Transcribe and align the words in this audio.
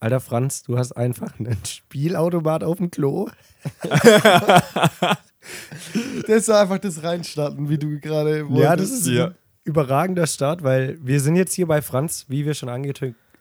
Alter 0.00 0.20
Franz, 0.20 0.62
du 0.62 0.78
hast 0.78 0.92
einfach 0.92 1.32
einen 1.38 1.56
Spielautomat 1.64 2.64
auf 2.64 2.78
dem 2.78 2.90
Klo. 2.90 3.28
Das 6.26 6.36
ist 6.38 6.50
einfach 6.50 6.78
das 6.78 7.04
Reinstarten, 7.04 7.68
wie 7.68 7.78
du 7.78 8.00
gerade 8.00 8.48
wolltest. 8.48 8.62
Ja, 8.64 8.74
das 8.76 8.90
ist 8.90 9.06
Ja. 9.06 9.26
ein 9.28 9.34
überragender 9.62 10.26
Start, 10.26 10.64
weil 10.64 10.98
wir 11.00 11.20
sind 11.20 11.36
jetzt 11.36 11.54
hier 11.54 11.66
bei 11.68 11.82
Franz, 11.82 12.26
wie 12.28 12.44
wir 12.44 12.54
schon 12.54 12.68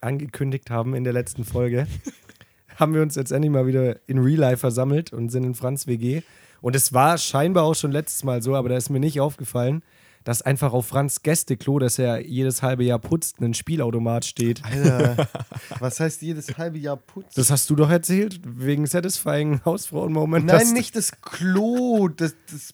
angekündigt 0.01 0.69
haben 0.69 0.93
in 0.93 1.03
der 1.03 1.13
letzten 1.13 1.43
Folge. 1.45 1.87
haben 2.75 2.93
wir 2.93 3.01
uns 3.01 3.15
jetzt 3.15 3.31
endlich 3.31 3.51
mal 3.51 3.65
wieder 3.65 3.97
in 4.07 4.19
Real 4.19 4.39
Life 4.39 4.57
versammelt 4.57 5.13
und 5.13 5.29
sind 5.29 5.45
in 5.45 5.55
Franz 5.55 5.87
WG. 5.87 6.21
Und 6.61 6.75
es 6.75 6.93
war 6.93 7.17
scheinbar 7.17 7.63
auch 7.63 7.73
schon 7.75 7.91
letztes 7.91 8.23
Mal 8.23 8.43
so, 8.43 8.53
aber 8.55 8.69
da 8.69 8.77
ist 8.77 8.89
mir 8.91 8.99
nicht 8.99 9.19
aufgefallen, 9.19 9.81
dass 10.25 10.41
einfach 10.41 10.73
auf 10.73 10.87
Franz 10.87 11.21
Gästeklo, 11.23 11.79
das 11.79 11.97
er 11.97 12.19
jedes 12.25 12.61
halbe 12.61 12.83
Jahr 12.83 12.99
putzt, 12.99 13.39
ein 13.39 13.53
Spielautomat 13.53 14.25
steht. 14.25 14.61
Alter, 14.65 15.29
was 15.79 15.99
heißt 16.01 16.21
jedes 16.21 16.57
halbe 16.57 16.77
Jahr 16.77 16.97
putzen? 16.97 17.31
Das 17.35 17.49
hast 17.51 17.69
du 17.69 17.75
doch 17.75 17.89
erzählt, 17.89 18.41
wegen 18.43 18.85
Satisfying 18.85 19.61
Hausfrauen-Moment. 19.63 20.45
Nein, 20.47 20.73
nicht 20.73 20.95
das 20.97 21.21
Klo, 21.21 22.09
das, 22.09 22.35
das 22.51 22.73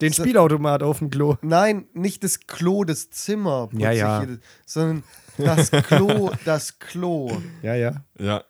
Den 0.00 0.12
Spielautomat 0.12 0.82
auf 0.82 0.98
dem 1.00 1.10
Klo. 1.10 1.36
Nein, 1.42 1.86
nicht 1.94 2.22
das 2.22 2.40
Klo, 2.46 2.84
das 2.84 3.10
Zimmer, 3.10 3.66
putze 3.68 3.82
Ja, 3.82 3.92
ich 3.92 3.98
ja. 3.98 4.20
jedes- 4.20 4.38
sondern 4.66 5.02
das 5.38 5.70
Klo, 5.70 6.30
das 6.44 6.78
Klo. 6.78 7.36
Ja, 7.62 7.74
ja. 7.74 8.04
Ja, 8.18 8.44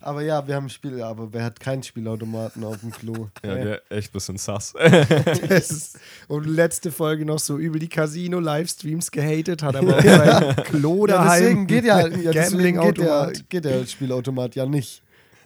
Aber 0.00 0.22
ja, 0.22 0.46
wir 0.46 0.54
haben 0.54 0.66
ein 0.66 0.70
Spiel, 0.70 1.02
aber 1.02 1.32
wer 1.32 1.44
hat 1.44 1.58
keinen 1.58 1.82
Spielautomaten 1.82 2.62
auf 2.64 2.80
dem 2.80 2.90
Klo? 2.90 3.28
ja, 3.44 3.54
der 3.54 3.82
echt 3.90 4.10
ein 4.10 4.12
bisschen 4.12 4.36
sass. 4.36 4.74
Das 5.48 5.94
und 6.28 6.46
letzte 6.46 6.92
Folge 6.92 7.24
noch 7.24 7.38
so 7.38 7.56
übel 7.58 7.80
die 7.80 7.88
Casino-Livestreams 7.88 9.10
gehatet, 9.10 9.62
hat 9.62 9.76
aber 9.76 9.96
auch 9.96 10.02
sein 10.02 10.56
Klo 10.64 11.06
Ja, 11.06 11.14
daheim. 11.14 11.40
deswegen 11.40 11.66
geht 11.66 11.84
ja, 11.84 12.06
ja, 12.06 12.32
deswegen 12.32 12.80
geht 12.80 12.98
der, 12.98 13.32
geht 13.48 13.64
der 13.64 13.86
Spielautomat 13.86 14.54
ja 14.54 14.66
nicht. 14.66 15.02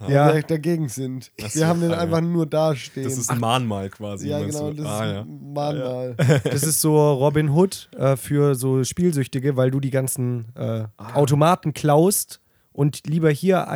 Ja. 0.09 0.29
Weil 0.29 0.37
wir 0.37 0.43
dagegen 0.43 0.89
sind. 0.89 1.30
Ach 1.43 1.55
Wir 1.55 1.67
haben 1.67 1.80
den 1.80 1.91
ah, 1.93 1.97
ja. 1.97 2.01
einfach 2.01 2.23
nur 2.23 2.46
dastehen. 2.46 3.05
Das 3.05 3.19
ist 3.19 3.30
ein 3.30 3.39
Mahnmal 3.39 3.91
quasi. 3.91 4.29
ja, 4.29 4.41
genau, 4.41 4.71
du? 4.71 4.77
das 4.83 4.87
ah, 4.87 5.05
ist 5.05 5.13
ja. 5.13 5.21
ein 5.21 5.52
Mahnmal. 5.52 6.17
Das 6.45 6.63
ist 6.63 6.80
so 6.80 7.13
Robin 7.13 7.51
Hood 7.51 7.91
äh, 7.96 8.17
für 8.17 8.55
so 8.55 8.83
Spielsüchtige, 8.83 9.57
weil 9.57 9.71
du 9.71 9.79
die 9.79 9.91
ganzen 9.91 10.55
äh, 10.57 10.85
Automaten 10.96 11.74
klaust 11.74 12.41
und 12.73 13.07
lieber 13.07 13.30
hier 13.30 13.69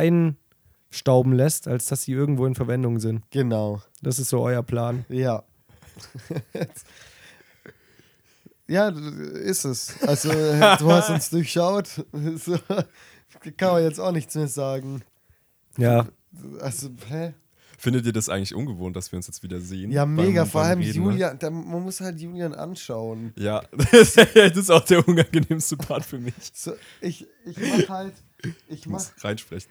einstauben 0.95 1.33
lässt, 1.33 1.67
als 1.67 1.85
dass 1.85 2.03
sie 2.03 2.13
irgendwo 2.13 2.45
in 2.45 2.55
Verwendung 2.55 2.99
sind. 2.99 3.23
Genau. 3.31 3.81
Das 4.01 4.17
ist 4.19 4.29
so 4.29 4.41
euer 4.41 4.63
Plan. 4.63 5.05
Ja. 5.09 5.43
ja, 8.67 8.89
ist 8.89 9.65
es. 9.65 10.01
Also, 10.03 10.29
du 10.79 10.91
hast 10.91 11.09
uns 11.09 11.29
durchschaut. 11.29 11.87
So, 12.37 12.57
kann 13.57 13.73
man 13.73 13.83
jetzt 13.83 13.99
auch 13.99 14.11
nichts 14.11 14.35
mehr 14.35 14.47
sagen. 14.47 15.01
Ja. 15.77 16.07
Also, 16.61 16.89
hä? 17.09 17.33
Findet 17.77 18.05
ihr 18.05 18.13
das 18.13 18.29
eigentlich 18.29 18.55
ungewohnt, 18.55 18.95
dass 18.95 19.11
wir 19.11 19.17
uns 19.17 19.27
jetzt 19.27 19.43
wieder 19.43 19.59
sehen? 19.59 19.91
Ja, 19.91 20.05
Beim- 20.05 20.15
mega. 20.15 20.43
beim 20.43 20.49
Vor 20.51 20.61
allem 20.61 20.79
Reden, 20.79 21.03
ne? 21.03 21.09
Julian. 21.11 21.39
Da, 21.39 21.49
man 21.49 21.83
muss 21.83 21.99
halt 21.99 22.19
Julian 22.21 22.53
anschauen. 22.53 23.33
Ja, 23.37 23.61
das 23.91 24.15
ist 24.15 24.71
auch 24.71 24.85
der 24.85 25.05
unangenehmste 25.05 25.75
Part 25.75 26.05
für 26.05 26.17
mich. 26.17 26.33
So, 26.53 26.73
ich, 27.01 27.27
ich 27.45 27.57
mach 27.57 27.89
halt. 27.89 28.13
Ich 28.41 28.53
Ich 28.69 28.85
mach. 28.87 28.93
muss 28.93 29.11
reinsprechen. 29.23 29.69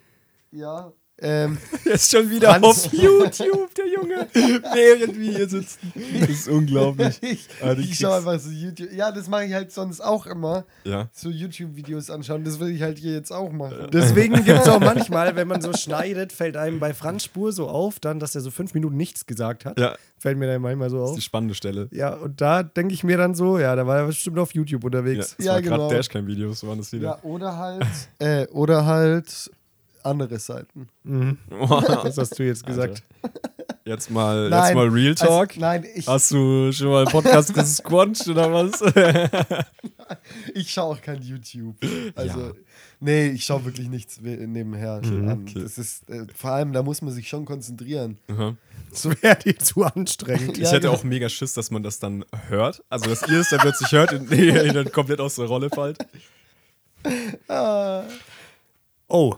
Ja. 0.53 0.93
Ähm, 1.21 1.59
ist 1.85 2.11
schon 2.11 2.29
wieder 2.29 2.51
Franz- 2.51 2.65
auf 2.87 2.93
YouTube, 2.93 3.73
der 3.77 3.87
Junge, 3.87 4.27
während 4.35 5.17
wir 5.19 5.31
hier 5.37 5.49
sitzen. 5.49 5.93
Das 6.21 6.29
ist 6.29 6.49
unglaublich. 6.49 7.19
ich 7.23 7.49
Ah, 7.63 7.73
ich 7.79 7.97
schaue 7.97 8.17
einfach 8.17 8.39
so 8.41 8.51
YouTube. 8.51 8.91
Ja, 8.93 9.13
das 9.13 9.29
mache 9.29 9.45
ich 9.45 9.53
halt 9.53 9.71
sonst 9.71 10.01
auch 10.01 10.27
immer. 10.27 10.65
Ja, 10.83 11.09
So 11.13 11.31
YouTube-Videos 11.31 12.11
anschauen. 12.11 12.43
Das 12.45 12.59
will 12.59 12.69
ich 12.71 12.83
halt 12.83 12.99
hier 12.99 13.13
jetzt 13.13 13.31
auch 13.31 13.53
machen. 13.53 13.89
Deswegen 13.93 14.35
gibt 14.45 14.49
es 14.61 14.69
auch 14.69 14.81
manchmal, 14.81 15.37
wenn 15.37 15.47
man 15.47 15.61
so 15.61 15.73
schneidet, 15.73 16.33
fällt 16.33 16.57
einem 16.57 16.81
bei 16.81 16.93
Franz 16.93 17.25
Spur 17.25 17.53
so 17.53 17.69
auf, 17.69 18.01
dann, 18.01 18.19
dass 18.19 18.35
er 18.35 18.41
so 18.41 18.51
fünf 18.51 18.75
Minuten 18.75 18.97
nichts 18.97 19.25
gesagt 19.27 19.65
hat. 19.65 19.79
ja, 19.79 19.95
Fällt 20.19 20.37
mir 20.39 20.47
dann 20.49 20.63
manchmal 20.63 20.91
so 20.91 20.97
das 20.99 21.05
ist 21.07 21.11
auf. 21.11 21.17
die 21.17 21.23
spannende 21.23 21.55
Stelle. 21.55 21.89
Ja, 21.93 22.15
und 22.15 22.41
da 22.41 22.63
denke 22.65 22.93
ich 22.93 23.05
mir 23.05 23.19
dann 23.19 23.35
so, 23.35 23.59
ja, 23.59 23.77
da 23.77 23.87
war 23.87 23.99
er 23.99 24.07
bestimmt 24.07 24.39
auf 24.39 24.53
YouTube 24.55 24.83
Ja, 24.83 24.87
unterwegs. 24.87 25.37
das 25.37 25.47
Ja, 25.47 25.53
war 25.55 25.63
genau. 25.63 25.77
gerade 25.77 25.95
Dashcam-Videos, 25.97 26.67
waren 26.67 26.79
das 26.79 26.91
Ja, 26.91 26.99
wieder. 26.99 27.25
oder 27.25 27.57
halt. 27.57 27.87
äh, 28.19 28.47
oder 28.49 28.85
halt 28.87 29.51
andere 30.05 30.39
Seiten. 30.39 30.89
Mhm. 31.03 31.39
Was 31.51 32.17
hast 32.19 32.39
du 32.39 32.43
jetzt 32.45 32.65
gesagt? 32.67 33.03
Jetzt 33.87 34.11
mal, 34.11 34.49
Nein, 34.49 34.65
jetzt 34.65 34.75
mal 34.75 34.89
Real 34.89 35.15
Talk. 35.15 35.49
Also, 35.51 35.61
nein, 35.61 35.85
ich, 35.95 36.07
Hast 36.07 36.31
du 36.31 36.73
schon 36.73 36.89
mal 36.89 37.03
einen 37.03 37.11
Podcast 37.11 37.53
gesquanscht 37.55 38.27
oder 38.29 38.51
was? 38.51 38.81
ich 40.55 40.71
schaue 40.71 40.95
auch 40.97 41.03
kein 41.03 41.21
YouTube. 41.23 41.77
Also, 42.15 42.41
Ja. 42.41 42.53
nee, 43.01 43.27
ich 43.29 43.45
schaue 43.45 43.65
wirklich 43.67 43.89
nichts 43.89 44.21
nebenher 44.23 45.03
Mhm, 45.05 45.29
an. 45.29 45.43
okay. 45.49 45.61
Das 45.63 45.77
ist, 45.77 46.09
äh, 46.09 46.27
vor 46.35 46.53
allem, 46.53 46.73
da 46.73 46.83
muss 46.83 47.03
man 47.03 47.13
sich 47.13 47.29
schon 47.29 47.45
konzentrieren. 47.45 48.17
Aha. 48.29 48.57
Das 48.91 49.05
wäre 49.23 49.37
dir 49.37 49.59
zu 49.59 49.83
anstrengend. 49.85 50.57
Ich 50.57 50.65
Ja, 50.65 50.71
hätte 50.71 50.83
genau. 50.83 50.95
auch 50.95 51.05
mega 51.05 51.29
Schiss, 51.29 51.53
dass 51.53 51.71
man 51.71 51.83
das 51.83 51.99
dann 51.99 52.25
hört. 52.49 52.83
Also, 52.89 53.11
dass 53.11 53.29
ihr 53.29 53.41
es 53.41 53.51
dann 53.51 53.61
plötzlich 53.61 53.93
hört 53.93 54.13
und 54.15 54.31
ihr 54.31 54.73
dann 54.73 54.91
komplett 54.93 55.21
aus 55.21 55.35
der 55.35 55.47
Rolle 55.47 55.69
fallt. 55.69 55.99
Ah, 57.49 58.05
Oh, 59.09 59.35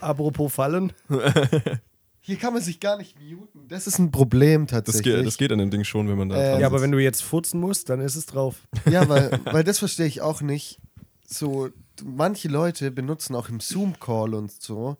apropos 0.00 0.52
Fallen. 0.52 0.92
hier 2.20 2.36
kann 2.36 2.52
man 2.54 2.62
sich 2.62 2.80
gar 2.80 2.96
nicht 2.96 3.16
muten. 3.20 3.68
Das 3.68 3.86
ist 3.86 3.98
ein 3.98 4.10
Problem 4.10 4.66
Das 4.66 4.84
tatsächlich. 4.84 5.16
geht, 5.16 5.26
das 5.26 5.36
geht 5.36 5.52
an 5.52 5.58
dem 5.58 5.70
Ding 5.70 5.84
schon, 5.84 6.08
wenn 6.08 6.16
man 6.18 6.28
da 6.28 6.36
Äh, 6.36 6.50
dran 6.52 6.60
Ja, 6.60 6.66
aber 6.66 6.80
wenn 6.80 6.92
du 6.92 6.98
jetzt 6.98 7.22
furzen 7.22 7.60
musst, 7.60 7.90
dann 7.90 8.00
ist 8.00 8.16
es 8.16 8.26
drauf. 8.26 8.56
Ja, 8.90 9.08
weil, 9.08 9.38
weil 9.44 9.64
das 9.64 9.78
verstehe 9.78 10.06
ich 10.06 10.20
auch 10.22 10.40
nicht. 10.40 10.80
So, 11.26 11.68
manche 12.02 12.48
Leute 12.48 12.90
benutzen 12.90 13.34
auch 13.34 13.48
im 13.48 13.60
Zoom-Call 13.60 14.34
und 14.34 14.50
so. 14.62 14.96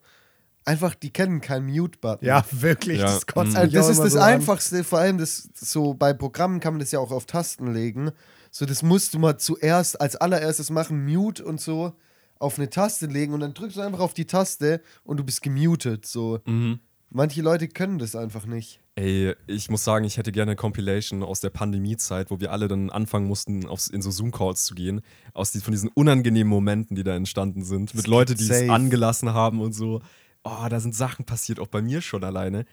Einfach, 0.65 0.95
die 0.95 1.11
kennen 1.11 1.41
keinen 1.41 1.67
Mute-Button. 1.67 2.25
Ja, 2.27 2.43
wirklich. 2.51 2.99
Ja, 2.99 3.05
Das 3.05 3.27
kotzt 3.27 3.53
mich 3.57 3.71
das 3.71 3.87
ist 3.89 3.99
das 3.99 4.13
so 4.13 4.19
an. 4.19 4.33
Einfachste, 4.33 4.83
vor 4.83 4.99
allem 4.99 5.17
das 5.19 5.47
so 5.53 5.93
bei 5.93 6.11
Programmen 6.13 6.59
kann 6.59 6.73
man 6.73 6.79
das 6.79 6.91
ja 6.91 6.99
auch 6.99 7.11
auf 7.11 7.25
Tasten 7.27 7.71
legen. 7.73 8.11
So, 8.49 8.65
das 8.65 8.81
musst 8.81 9.13
du 9.13 9.19
mal 9.19 9.37
zuerst 9.37 9.99
als 10.01 10.15
allererstes 10.15 10.69
machen, 10.71 11.05
Mute 11.05 11.43
und 11.45 11.61
so 11.61 11.93
auf 12.39 12.57
eine 12.57 12.69
Taste 12.69 13.05
legen 13.07 13.33
und 13.33 13.39
dann 13.39 13.53
drückst 13.53 13.77
du 13.77 13.81
einfach 13.81 13.99
auf 13.99 14.13
die 14.13 14.25
Taste 14.25 14.81
und 15.03 15.17
du 15.17 15.23
bist 15.23 15.41
gemutet. 15.41 16.05
So. 16.05 16.39
Mhm. 16.45 16.79
Manche 17.09 17.41
Leute 17.41 17.67
können 17.67 17.97
das 17.99 18.15
einfach 18.15 18.45
nicht. 18.45 18.81
Ey, 18.95 19.35
ich 19.47 19.69
muss 19.69 19.83
sagen, 19.83 20.05
ich 20.05 20.17
hätte 20.17 20.31
gerne 20.31 20.51
eine 20.51 20.55
Compilation 20.55 21.21
aus 21.23 21.39
der 21.41 21.49
Pandemiezeit, 21.49 22.31
wo 22.31 22.39
wir 22.39 22.51
alle 22.51 22.67
dann 22.67 22.89
anfangen 22.89 23.27
mussten, 23.27 23.65
aufs, 23.67 23.87
in 23.87 24.01
so 24.01 24.09
Zoom-Calls 24.11 24.65
zu 24.65 24.73
gehen, 24.75 25.01
aus 25.33 25.51
die, 25.51 25.59
von 25.59 25.71
diesen 25.71 25.89
unangenehmen 25.89 26.49
Momenten, 26.49 26.95
die 26.95 27.03
da 27.03 27.15
entstanden 27.15 27.63
sind, 27.63 27.93
mit 27.93 28.07
Leuten, 28.07 28.35
die 28.35 28.43
es 28.43 28.59
safe. 28.59 28.71
angelassen 28.71 29.33
haben 29.33 29.59
und 29.61 29.73
so. 29.73 30.01
Oh, 30.43 30.67
da 30.69 30.79
sind 30.79 30.95
Sachen 30.95 31.25
passiert, 31.25 31.59
auch 31.59 31.67
bei 31.67 31.81
mir 31.81 32.01
schon 32.01 32.23
alleine. 32.23 32.65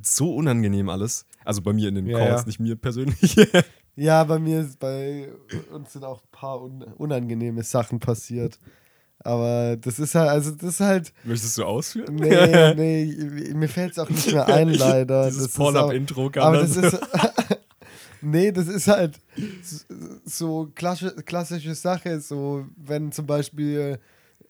So 0.00 0.34
unangenehm 0.34 0.88
alles. 0.88 1.26
Also 1.44 1.62
bei 1.62 1.72
mir 1.72 1.88
in 1.88 1.96
den 1.96 2.06
Ja, 2.06 2.18
Calls, 2.18 2.40
ja. 2.42 2.46
nicht 2.46 2.60
mir 2.60 2.76
persönlich. 2.76 3.36
Ja, 4.00 4.22
bei 4.22 4.38
mir 4.38 4.60
ist 4.60 4.78
bei 4.78 5.28
uns 5.72 5.92
sind 5.92 6.04
auch 6.04 6.22
ein 6.22 6.28
paar 6.30 6.62
un 6.62 6.82
unangenehme 6.84 7.64
Sachen 7.64 7.98
passiert. 7.98 8.56
Aber 9.20 9.76
das 9.76 9.98
ist 9.98 10.14
halt, 10.14 10.28
also 10.30 10.52
das 10.52 10.74
ist 10.74 10.80
halt, 10.80 11.12
Möchtest 11.24 11.58
du 11.58 11.64
ausführen? 11.64 12.14
nee, 12.14 12.74
nee, 12.74 13.52
mir 13.54 13.68
fällt 13.68 13.92
es 13.92 13.98
auch 13.98 14.08
nicht 14.08 14.32
mehr 14.32 14.46
ein, 14.46 14.68
leider. 14.72 15.26
Dieses 15.26 15.42
Das 15.42 15.50
ist 15.52 15.54
auch- 15.60 15.64
Pornhub-Intro 15.72 16.30
kam 16.30 16.44
Aber 16.44 16.58
das 16.58 16.76
ist. 16.76 16.98
nee, 18.22 18.52
das 18.52 18.68
ist 18.68 18.86
halt 18.88 19.18
so 20.24 20.70
klassische, 20.74 21.14
klassische 21.22 21.74
Sache, 21.74 22.20
so 22.20 22.66
wenn 22.76 23.12
zum 23.12 23.26
Beispiel 23.26 23.98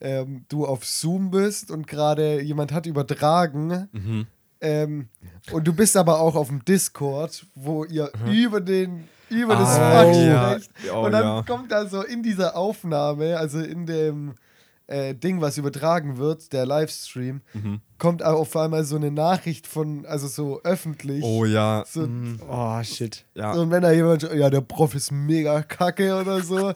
ähm, 0.01 0.45
du 0.49 0.65
auf 0.65 0.85
Zoom 0.85 1.31
bist 1.31 1.71
und 1.71 1.87
gerade 1.87 2.41
jemand 2.41 2.71
hat 2.71 2.85
übertragen 2.85 3.89
mhm. 3.91 4.27
ähm, 4.61 5.09
und 5.51 5.67
du 5.67 5.73
bist 5.73 5.97
aber 5.97 6.19
auch 6.21 6.35
auf 6.35 6.47
dem 6.47 6.63
Discord, 6.63 7.45
wo 7.55 7.83
ihr 7.85 8.11
über 8.31 8.61
den 8.61 9.05
über 9.29 9.55
das 9.55 9.77
Ah, 9.77 10.03
Fach 10.05 10.15
ja. 10.15 10.57
Oh, 10.93 11.05
und 11.05 11.11
dann 11.11 11.23
ja. 11.23 11.43
kommt 11.45 11.71
da 11.71 11.85
so 11.87 12.01
in 12.01 12.23
dieser 12.23 12.55
Aufnahme, 12.55 13.37
also 13.37 13.59
in 13.59 13.85
dem 13.85 14.35
äh, 14.89 15.13
Ding, 15.15 15.39
was 15.39 15.57
übertragen 15.57 16.17
wird, 16.17 16.51
der 16.51 16.65
Livestream, 16.65 17.41
Mhm. 17.53 17.81
kommt 17.97 18.23
auf 18.23 18.55
einmal 18.55 18.83
so 18.83 18.95
eine 18.95 19.11
Nachricht 19.11 19.67
von, 19.67 20.05
also 20.05 20.27
so 20.27 20.61
öffentlich. 20.63 21.23
Oh 21.23 21.45
ja. 21.45 21.83
So, 21.87 22.07
Oh, 22.49 22.81
shit. 22.83 23.25
ja. 23.35 23.53
so, 23.53 23.61
und 23.61 23.71
wenn 23.71 23.83
da 23.83 23.91
jemand, 23.91 24.23
ja, 24.23 24.49
der 24.49 24.61
Prof 24.61 24.95
ist 24.95 25.11
mega 25.11 25.61
kacke 25.63 26.15
oder 26.19 26.41
so, 26.41 26.73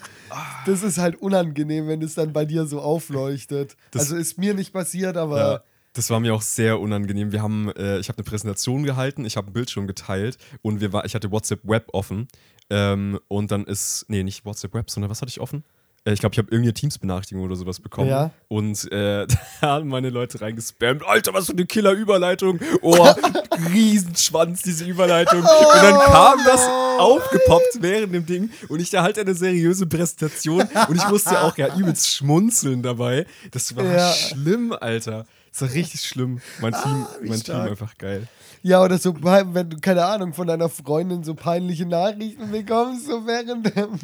das 0.66 0.84
ist 0.84 0.98
halt 0.98 1.16
unangenehm, 1.22 1.88
wenn 1.88 2.02
es 2.02 2.16
dann 2.16 2.34
bei 2.34 2.46
dir 2.46 2.66
so 2.66 2.82
aufleuchtet. 2.82 3.76
Das- 3.92 4.04
also 4.04 4.16
ist 4.16 4.38
mir 4.38 4.54
nicht 4.54 4.74
passiert, 4.74 5.18
aber 5.18 5.38
Ja, 5.40 5.64
das 5.94 6.10
war 6.10 6.20
mir 6.20 6.34
auch 6.34 6.42
sehr 6.42 6.80
unangenehm. 6.80 7.32
Wir 7.32 7.42
haben, 7.42 7.70
äh, 7.72 8.00
ich 8.00 8.10
habe 8.10 8.18
eine 8.20 8.26
Präsentation 8.26 8.84
gehalten, 8.84 9.26
ich 9.26 9.38
habe 9.38 9.48
einen 9.48 9.54
Bildschirm 9.54 9.88
geteilt 9.88 10.38
und 10.62 10.82
wir 10.82 10.94
war, 10.94 11.06
ich 11.06 11.16
hatte 11.16 11.32
WhatsApp 11.32 11.62
Web 11.64 11.88
offen. 11.94 12.28
Ähm, 12.70 13.20
und 13.28 13.52
dann 13.52 13.66
ist, 13.66 14.06
nee, 14.08 14.24
nicht 14.24 14.46
WhatsApp 14.46 14.74
Web, 14.74 14.90
sondern 14.90 15.10
was 15.12 15.22
hatte 15.22 15.30
ich 15.30 15.40
offen? 15.42 15.64
Äh, 16.06 16.14
Ich 16.14 16.20
glaube, 16.20 16.34
ich 16.34 16.38
habe 16.40 16.50
irgendeine 16.52 16.74
Teams-Benachrichtigung 16.74 17.44
oder 17.44 17.56
sowas 17.56 17.80
bekommen. 17.80 18.10
Ja. 18.10 18.32
Und 18.48 18.92
äh, 18.92 19.26
da 19.62 19.68
haben 19.68 19.88
meine 19.90 20.10
Leute 20.10 20.42
reingespammt. 20.42 21.04
Alter, 21.06 21.34
was 21.34 21.48
für 21.48 21.54
eine 21.54 21.66
Killer-Überleitung. 21.66 22.60
Oh, 22.82 23.08
Riesenschwanz, 23.74 24.62
diese 24.64 24.86
Überleitung. 24.86 25.40
Und 25.42 25.48
dann 25.82 26.00
kam 26.00 26.40
das 26.46 26.62
aufgepoppt 27.00 27.78
während 27.82 28.14
dem 28.14 28.26
Ding. 28.26 28.50
Und 28.70 28.80
ich 28.80 28.90
da 28.90 29.04
halt 29.04 29.18
eine 29.20 29.34
seriöse 29.36 29.88
Präsentation. 29.88 30.68
Und 30.88 30.96
ich 30.96 31.08
musste 31.08 31.42
auch 31.42 31.58
ja 31.58 31.76
übelst 31.76 32.10
schmunzeln 32.10 32.82
dabei. 32.84 33.26
Das 33.52 33.76
war 33.76 33.84
Ja. 33.84 34.12
schlimm, 34.12 34.74
Alter. 34.80 35.26
Das 35.52 35.62
war 35.62 35.74
richtig 35.74 36.02
schlimm. 36.02 36.42
Mein 36.62 36.74
Team, 36.74 37.06
wie 37.22 37.30
mein 37.30 37.40
stark. 37.40 37.64
Team 37.64 37.72
einfach 37.72 37.98
geil. 37.98 38.28
Ja, 38.64 38.82
oder 38.82 38.98
so, 38.98 39.14
wenn 39.22 39.70
du, 39.70 39.78
keine 39.80 40.06
Ahnung, 40.06 40.34
von 40.34 40.48
deiner 40.48 40.70
Freundin 40.70 41.24
so 41.24 41.36
peinliche 41.36 41.86
Nachrichten 41.86 42.50
bekommst, 42.50 43.06
so 43.08 43.28
während 43.28 43.68
dem. 43.76 44.00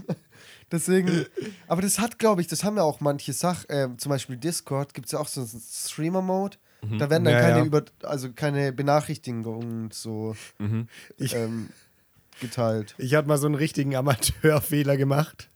Deswegen, 0.71 1.25
aber 1.68 1.81
das 1.81 2.00
hat, 2.00 2.19
glaube 2.19 2.42
ich, 2.42 2.48
das 2.48 2.63
haben 2.63 2.77
ja 2.77 2.83
auch 2.83 3.00
manche 3.00 3.33
Sachen, 3.33 3.69
äh, 3.69 3.88
zum 3.98 4.10
Beispiel 4.12 4.38
Discord, 4.38 4.94
gibt 4.94 5.07
es 5.07 5.13
ja 5.13 5.19
auch 5.19 5.27
so 5.27 5.42
einen 5.42 5.50
Streamer-Mode. 5.62 6.57
Da 6.98 7.10
werden 7.10 7.25
dann 7.25 7.33
Ja, 7.33 7.42
keine, 7.42 7.57
ja. 7.60 7.66
Über, 7.66 7.83
also 8.04 8.31
keine 8.31 8.71
Benachrichtigungen 8.71 9.92
so 9.92 10.36
Mhm. 10.60 10.88
ähm, 11.19 11.69
geteilt. 12.39 12.95
Ich 12.98 13.16
hatte 13.16 13.27
mal 13.27 13.38
so 13.38 13.48
einen 13.48 13.56
richtigen 13.56 13.95
Amateurfehler 13.95 14.95
gemacht. 14.98 15.50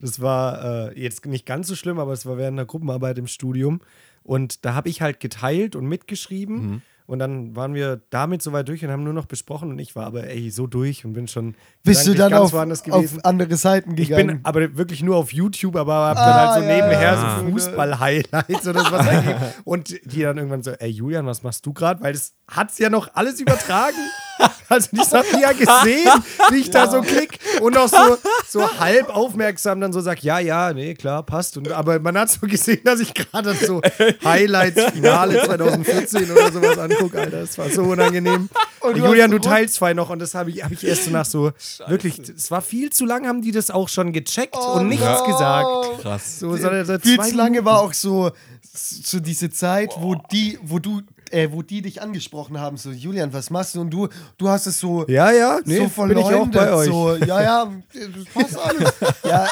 Das 0.00 0.20
war 0.20 0.90
äh, 0.92 1.00
jetzt 1.00 1.24
nicht 1.24 1.46
ganz 1.46 1.68
so 1.68 1.74
schlimm, 1.74 1.98
aber 1.98 2.12
es 2.12 2.26
war 2.26 2.36
während 2.36 2.58
einer 2.58 2.66
Gruppenarbeit 2.66 3.16
im 3.18 3.26
Studium. 3.26 3.80
Und 4.22 4.64
da 4.66 4.74
habe 4.74 4.88
ich 4.90 5.00
halt 5.00 5.20
geteilt 5.20 5.76
und 5.76 5.86
mitgeschrieben. 5.86 6.56
Mhm. 6.70 6.82
Und 7.06 7.18
dann 7.20 7.54
waren 7.54 7.74
wir 7.74 8.00
damit 8.10 8.42
soweit 8.42 8.68
durch 8.68 8.84
und 8.84 8.90
haben 8.90 9.04
nur 9.04 9.12
noch 9.12 9.26
besprochen. 9.26 9.70
Und 9.70 9.78
ich 9.78 9.94
war 9.94 10.06
aber 10.06 10.24
ey, 10.24 10.50
so 10.50 10.66
durch 10.66 11.04
und 11.04 11.12
bin 11.12 11.28
schon. 11.28 11.54
Bist 11.84 12.06
du 12.06 12.14
dann 12.14 12.34
auf, 12.34 12.52
auf 12.52 13.24
andere 13.24 13.56
Seiten 13.56 13.92
Ich 13.92 14.08
gegangen? 14.08 14.26
bin 14.26 14.40
aber 14.42 14.76
wirklich 14.76 15.02
nur 15.02 15.16
auf 15.16 15.32
YouTube, 15.32 15.76
aber 15.76 15.94
hab 15.94 16.16
Ah, 16.18 16.24
dann 16.26 16.34
halt 16.34 16.54
so 16.64 16.68
ja, 16.68 16.74
nebenher 16.76 17.12
ja. 17.12 17.38
so 17.40 17.50
Fußball-Highlights 17.50 18.68
oder 18.68 18.80
sowas. 18.84 19.06
Und 19.64 19.94
die 20.04 20.22
dann 20.22 20.36
irgendwann 20.36 20.62
so, 20.62 20.72
ey 20.72 20.90
Julian, 20.90 21.26
was 21.26 21.42
machst 21.42 21.64
du 21.64 21.72
gerade? 21.72 22.02
Weil 22.02 22.12
das 22.12 22.34
hat's 22.48 22.78
ja 22.78 22.90
noch 22.90 23.14
alles 23.14 23.40
übertragen. 23.40 23.96
Also 24.68 24.88
die 24.92 24.98
haben 24.98 25.40
ja 25.40 25.52
gesehen, 25.52 26.10
wie 26.50 26.56
ich 26.56 26.70
da 26.70 26.90
so 26.90 27.00
klick 27.00 27.38
und 27.60 27.76
auch 27.76 27.88
so, 27.88 28.18
so 28.48 28.78
halb 28.80 29.14
aufmerksam 29.14 29.80
dann 29.80 29.92
so 29.92 30.00
sag, 30.00 30.24
ja, 30.24 30.40
ja, 30.40 30.72
nee, 30.72 30.94
klar, 30.94 31.22
passt. 31.22 31.56
Und, 31.56 31.70
aber 31.70 32.00
man 32.00 32.18
hat 32.18 32.30
so 32.30 32.46
gesehen, 32.48 32.80
dass 32.82 32.98
ich 32.98 33.14
gerade 33.14 33.54
so 33.54 33.80
Highlights, 34.24 34.82
Finale 34.92 35.40
2014 35.46 36.32
oder 36.32 36.50
sowas 36.50 36.78
angucke, 36.78 37.20
Alter. 37.20 37.42
Das 37.42 37.56
war 37.58 37.70
so 37.70 37.84
unangenehm. 37.84 38.48
Und 38.80 38.96
Julian, 38.96 39.30
du 39.30 39.38
teilst 39.38 39.76
zwei 39.76 39.94
noch 39.94 40.10
und 40.10 40.18
das 40.18 40.34
habe 40.34 40.50
ich, 40.50 40.64
hab 40.64 40.72
ich 40.72 40.84
erst 40.84 41.04
so 41.04 41.10
nach 41.10 41.26
so, 41.26 41.52
wirklich, 41.86 42.18
es 42.18 42.50
war 42.50 42.60
viel 42.60 42.90
zu 42.90 43.04
lang, 43.04 43.26
haben 43.26 43.42
die 43.42 43.52
das 43.52 43.70
auch 43.70 43.88
schon 43.88 44.12
gecheckt 44.12 44.56
Oh 44.58 44.78
und 44.78 44.88
nichts 44.88 45.04
no. 45.04 45.24
gesagt. 45.26 46.02
Krass. 46.02 46.40
So, 46.40 46.56
sondern 46.56 46.84
seit 46.84 47.02
Viel 47.02 47.20
zu 47.20 47.36
lange 47.36 47.64
war 47.64 47.80
auch 47.80 47.92
so, 47.92 48.32
so 48.72 49.20
diese 49.20 49.50
Zeit, 49.50 49.92
wo 49.98 50.16
die, 50.30 50.58
wo 50.62 50.78
du, 50.78 51.02
äh, 51.32 51.50
wo 51.50 51.62
die 51.62 51.82
dich 51.82 52.02
angesprochen 52.02 52.60
haben, 52.60 52.76
so 52.76 52.90
Julian, 52.90 53.32
was 53.32 53.50
machst 53.50 53.74
du? 53.74 53.80
Und 53.80 53.90
du, 53.90 54.08
du 54.38 54.48
hast 54.48 54.66
es 54.66 54.78
so, 54.78 55.06
Ja, 55.08 55.30
ja, 55.30 55.60
nee, 55.64 55.76
so 55.76 56.06
bin 56.06 56.18
ich 56.18 56.24
auch 56.24 56.30
verleumdet, 56.30 56.52
bei 56.52 56.72
euch. 56.72 56.86
so, 56.86 57.14
ja, 57.16 57.42
ja, 57.42 57.72
das 57.92 58.24
passt 58.32 58.58
alles. 58.64 58.92
ja, 59.24 59.48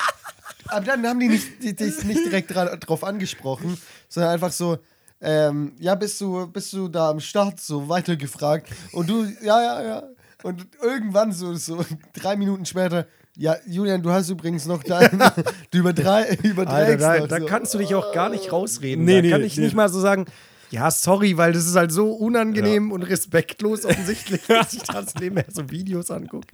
aber 0.67 0.85
dann 0.87 1.07
haben 1.07 1.21
die 1.21 1.29
nicht, 1.29 1.63
die, 1.63 1.75
dich 1.75 2.05
nicht 2.05 2.25
direkt 2.25 2.55
dra 2.55 2.77
drauf 2.77 3.05
angesprochen, 3.05 3.79
sondern 4.09 4.33
einfach 4.33 4.53
so, 4.53 4.79
ähm, 5.21 5.73
ja, 5.79 5.95
bist 5.95 6.21
du, 6.21 6.47
bist 6.47 6.73
du 6.73 6.89
da 6.89 7.11
am 7.11 7.21
Start 7.21 7.61
so 7.61 7.89
weitergefragt 7.89 8.69
und 8.93 9.09
du, 9.09 9.25
ja, 9.43 9.63
ja, 9.63 9.83
ja. 9.83 10.03
Und 10.43 10.67
irgendwann 10.83 11.33
so, 11.33 11.55
so 11.55 11.85
drei 12.13 12.37
Minuten 12.37 12.67
später, 12.67 13.07
ja, 13.37 13.57
Julian, 13.67 14.03
du 14.03 14.11
hast 14.11 14.29
übrigens 14.29 14.67
noch 14.67 14.83
dein, 14.83 15.11
du 15.71 15.79
übertrei, 15.79 16.29
Alter, 16.29 16.45
überträgst 16.45 17.03
da, 17.05 17.19
noch 17.19 17.29
da 17.29 17.39
so. 17.41 17.47
kannst 17.47 17.75
du 17.75 17.79
dich 17.79 17.95
auch 17.95 18.13
gar 18.13 18.29
nicht 18.29 18.53
rausreden. 18.53 19.05
Nee, 19.05 19.17
da 19.17 19.23
nee, 19.23 19.31
kann 19.31 19.43
ich 19.43 19.57
nee. 19.57 19.65
nicht 19.65 19.75
mal 19.75 19.89
so 19.89 20.01
sagen, 20.01 20.27
ja, 20.75 20.91
sorry, 20.91 21.37
weil 21.37 21.53
das 21.53 21.67
ist 21.67 21.77
halt 21.77 21.93
so 21.93 22.11
unangenehm 22.13 22.91
und 22.91 23.05
respektlos 23.05 23.85
offensichtlich, 23.85 24.41
dass 24.49 24.75
ich 24.75 24.83
das 24.83 25.15
nebenher 25.15 25.45
so 25.53 25.71
Videos 25.71 26.11
angucke. 26.11 26.49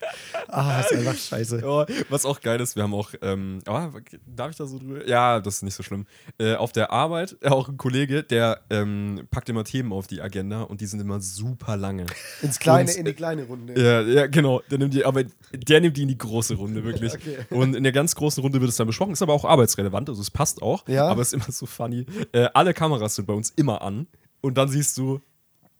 Ah, 0.49 0.81
ist 0.81 0.93
einfach 0.93 1.17
scheiße. 1.17 1.61
Ja, 1.63 1.87
was 2.11 2.27
auch 2.27 2.41
geil 2.41 2.61
ist, 2.61 2.77
wir 2.77 2.83
haben 2.83 2.93
auch, 2.93 3.13
ähm, 3.23 3.61
aber 3.67 3.93
darf 4.27 4.51
ich 4.51 4.57
da 4.59 4.67
so 4.67 4.79
drüber? 4.79 5.07
Ja, 5.09 5.41
das 5.41 5.57
ist 5.57 5.63
nicht 5.63 5.75
so 5.75 5.83
schlimm. 5.83 6.05
Äh, 6.39 6.55
auf 6.57 6.73
der 6.73 6.91
Arbeit, 6.91 7.37
äh, 7.41 7.49
auch 7.49 7.69
ein 7.71 7.79
Kollege, 7.79 8.23
der 8.23 8.61
ähm, 8.69 9.27
packt 9.31 9.49
immer 9.49 9.65
Themen 9.65 9.93
auf 9.93 10.07
die 10.07 10.21
Agenda 10.21 10.63
und 10.63 10.81
die 10.83 10.87
sind 10.87 11.01
immer 11.01 11.21
super 11.21 11.77
lange. 11.79 12.05
Ins 12.43 12.59
kleine, 12.59 12.91
Und- 12.91 12.97
in 12.99 13.05
die 13.07 13.15
kleine 13.15 13.45
Runde. 13.45 13.81
Ja, 13.83 14.03
ja, 14.03 14.27
genau. 14.27 14.61
Der 14.71 14.79
nimmt 14.79 14.93
die, 14.93 15.05
aber 15.05 15.23
der 15.55 15.81
nimmt 15.81 15.97
die 15.97 16.03
in 16.03 16.09
die 16.09 16.19
große 16.19 16.55
Runde, 16.57 16.85
wirklich. 16.85 17.15
Okay. 17.15 17.39
Und 17.49 17.75
in 17.75 17.83
der 17.85 17.93
ganz 17.93 18.15
großen 18.15 18.43
Runde 18.43 18.61
wird 18.61 18.71
es 18.71 18.77
dann 18.77 18.87
besprochen. 18.87 19.13
Ist 19.13 19.23
aber 19.23 19.33
auch 19.33 19.47
arbeitsrelevant, 19.47 20.11
also 20.11 20.21
es 20.21 20.31
passt 20.31 20.61
auch. 20.61 20.87
Ja. 20.89 21.09
Aber 21.09 21.23
es 21.23 21.29
ist 21.29 21.35
immer 21.35 21.51
so 21.51 21.65
funny. 21.65 22.05
Äh, 22.33 22.49
alle 22.53 22.75
Kameras 22.75 23.15
sind 23.15 23.27
bei 23.27 23.33
uns 23.35 23.51
immer 23.57 23.81
an. 23.81 24.07
Und 24.41 24.57
dann 24.57 24.69
siehst 24.69 24.97
du, 24.99 25.21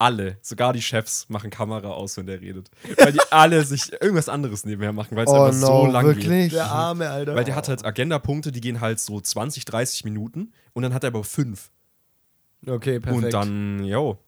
alle, 0.01 0.39
sogar 0.41 0.73
die 0.73 0.81
Chefs, 0.81 1.27
machen 1.29 1.51
Kamera 1.51 1.89
aus, 1.89 2.17
wenn 2.17 2.27
der 2.27 2.41
redet. 2.41 2.71
Weil 2.97 3.13
die 3.13 3.21
alle 3.31 3.63
sich 3.65 3.93
irgendwas 3.93 4.31
anderes 4.31 4.65
nebenher 4.65 4.93
machen, 4.93 5.15
weil 5.15 5.27
es 5.27 5.31
Oh 5.31 5.45
einfach 5.45 5.53
so 5.53 5.87
no, 5.87 5.93
lang 5.93 6.07
geht. 6.07 6.17
wirklich? 6.25 6.53
Der 6.53 6.67
arme, 6.67 7.11
Alter. 7.11 7.35
Weil 7.35 7.45
der 7.45 7.55
hat 7.55 7.69
halt 7.69 7.85
Agendapunkte, 7.85 8.51
die 8.51 8.63
gehen 8.63 8.81
halt 8.81 8.99
so 8.99 9.21
20, 9.21 9.67
30 9.67 10.05
Minuten 10.05 10.53
und 10.73 10.83
dann 10.83 10.95
hat 10.95 11.05
er 11.05 11.09
aber 11.09 11.23
fünf. 11.23 11.71
Okay, 12.67 12.99
perfekt. 12.99 13.25
Und 13.25 13.33
dann, 13.33 13.85
yo. 13.85 14.19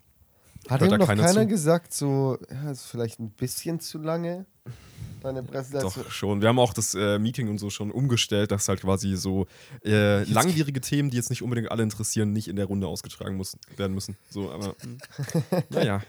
Hat 0.69 0.83
ihm 0.83 0.91
da 0.91 0.99
noch 0.99 1.07
keiner 1.07 1.25
keiner 1.25 1.47
gesagt, 1.47 1.93
so, 1.93 2.39
ja, 2.51 2.71
ist 2.71 2.85
vielleicht 2.85 3.19
ein 3.19 3.31
bisschen 3.31 3.81
zu 3.81 3.99
lange, 3.99 4.47
deine 5.23 5.43
Präsentation? 5.43 6.05
Doch, 6.05 6.11
schon. 6.11 6.41
Wir 6.41 6.49
haben 6.49 6.59
auch 6.59 6.73
das 6.73 6.95
äh, 6.95 7.19
Meeting 7.19 7.49
und 7.49 7.59
so 7.59 7.71
schon 7.71 7.91
umgestellt, 7.91 8.51
dass 8.51 8.69
halt 8.69 8.81
quasi 8.81 9.17
so 9.17 9.47
äh, 9.85 10.25
langwierige 10.25 10.81
Themen, 10.81 11.11
die 11.11 11.17
jetzt 11.17 11.31
nicht 11.31 11.43
unbedingt 11.43 11.71
alle 11.71 11.83
interessieren, 11.83 12.33
nicht 12.33 12.49
in 12.49 12.57
der 12.57 12.67
Runde 12.67 12.87
ausgetragen 12.87 13.37
muss, 13.37 13.57
werden 13.77 13.95
müssen. 13.95 14.17
So, 14.31 14.51
aber 14.51 14.75
hm. 14.83 14.99
naja. 15.71 16.03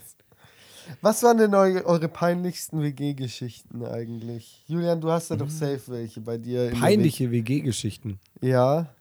Was 1.02 1.24
waren 1.24 1.38
denn 1.38 1.56
eure, 1.56 1.86
eure 1.86 2.10
peinlichsten 2.10 2.82
WG-Geschichten 2.82 3.86
eigentlich? 3.86 4.64
Julian, 4.68 5.00
du 5.00 5.12
hast 5.12 5.30
ja 5.30 5.36
doch 5.36 5.50
safe 5.50 5.82
welche 5.88 6.22
bei 6.22 6.38
dir. 6.38 6.72
Peinliche 6.72 7.32
WG-Geschichten. 7.32 8.20
WG. 8.42 8.52
Ja. 8.52 8.94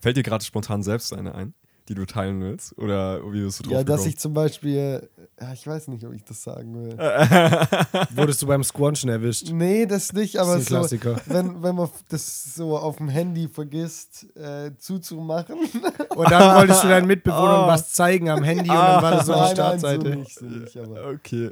Fällt 0.00 0.16
dir 0.16 0.22
gerade 0.22 0.44
spontan 0.44 0.82
selbst 0.82 1.12
eine 1.12 1.34
ein, 1.34 1.54
die 1.88 1.94
du 1.94 2.04
teilen 2.06 2.40
willst? 2.42 2.76
Oder 2.78 3.20
wie 3.32 3.42
bist 3.42 3.60
du 3.60 3.62
drauf 3.64 3.72
Ja, 3.72 3.78
dass 3.84 3.96
gekommen? 3.96 4.08
ich 4.10 4.18
zum 4.18 4.32
Beispiel, 4.34 5.08
ja, 5.40 5.52
ich 5.52 5.66
weiß 5.66 5.88
nicht, 5.88 6.04
ob 6.06 6.12
ich 6.14 6.22
das 6.24 6.42
sagen 6.42 6.74
will. 6.74 6.98
Wurdest 8.16 8.42
du 8.42 8.46
beim 8.46 8.62
Squanchen 8.64 9.08
erwischt? 9.08 9.50
Nee, 9.50 9.86
das 9.86 10.12
nicht, 10.12 10.36
aber 10.38 10.54
Das 10.54 10.62
ist 10.62 10.68
ein 10.68 10.82
so, 10.84 10.96
Klassiker. 10.98 11.16
wenn, 11.26 11.62
wenn 11.62 11.74
man 11.74 11.88
das 12.08 12.54
so 12.54 12.76
auf 12.76 12.96
dem 12.96 13.08
Handy 13.08 13.48
vergisst, 13.48 14.26
äh, 14.36 14.70
zuzumachen. 14.78 15.56
Und 16.16 16.30
dann 16.30 16.56
wolltest 16.56 16.84
du 16.84 16.88
deinen 16.88 17.06
Mitbewohnern 17.06 17.64
Oh. 17.64 17.68
was 17.68 17.92
zeigen 17.92 18.28
am 18.28 18.42
Handy 18.42 18.68
und 18.70 18.76
dann 18.76 19.02
war 19.02 19.10
das 19.12 19.26
so 19.26 19.32
eine 19.34 19.50
Startseite. 19.52 20.10
so 20.12 20.18
nicht, 20.18 20.38
so 20.38 20.44
nicht, 20.46 20.76
aber. 20.76 21.08
Okay. 21.10 21.50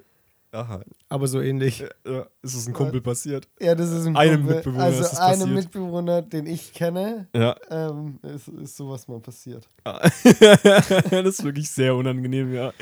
Aha. 0.57 0.81
Aber 1.09 1.29
so 1.29 1.41
ähnlich. 1.41 1.85
Ja, 2.07 2.27
ist 2.43 2.55
es 2.55 2.67
ein 2.67 2.73
Kumpel 2.73 3.01
passiert? 3.01 3.49
Ja, 3.61 3.75
das 3.75 3.91
ist 3.91 4.07
ein 4.07 4.17
Einem 4.17 4.37
Kumpel. 4.41 4.57
Mitbewohner 4.57 4.85
Also 4.85 5.03
ist 5.03 5.11
das 5.13 5.21
einem 5.21 5.41
passiert. 5.41 5.55
Mitbewohner, 5.57 6.23
den 6.23 6.47
ich 6.47 6.73
kenne, 6.73 7.29
Ja. 7.35 7.57
ähm, 7.71 8.19
ist, 8.23 8.49
ist 8.49 8.77
sowas 8.77 9.07
mal 9.09 9.21
passiert. 9.21 9.69
das 9.85 11.27
ist 11.27 11.45
wirklich 11.45 11.71
sehr 11.71 11.95
unangenehm, 11.95 12.53
ja. 12.55 12.73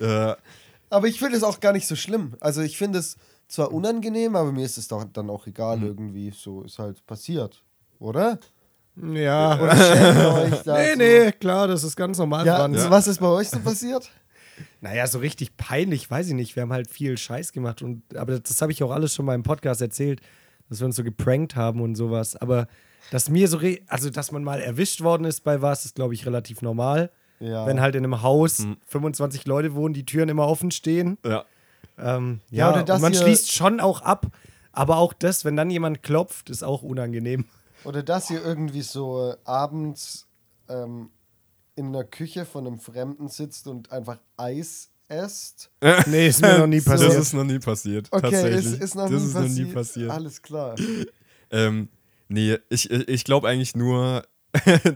äh, 0.00 0.34
Aber 0.90 1.06
ich 1.08 1.18
finde 1.18 1.36
es 1.36 1.42
auch 1.42 1.60
gar 1.60 1.72
nicht 1.72 1.86
so 1.86 1.96
schlimm. 1.96 2.34
Also 2.40 2.60
ich 2.62 2.76
finde 2.76 2.98
es 2.98 3.16
zwar 3.48 3.72
unangenehm, 3.72 4.34
aber 4.36 4.52
mir 4.52 4.64
ist 4.64 4.78
es 4.78 4.88
doch 4.88 5.04
dann 5.12 5.30
auch 5.30 5.46
egal 5.46 5.76
Mhm. 5.78 5.86
irgendwie. 5.86 6.30
So 6.30 6.62
ist 6.62 6.78
halt 6.78 7.04
passiert, 7.06 7.62
oder? 7.98 8.38
Ja. 8.96 9.60
Oder 9.60 9.74
Nee, 10.66 10.92
so? 10.92 10.96
nee, 10.98 11.32
klar, 11.32 11.68
das 11.68 11.84
ist 11.84 11.96
ganz 11.96 12.18
normal 12.18 12.46
Ja, 12.46 12.58
dran. 12.58 12.74
so 12.76 12.90
was 12.90 13.06
ist 13.06 13.20
bei 13.20 13.28
euch 13.28 13.48
so 13.50 13.60
passiert? 13.60 14.10
Naja, 14.80 15.06
so 15.06 15.18
richtig 15.18 15.56
peinlich, 15.56 16.10
weiß 16.10 16.28
ich 16.28 16.34
nicht. 16.34 16.56
Wir 16.56 16.62
haben 16.62 16.72
halt 16.72 16.90
viel 16.90 17.16
Scheiß 17.18 17.52
gemacht. 17.52 17.82
Und, 17.82 18.02
aber 18.16 18.38
das 18.38 18.60
habe 18.62 18.72
ich 18.72 18.82
auch 18.82 18.90
alles 18.90 19.14
schon 19.14 19.24
mal 19.26 19.34
im 19.34 19.42
Podcast 19.42 19.80
erzählt, 19.82 20.20
dass 20.68 20.80
wir 20.80 20.86
uns 20.86 20.96
so 20.96 21.04
geprankt 21.04 21.56
haben 21.56 21.80
und 21.80 21.94
sowas. 21.94 22.36
Aber 22.36 22.66
dass 23.10 23.28
mir 23.28 23.48
so, 23.48 23.58
re 23.58 23.80
also 23.86 24.10
dass 24.10 24.32
man 24.32 24.42
mal 24.44 24.60
erwischt 24.60 25.02
worden 25.02 25.24
ist 25.24 25.44
bei 25.44 25.62
was, 25.62 25.84
ist, 25.84 25.94
glaube 25.94 26.14
ich, 26.14 26.26
relativ 26.26 26.62
normal. 26.62 27.10
Ja. 27.38 27.66
Wenn 27.66 27.80
halt 27.80 27.94
in 27.94 28.04
einem 28.04 28.22
Haus 28.22 28.58
Hm. 28.60 28.76
25 28.86 29.46
Leute 29.46 29.74
wohnen, 29.74 29.92
die 29.94 30.06
Türen 30.06 30.28
immer 30.28 30.46
offen 30.46 30.70
stehen. 30.70 31.18
ja. 31.24 31.44
Ähm, 31.98 32.40
Ja, 32.50 32.70
ja, 32.74 32.82
oder 32.82 32.94
und 32.94 33.00
man 33.02 33.14
schließt 33.14 33.52
schon 33.52 33.80
auch 33.80 34.02
ab. 34.02 34.26
Aber 34.72 34.98
auch 34.98 35.14
das, 35.14 35.44
wenn 35.46 35.56
dann 35.56 35.70
jemand 35.70 36.02
klopft, 36.02 36.50
ist 36.50 36.62
auch 36.62 36.82
unangenehm. 36.82 37.46
Oder 37.84 38.02
dass 38.02 38.28
ihr 38.30 38.44
irgendwie 38.44 38.82
so 38.82 39.34
abends 39.44 40.26
ähm, 40.68 41.08
in 41.76 41.92
der 41.92 42.04
Küche 42.04 42.44
von 42.44 42.66
einem 42.66 42.78
Fremden 42.80 43.28
sitzt 43.28 43.66
und 43.68 43.92
einfach 43.92 44.18
Eis 44.36 44.90
esst. 45.08 45.70
Nee, 46.06 46.26
ist 46.28 46.40
mir 46.42 46.58
noch 46.58 46.66
nie 46.66 46.80
passiert. 46.82 47.10
Das 47.10 47.16
ist 47.18 47.32
noch 47.34 47.44
nie 47.44 47.58
passiert. 47.60 48.08
Okay, 48.10 48.22
tatsächlich. 48.30 48.66
ist, 48.66 48.82
ist 48.82 48.94
noch, 48.96 49.08
das 49.08 49.22
nie, 49.22 49.26
ist 49.28 49.32
passiert. 49.34 49.48
noch 49.58 49.66
nie 49.68 49.72
passiert. 49.74 50.10
Alles 50.10 50.42
klar. 50.42 50.74
Ähm, 51.52 51.88
nee, 52.28 52.58
ich, 52.70 52.90
ich 52.90 53.22
glaube 53.22 53.46
eigentlich 53.48 53.76
nur 53.76 54.24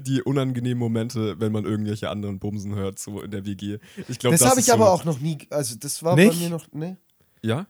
die 0.01 0.21
unangenehmen 0.21 0.79
Momente, 0.81 1.39
wenn 1.39 1.53
man 1.53 1.65
irgendwelche 1.65 2.11
anderen 2.11 2.41
Bumsen 2.41 2.75
hört, 2.75 2.99
so 2.99 3.21
in 3.23 3.31
der 3.31 3.47
WG. 3.47 3.79
Ich 4.09 4.19
glaube, 4.19 4.35
Das 4.35 4.41
das, 4.41 4.51
habe 4.51 4.61
ich 4.61 4.73
aber 4.73 4.87
so, 4.87 4.91
auch 4.91 5.05
noch 5.05 5.21
nie, 5.21 5.39
also 5.51 5.77
das 5.79 6.03
war 6.03 6.17
bei 6.17 6.25
Nicht? 6.25 6.41
mir 6.41 6.51
noch, 6.51 6.67
ne? 6.73 6.97
Ja, 7.43 7.69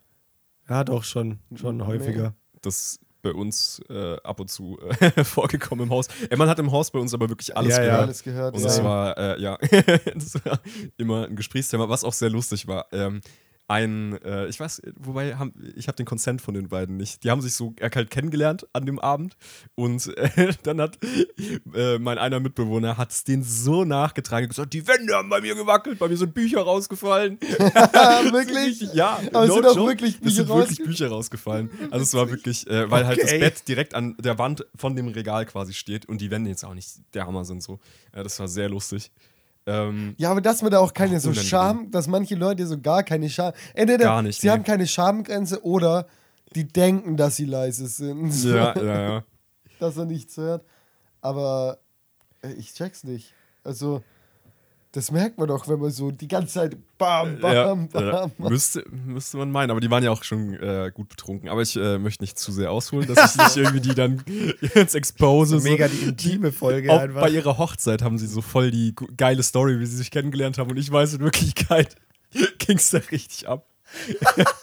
Ja, 0.66 0.82
doch, 0.82 1.04
schon, 1.04 1.40
schon 1.54 1.76
Nee. 1.76 1.84
häufiger. 1.84 2.34
das 2.62 3.00
bei 3.22 3.32
uns 3.32 3.80
äh, 3.88 4.16
ab 4.22 4.40
und 4.40 4.50
zu 4.50 4.78
äh, 5.00 5.24
vorgekommen 5.24 5.86
im 5.86 5.90
Haus. 5.90 6.08
Ey, 6.28 6.36
man 6.36 6.48
hat 6.48 6.58
im 6.58 6.72
Haus 6.72 6.90
bei 6.90 6.98
uns 6.98 7.14
aber 7.14 7.28
wirklich 7.28 7.56
alles 7.56 7.76
Ja, 7.76 7.82
ja. 7.82 7.84
gehört. 7.88 8.02
Alles 8.02 8.22
gehört. 8.22 8.54
Und 8.54 8.60
ja. 8.60 8.66
das 8.66 8.84
war, 8.84 9.18
äh, 9.18 9.40
ja, 9.40 9.56
das 10.14 10.44
war 10.44 10.60
immer 10.96 11.26
ein 11.26 11.36
Gesprächsthema, 11.36 11.88
was 11.88 12.04
auch 12.04 12.12
sehr 12.12 12.30
lustig 12.30 12.66
war. 12.66 12.86
Ähm, 12.92 13.20
ein, 13.70 14.20
äh, 14.22 14.48
ich 14.48 14.58
weiß, 14.58 14.82
wobei, 14.98 15.36
haben, 15.36 15.52
ich 15.76 15.86
habe 15.86 15.94
den 15.94 16.04
Consent 16.04 16.42
von 16.42 16.54
den 16.54 16.68
beiden 16.68 16.96
nicht. 16.96 17.22
Die 17.22 17.30
haben 17.30 17.40
sich 17.40 17.54
so 17.54 17.72
halt 17.80 18.10
kennengelernt 18.10 18.66
an 18.72 18.84
dem 18.84 18.98
Abend 18.98 19.36
und 19.76 20.08
äh, 20.16 20.52
dann 20.64 20.80
hat 20.80 20.98
äh, 21.74 21.98
mein 22.00 22.18
einer 22.18 22.40
Mitbewohner 22.40 22.98
hat 22.98 23.12
es 23.12 23.22
denen 23.22 23.44
so 23.44 23.84
nachgetragen 23.84 24.48
gesagt, 24.48 24.72
die 24.72 24.86
Wände 24.88 25.14
haben 25.14 25.28
bei 25.28 25.40
mir 25.40 25.54
gewackelt, 25.54 26.00
bei 26.00 26.08
mir 26.08 26.16
sind 26.16 26.34
Bücher 26.34 26.62
rausgefallen. 26.62 27.38
wirklich? 27.40 28.80
Richtig, 28.80 28.94
ja. 28.94 29.20
Aber 29.32 29.44
es 29.44 29.54
sind 29.54 29.66
auch 29.66 29.76
wirklich 29.76 30.14
es 30.16 30.20
Bücher 30.20 30.34
sind 30.34 30.48
wirklich 30.48 30.78
Bücher 30.82 31.08
rausgefallen. 31.08 31.70
Also 31.92 32.02
es 32.02 32.14
war 32.14 32.28
wirklich, 32.28 32.68
äh, 32.68 32.90
weil 32.90 33.06
halt 33.06 33.22
das 33.22 33.30
Okay. 33.30 33.38
Bett 33.38 33.68
direkt 33.68 33.94
an 33.94 34.16
der 34.18 34.38
Wand 34.38 34.66
von 34.74 34.96
dem 34.96 35.06
Regal 35.06 35.46
quasi 35.46 35.72
steht 35.72 36.06
und 36.06 36.20
die 36.20 36.32
Wände 36.32 36.50
jetzt 36.50 36.64
auch 36.64 36.74
nicht 36.74 36.88
der 37.14 37.26
Hammer 37.26 37.44
sind 37.44 37.62
so. 37.62 37.78
Ja, 38.14 38.24
das 38.24 38.40
war 38.40 38.48
sehr 38.48 38.68
lustig. 38.68 39.12
Ähm, 39.70 40.14
Ja, 40.18 40.30
aber 40.30 40.40
dass 40.40 40.62
man 40.62 40.70
da 40.70 40.78
auch 40.78 40.92
keine 40.92 41.16
Ach, 41.16 41.20
so. 41.20 41.32
Scham, 41.34 41.90
dass 41.90 42.06
manche 42.08 42.34
Leute 42.34 42.66
so 42.66 42.78
gar 42.80 43.02
keine 43.02 43.28
Scham. 43.30 43.52
Entweder 43.74 44.04
Gar 44.04 44.22
nicht, 44.22 44.40
sie 44.40 44.46
nee. 44.46 44.52
haben 44.52 44.64
keine 44.64 44.86
Schamgrenze 44.86 45.64
oder 45.64 46.06
die 46.54 46.66
denken, 46.66 47.16
dass 47.16 47.36
sie 47.36 47.44
leise 47.44 47.86
sind. 47.86 48.32
Ja, 48.44 48.74
ja, 48.76 49.00
ja. 49.00 49.24
Dass 49.78 49.96
er 49.96 50.04
nichts 50.04 50.36
hört. 50.36 50.64
Aber 51.20 51.78
äh, 52.42 52.52
ich 52.52 52.74
check's 52.74 53.04
nicht. 53.04 53.32
Also, 53.64 54.02
das 54.92 55.12
merkt 55.12 55.38
man 55.38 55.47
doch, 55.47 55.68
wenn 55.68 55.78
man 55.78 55.90
so 55.90 56.11
die 56.11 56.26
ganze 56.26 56.54
Zeit 56.54 56.76
bam, 56.99 57.38
bam, 57.38 57.52
ja, 57.52 57.75
bam. 57.75 57.88
ja. 57.94 58.30
Müsste, 58.38 58.85
müsste 58.90 59.37
man 59.37 59.50
meinen, 59.52 59.70
aber 59.70 59.80
die 59.80 59.90
waren 59.90 60.02
ja 60.02 60.11
auch 60.11 60.25
schon 60.25 60.54
äh, 60.54 60.90
gut 60.92 61.09
betrunken. 61.09 61.49
Aber 61.49 61.62
ich 61.62 61.76
äh, 61.76 61.99
möchte 61.99 62.25
nicht 62.25 62.38
zu 62.38 62.50
sehr 62.50 62.73
ausholen, 62.73 63.06
dass 63.06 63.35
ich 63.35 63.40
nicht 63.40 63.56
irgendwie 63.56 63.80
die 63.80 63.94
dann 63.94 64.25
jetzt 64.75 64.97
expose. 64.97 65.61
Mega 65.61 65.88
so. 65.88 65.94
die 65.94 66.09
intime 66.09 66.50
Folge 66.50 66.92
Auch 66.92 67.00
einfach. 67.00 67.20
bei 67.20 67.30
ihrer 67.30 67.56
Hochzeit 67.56 68.02
haben 68.02 68.18
sie 68.18 68.26
so 68.26 68.42
voll 68.42 68.73
die 68.73 68.94
geile 69.16 69.44
Story, 69.44 69.78
wie 69.78 69.87
sie 69.87 69.97
sich 69.97 70.11
kennengelernt 70.11 70.59
haben. 70.59 70.70
Und 70.70 70.76
ich 70.76 70.90
weiß, 70.90 71.14
in 71.14 71.20
Wirklichkeit 71.20 71.94
ging 72.59 72.76
es 72.76 72.90
da 72.90 72.99
richtig 72.99 73.49
ab. 73.49 73.66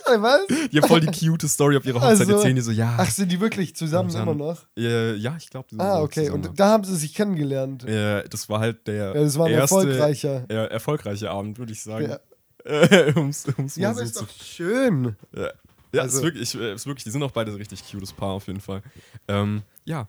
Was? 0.06 0.48
Die 0.72 0.78
haben 0.80 0.88
voll 0.88 1.02
die 1.02 1.08
cute 1.28 1.44
Story 1.50 1.78
auf 1.78 1.86
ihrer 1.86 2.00
Hochzeit 2.00 2.22
Also- 2.22 2.34
erzählen, 2.36 2.56
die 2.56 2.62
so, 2.62 2.72
ja. 2.72 2.96
Ach, 2.98 3.10
sind 3.10 3.32
die 3.32 3.40
wirklich 3.40 3.76
zusammen 3.76 4.12
dann- 4.12 4.24
immer 4.24 4.36
noch? 4.36 4.66
Äh, 4.78 5.16
ja, 5.16 5.36
ich 5.38 5.50
glaube, 5.50 5.68
Ah, 5.78 6.02
okay. 6.02 6.30
Und 6.30 6.58
da 6.60 6.70
haben 6.70 6.84
sie 6.84 6.96
sich 6.96 7.14
kennengelernt. 7.14 7.84
äh, 7.86 8.28
das 8.30 8.48
war 8.50 8.60
halt 8.60 8.88
der 8.88 8.96
Ja, 8.96 9.14
das 9.14 9.38
war 9.38 9.48
ein 9.48 9.54
erste, 9.54 9.76
erfolgreicher. 9.78 10.46
äh, 10.50 10.68
erfolgreiche 10.70 11.30
Abend, 11.32 11.58
würde 11.60 11.72
ich 11.74 11.82
sagen. 11.84 12.10
Ja. 12.10 12.20
Äh, 12.66 13.14
um's, 13.16 13.46
um's 13.58 13.76
Ja, 13.76 13.90
aber 13.90 14.00
so 14.00 14.04
ist 14.06 14.22
doch 14.22 14.30
schön. 14.30 15.16
Ja, 15.36 15.50
ja 15.94 16.02
Also- 16.02 16.18
ist, 16.20 16.24
wirklich, 16.24 16.56
äh, 16.56 16.74
ist 16.74 16.86
wirklich, 16.88 17.04
die 17.04 17.12
sind 17.12 17.24
auch 17.24 17.32
beide 17.32 17.52
ein 17.52 17.58
richtig 17.58 17.84
cutes 17.90 18.14
Paar 18.14 18.30
auf 18.32 18.48
jeden 18.48 18.62
Fall. 18.62 18.82
Ähm, 19.28 19.62
ja. 19.86 20.08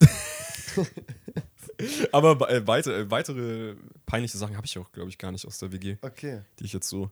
Aber 2.12 2.50
äh, 2.50 2.66
weite, 2.66 2.94
äh, 2.94 3.10
weitere 3.10 3.74
peinliche 4.06 4.36
Sachen 4.36 4.56
habe 4.56 4.66
ich 4.66 4.76
auch, 4.78 4.90
glaube 4.92 5.08
ich, 5.08 5.18
gar 5.18 5.32
nicht 5.32 5.46
aus 5.46 5.58
der 5.58 5.72
WG, 5.72 5.96
Okay. 6.02 6.42
die 6.58 6.64
ich 6.64 6.72
jetzt 6.72 6.88
so 6.88 7.10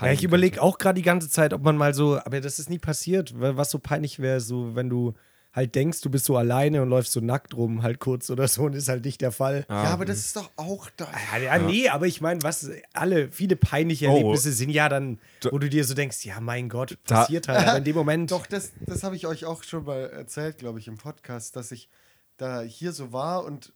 Ja, 0.00 0.10
ich 0.12 0.24
überlege 0.24 0.60
auch 0.62 0.78
gerade 0.78 0.96
die 0.96 1.02
ganze 1.04 1.28
Zeit, 1.28 1.52
ob 1.52 1.62
man 1.62 1.76
mal 1.76 1.92
so, 1.94 2.18
aber 2.18 2.40
das 2.40 2.58
ist 2.58 2.70
nie 2.70 2.78
passiert, 2.78 3.38
weil 3.40 3.56
was 3.56 3.70
so 3.70 3.78
peinlich 3.78 4.18
wäre, 4.18 4.40
so 4.40 4.74
wenn 4.74 4.88
du 4.88 5.14
halt 5.54 5.74
denkst, 5.74 6.00
du 6.00 6.08
bist 6.08 6.24
so 6.24 6.38
alleine 6.38 6.80
und 6.80 6.88
läufst 6.88 7.12
so 7.12 7.20
nackt 7.20 7.54
rum, 7.54 7.82
halt 7.82 7.98
kurz 7.98 8.30
oder 8.30 8.48
so, 8.48 8.62
und 8.62 8.72
ist 8.74 8.88
halt 8.88 9.04
nicht 9.04 9.20
der 9.20 9.32
Fall. 9.32 9.66
Ah, 9.68 9.84
ja, 9.84 9.90
aber 9.90 10.06
das 10.06 10.16
ist 10.16 10.34
doch 10.36 10.50
auch 10.56 10.88
da. 10.96 11.06
Ja, 11.34 11.38
ja, 11.38 11.58
nee, 11.58 11.90
aber 11.90 12.06
ich 12.06 12.22
meine, 12.22 12.42
was 12.42 12.70
alle, 12.94 13.30
viele 13.30 13.56
peinliche 13.56 14.08
Oh. 14.08 14.16
Erlebnisse 14.16 14.50
sind 14.52 14.70
ja 14.70 14.88
dann, 14.88 15.18
Da- 15.40 15.52
wo 15.52 15.58
du 15.58 15.68
dir 15.68 15.84
so 15.84 15.92
denkst, 15.92 16.24
ja, 16.24 16.40
mein 16.40 16.70
Gott, 16.70 16.96
Da- 17.06 17.16
passiert 17.16 17.48
halt, 17.48 17.68
aber 17.68 17.76
in 17.78 17.84
dem 17.84 17.94
Moment. 17.96 18.30
Doch, 18.30 18.46
das, 18.46 18.72
das 18.86 19.02
habe 19.02 19.14
ich 19.14 19.26
euch 19.26 19.44
auch 19.44 19.62
schon 19.62 19.84
mal 19.84 20.08
erzählt, 20.08 20.56
glaube 20.56 20.78
ich, 20.78 20.88
im 20.88 20.96
Podcast, 20.96 21.54
dass 21.54 21.70
ich 21.70 21.90
da 22.38 22.62
hier 22.62 22.92
so 22.92 23.12
war 23.12 23.44
und, 23.44 23.74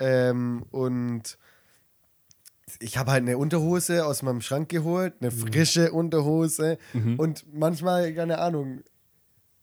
ähm, 0.00 0.64
und 0.72 1.38
ich 2.80 2.96
habe 2.96 3.12
halt 3.12 3.22
eine 3.22 3.38
Unterhose 3.38 4.06
aus 4.06 4.22
meinem 4.22 4.40
Schrank 4.40 4.68
geholt, 4.68 5.14
eine 5.20 5.30
frische 5.30 5.92
Unterhose 5.92 6.78
und 7.18 7.44
manchmal, 7.52 8.12
keine 8.14 8.38
Ahnung, 8.38 8.82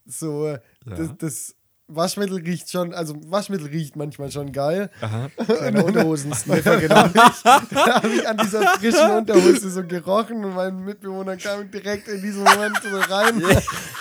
so 0.05 0.58
das, 0.86 1.17
das 1.17 1.55
Waschmittel 1.96 2.38
riecht 2.38 2.70
schon, 2.70 2.94
also 2.94 3.16
Waschmittel 3.28 3.68
riecht 3.68 3.96
manchmal 3.96 4.32
schon 4.32 4.52
geil. 4.52 4.90
Aha. 5.02 5.30
Kleiner 5.46 5.84
Unterhosen-Sniffer 5.86 6.78
genommen. 6.78 7.14
Da 7.14 7.96
habe 7.96 8.08
ich 8.10 8.28
an 8.28 8.38
dieser 8.38 8.62
frischen 8.78 9.12
Unterhose 9.12 9.70
so 9.70 9.84
gerochen 9.84 10.44
und 10.46 10.56
mein 10.56 10.84
Mitbewohner 10.84 11.38
kam 11.38 11.70
direkt 11.70 12.08
in 12.08 12.22
diesem 12.22 12.44
Moment 12.44 12.78
so 12.84 12.98
rein. 12.98 13.44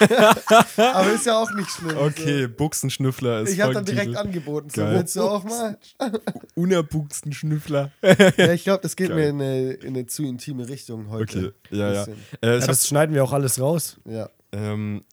Aber 0.94 1.12
ist 1.12 1.26
ja 1.26 1.36
auch 1.38 1.50
nicht 1.52 1.70
schlimm. 1.70 1.96
Okay, 1.96 2.46
Buchsenschnüffler 2.46 3.38
So. 3.40 3.44
ist 3.44 3.52
Ich 3.54 3.60
habe 3.60 3.74
dann 3.74 3.84
direkt 3.84 4.16
angeboten, 4.16 4.70
so 4.70 4.82
willst 4.82 5.16
du 5.16 5.22
auch 5.22 5.44
mal? 5.44 5.78
Unerbuchsenschnüffler. 6.54 7.90
Ja, 8.36 8.52
ich 8.52 8.64
glaube, 8.64 8.80
das 8.82 8.96
geht 8.96 9.08
Geil. 9.08 9.16
mir 9.16 9.28
in 9.28 9.40
eine, 9.40 9.72
in 9.72 9.88
eine 9.94 10.06
zu 10.06 10.22
intime 10.24 10.68
Richtung 10.68 11.10
heute. 11.10 11.54
Okay, 11.70 11.76
ja, 11.76 11.92
ja. 11.92 12.04
Äh, 12.40 12.58
Ja, 12.60 12.66
das 12.66 12.86
schneiden 12.86 13.14
wir 13.14 13.24
auch 13.24 13.32
alles 13.32 13.60
raus. 13.60 13.98
Ja. 14.04 14.28
Ähm, 14.52 15.04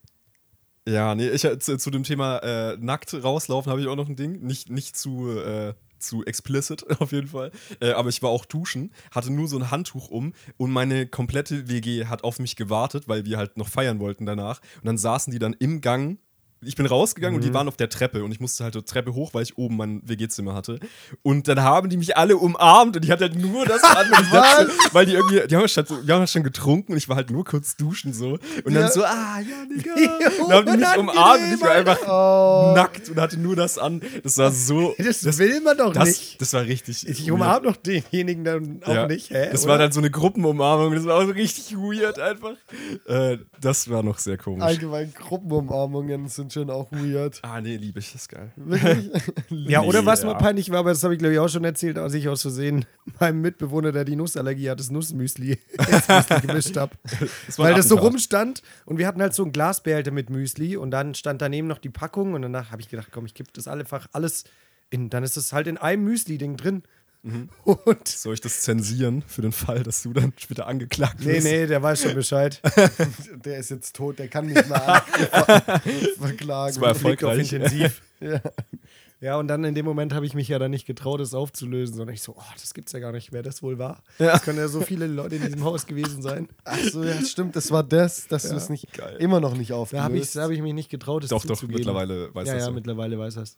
ja, 0.87 1.15
nee, 1.15 1.27
ich 1.27 1.41
zu, 1.59 1.77
zu 1.77 1.91
dem 1.91 2.03
Thema 2.03 2.37
äh, 2.37 2.77
nackt 2.79 3.13
rauslaufen 3.13 3.69
habe 3.69 3.81
ich 3.81 3.87
auch 3.87 3.97
noch 3.97 4.07
ein 4.07 4.15
Ding. 4.15 4.39
Nicht, 4.41 4.69
nicht 4.69 4.95
zu, 4.95 5.29
äh, 5.29 5.73
zu 5.99 6.23
explicit 6.23 6.85
auf 7.01 7.11
jeden 7.11 7.27
Fall. 7.27 7.51
Äh, 7.81 7.91
aber 7.91 8.07
ich 8.07 8.21
war 8.23 8.29
auch 8.29 8.45
duschen, 8.45 8.91
hatte 9.11 9.31
nur 9.31 9.49
so 9.49 9.57
ein 9.57 9.69
Handtuch 9.69 10.09
um 10.09 10.33
und 10.55 10.71
meine 10.71 11.05
komplette 11.05 11.67
WG 11.67 12.05
hat 12.05 12.23
auf 12.23 12.39
mich 12.39 12.55
gewartet, 12.55 13.09
weil 13.09 13.25
wir 13.25 13.37
halt 13.37 13.57
noch 13.57 13.67
feiern 13.67 13.99
wollten 13.99 14.25
danach. 14.25 14.61
Und 14.77 14.85
dann 14.85 14.97
saßen 14.97 15.31
die 15.31 15.39
dann 15.39 15.53
im 15.53 15.81
Gang. 15.81 16.19
Ich 16.63 16.75
bin 16.75 16.85
rausgegangen 16.87 17.35
und 17.35 17.43
die 17.43 17.53
waren 17.53 17.67
auf 17.67 17.77
der 17.77 17.87
Treppe 17.89 18.23
und 18.23 18.31
ich 18.31 18.39
musste 18.39 18.63
halt 18.63 18.73
die 18.75 18.81
Treppe 18.81 19.13
hoch, 19.13 19.33
weil 19.33 19.43
ich 19.43 19.57
oben 19.57 19.77
mein 19.77 20.01
WG-Zimmer 20.07 20.55
hatte. 20.55 20.79
Und 21.21 21.47
dann 21.47 21.61
haben 21.61 21.89
die 21.89 21.97
mich 21.97 22.17
alle 22.17 22.35
umarmt 22.37 22.95
und 22.95 23.05
ich 23.05 23.11
hatte 23.11 23.25
halt 23.25 23.35
nur 23.35 23.65
das 23.65 23.83
an. 23.83 24.07
Und 24.11 24.21
ich 24.23 24.29
dachte, 24.31 24.69
weil 24.91 25.05
die 25.05 25.13
irgendwie, 25.13 25.47
die 25.47 25.55
haben, 25.55 25.67
schon, 25.67 25.85
die 26.05 26.11
haben 26.11 26.25
schon 26.25 26.43
getrunken 26.43 26.93
und 26.93 26.97
ich 26.97 27.07
war 27.09 27.15
halt 27.15 27.29
nur 27.29 27.45
kurz 27.45 27.75
duschen 27.75 28.11
so. 28.13 28.39
Und 28.65 28.73
dann 28.73 28.73
Ja. 28.83 28.89
so, 28.89 29.03
ah, 29.03 29.39
ja, 29.39 29.65
Digga. 29.69 29.93
Dann 30.49 30.51
haben 30.51 30.65
die 30.65 30.77
mich 30.77 30.97
umarmt 30.97 31.41
und 31.43 31.53
ich 31.53 31.61
war 31.61 31.71
einfach 31.71 31.99
Oh. 32.07 32.73
nackt 32.75 33.09
und 33.09 33.19
hatte 33.19 33.37
nur 33.39 33.55
das 33.55 33.77
an. 33.77 34.01
Das 34.23 34.37
war 34.37 34.51
so. 34.51 34.95
Das, 35.23 35.37
will 35.37 35.61
man 35.61 35.77
doch 35.77 35.93
das, 35.93 36.07
nicht. 36.07 36.41
das 36.41 36.53
war 36.53 36.63
richtig. 36.63 37.07
Ich 37.07 37.31
umarm 37.31 37.63
doch 37.63 37.75
denjenigen 37.75 38.43
dann 38.43 38.81
auch 38.83 38.93
Ja. 38.93 39.07
nicht, 39.07 39.29
hä? 39.29 39.49
Das 39.51 39.63
oder? 39.63 39.71
war 39.73 39.77
dann 39.77 39.91
so 39.91 39.99
eine 39.99 40.09
Gruppenumarmung. 40.11 40.93
Das 40.95 41.05
war 41.05 41.17
auch 41.17 41.25
so 41.25 41.31
richtig 41.31 41.75
weird 41.77 42.19
einfach. 42.19 42.53
Äh, 43.07 43.37
das 43.61 43.89
war 43.89 44.01
noch 44.03 44.17
sehr 44.17 44.37
komisch. 44.37 44.63
Allgemein 44.63 45.13
Gruppenumarmungen 45.13 46.27
sind 46.27 46.51
schon 46.57 46.69
auch 46.69 46.91
weird. 46.91 47.39
Ah, 47.43 47.61
nee, 47.61 47.77
liebe 47.77 47.99
ich. 47.99 48.11
Das 48.11 48.21
ist 48.21 48.29
geil. 48.29 48.51
Wirklich? 48.55 49.09
Ja, 49.49 49.81
oder 49.81 50.05
was 50.05 50.21
Ja. 50.21 50.27
mal 50.27 50.35
peinlich 50.35 50.69
war, 50.71 50.79
aber 50.79 50.89
das 50.91 51.03
habe 51.03 51.13
ich 51.13 51.19
glaube 51.19 51.33
ich 51.33 51.39
auch 51.39 51.49
schon 51.49 51.63
erzählt, 51.63 51.97
als 51.97 52.13
ich 52.13 52.27
aus 52.29 52.41
Versehen 52.41 52.85
meinem 53.19 53.41
Mitbewohner, 53.41 53.91
der 53.91 54.05
die 54.05 54.15
Nussallergie 54.15 54.69
hat, 54.69 54.79
das 54.79 54.89
Nussmüsli 54.91 55.57
gemischt 56.41 56.77
habe. 56.77 56.95
Das 57.45 57.57
ein 57.59 57.65
Weil 57.65 57.73
das 57.75 57.87
so 57.87 57.95
rumstand 57.97 58.61
und 58.85 58.97
wir 58.97 59.07
hatten 59.07 59.21
halt 59.21 59.33
so 59.33 59.43
einen 59.43 59.51
Glasbehälter 59.51 60.11
mit 60.11 60.29
Müsli 60.29 60.77
und 60.77 60.91
dann 60.91 61.15
stand 61.15 61.41
daneben 61.41 61.67
noch 61.67 61.79
die 61.79 61.89
Packung 61.89 62.33
und 62.33 62.41
danach 62.41 62.71
habe 62.71 62.81
ich 62.81 62.89
gedacht, 62.89 63.09
komm, 63.11 63.25
ich 63.25 63.33
kipp 63.33 63.53
das 63.53 63.67
einfach 63.67 64.07
alles 64.13 64.43
in, 64.89 65.09
dann 65.09 65.23
ist 65.23 65.35
es 65.37 65.51
halt 65.51 65.67
in 65.67 65.77
einem 65.77 66.03
Müsli-Ding 66.05 66.55
drin. 66.57 66.83
Mhm. 67.23 67.49
Und 67.63 68.07
Soll 68.07 68.33
ich 68.35 68.41
das 68.41 68.61
zensieren 68.61 69.23
für 69.27 69.41
den 69.41 69.51
Fall, 69.51 69.83
dass 69.83 70.03
du 70.03 70.13
dann 70.13 70.33
später 70.37 70.67
angeklagt 70.67 71.19
nee, 71.19 71.33
wirst? 71.33 71.43
nee, 71.47 71.65
der 71.67 71.81
weiß 71.83 72.03
schon 72.03 72.15
Bescheid. 72.15 72.61
Der 73.45 73.57
ist 73.57 73.69
jetzt 73.71 73.95
tot, 73.95 74.19
der 74.19 74.27
kann 74.27 74.45
nicht 74.45 74.67
mehr 74.69 75.03
ver 75.09 75.61
verklagen. 76.19 76.73
Das 76.75 76.81
war 76.81 76.95
Fliegt 76.95 77.23
auf 77.23 77.31
erfolgreich. 77.37 77.53
intensiv. 77.53 78.01
Ja. 78.19 78.41
Ja, 79.19 79.37
und 79.37 79.47
dann 79.47 79.63
in 79.63 79.73
dem 79.73 79.83
Moment 79.83 80.13
habe 80.13 80.27
ich 80.27 80.35
mich 80.35 80.47
ja 80.47 80.59
dann 80.59 80.69
nicht 80.69 80.85
getraut, 80.85 81.19
das 81.19 81.33
aufzulösen, 81.33 81.95
sondern 81.97 82.13
ich 82.13 82.21
so, 82.21 82.35
oh, 82.37 82.43
das 82.61 82.75
gibt's 82.75 82.91
ja 82.91 82.99
gar 82.99 83.11
nicht, 83.11 83.31
wer 83.33 83.41
das 83.41 83.63
wohl 83.63 83.79
war. 83.79 84.03
Ja. 84.19 84.35
Es 84.35 84.43
können 84.43 84.59
ja 84.59 84.67
so 84.67 84.81
viele 84.81 85.07
Leute 85.07 85.37
in 85.37 85.41
diesem 85.43 85.63
Haus 85.63 85.87
gewesen 85.87 86.21
sein. 86.21 86.47
Ach 86.65 86.77
so, 86.91 87.03
ja, 87.03 87.19
stimmt, 87.25 87.55
das 87.55 87.71
war 87.71 87.83
das, 87.83 88.27
dass 88.27 88.47
du 88.47 88.55
es 88.55 88.69
nicht 88.69 88.93
geil. 88.93 89.17
immer 89.19 89.39
noch 89.39 89.55
nicht 89.57 89.71
Da 89.71 89.75
aufgelöst. 89.77 90.03
habe 90.03 90.17
ich, 90.19 90.31
da 90.33 90.43
hab 90.43 90.51
ich 90.51 90.61
mich 90.61 90.73
nicht 90.75 90.89
getraut, 90.91 91.23
es 91.23 91.31
Doch, 91.31 91.41
doch, 91.41 91.55
zuzugeben. 91.55 91.79
mittlerweile 91.79 92.33
weiß 92.35 92.47
ja, 92.47 92.53
das 92.53 92.61
ja, 92.63 92.67
ja. 92.69 92.73
mittlerweile 92.75 93.17
weiß 93.17 93.33
das. 93.35 93.57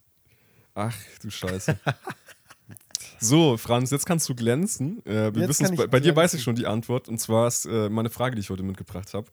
Ach, 0.75 0.95
du 1.21 1.29
Scheiße. 1.29 1.77
So, 3.19 3.57
Franz, 3.57 3.91
jetzt 3.91 4.05
kannst 4.05 4.29
du 4.29 4.35
glänzen. 4.35 5.05
Äh, 5.05 5.33
wir 5.35 5.47
Jetzt 5.47 5.75
bei, 5.75 5.87
bei 5.87 5.99
dir 5.99 6.15
weiß 6.15 6.33
ich 6.35 6.43
schon 6.43 6.55
die 6.55 6.65
Antwort. 6.65 7.09
Und 7.09 7.19
zwar 7.19 7.47
ist 7.47 7.65
äh, 7.65 7.89
meine 7.89 8.09
Frage, 8.09 8.35
die 8.35 8.41
ich 8.41 8.49
heute 8.49 8.63
mitgebracht 8.63 9.13
habe. 9.13 9.27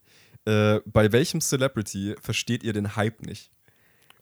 Äh, 0.44 0.80
bei 0.86 1.12
welchem 1.12 1.40
Celebrity 1.40 2.14
versteht 2.20 2.62
ihr 2.62 2.72
den 2.72 2.96
Hype 2.96 3.22
nicht? 3.22 3.50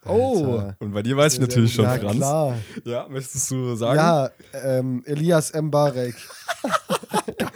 Oh, 0.06 0.56
Alter. 0.58 0.76
Und 0.80 0.92
bei 0.92 1.02
dir 1.02 1.16
weiß 1.16 1.34
ich 1.34 1.40
natürlich 1.40 1.72
schon, 1.72 1.86
ja, 1.86 1.96
Franz. 1.96 2.16
klar. 2.16 2.58
Ja, 2.84 3.06
möchtest 3.08 3.50
du 3.50 3.74
sagen? 3.74 3.96
Ja, 3.96 4.30
ähm, 4.52 5.02
Elias 5.06 5.52
Mbarek. 5.54 6.14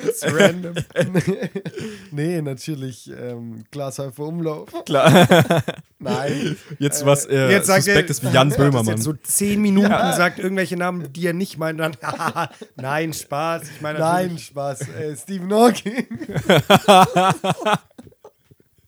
It's 0.04 0.22
random. 0.24 0.74
nee, 2.10 2.40
natürlich 2.40 3.10
ähm, 3.10 3.64
Glashäufer 3.70 4.22
Umlauf. 4.24 4.68
Klar. 4.84 5.26
Nein. 5.98 6.56
Jetzt 6.78 7.04
was 7.04 7.26
äh, 7.26 7.50
Jetzt 7.50 7.66
sagt 7.66 7.84
suspekt 7.84 8.08
er- 8.08 8.10
ist 8.10 8.22
wie 8.22 8.28
Jan 8.28 8.50
Böhmermann. 8.56 8.86
jetzt 8.94 9.02
so 9.04 9.12
zehn 9.14 9.60
Minuten 9.60 9.88
sagt 9.90 10.38
irgendwelche 10.38 10.76
Namen, 10.76 11.12
die 11.12 11.26
er 11.26 11.32
nicht 11.32 11.58
meint. 11.58 11.80
Dann, 11.80 11.96
nein, 12.76 13.12
Spaß. 13.12 13.62
Ich 13.74 13.80
meine 13.80 13.98
Nein, 13.98 14.38
Spaß. 14.38 14.82
Äh, 14.82 15.16
Stephen 15.16 15.52
Hawking. 15.52 16.06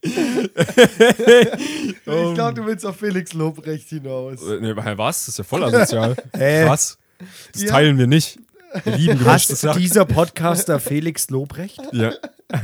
ich 0.03 2.03
glaube, 2.33 2.53
du 2.55 2.65
willst 2.65 2.85
auf 2.85 2.97
Felix 2.97 3.33
Lobrecht 3.33 3.89
hinaus. 3.89 4.41
Äh, 4.41 4.59
nee, 4.59 4.73
was? 4.75 5.25
Das 5.25 5.27
ist 5.29 5.37
ja 5.39 5.43
voll 5.43 5.63
asozial. 5.63 6.15
Hä? 6.35 6.65
Was? 6.67 6.97
Das 7.53 7.63
Ja. 7.63 7.69
teilen 7.71 7.97
wir 7.97 8.07
nicht. 8.07 8.39
Lieben 8.85 9.23
Hasst 9.25 9.49
Sack. 9.57 9.77
dieser 9.77 10.05
Podcaster 10.05 10.79
Felix 10.79 11.29
Lobrecht? 11.29 11.81
Ja. 11.91 12.13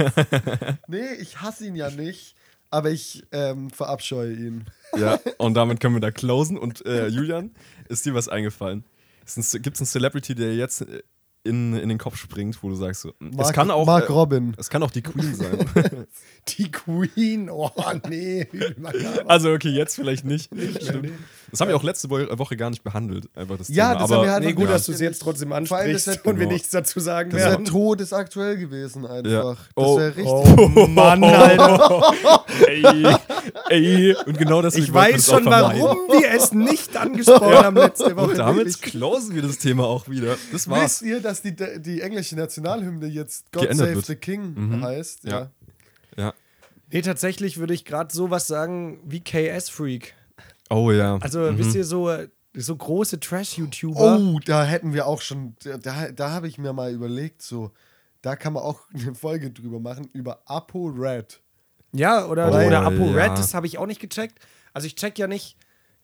Nee, 0.87 1.13
ich 1.19 1.39
hasse 1.41 1.65
ihn 1.67 1.75
ja 1.75 1.89
nicht, 1.89 2.35
aber 2.69 2.89
ich 2.91 3.23
ähm, 3.31 3.69
verabscheue 3.69 4.33
ihn. 4.33 4.65
ja, 4.97 5.17
und 5.37 5.53
damit 5.53 5.79
können 5.79 5.95
wir 5.95 6.01
da 6.01 6.11
closen. 6.11 6.57
Und 6.57 6.85
äh, 6.85 7.07
Julian, 7.07 7.51
ist 7.87 8.05
dir 8.05 8.13
was 8.13 8.27
eingefallen? 8.27 8.83
Gibt 9.25 9.75
es 9.75 9.81
einen 9.81 9.87
Celebrity, 9.87 10.35
der 10.35 10.55
jetzt 10.55 10.81
äh, 10.81 11.03
in, 11.43 11.73
in 11.77 11.87
den 11.87 11.97
Kopf 11.97 12.17
springt, 12.17 12.61
wo 12.61 12.67
du 12.69 12.75
sagst, 12.75 13.01
so, 13.01 13.13
hm, 13.19 13.29
es 13.29 13.35
Mark- 13.37 13.55
kann 13.55 13.71
auch. 13.71 13.85
Mark 13.85 14.09
äh, 14.09 14.11
Robin. 14.11 14.53
Es 14.57 14.69
kann 14.69 14.83
auch 14.83 14.91
die 14.91 15.01
Queen 15.03 15.33
sein. 15.33 15.65
Die 16.49 16.69
Queen. 16.71 17.49
Oh, 17.49 17.71
nee. 18.09 18.47
also, 19.25 19.51
okay, 19.53 19.69
jetzt 19.69 19.95
vielleicht 19.95 20.25
nicht. 20.25 20.49
Stimmt. 20.81 21.11
Das 21.51 21.61
haben 21.61 21.69
wir 21.69 21.75
auch 21.77 21.83
letzte 21.83 22.09
Wo- 22.09 22.37
Woche 22.37 22.57
gar 22.57 22.69
nicht 22.69 22.83
behandelt. 22.83 23.29
Einfach 23.35 23.57
das 23.57 23.69
Ja, 23.69 23.89
Thema. 23.89 23.99
das 24.01 24.03
Aber 24.11 24.15
haben 24.21 24.25
wir 24.27 24.31
halt 24.33 24.43
Nee, 24.43 24.53
gut, 24.53 24.65
Ja. 24.65 24.71
dass 24.71 24.85
du 24.85 24.91
es 24.91 24.99
jetzt 24.99 25.19
trotzdem 25.21 25.47
Vor 25.49 25.55
allem, 25.57 25.65
das 25.65 25.73
ansprichst 25.73 26.07
hat- 26.07 26.25
und 26.25 26.39
wir 26.39 26.47
nichts 26.47 26.69
dazu 26.71 26.99
sagen 26.99 27.29
Das 27.29 27.39
wäre 27.39 27.49
werden. 27.51 27.65
todesaktuell 27.65 28.57
gewesen 28.57 29.05
einfach. 29.05 29.31
Ja. 29.31 29.43
Das 29.53 29.57
Oh. 29.75 29.97
wäre 29.97 30.15
richtig. 30.15 30.25
Oh 30.27 30.87
Mann, 30.87 31.23
Alter. 31.23 32.13
ey, 32.67 32.83
ey. 33.69 34.15
Und 34.25 34.37
genau 34.37 34.61
deswegen 34.61 34.85
Ich 34.85 34.93
weiß 34.93 35.25
das 35.25 35.25
schon, 35.25 35.45
warum 35.45 35.97
wir 36.09 36.31
es 36.31 36.51
nicht 36.51 36.95
angesprochen 36.97 37.53
haben 37.63 37.77
letzte 37.77 38.15
Woche. 38.17 38.31
Und 38.31 38.37
damit 38.37 38.57
Wirklich. 38.65 38.81
closen 38.81 39.35
wir 39.35 39.41
das 39.41 39.57
Thema 39.57 39.85
auch 39.85 40.09
wieder. 40.09 40.35
Das 40.51 40.69
war's. 40.69 41.01
Wisst 41.01 41.01
ihr, 41.03 41.21
dass 41.21 41.41
die, 41.41 41.55
die 41.55 42.01
englische 42.01 42.35
Nationalhymne 42.35 43.07
jetzt 43.07 43.51
God 43.51 43.63
Geändert 43.63 43.87
Save 43.87 43.95
wird. 43.95 44.05
the 44.05 44.15
King 44.15 44.53
Mhm. 44.55 44.83
heißt? 44.83 45.23
Ja. 45.23 45.49
Ja. 46.17 46.33
Nee, 46.91 47.01
tatsächlich 47.01 47.57
würde 47.57 47.73
ich 47.73 47.85
gerade 47.85 48.13
sowas 48.13 48.47
sagen 48.47 48.99
wie 49.05 49.19
KS-Freak. 49.21 50.13
Oh 50.69 50.91
ja. 50.91 51.17
Also, 51.17 51.39
Mhm. 51.51 51.57
wisst 51.57 51.75
ihr, 51.75 51.83
so, 51.85 52.11
so 52.53 52.75
große 52.75 53.19
Trash-YouTuber. 53.19 54.19
Oh, 54.19 54.39
da 54.45 54.63
hätten 54.63 54.93
wir 54.93 55.05
auch 55.07 55.21
schon, 55.21 55.55
da, 55.81 56.11
da 56.11 56.31
habe 56.31 56.47
ich 56.47 56.57
mir 56.57 56.73
mal 56.73 56.91
überlegt, 56.91 57.41
so, 57.41 57.71
da 58.21 58.35
kann 58.35 58.53
man 58.53 58.63
auch 58.63 58.81
eine 58.93 59.15
Folge 59.15 59.51
drüber 59.51 59.79
machen, 59.79 60.09
über 60.13 60.41
Apo 60.45 60.87
Red. 60.87 61.41
Ja, 61.93 62.25
oder, 62.27 62.51
Oh, 62.51 62.65
oder 62.67 62.81
ApoRed, 62.81 63.15
ja. 63.15 63.35
das 63.35 63.53
habe 63.53 63.65
ich 63.67 63.77
auch 63.77 63.85
nicht 63.85 64.01
gecheckt. 64.01 64.39
Also 64.73 64.87
ich 64.87 64.95
check 64.95 65.17
ja 65.17 65.27
nicht. 65.27 65.55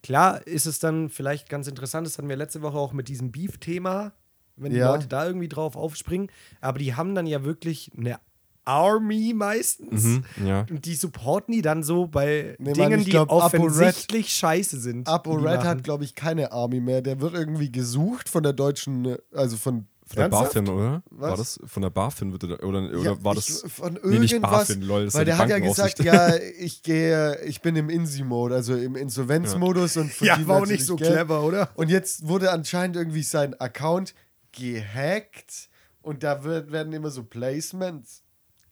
Klar 0.02 0.46
ist 0.46 0.66
es 0.66 0.78
dann 0.78 1.08
vielleicht 1.08 1.48
ganz 1.48 1.66
interessant, 1.68 2.06
das 2.06 2.16
hatten 2.18 2.28
wir 2.28 2.36
letzte 2.36 2.62
Woche 2.62 2.78
auch 2.78 2.92
mit 2.92 3.08
diesem 3.08 3.32
Beef-Thema, 3.32 4.12
wenn 4.56 4.72
die 4.72 4.78
Ja. 4.78 4.90
Leute 4.92 5.06
da 5.08 5.26
irgendwie 5.26 5.48
drauf 5.48 5.76
aufspringen. 5.76 6.30
Aber 6.60 6.78
die 6.78 6.94
haben 6.94 7.14
dann 7.14 7.26
ja 7.26 7.44
wirklich 7.44 7.90
eine 7.96 8.18
Army 8.64 9.32
meistens. 9.34 10.04
Mhm, 10.04 10.24
ja. 10.44 10.66
Und 10.70 10.84
die 10.84 10.94
supporten 10.94 11.52
die 11.54 11.62
dann 11.62 11.82
so 11.82 12.06
bei 12.06 12.56
Nee, 12.58 12.70
Mann, 12.70 12.74
Dingen, 12.74 12.98
ich 13.00 13.04
die 13.06 13.10
glaub, 13.12 13.30
ApoRed- 13.30 13.44
offensichtlich 13.60 14.32
scheiße 14.32 14.80
sind. 14.80 15.06
Apo 15.08 15.32
die 15.36 15.42
die 15.42 15.46
Red 15.48 15.56
machen. 15.58 15.68
hat, 15.68 15.84
glaube 15.84 16.04
ich, 16.04 16.14
keine 16.14 16.52
Army 16.52 16.80
mehr. 16.80 17.02
Der 17.02 17.20
wird 17.20 17.34
irgendwie 17.34 17.70
gesucht 17.70 18.28
von 18.28 18.42
der 18.42 18.52
deutschen, 18.52 19.16
also 19.32 19.56
von. 19.56 19.86
Von 20.06 20.16
der 20.16 20.24
Ernsthaft? 20.24 20.52
BaFin, 20.52 20.68
oder? 20.68 21.02
War 21.12 21.30
Was? 21.30 21.38
das 21.38 21.60
von 21.70 21.82
der 21.82 21.88
BaFin 21.88 22.30
wird 22.32 22.42
er, 22.44 22.62
oder, 22.62 22.82
oder 22.90 22.98
Ja, 23.00 23.24
war 23.24 23.32
ich- 23.38 23.46
das 23.46 23.64
von 23.72 23.98
Nee, 24.04 24.18
nicht 24.18 24.32
irgendwas? 24.34 24.68
BaFin, 24.68 24.82
lol, 24.82 25.06
das 25.06 25.14
weil 25.14 25.20
ja 25.20 25.24
der 25.24 25.34
die 25.34 25.40
hat 25.40 25.48
ja 25.62 25.66
gesagt, 25.66 26.04
ja, 26.04 26.34
ich 26.58 26.82
gehe, 26.82 27.40
ich 27.46 27.62
bin 27.62 27.74
im 27.74 27.88
Insi-Mode, 27.88 28.54
also 28.54 28.76
im 28.76 28.96
Insolvenzmodus 28.96 29.96
und 29.96 30.20
Ja, 30.20 30.46
war 30.46 30.60
auch 30.60 30.66
nicht 30.66 30.84
so 30.84 30.96
Geld. 30.96 31.10
clever, 31.10 31.42
oder? 31.42 31.70
Und 31.74 31.88
jetzt 31.88 32.28
wurde 32.28 32.50
anscheinend 32.52 32.96
irgendwie 32.96 33.22
sein 33.22 33.58
Account 33.58 34.14
gehackt 34.52 35.68
und 36.02 36.22
da 36.22 36.44
wird, 36.44 36.70
werden 36.72 36.92
immer 36.92 37.10
so 37.10 37.22
Placements 37.22 38.22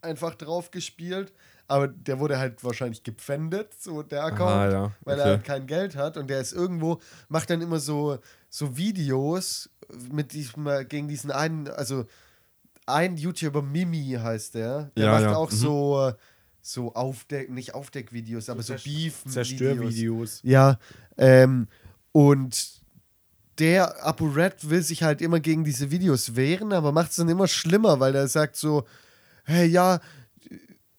einfach 0.03 0.35
drauf 0.35 0.71
gespielt. 0.71 1.33
Aber 1.69 1.89
der 1.89 2.19
wurde 2.19 2.39
halt 2.39 2.63
wahrscheinlich 2.65 3.03
gepfändet, 3.03 3.73
so 3.81 4.03
der 4.03 4.25
Account, 4.25 4.51
Ah, 4.51 4.71
ja, 4.71 4.93
weil 5.03 5.19
er 5.19 5.25
okay. 5.25 5.31
halt 5.31 5.45
kein 5.45 5.67
Geld 5.67 5.97
hat 5.97 6.17
und 6.17 6.29
der 6.29 6.41
ist 6.41 6.53
irgendwo, 6.53 7.01
macht 7.29 7.49
dann 7.49 7.63
immer 7.63 7.79
so, 7.79 8.19
so 8.51 8.77
Videos 8.77 9.71
mit 10.11 10.33
diesem, 10.33 10.69
gegen 10.89 11.09
diesen 11.09 11.31
einen, 11.31 11.69
also 11.69 12.05
ein 12.85 13.17
YouTuber, 13.17 13.63
Mimi 13.63 14.19
heißt 14.21 14.57
der, 14.57 14.91
der 14.97 15.05
Ja, 15.05 15.13
macht 15.13 15.23
ja, 15.23 15.37
auch 15.37 15.51
mhm. 15.51 15.57
so, 15.57 16.13
so 16.61 16.95
Aufdeck, 16.95 17.49
nicht 17.49 17.75
Aufdeckvideos, 17.75 18.51
aber 18.51 18.63
so 18.63 18.75
Beef-Videos. 18.75 19.33
Zerstörvideos. 19.33 20.41
Ja, 20.43 20.79
ähm, 21.17 21.69
und 22.11 22.83
der 23.59 24.05
Apu 24.05 24.27
Red 24.29 24.69
will 24.69 24.83
sich 24.83 25.03
halt 25.03 25.23
immer 25.23 25.41
gegen 25.41 25.65
diese 25.65 25.91
Videos 25.91 26.37
wehren, 26.37 26.73
aber 26.73 26.93
macht 26.93 27.11
es 27.11 27.17
dann 27.17 27.29
immer 27.29 27.49
schlimmer, 27.49 28.01
weil 28.01 28.15
er 28.15 28.29
sagt 28.29 28.57
so, 28.57 28.85
hey, 29.45 29.67
ja, 29.67 30.01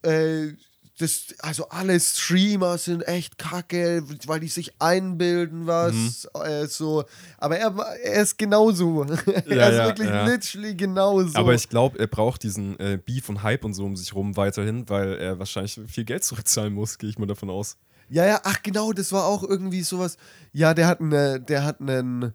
äh, 0.04 0.54
das, 1.00 1.34
also 1.40 1.70
alle 1.70 2.00
Streamer 2.00 2.78
sind 2.78 3.02
echt 3.08 3.40
kacke, 3.40 4.04
weil 4.28 4.40
die 4.40 4.48
sich 4.48 4.80
einbilden, 4.80 5.66
was, 5.66 5.94
Mhm. 6.36 6.42
äh, 6.44 6.68
so. 6.68 7.04
Aber 7.40 7.58
er, 7.58 7.76
er 8.04 8.22
ist 8.22 8.38
genauso. 8.38 9.04
er 9.26 9.56
Ja, 9.56 9.70
ist 9.70 9.78
ja, 9.78 9.86
wirklich 9.88 10.08
ja. 10.08 10.26
literally 10.28 10.76
genauso. 10.76 11.36
Aber 11.38 11.56
ich 11.56 11.68
glaube, 11.68 11.98
er 11.98 12.06
braucht 12.08 12.44
diesen 12.44 12.80
äh, 12.80 13.00
Beef 13.04 13.28
und 13.28 13.42
Hype 13.42 13.66
und 13.66 13.74
so 13.74 13.86
um 13.86 13.96
sich 13.96 14.14
rum 14.14 14.38
weiterhin, 14.38 14.88
weil 14.88 15.16
er 15.18 15.40
wahrscheinlich 15.40 15.80
viel 15.88 16.06
Geld 16.06 16.24
zurückzahlen 16.24 16.74
muss, 16.74 17.00
gehe 17.00 17.10
ich 17.10 17.18
mal 17.18 17.26
davon 17.26 17.50
aus. 17.50 17.78
Ja, 18.10 18.26
ja, 18.28 18.42
ach 18.44 18.62
genau, 18.62 18.94
das 18.94 19.12
war 19.12 19.26
auch 19.26 19.44
irgendwie 19.44 19.82
sowas. 19.82 20.18
Ja, 20.52 20.76
der 20.76 20.86
hat 20.88 21.02
eine, 21.02 21.40
der 21.42 21.64
hat 21.66 21.82
einen, 21.82 22.34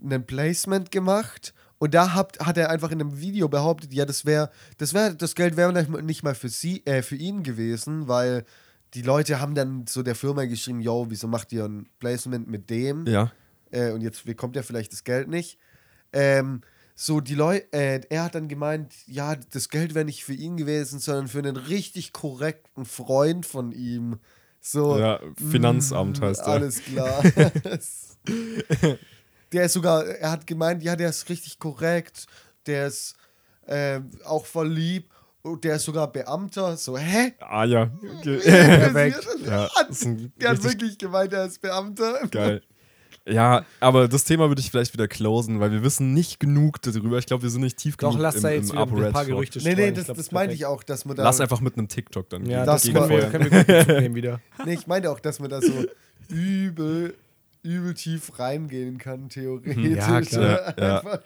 einen 0.00 0.24
Placement 0.24 0.92
gemacht 0.92 1.52
und 1.78 1.94
da 1.94 2.14
hat, 2.14 2.38
hat 2.40 2.56
er 2.58 2.70
einfach 2.70 2.90
in 2.90 3.00
einem 3.00 3.20
Video 3.20 3.48
behauptet, 3.48 3.92
ja, 3.94 4.04
das 4.04 4.24
wäre, 4.26 4.50
das 4.78 4.94
wäre, 4.94 5.14
das 5.14 5.34
Geld 5.34 5.56
wäre 5.56 5.72
nicht 6.02 6.22
mal- 6.22 6.34
für 6.34 6.48
sie, 6.48 6.84
äh, 6.86 7.02
für 7.02 7.16
ihn 7.16 7.42
gewesen, 7.42 8.08
weil 8.08 8.44
die 8.94 9.02
Leute 9.02 9.40
haben 9.40 9.54
dann 9.54 9.86
so 9.86 10.02
der 10.02 10.14
Firma 10.14 10.44
geschrieben, 10.46 10.80
yo, 10.80 11.06
wieso 11.08 11.28
macht 11.28 11.52
ihr 11.52 11.64
ein 11.64 11.88
Placement 11.98 12.48
mit 12.48 12.70
dem? 12.70 13.06
Ja. 13.06 13.30
äh, 13.70 13.92
und 13.92 14.00
jetzt 14.00 14.24
bekommt 14.24 14.56
er 14.56 14.62
vielleicht 14.62 14.92
das 14.92 15.04
Geld 15.04 15.28
nicht. 15.28 15.58
Ähm, 16.12 16.62
so, 16.94 17.20
die 17.20 17.34
Leute, 17.36 17.72
äh, 17.72 18.00
er 18.08 18.24
hat 18.24 18.34
dann 18.34 18.48
gemeint, 18.48 18.92
ja, 19.06 19.36
das 19.36 19.68
Geld 19.68 19.94
wäre 19.94 20.04
nicht 20.06 20.24
für 20.24 20.32
ihn 20.32 20.56
gewesen, 20.56 20.98
sondern 20.98 21.28
für 21.28 21.38
einen 21.38 21.56
richtig 21.56 22.12
korrekten 22.12 22.86
Freund 22.86 23.46
von 23.46 23.70
ihm. 23.72 24.18
So, 24.60 24.98
Ja, 24.98 25.20
Finanzamt 25.36 26.18
mm, 26.20 26.24
heißt 26.24 26.40
er. 26.40 26.48
Alles 26.48 26.82
klar. 26.82 27.22
der 29.52 29.64
ist 29.64 29.72
sogar, 29.74 30.04
er 30.06 30.30
hat 30.30 30.46
gemeint, 30.46 30.82
ja, 30.82 30.96
der 30.96 31.08
ist 31.10 31.28
richtig 31.28 31.58
korrekt, 31.58 32.26
der 32.66 32.86
ist 32.88 33.14
äh, 33.66 34.00
auch 34.24 34.46
voll 34.46 34.68
lieb 34.68 35.10
und 35.42 35.64
der 35.64 35.76
ist 35.76 35.84
sogar 35.84 36.10
Beamter. 36.12 36.76
So, 36.76 36.96
hä? 36.98 37.32
Ah 37.40 37.64
ja. 37.64 37.90
Ja, 38.44 38.92
Hat- 39.74 39.88
das 39.88 39.98
ist 40.00 40.04
ein 40.06 40.32
Der 40.40 40.50
hat 40.50 40.62
wirklich 40.64 40.98
gemeint, 40.98 41.32
er 41.32 41.46
ist 41.46 41.60
Beamter. 41.60 42.20
geil. 42.30 42.62
Ja, 43.26 43.66
aber 43.78 44.08
das 44.08 44.24
Thema 44.24 44.48
würde 44.48 44.60
ich 44.62 44.70
vielleicht 44.70 44.94
wieder 44.94 45.06
closen, 45.06 45.60
weil 45.60 45.70
wir 45.70 45.82
wissen 45.82 46.14
nicht 46.14 46.40
genug 46.40 46.80
darüber. 46.80 47.18
Ich 47.18 47.26
glaube, 47.26 47.42
wir 47.42 47.50
sind 47.50 47.60
nicht 47.60 47.76
tief 47.76 47.98
Doch, 47.98 48.08
genug 48.10 48.22
lass 48.22 48.36
im, 48.36 48.42
da 48.42 48.50
jetzt 48.50 48.70
im 48.72 48.76
wieder 48.90 49.06
ein 49.08 49.12
paar. 49.12 49.26
Gerüchte 49.26 49.58
Nee, 49.58 49.72
streuen. 49.72 49.88
nee, 49.90 49.92
das, 49.92 50.04
glaub, 50.06 50.16
das 50.16 50.32
meinte 50.32 50.54
ich 50.54 50.64
auch, 50.64 50.82
dass 50.82 51.04
man 51.04 51.14
da. 51.14 51.24
Lass 51.24 51.38
einfach 51.38 51.60
mit 51.60 51.76
einem 51.76 51.88
TikTok 51.88 52.26
dann 52.30 52.46
Ja, 52.46 52.64
das 52.64 52.84
können 52.84 53.08
wir, 53.10 53.28
können 53.28 53.50
wir 53.50 53.64
gut 53.64 53.88
nehmen 54.00 54.14
wieder. 54.14 54.40
Nee, 54.64 54.74
ich 54.74 54.86
meinte 54.86 55.10
auch, 55.10 55.20
dass 55.20 55.40
man 55.40 55.50
da 55.50 55.60
so 55.60 55.84
übel, 56.30 57.14
übel 57.62 57.94
tief 57.94 58.38
reingehen 58.38 58.98
kann, 58.98 59.28
theoretisch. 59.28 59.96
Ja, 59.96 60.20
klar. 60.20 60.74
Ja, 60.78 61.02
ja. 61.04 61.18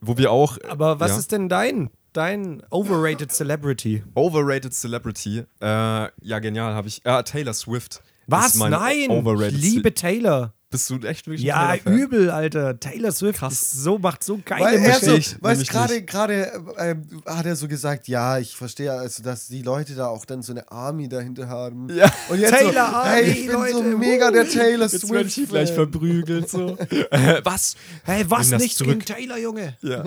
Wo 0.00 0.16
wir 0.18 0.30
auch. 0.30 0.58
Aber 0.68 1.00
was 1.00 1.12
ja. 1.12 1.18
ist 1.18 1.32
denn 1.32 1.48
dein, 1.48 1.90
dein 2.12 2.62
overrated 2.70 3.32
Celebrity? 3.32 4.02
Overrated 4.14 4.74
Celebrity. 4.74 5.44
Äh, 5.60 5.64
ja, 5.66 6.38
genial, 6.40 6.74
habe 6.74 6.88
ich. 6.88 7.04
Äh, 7.04 7.22
Taylor 7.22 7.54
Swift. 7.54 8.02
Was? 8.26 8.56
Nein! 8.56 9.10
Overrated 9.10 9.58
Ich 9.58 9.62
liebe 9.62 9.94
Taylor. 9.94 10.52
Bist 10.68 10.90
du 10.90 10.96
echt 10.96 11.28
wirklich 11.28 11.52
ein 11.54 11.80
Ja, 11.84 11.92
übel, 11.92 12.28
Alter. 12.30 12.78
Taylor 12.80 13.12
Swift 13.12 13.38
Krass. 13.38 13.52
ist 13.52 13.84
so, 13.84 13.98
macht 13.98 14.24
so 14.24 14.40
geile 14.44 14.64
Weil 14.64 14.84
er 14.84 14.98
so, 14.98 15.14
ich 15.14 15.40
weißt 15.40 15.68
gerade, 15.68 16.02
gerade 16.02 16.52
ähm, 16.76 17.22
hat 17.24 17.46
er 17.46 17.54
so 17.54 17.68
gesagt, 17.68 18.08
ja, 18.08 18.38
ich 18.38 18.56
verstehe, 18.56 18.92
also 18.92 19.22
dass 19.22 19.46
die 19.46 19.62
Leute 19.62 19.94
da 19.94 20.08
auch 20.08 20.24
dann 20.24 20.42
so 20.42 20.52
eine 20.52 20.68
Army 20.70 21.08
dahinter 21.08 21.48
haben. 21.48 21.88
Ja. 21.94 22.12
Und 22.28 22.40
jetzt 22.40 22.52
Taylor 22.52 22.72
so, 22.72 22.96
Army, 22.96 23.10
hey, 23.10 23.30
ich 23.30 23.46
bin 23.46 23.72
so 23.72 23.82
mega 23.82 24.30
der 24.32 24.48
Taylor 24.48 24.88
Jetzt 24.88 25.08
werde 25.08 25.28
ich 25.28 25.34
Swift. 25.34 25.50
gleich 25.50 25.72
verprügelt. 25.72 26.50
So. 26.50 26.76
äh, 27.10 27.40
was? 27.44 27.76
Hey, 28.02 28.24
was 28.28 28.50
nicht 28.50 28.76
zurück. 28.76 28.94
gegen 28.94 29.04
Taylor, 29.04 29.38
Junge? 29.38 29.76
Ja. 29.82 30.04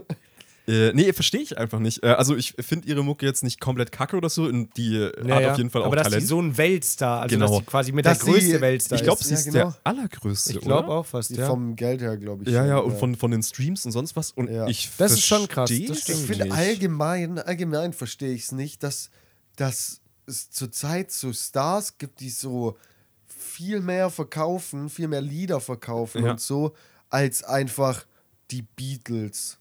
Äh, 0.69 0.91
nee, 0.93 1.11
verstehe 1.13 1.41
ich 1.41 1.57
einfach 1.57 1.79
nicht. 1.79 2.03
Äh, 2.03 2.09
also 2.09 2.35
ich 2.35 2.53
finde 2.59 2.87
ihre 2.87 3.03
Mucke 3.03 3.25
jetzt 3.25 3.43
nicht 3.43 3.59
komplett 3.59 3.91
kacke 3.91 4.15
oder 4.17 4.29
so. 4.29 4.43
Und 4.43 4.77
die 4.77 4.95
äh, 4.95 5.07
hat 5.17 5.23
Naja, 5.25 5.51
auf 5.51 5.57
jeden 5.57 5.69
Fall 5.69 5.81
auch 5.81 5.87
Aber 5.87 5.95
dass 5.95 6.05
Talent. 6.05 6.21
sie 6.21 6.27
so 6.27 6.39
ein 6.41 6.57
Weltstar, 6.57 7.21
also 7.21 7.35
Genau. 7.35 7.47
dass 7.47 7.57
sie 7.57 7.63
quasi 7.63 7.91
mit 7.91 8.05
Dass 8.05 8.19
der 8.19 8.33
größte 8.33 8.61
Weltstar 8.61 8.97
ich 8.97 9.03
glaube, 9.03 9.19
ist. 9.21 9.27
sie 9.27 9.33
Ja, 9.33 9.39
ist 9.39 9.45
genau. 9.45 9.57
der 9.71 9.77
allergrößte, 9.83 10.53
Ich 10.53 10.59
glaube 10.61 10.89
auch 10.89 11.05
fast, 11.05 11.31
ja. 11.31 11.47
Vom 11.47 11.75
Geld 11.75 12.01
her, 12.01 12.17
glaube 12.17 12.43
ich. 12.43 12.49
Ja, 12.49 12.61
schon, 12.61 12.67
ja, 12.69 12.77
und 12.77 12.97
von, 12.99 13.15
von 13.15 13.31
den 13.31 13.41
Streams 13.43 13.85
und 13.85 13.91
sonst 13.93 14.15
was. 14.15 14.31
Und 14.31 14.49
Ja. 14.49 14.67
ich 14.67 14.89
Das 14.97 15.11
ist 15.13 15.25
schon 15.25 15.47
krass, 15.47 15.69
Ich 15.71 15.87
finde 16.03 16.51
allgemein, 16.51 17.39
allgemein 17.39 17.93
verstehe 17.93 18.33
ich 18.33 18.43
es 18.43 18.51
nicht, 18.51 18.83
dass, 18.83 19.09
dass 19.55 20.01
es 20.25 20.49
zurzeit 20.51 21.11
so 21.11 21.33
Stars 21.33 21.97
gibt, 21.97 22.19
die 22.19 22.29
so 22.29 22.77
viel 23.27 23.79
mehr 23.81 24.09
verkaufen, 24.09 24.89
viel 24.89 25.07
mehr 25.07 25.21
Lieder 25.21 25.59
verkaufen 25.59 26.23
Ja. 26.25 26.31
und 26.31 26.41
so, 26.41 26.73
als 27.09 27.43
einfach 27.43 28.05
die 28.51 28.61
Beatles. 28.61 29.57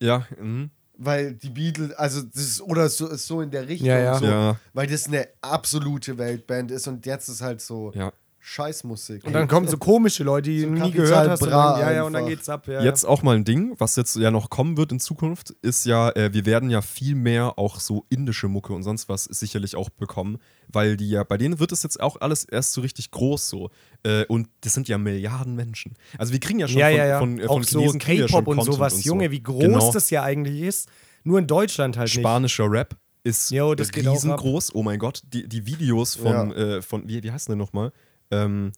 Ja, 0.00 0.26
mhm. 0.40 0.70
weil 0.96 1.34
die 1.34 1.50
Beatles, 1.50 1.92
also 1.92 2.22
das 2.22 2.40
ist, 2.42 2.60
oder 2.62 2.88
so, 2.88 3.14
so 3.16 3.40
in 3.40 3.50
der 3.50 3.68
Richtung, 3.68 3.88
Ja, 3.88 3.98
ja. 3.98 4.14
So, 4.18 4.24
Ja. 4.26 4.56
weil 4.72 4.86
das 4.86 5.06
eine 5.06 5.28
absolute 5.40 6.18
Weltband 6.18 6.70
ist 6.70 6.88
und 6.88 7.06
jetzt 7.06 7.28
ist 7.28 7.42
halt 7.42 7.60
so 7.60 7.92
Ja. 7.94 8.12
Scheißmusik. 8.42 9.24
Und 9.24 9.34
dann 9.34 9.46
kommen 9.48 9.68
so 9.68 9.76
komische 9.76 10.24
Leute, 10.24 10.48
die 10.48 10.60
So 10.60 10.66
du 10.68 10.72
nie 10.72 10.80
Kapital 10.80 11.02
gehört 11.06 11.28
hast. 11.28 11.42
Und 11.42 11.50
Bra 11.50 11.72
dann, 11.72 11.80
ja, 11.80 11.92
ja, 11.92 12.02
und 12.04 12.14
dann 12.14 12.26
geht's 12.26 12.48
ab. 12.48 12.66
Ja, 12.66 12.82
Jetzt 12.82 13.04
auch 13.04 13.22
mal 13.22 13.36
ein 13.36 13.44
Ding, 13.44 13.74
was 13.78 13.96
jetzt 13.96 14.16
ja 14.16 14.30
noch 14.30 14.48
kommen 14.48 14.78
wird 14.78 14.92
in 14.92 14.98
Zukunft, 14.98 15.50
ist 15.60 15.84
ja, 15.84 16.08
äh, 16.10 16.32
wir 16.32 16.46
werden 16.46 16.70
ja 16.70 16.80
viel 16.80 17.14
mehr 17.14 17.58
auch 17.58 17.80
so 17.80 18.06
indische 18.08 18.48
Mucke 18.48 18.72
und 18.72 18.82
sonst 18.82 19.10
was 19.10 19.24
sicherlich 19.24 19.76
auch 19.76 19.90
bekommen, 19.90 20.38
weil 20.68 20.96
die 20.96 21.10
ja, 21.10 21.22
bei 21.22 21.36
denen 21.36 21.60
wird 21.60 21.70
es 21.72 21.82
jetzt 21.82 22.00
auch 22.00 22.16
alles 22.20 22.44
erst 22.44 22.72
so 22.72 22.80
richtig 22.80 23.10
groß 23.10 23.48
so. 23.48 23.70
Äh, 24.04 24.24
und 24.26 24.48
das 24.62 24.72
sind 24.72 24.88
ja 24.88 24.96
Milliarden 24.96 25.54
Menschen. 25.54 25.94
Also 26.16 26.32
wir 26.32 26.40
kriegen 26.40 26.58
ja 26.60 26.66
schon 26.66 26.80
ja, 26.80 26.88
von, 26.88 26.96
ja, 26.96 27.06
ja. 27.06 27.18
von, 27.18 27.38
äh, 27.40 27.46
von 27.46 27.62
so 27.62 27.78
Chinesen 27.80 28.00
kriegen 28.00 28.18
wir 28.18 28.24
ja 28.24 28.28
schon 28.28 28.38
K-Pop 28.40 28.48
und 28.48 28.56
Content 28.56 28.74
sowas. 28.74 28.94
und 28.94 29.04
Junge, 29.04 29.24
so. 29.26 29.30
wie 29.32 29.42
groß 29.42 29.60
Genau. 29.62 29.92
das 29.92 30.08
ja 30.08 30.22
eigentlich 30.22 30.62
ist. 30.62 30.88
Nur 31.24 31.38
in 31.38 31.46
Deutschland 31.46 31.98
halt 31.98 32.08
Spanischer 32.08 32.70
Rap 32.70 32.96
ist 33.22 33.50
Jo, 33.50 33.72
riesengroß. 33.72 34.74
Oh 34.74 34.82
mein 34.82 34.98
Gott, 34.98 35.22
die, 35.32 35.46
die 35.46 35.66
Videos 35.66 36.14
von, 36.14 36.52
äh, 36.52 36.80
von 36.80 37.06
wie, 37.06 37.22
wie 37.22 37.30
heißt 37.30 37.48
denn 37.48 37.58
nochmal? 37.58 37.92
Ähm, 38.30 38.72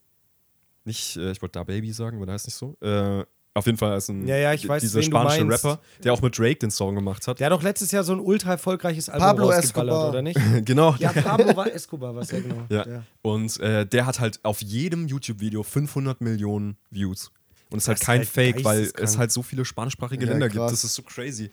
nicht, 0.84 1.16
äh, 1.16 1.30
ich 1.32 1.42
wollte 1.42 1.58
da 1.58 1.64
Baby 1.64 1.92
sagen, 1.92 2.16
aber 2.16 2.26
der 2.26 2.34
heißt 2.34 2.46
nicht 2.46 2.56
so. 2.56 2.76
Äh, 2.80 3.24
auf 3.54 3.66
jeden 3.66 3.76
Fall 3.76 3.98
ist 3.98 4.08
ein 4.08 4.26
Ja, 4.26 4.36
ja, 4.36 4.54
ich 4.54 4.66
weiß, 4.66 4.80
dieser 4.80 5.02
spanische 5.02 5.44
meinst. 5.44 5.64
Rapper, 5.64 5.80
der 6.02 6.14
auch 6.14 6.22
mit 6.22 6.38
Drake 6.38 6.56
den 6.56 6.70
Song 6.70 6.94
gemacht 6.94 7.26
hat. 7.28 7.38
Der 7.38 7.46
hat 7.46 7.52
doch 7.52 7.62
letztes 7.62 7.90
Jahr 7.90 8.02
so 8.02 8.14
ein 8.14 8.20
ultra 8.20 8.52
erfolgreiches 8.52 9.10
Album 9.10 9.26
Pablo 9.28 9.50
rausgeballert, 9.50 9.92
Escobar. 9.94 10.08
oder 10.08 10.22
nicht? 10.22 10.40
genau. 10.64 10.96
Ja, 10.98 11.12
Pablo 11.12 11.54
war 11.54 11.70
Escobar, 11.72 12.14
was 12.16 12.30
ja 12.30 12.40
genau. 12.40 12.62
Ja. 12.70 12.84
Der. 12.84 13.04
Und 13.20 13.60
äh, 13.60 13.86
der 13.86 14.06
hat 14.06 14.20
halt 14.20 14.40
auf 14.42 14.62
jedem 14.62 15.06
YouTube-Video 15.06 15.62
500 15.62 16.20
Millionen 16.22 16.76
Views. 16.90 17.30
Und 17.68 17.78
es 17.78 17.84
ist 17.84 17.88
halt 17.88 18.00
kein 18.00 18.18
halt 18.20 18.28
Fake, 18.28 18.64
weil 18.64 18.90
es 18.96 19.18
halt 19.18 19.30
so 19.32 19.42
viele 19.42 19.64
spanischsprachige 19.66 20.24
Ja, 20.24 20.30
Länder 20.32 20.48
gibt. 20.48 20.58
krass. 20.58 20.70
Das 20.70 20.84
ist 20.84 20.94
so 20.94 21.02
crazy. 21.02 21.50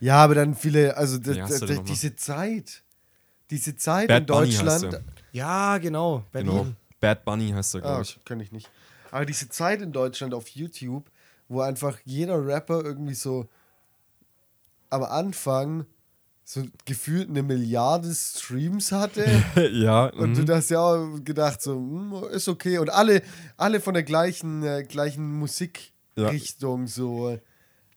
Ja, 0.00 0.16
aber 0.24 0.34
dann 0.34 0.54
viele, 0.54 0.96
also 0.96 1.18
Ja, 1.18 1.46
diese 1.82 2.16
Zeit, 2.16 2.82
diese 3.50 3.76
Zeit 3.76 4.08
Bad 4.08 4.20
in 4.20 4.26
Bunny 4.26 4.52
heißt 4.52 4.84
Deutschland. 4.84 5.04
Ja, 5.32 5.78
genau. 5.78 6.24
Berlin. 6.30 6.50
Genau. 6.50 6.66
Bad 7.00 7.24
Bunny 7.24 7.50
heißt 7.50 7.74
er, 7.74 7.80
glaube 7.80 7.96
Ah, 7.96 8.00
ich. 8.02 8.24
kenne 8.24 8.42
ich 8.42 8.52
nicht. 8.52 8.70
Aber 9.10 9.26
diese 9.26 9.48
Zeit 9.48 9.82
in 9.82 9.92
Deutschland 9.92 10.34
auf 10.34 10.48
YouTube, 10.48 11.10
wo 11.48 11.60
einfach 11.60 11.98
jeder 12.04 12.46
Rapper 12.46 12.82
irgendwie 12.84 13.14
so 13.14 13.48
am 14.90 15.02
Anfang 15.02 15.86
so 16.44 16.62
gefühlt 16.84 17.28
eine 17.28 17.42
Milliarde 17.42 18.12
Streams 18.14 18.92
hatte. 18.92 19.24
ja. 19.72 20.06
Und 20.06 20.36
du 20.36 20.42
mhm. 20.42 20.50
hast 20.50 20.70
ja 20.70 20.80
auch 20.80 21.18
gedacht, 21.24 21.62
so, 21.62 21.74
hm, 21.74 22.24
ist 22.30 22.48
okay. 22.48 22.78
Und 22.78 22.90
alle, 22.90 23.22
alle 23.56 23.80
von 23.80 23.94
der 23.94 24.02
gleichen, 24.02 24.62
äh, 24.62 24.84
gleichen 24.84 25.38
Musikrichtung, 25.38 26.86
so. 26.86 27.38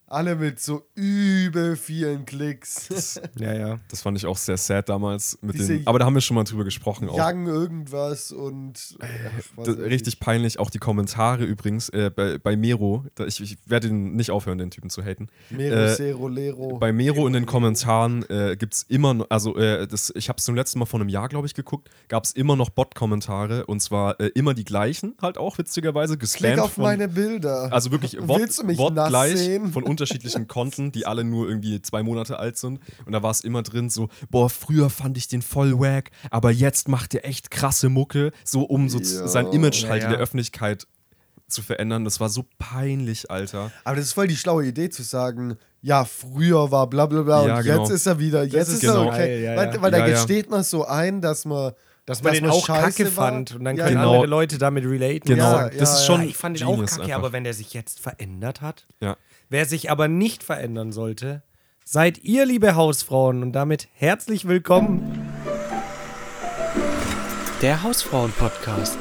Alle 0.07 0.35
mit 0.35 0.59
so 0.59 0.83
übel 0.93 1.75
vielen 1.75 2.25
Klicks. 2.25 3.19
Ja, 3.37 3.53
ja. 3.53 3.79
Das 3.89 4.01
fand 4.01 4.17
ich 4.17 4.25
auch 4.25 4.37
sehr 4.37 4.55
sad 4.57 4.87
damals. 4.87 5.37
Mit 5.41 5.55
Diese- 5.55 5.77
den, 5.77 5.87
aber 5.87 5.99
da 5.99 6.05
haben 6.05 6.13
wir 6.13 6.21
schon 6.21 6.35
mal 6.35 6.43
drüber 6.43 6.63
gesprochen. 6.63 7.09
Auch. 7.09 7.17
Young 7.17 7.47
irgendwas 7.47 8.31
und. 8.31 8.97
Ach, 8.99 9.07
was 9.55 9.65
Das, 9.67 9.77
weiß 9.77 9.85
richtig 9.85 10.13
ich. 10.15 10.19
peinlich, 10.19 10.59
auch 10.59 10.69
die 10.69 10.77
Kommentare 10.77 11.43
übrigens 11.43 11.89
äh, 11.89 12.09
bei, 12.15 12.37
bei 12.37 12.55
Mero. 12.55 13.03
Da, 13.15 13.25
ich, 13.25 13.41
ich 13.41 13.57
werde 13.65 13.87
ihn 13.89 14.15
nicht 14.15 14.31
aufhören, 14.31 14.57
den 14.57 14.71
Typen 14.71 14.89
zu 14.89 15.03
haten. 15.03 15.27
Mero, 15.49 15.75
Äh, 15.75 15.95
Zero, 15.95 16.27
Lero. 16.27 16.77
Bei 16.77 16.93
Mero 16.93 17.27
in 17.27 17.33
den 17.33 17.45
Kommentaren 17.45 18.23
äh, 18.29 18.55
gibt 18.57 18.73
es 18.75 18.83
immer 18.83 19.13
noch, 19.15 19.27
also 19.29 19.57
äh, 19.57 19.87
das, 19.87 20.11
ich 20.15 20.29
habe 20.29 20.37
es 20.37 20.45
zum 20.45 20.55
letzten 20.55 20.79
Mal 20.79 20.85
vor 20.85 20.99
einem 20.99 21.09
Jahr, 21.09 21.27
glaube 21.29 21.47
ich, 21.47 21.53
geguckt, 21.55 21.89
gab 22.07 22.23
es 22.23 22.31
immer 22.31 22.55
noch 22.55 22.69
Bot-Kommentare 22.69 23.65
und 23.65 23.81
zwar 23.81 24.19
äh, 24.19 24.27
immer 24.35 24.53
die 24.53 24.63
gleichen, 24.65 25.15
halt 25.21 25.37
auch 25.37 25.57
witzigerweise, 25.57 26.17
Klick 26.17 26.59
auf 26.59 26.73
von, 26.73 26.83
meine 26.83 27.07
Bilder. 27.07 27.71
Also 27.73 27.91
wirklich 27.91 28.17
Wort, 28.27 28.39
Willst 28.41 28.59
du 28.61 28.65
mich 28.65 28.77
wortgleich 28.77 29.31
nass 29.33 29.39
sehen? 29.43 29.71
Unterschiedlichen 29.95 30.47
Konten, 30.55 30.91
die 30.91 31.05
alle 31.05 31.23
nur 31.23 31.47
irgendwie 31.47 31.81
zwei 31.81 32.03
Monate 32.03 32.37
alt 32.39 32.57
sind. 32.57 32.79
Und 33.05 33.11
da 33.13 33.23
war 33.23 33.31
es 33.31 33.41
immer 33.41 33.63
drin 33.63 33.89
so, 33.89 34.09
boah, 34.29 34.49
früher 34.49 34.89
fand 34.89 35.17
ich 35.17 35.27
den 35.27 35.41
voll 35.41 35.79
wack, 35.79 36.11
aber 36.29 36.51
jetzt 36.51 36.87
macht 36.87 37.13
der 37.13 37.25
echt 37.25 37.49
krasse 37.51 37.89
Mucke, 37.89 38.31
so 38.43 38.61
um 38.63 38.89
so 38.89 38.99
Ja. 38.99 39.27
sein 39.27 39.47
Image 39.47 39.85
halt 39.85 40.01
Ja, 40.03 40.07
in 40.09 40.13
der. 40.13 40.19
Öffentlichkeit 40.19 40.85
zu 41.47 41.61
verändern. 41.61 42.03
Das 42.05 42.19
war 42.19 42.29
so 42.29 42.45
peinlich, 42.57 43.29
Alter. 43.29 43.71
Aber 43.83 43.95
das 43.95 44.05
ist 44.05 44.13
voll 44.13 44.27
die 44.27 44.35
schlaue 44.35 44.65
Idee 44.65 44.89
zu 44.89 45.03
sagen, 45.03 45.57
ja, 45.81 46.03
früher 46.03 46.71
war 46.71 46.87
bla 46.89 47.05
bla 47.05 47.21
bla 47.21 47.45
Ja, 47.47 47.57
und 47.57 47.63
genau. 47.63 47.81
jetzt 47.81 47.91
ist 47.91 48.05
er 48.07 48.17
wieder, 48.19 48.43
jetzt 48.43 48.69
ist 48.69 48.75
ist, 48.75 48.83
er 48.83 48.93
genau. 48.93 49.07
okay. 49.07 49.17
Geil, 49.17 49.39
ja, 49.41 49.55
weil 49.55 49.73
ja. 49.75 49.81
weil 49.81 49.91
Ja, 49.93 49.99
da 49.99 50.07
ja. 50.07 50.13
gesteht 50.13 50.49
man 50.49 50.63
so 50.63 50.85
ein, 50.85 51.21
dass 51.21 51.45
man 51.45 51.73
Dass 52.07 52.21
man 52.23 52.33
Dass 52.33 52.39
den 52.39 52.47
man 52.47 52.55
auch 52.57 52.65
scheiße 52.65 53.03
kacke 53.03 53.17
war. 53.17 53.27
fand 53.31 53.55
und 53.55 53.63
dann 53.63 53.77
Ja, 53.77 53.85
können 53.85 53.97
genau. 53.97 54.11
andere 54.13 54.25
Leute 54.27 54.57
damit 54.57 54.85
relaten. 54.85 55.27
Genau, 55.27 55.51
Ja, 55.57 55.69
das 55.69 55.99
ist 55.99 56.05
schon. 56.05 56.21
Ja, 56.21 56.27
ich 56.27 56.35
fand 56.37 56.59
ihn 56.59 56.65
auch 56.67 56.77
kacke, 56.85 57.01
einfach. 57.03 57.15
aber 57.15 57.31
wenn 57.31 57.43
der 57.43 57.53
sich 57.53 57.73
jetzt 57.73 57.99
verändert 57.99 58.61
hat, 58.61 58.85
Ja. 58.99 59.15
Wer 59.49 59.65
sich 59.65 59.91
aber 59.91 60.07
nicht 60.07 60.43
verändern 60.43 60.91
sollte, 60.91 61.43
seid 61.83 62.23
ihr, 62.23 62.45
liebe 62.45 62.75
Hausfrauen. 62.75 63.43
Und 63.43 63.53
damit 63.53 63.87
herzlich 63.93 64.47
willkommen. 64.47 65.29
Der 67.61 67.83
Hausfrauen-Podcast. 67.83 68.97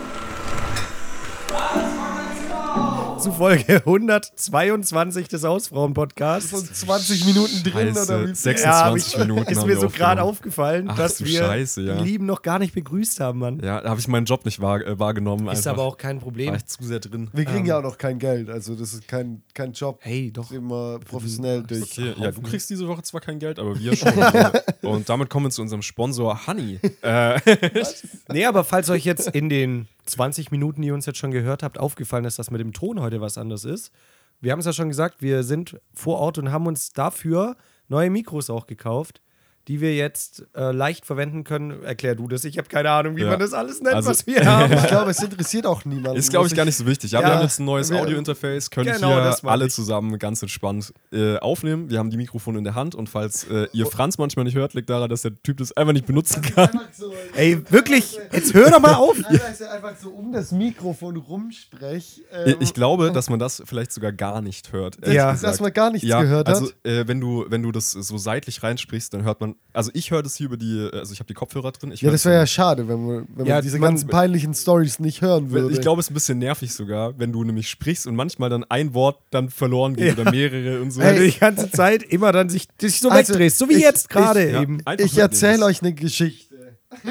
Zu 3.25 3.33
Folge 3.33 3.77
122 3.77 5.29
des 5.29 5.45
Hausfrauen-Podcasts. 5.45 6.51
so 6.51 6.61
20 6.61 7.25
Minuten 7.25 7.63
drin 7.63 7.89
oder 7.93 7.95
Scheiße, 8.05 8.29
wie? 8.29 8.35
26 8.35 8.65
Ja, 8.65 8.95
ich, 8.95 9.19
Minuten. 9.27 9.51
ist 9.51 9.67
mir 9.67 9.77
so 9.79 9.89
gerade 9.89 10.23
aufgefallen, 10.23 10.89
Ach 10.91 10.97
dass 10.99 11.25
wir 11.25 11.39
Scheiße, 11.41 11.81
ja. 11.83 11.97
die 11.97 12.05
Lieben 12.05 12.27
noch 12.27 12.43
gar 12.43 12.59
nicht 12.59 12.75
begrüßt 12.75 13.21
haben, 13.21 13.39
Mann. 13.39 13.61
Ja, 13.65 13.81
da 13.81 13.89
habe 13.89 13.99
ich 13.99 14.09
meinen 14.09 14.27
Job 14.27 14.45
nicht 14.45 14.61
wahr, 14.61 14.83
äh, 14.87 14.99
wahrgenommen. 14.99 15.49
Ist 15.49 15.59
einfach. 15.67 15.73
aber 15.73 15.83
auch 15.85 15.97
kein 15.97 16.21
Problem. 16.21 16.49
War 16.51 16.57
ich 16.57 16.67
zu 16.67 16.85
sehr 16.85 17.01
drin. 17.01 17.31
Wir 17.33 17.47
kriegen 17.47 17.61
Ähm. 17.61 17.67
ja 17.67 17.79
auch 17.79 17.83
noch 17.83 17.97
kein 17.97 18.19
Geld, 18.19 18.51
also 18.51 18.75
das 18.75 18.93
ist 18.93 19.09
kein, 19.09 19.43
kein 19.55 19.73
Job. 19.73 20.01
Hey, 20.03 20.31
doch. 20.31 20.51
Immer 20.53 20.99
professionell 21.01 21.63
durch. 21.63 21.83
Okay, 21.99 22.13
ja, 22.19 22.31
du 22.31 22.43
kriegst 22.43 22.69
diese 22.69 22.87
Woche 22.87 23.03
zwar 23.05 23.23
kein 23.23 23.39
Geld, 23.39 23.59
aber 23.59 23.79
wir 23.79 23.97
schon. 23.97 24.13
Und 24.83 25.09
damit 25.09 25.31
kommen 25.31 25.47
wir 25.47 25.51
zu 25.51 25.63
unserem 25.63 25.81
Sponsor 25.83 26.47
Honey. 26.47 26.79
Äh, 27.01 27.41
Nee, 28.29 28.45
aber 28.45 28.65
falls 28.65 28.91
euch 28.91 29.05
jetzt 29.07 29.29
in 29.29 29.49
den 29.49 29.89
20 30.07 30.51
Minuten, 30.51 30.83
die 30.83 30.89
ihr 30.89 30.95
uns 30.95 31.07
jetzt 31.07 31.19
schon 31.19 31.31
gehört 31.31 31.63
habt, 31.63 31.79
aufgefallen 31.79 32.25
ist, 32.25 32.39
dass 32.39 32.51
mit 32.51 32.61
dem 32.61 32.73
Ton 32.73 33.01
heute 33.01 33.21
was 33.21 33.39
anderes 33.39 33.65
ist. 33.65 33.93
Wir 34.41 34.53
haben 34.53 34.61
es 34.61 34.67
ja 34.67 34.73
schon 34.73 34.89
gesagt, 34.89 35.23
wir 35.23 35.43
sind 35.43 35.81
vor 35.93 36.19
Ort 36.19 36.39
und 36.39 36.53
haben 36.53 36.67
uns 36.67 36.93
dafür 36.93 37.57
neue 37.89 38.11
Mikros 38.11 38.51
auch 38.51 38.67
gekauft, 38.67 39.23
die 39.69 39.81
wir 39.81 39.95
jetzt 39.95 40.45
äh, 40.55 40.73
leicht 40.73 41.07
verwenden 41.07 41.43
können. 41.45 41.83
Erklär 41.85 42.15
du 42.15 42.29
das, 42.29 42.45
ich 42.45 42.59
habe 42.59 42.69
keine 42.69 42.91
Ahnung, 42.91 43.17
wie 43.17 43.23
Ja. 43.23 43.31
man 43.31 43.39
das 43.41 43.53
alles 43.55 43.81
nennt, 43.81 43.95
Also- 43.95 44.11
was 44.11 44.27
wir 44.27 44.45
haben. 44.45 44.73
Ich 44.85 44.87
glaube, 44.89 45.11
es 45.13 45.23
interessiert 45.23 45.67
auch 45.67 45.85
niemanden. 45.85 46.19
ist, 46.19 46.31
glaube 46.31 46.47
ich, 46.47 46.55
gar 46.55 46.65
nicht 46.67 46.77
so 46.77 46.85
wichtig. 46.87 47.13
Ja, 47.13 47.21
Ja, 47.21 47.29
wir 47.29 47.35
haben 47.37 47.43
jetzt 47.43 47.61
ein 47.61 47.65
neues 47.65 47.91
Audio-Interface, 47.91 48.71
können 48.71 48.93
Genau, 48.93 49.09
hier 49.15 49.35
alle 49.45 49.67
ich. 49.67 49.73
zusammen 49.73 50.19
ganz 50.19 50.43
entspannt 50.43 50.93
äh, 51.13 51.39
aufnehmen. 51.39 51.89
Wir 51.89 51.99
haben 51.99 52.11
die 52.11 52.17
Mikrofone 52.19 52.59
in 52.59 52.65
der 52.65 52.75
Hand 52.75 52.95
und 52.95 53.09
falls 53.09 53.45
äh, 53.45 53.67
ihr 53.73 53.87
Franz 53.87 54.19
manchmal 54.19 54.45
nicht 54.45 54.55
hört, 54.55 54.75
liegt 54.75 54.91
daran, 54.91 55.09
dass 55.09 55.23
der 55.23 55.35
Typ 55.43 55.57
das 55.59 55.73
einfach 55.73 55.93
nicht 55.95 56.07
benutzen 56.07 56.43
kann. 56.43 56.69
So, 56.93 57.13
Ey, 57.35 57.63
wirklich, 57.71 58.19
jetzt 58.33 58.53
hör 58.55 58.71
doch 58.71 58.81
mal 58.81 58.95
auf. 58.95 59.17
dass 59.31 59.61
er 59.61 59.73
einfach 59.73 59.97
so 59.97 60.11
um 60.11 60.33
das 60.33 60.53
Mikrofon 60.53 61.17
rumsprech. 61.17 62.23
Ähm, 62.33 62.57
Ich 62.61 62.75
glaube, 62.75 63.13
dass 63.13 63.31
man 63.31 63.39
das 63.39 63.63
vielleicht 63.65 63.93
sogar 63.93 64.13
gar 64.13 64.43
nicht 64.43 64.73
hört. 64.73 64.97
Ja. 65.07 65.33
gesagt. 65.33 65.53
dass 65.53 65.61
man 65.61 65.73
gar 65.73 65.91
nichts 65.91 66.07
ja, 66.07 66.21
gehört 66.23 66.49
also 66.49 66.67
hat. 66.67 66.75
äh, 66.87 67.09
wenn 67.09 67.21
du 67.21 67.45
wenn 67.49 67.63
du 67.63 67.73
das 67.73 67.93
so 67.93 68.19
seitlich 68.19 68.63
reinsprichst, 68.63 69.13
dann 69.15 69.25
hört 69.25 69.41
man. 69.41 69.54
Also 69.73 69.91
ich 69.95 70.11
höre 70.13 70.23
das 70.23 70.37
hier 70.37 70.47
über 70.47 70.57
die. 70.57 70.89
Also 70.93 71.13
ich 71.13 71.19
habe 71.19 71.27
die 71.27 71.35
Kopfhörer 71.35 71.73
drin. 71.73 71.91
Ich 71.91 72.01
Ja, 72.01 72.11
das 72.13 72.25
wäre 72.25 72.37
ja 72.37 72.47
schade, 72.47 72.87
wenn 72.87 73.05
man, 73.07 73.29
wenn 73.35 73.47
Ja, 73.47 73.57
man 73.57 73.63
diese 73.65 73.79
man- 73.79 73.91
ganzen 73.91 74.09
peinlichen 74.09 74.55
Stories 74.55 75.01
nicht 75.01 75.21
hören 75.21 75.51
würde. 75.51 75.73
Ich 75.75 75.81
glaube, 75.81 76.01
es 76.01 76.07
ist 76.07 76.11
ein 76.11 76.15
bisschen 76.15 76.39
nervig 76.39 76.73
sogar, 76.73 77.19
wenn 77.19 77.33
du 77.33 77.43
nämlich 77.43 77.69
sprichst 77.69 78.07
und 78.07 78.15
manchmal 78.15 78.51
dann 78.51 78.63
ein 78.65 78.95
Wort 78.95 79.19
dann 79.31 79.51
verloren 79.51 79.97
geht 79.97 80.19
oder 80.19 80.31
mehrere 80.31 80.81
und 80.81 80.93
so. 80.93 81.01
Weil 81.01 81.17
du 81.17 81.25
die 81.29 81.39
ganze 81.39 81.71
Zeit 81.73 82.03
immer 82.05 82.31
dann 82.31 82.49
sich, 82.49 82.69
dich 82.69 83.01
so 83.01 83.09
Also, 83.09 83.33
wegdrehst, 83.33 83.59
so 83.59 83.69
wie 83.69 83.75
ich- 83.75 83.81
jetzt 83.83 84.09
gerade 84.09 84.45
ich- 84.47 84.53
Ja, 84.53 84.63
eben. 84.63 84.79
ich 84.99 85.19
erzähle 85.19 85.65
euch 85.65 85.83
eine 85.83 85.93
Geschichte. 85.93 86.55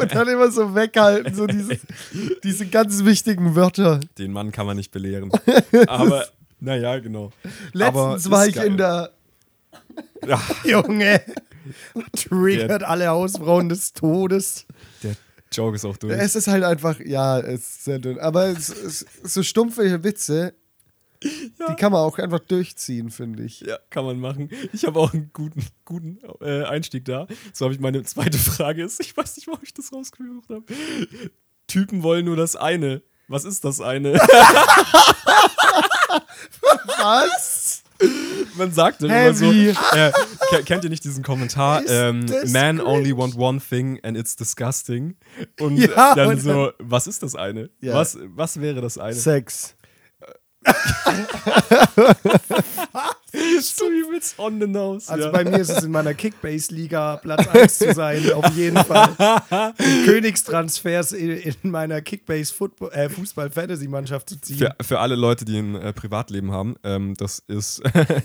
und 0.00 0.14
dann 0.14 0.28
immer 0.28 0.50
so 0.50 0.74
weghalten, 0.74 1.34
so 1.34 1.46
dieses, 1.46 1.78
diese 2.42 2.66
ganz 2.66 3.02
wichtigen 3.04 3.54
Wörter. 3.54 4.00
Den 4.18 4.32
Mann 4.32 4.52
kann 4.52 4.66
man 4.66 4.76
nicht 4.76 4.90
belehren. 4.92 5.30
Aber, 5.86 6.26
naja, 6.60 6.98
genau. 6.98 7.32
Aber 7.44 7.52
Letztens 7.72 8.24
ist 8.26 8.30
war 8.30 8.46
ich 8.46 8.54
geil. 8.56 8.66
in 8.66 8.76
der. 8.76 9.10
Ja, 10.26 10.40
Junge, 10.64 11.22
triggert 12.12 12.82
alle 12.82 13.08
Hausfrauen 13.08 13.68
des 13.68 13.92
Todes. 13.92 14.66
der 15.02 15.16
Joke 15.52 15.76
ist 15.76 15.84
auch 15.84 15.96
durch. 15.96 16.12
Es 16.12 16.34
ist 16.34 16.46
halt 16.46 16.64
einfach, 16.64 16.98
ja, 17.00 17.38
es 17.38 17.60
ist 17.60 17.84
sehr 17.84 17.98
dünn. 17.98 18.18
Aber 18.18 18.46
es, 18.46 18.68
es, 18.68 19.06
so 19.22 19.42
stumpfe 19.42 20.02
Witze, 20.02 20.54
die 21.22 21.74
kann 21.76 21.92
man 21.92 22.00
auch 22.02 22.18
einfach 22.18 22.40
durchziehen, 22.40 23.10
finde 23.10 23.44
ich. 23.44 23.60
Ja, 23.60 23.78
kann 23.90 24.04
man 24.04 24.18
machen. 24.18 24.50
Ich 24.72 24.84
habe 24.84 24.98
auch 24.98 25.14
einen 25.14 25.30
guten, 25.32 25.64
guten 25.84 26.18
äh, 26.40 26.64
Einstieg 26.64 27.04
da. 27.04 27.26
So 27.52 27.64
habe 27.64 27.74
ich 27.74 27.80
meine 27.80 28.02
zweite 28.02 28.38
Frage 28.38 28.82
ist, 28.82 29.00
ich 29.00 29.16
weiß 29.16 29.36
nicht, 29.36 29.46
warum 29.46 29.60
ich 29.62 29.72
das 29.72 29.92
rausgesucht 29.92 30.50
habe. 30.50 30.64
Typen 31.66 32.02
wollen 32.02 32.26
nur 32.26 32.36
das 32.36 32.56
eine. 32.56 33.02
Was 33.28 33.44
ist 33.44 33.64
das 33.64 33.80
eine? 33.80 34.14
Was? 36.98 37.83
Man 38.56 38.70
sagt 38.72 39.02
dann 39.02 39.10
immer 39.10 39.34
so, 39.34 39.50
äh, 39.50 39.74
ke- 40.50 40.62
kennt 40.64 40.84
ihr 40.84 40.90
nicht 40.90 41.02
diesen 41.04 41.24
Kommentar? 41.24 41.82
Ähm, 41.88 42.20
Man 42.52 42.76
cringe? 42.78 42.84
only 42.84 43.16
want 43.16 43.36
one 43.36 43.60
thing 43.60 43.98
and 44.04 44.16
it's 44.16 44.36
disgusting. 44.36 45.16
Und 45.58 45.76
Ja, 45.76 46.14
dann 46.14 46.28
und 46.28 46.40
so, 46.40 46.70
was 46.78 47.06
ist 47.08 47.22
das 47.24 47.34
eine? 47.34 47.70
Ja. 47.80 47.94
Was, 47.94 48.16
was 48.20 48.60
wäre 48.60 48.80
das 48.80 48.96
eine? 48.98 49.14
Sex. 49.14 49.74
so 53.60 53.88
übelst 53.90 54.38
on 54.38 54.60
the 54.60 54.66
nose. 54.66 55.10
Also 55.10 55.26
ja. 55.26 55.30
bei 55.30 55.44
mir 55.44 55.58
ist 55.58 55.70
es 55.70 55.82
in 55.84 55.90
meiner 55.90 56.14
Kickbase-Liga 56.14 57.16
Platz 57.16 57.48
1 57.48 57.78
zu 57.78 57.92
sein, 57.94 58.32
auf 58.32 58.54
jeden 58.56 58.78
Fall. 58.78 59.10
Königstransfers 60.06 61.12
in, 61.12 61.30
in 61.30 61.70
meiner 61.70 62.00
Kickbase-Fußball-Fantasy-Mannschaft 62.00 64.28
zu 64.28 64.40
ziehen. 64.40 64.58
Für, 64.58 64.74
für 64.80 65.00
alle 65.00 65.16
Leute, 65.16 65.44
die 65.44 65.58
ein 65.58 65.74
äh, 65.74 65.92
Privatleben 65.92 66.52
haben, 66.52 66.76
ähm, 66.84 67.14
das 67.16 67.40
ist 67.46 67.82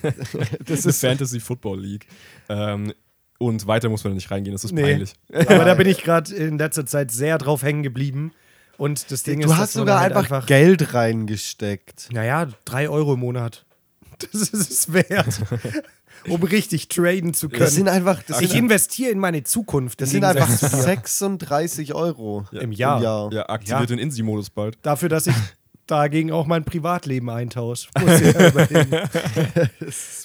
das 0.65 0.85
ist 0.85 1.01
Fantasy 1.01 1.39
Football 1.39 1.81
League. 1.81 2.07
Ähm, 2.47 2.93
und 3.37 3.67
weiter 3.67 3.89
muss 3.89 4.03
man 4.03 4.11
da 4.11 4.15
nicht 4.15 4.31
reingehen, 4.31 4.53
das 4.53 4.65
ist 4.65 4.73
Nee. 4.73 4.81
peinlich. 4.81 5.13
Aber 5.31 5.63
da 5.63 5.73
bin 5.75 5.87
ich 5.87 6.03
gerade 6.03 6.33
in 6.35 6.57
letzter 6.57 6.85
Zeit 6.85 7.11
sehr 7.11 7.37
drauf 7.37 7.63
hängen 7.63 7.83
geblieben. 7.83 8.31
Und 8.77 9.11
das 9.11 9.23
Ding 9.23 9.41
Du 9.41 9.49
ist, 9.49 9.57
hast 9.57 9.73
sogar 9.73 9.99
halt 9.99 10.13
einfach, 10.13 10.45
Geld 10.45 10.93
reingesteckt. 10.93 12.09
Naja, 12.11 12.47
drei 12.65 12.89
Euro 12.89 13.13
im 13.15 13.19
Monat. 13.19 13.65
Das 14.32 14.49
ist 14.49 14.71
es 14.71 14.93
wert, 14.93 15.39
um 16.27 16.43
richtig 16.43 16.88
traden 16.89 17.34
zu 17.34 17.49
können. 17.49 17.62
Das 17.62 17.75
sind 17.75 17.88
einfach, 17.88 18.21
das 18.23 18.41
ich 18.41 18.49
sind, 18.49 18.60
investiere 18.60 19.12
in 19.12 19.19
meine 19.19 19.43
Zukunft. 19.43 20.01
das 20.01 20.10
sind 20.12 20.23
einfach 20.23 20.47
Gegensatz 20.47 20.71
zu 20.71 20.77
dir. 20.77 20.84
36 20.84 21.93
Euro 21.93 22.45
im 22.51 22.71
Jahr. 22.71 22.97
im 22.97 23.03
Jahr. 23.03 23.34
Ja, 23.34 23.49
aktiviert 23.49 23.89
den 23.89 23.99
Insi-Modus 23.99 24.49
bald. 24.49 24.77
Dafür, 24.82 25.10
dass 25.10 25.27
ich 25.27 25.36
dagegen 25.88 26.32
auch 26.32 26.45
mein 26.45 26.63
Privatleben 26.65 27.29
eintausche. 27.29 27.89
Muss 27.99 28.21
ich 28.21 28.34
ja 28.34 28.49
überlegen. 28.49 28.91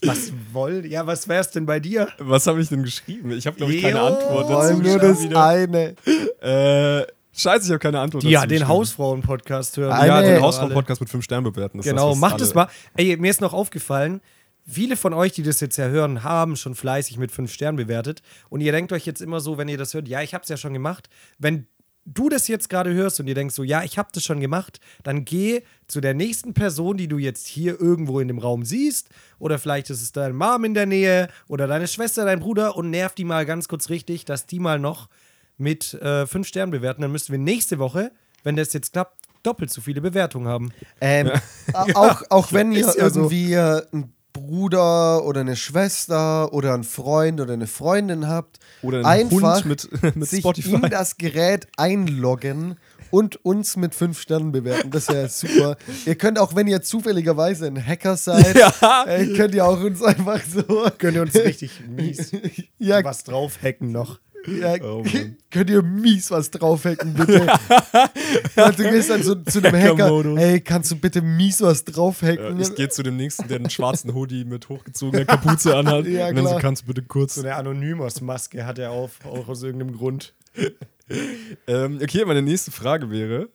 was 0.03 0.33
wollen? 0.53 0.91
Ja, 0.91 1.07
was 1.07 1.29
wär's 1.29 1.51
denn 1.51 1.67
bei 1.67 1.81
dir? 1.81 2.09
Was 2.19 2.47
habe 2.47 2.61
ich 2.61 2.69
denn 2.69 2.83
geschrieben? 2.83 3.31
Ich 3.31 3.47
habe, 3.47 3.57
glaube 3.57 3.73
ich, 3.73 3.83
keine. 3.83 4.01
Antwort 4.01 4.51
dazu. 4.51 4.83
nur 4.83 4.99
das 4.99 5.23
wieder. 5.23 5.45
eine. 5.45 5.95
Äh, 6.43 7.07
scheiße, 7.35 7.65
ich 7.67 7.71
habe 7.71 7.79
keine 7.79 8.01
Antwort 8.01 8.23
Die 8.23 8.31
ja 8.31 8.47
den. 8.47 8.67
Hausfrauen-Podcast 8.69 9.77
hören. 9.77 9.93
Eine- 9.93 10.07
Ja, 10.09 10.23
den. 10.23 10.41
Hausfrauen-Podcast 10.43 11.01
mit 11.01 11.11
5 11.11 11.25
Sternen 11.25 11.45
bewerten. 11.45 11.79
ist 11.81 11.85
Genau, 11.85 12.11
das, 12.11 12.19
macht 12.19 12.41
es 12.41 12.55
mal. 12.55 12.69
Ey, 12.97 13.17
mir 13.17 13.31
ist 13.31 13.41
noch 13.41 13.53
aufgefallen, 13.53 14.21
viele 14.67 14.97
von 14.97 15.13
euch, 15.13 15.33
die 15.33 15.43
das 15.43 15.61
jetzt 15.61 15.77
ja 15.77 15.87
hören, 15.89 16.23
haben 16.23 16.57
schon 16.57 16.75
fleißig 16.75 17.19
mit 17.19 17.31
5 17.33 17.53
Sternen 17.53 17.77
bewertet. 17.77 18.23
Und 18.49 18.61
ihr 18.61 18.73
denkt 18.73 18.93
euch 18.93 19.07
jetzt 19.07 19.21
immer 19.21 19.41
so, 19.41 19.59
wenn 19.59 19.69
ihr 19.69 19.79
das 19.79 19.95
hört, 19.95 20.09
ja, 20.09 20.23
ich 20.23 20.35
hab's 20.35 20.49
ja 20.49 20.57
schon 20.57 20.73
gemacht. 20.73 21.09
Wenn 21.39 21.67
du 22.07 22.29
das 22.29 22.49
jetzt 22.49 22.69
gerade 22.69 22.93
hörst 22.93 23.19
und 23.21 23.27
ihr 23.29 23.35
denkst 23.35 23.55
so, 23.55 23.63
ja, 23.63 23.83
ich 23.83 23.97
hab 23.99 24.13
das 24.13 24.23
schon 24.25 24.39
gemacht, 24.41 24.79
dann 25.05 25.25
geh 25.25 25.63
zu 25.89 26.03
der 26.03 26.13
nächsten 26.13 26.53
Person, 26.53 26.99
die 26.99 27.09
du 27.09 27.17
jetzt 27.17 27.47
hier 27.47 27.81
irgendwo 27.81 28.21
in 28.21 28.29
dem 28.29 28.39
Raum 28.39 28.65
siehst. 28.65 29.09
Oder 29.39 29.59
vielleicht 29.59 29.89
ist 29.91 30.03
es 30.03 30.13
deine 30.13 30.35
Mom 30.35 30.65
in 30.65 30.75
der 30.75 30.85
Nähe 30.87 31.29
oder 31.49 31.67
deine 31.67 31.89
Schwester, 31.89 32.25
dein 32.27 32.41
Bruder 32.41 32.77
und 32.77 32.91
nerv 32.91 33.15
die 33.15 33.25
mal 33.25 33.47
ganz 33.47 33.69
kurz 33.69 33.89
richtig, 33.89 34.27
dass 34.27 34.45
die 34.47 34.61
mal 34.61 34.79
noch 34.79 35.09
mit 35.57 35.85
5 36.01 36.47
Sternen 36.47 36.71
bewerten. 36.73 37.03
Dann 37.03 37.13
müssten 37.13 37.33
wir 37.33 37.39
nächste 37.39 37.79
Woche, 37.79 38.11
wenn 38.43 38.57
das 38.57 38.73
jetzt 38.73 38.93
klappt, 38.93 39.19
doppelt 39.43 39.71
so 39.71 39.81
viele 39.81 40.01
Bewertungen 40.01 40.49
haben. 40.49 40.73
Ähm, 41.01 41.31
a- 41.73 41.87
auch, 41.95 42.23
auch 42.31 42.53
wenn 42.53 42.73
ihr 42.73 42.81
ja 42.81 42.93
so. 42.93 42.99
irgendwie 43.21 43.53
äh, 43.55 43.83
einen 43.93 44.13
Bruder 44.33 45.25
oder 45.25 45.43
eine 45.43 45.55
Schwester 45.55 46.53
oder 46.53 46.75
einen 46.75 46.83
Freund 46.85 47.41
oder 47.41 47.53
eine 47.53 47.67
Freundin 47.69 48.27
habt, 48.27 48.59
Oder 48.83 48.99
einen 49.07 49.29
einfach 49.31 49.65
Hund 49.65 49.67
mit, 49.67 50.03
mit 50.17 50.29
sich 50.29 50.41
Spotify. 50.41 50.75
in 50.75 50.83
das 50.91 51.17
Gerät 51.19 51.69
einloggen 51.77 52.77
und 53.11 53.45
uns 53.45 53.77
mit 53.77 53.95
fünf 53.95 54.21
Sternen 54.21 54.51
bewerten. 54.51 54.91
Das 54.91 55.07
wäre 55.09 55.29
super. 55.29 55.77
ihr 56.05 56.17
könnt 56.17 56.39
auch, 56.41 56.57
wenn 56.57 56.67
ihr 56.67 56.83
zufälligerweise 56.83 57.67
ein 57.67 57.87
Hacker 57.87 58.17
seid, 58.17 58.57
Ja. 58.81 59.05
äh, 59.07 59.27
könnt 59.37 59.55
ihr 59.55 59.65
auch 59.67 59.81
uns 59.81 60.03
einfach 60.03 60.41
so 60.43 60.63
Könnt 60.99 61.15
ihr 61.17 61.23
uns 61.23 61.35
richtig 61.37 61.83
mies 61.89 62.33
ja, 62.79 63.05
was 63.05 63.23
draufhacken 63.25 63.93
noch. 63.93 64.19
Ja, 64.47 64.75
Oh 64.83 65.05
könnt 65.51 65.71
ihr 65.71 65.83
mies 65.83 66.31
was 66.31 66.51
draufhacken, 66.51 67.15
bitte. 67.15 67.47
also, 68.57 68.83
du 68.83 68.91
gehst 68.91 69.11
dann 69.11 69.23
so, 69.23 69.35
zu 69.37 69.59
einem 69.59 69.75
Hacker, 69.75 69.93
Hacker-Modus. 70.05 70.39
ey, 70.41 70.61
kannst 70.61 70.91
du 70.91 70.97
bitte 70.97 71.23
mies 71.23 71.61
was 71.63 71.85
Ja, 71.87 71.93
draufhacken? 71.93 72.61
ich 72.61 72.75
gehe 72.75 72.89
zu 72.89 73.03
dem 73.03 73.17
nächsten, 73.17 73.49
der 73.49 73.59
einen 73.59 73.71
schwarzen 73.71 74.15
Hoodie 74.15 74.45
mit 74.45 74.69
hochgezogener 74.69 75.25
Kapuze 75.25 75.77
anhat. 75.77 76.07
Ja, 76.07 76.29
und 76.29 76.37
dann 76.37 76.47
so, 76.47 76.57
kannst 76.59 76.83
du 76.83 76.87
bitte 76.89 77.03
kurz. 77.03 77.37
So 77.37 77.41
eine 77.43 77.55
Anonymous-Maske 77.55 78.67
hat 78.67 78.79
er 78.79 78.91
auf, 78.91 79.13
auch 79.25 79.49
aus 79.49 79.63
irgendeinem 79.63 79.97
Grund. 79.97 80.35
Ähm, 81.67 81.99
okay, 82.03 82.25
meine 82.25 82.41
nächste 82.41 82.71
Frage 82.71 83.11
wäre: 83.11 83.51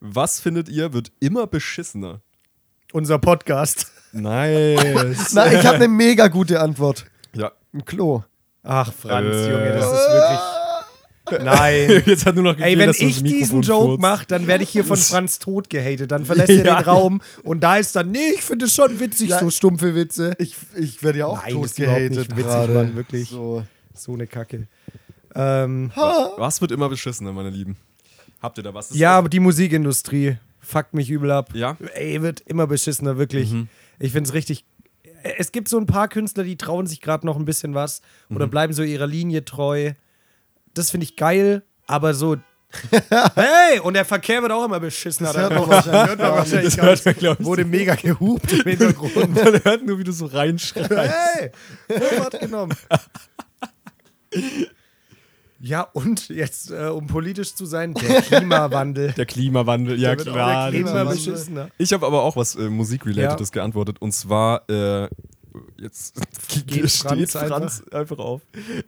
Was 0.00 0.40
findet 0.40 0.68
ihr 0.68 0.92
wird 0.92 1.12
immer 1.20 1.46
beschissener? 1.46 2.20
Unser 2.92 3.20
Podcast. 3.20 3.92
Nice. 4.10 5.32
Na, 5.34 5.52
ich 5.52 5.64
habe 5.64 5.76
eine 5.76 5.86
mega 5.88 6.26
gute 6.26 6.60
Antwort. 6.60 7.06
ja. 7.32 7.52
Ein 7.72 7.84
Klo. 7.84 8.24
Ach, 8.64 8.92
Franz, 8.92 9.28
Äh. 9.34 9.50
Junge, 9.52 9.72
das 9.72 9.86
ist 9.86 10.08
wirklich. 10.10 11.44
Nein. 11.44 12.02
Jetzt 12.06 12.26
hat 12.26 12.34
nur 12.34 12.44
noch 12.44 12.58
Ey, 12.58 12.76
wenn 12.78 12.90
ich 12.90 13.22
diesen 13.22 13.62
Joke 13.62 13.98
mache, 14.00 14.26
dann 14.26 14.46
werde 14.46 14.62
ich 14.64 14.70
hier 14.70 14.84
von 14.84 14.96
Franz 14.96 15.38
tot 15.38 15.70
gehatet. 15.70 16.10
Dann 16.10 16.24
verlässt 16.26 16.50
er 16.50 16.64
Ja. 16.64 16.80
den 16.82 16.84
Raum 16.84 17.22
und 17.44 17.60
da 17.60 17.76
ist 17.78 17.96
dann, 17.96 18.10
nee, 18.10 18.30
ich 18.34 18.42
finde 18.42 18.66
es 18.66 18.74
schon 18.74 19.00
witzig, 19.00 19.30
Ja. 19.30 19.38
so 19.40 19.48
stumpfe 19.50 19.94
Witze. 19.94 20.34
Ich, 20.38 20.54
ich 20.74 21.02
werde 21.02 21.20
ja 21.20 21.26
auch 21.26 21.42
Nein, 21.42 21.52
tot 21.54 21.64
ist 21.66 21.78
überhaupt 21.78 21.98
gehatet 21.98 22.16
nicht 22.18 22.30
witzig, 22.36 22.44
gerade. 22.44 22.72
Mann, 22.74 22.96
wirklich. 22.96 23.28
So. 23.30 23.64
So 23.94 24.12
eine 24.12 24.26
Kacke. 24.26 24.66
Ähm, 25.34 25.92
Was 26.36 26.60
wird 26.60 26.72
immer 26.72 26.88
beschissener, 26.88 27.32
meine 27.32 27.50
Lieben? 27.50 27.76
Habt 28.42 28.58
ihr 28.58 28.64
da 28.64 28.74
was? 28.74 28.94
Ja, 28.94 29.16
aber 29.16 29.28
die 29.28 29.40
Musikindustrie 29.40 30.36
fuckt 30.60 30.92
mich 30.94 31.10
übel 31.10 31.30
ab. 31.30 31.50
Ja? 31.54 31.76
Ey, 31.94 32.20
wird 32.22 32.40
immer 32.40 32.66
beschissener, 32.66 33.16
wirklich. 33.16 33.54
Ich 33.98 34.12
finde 34.12 34.28
es 34.28 34.34
richtig. 34.34 34.64
Es 35.38 35.52
gibt 35.52 35.68
so 35.68 35.78
ein 35.78 35.86
paar 35.86 36.08
Künstler, 36.08 36.44
die 36.44 36.56
trauen 36.56 36.86
sich 36.86 37.00
gerade 37.00 37.26
noch 37.26 37.36
ein 37.36 37.44
bisschen 37.44 37.74
was 37.74 38.02
oder 38.30 38.46
bleiben 38.46 38.72
so 38.72 38.82
ihrer 38.82 39.06
Linie 39.06 39.44
treu. 39.44 39.92
Das 40.74 40.90
finde 40.90 41.04
ich 41.04 41.16
geil, 41.16 41.62
aber 41.86 42.14
so. 42.14 42.36
hey, 43.34 43.78
und 43.80 43.94
der 43.94 44.04
Verkehr 44.04 44.42
wird 44.42 44.50
auch 44.52 44.64
immer 44.64 44.80
beschissener. 44.80 45.32
Das 45.32 45.42
hört 45.42 45.54
man 45.54 45.68
wahrscheinlich 45.68 46.08
hört 46.08 46.18
man 46.18 46.30
wahrscheinlich 46.32 46.76
Das 46.76 47.04
hört 47.06 47.22
man, 47.22 47.46
Wurde 47.46 47.64
mega 47.64 47.94
gehupt 47.94 48.52
im 48.52 48.62
Hintergrund. 48.64 49.34
Man 49.34 49.64
hört 49.64 49.86
nur, 49.86 49.98
wie 49.98 50.04
du 50.04 50.12
so 50.12 50.26
reinschreist. 50.26 50.90
hey, 50.90 51.52
Vorfahrt 51.88 52.40
genommen. 52.40 52.76
Ja, 55.66 55.80
und 55.80 56.28
jetzt, 56.28 56.70
äh, 56.70 56.88
um 56.88 57.06
politisch 57.06 57.54
zu 57.54 57.64
sein, 57.64 57.94
der 57.94 58.20
Klimawandel. 58.22 59.12
Der 59.12 59.24
Klimawandel, 59.24 59.98
ja 59.98 60.14
klar. 60.14 60.70
der 60.70 60.82
Klima. 60.82 61.68
Ich 61.78 61.94
habe 61.94 62.04
aber 62.04 62.22
auch 62.22 62.36
was 62.36 62.54
äh, 62.54 62.68
Musikrelatedes 62.68 63.50
geantwortet 63.50 63.96
und 63.98 64.12
zwar 64.12 64.68
äh, 64.68 65.08
jetzt 65.78 66.14
Geht 66.66 66.90
steht 66.90 67.30
Franz 67.30 67.32
Franz 67.32 67.82
einfach, 67.90 68.18
auf. 68.18 68.42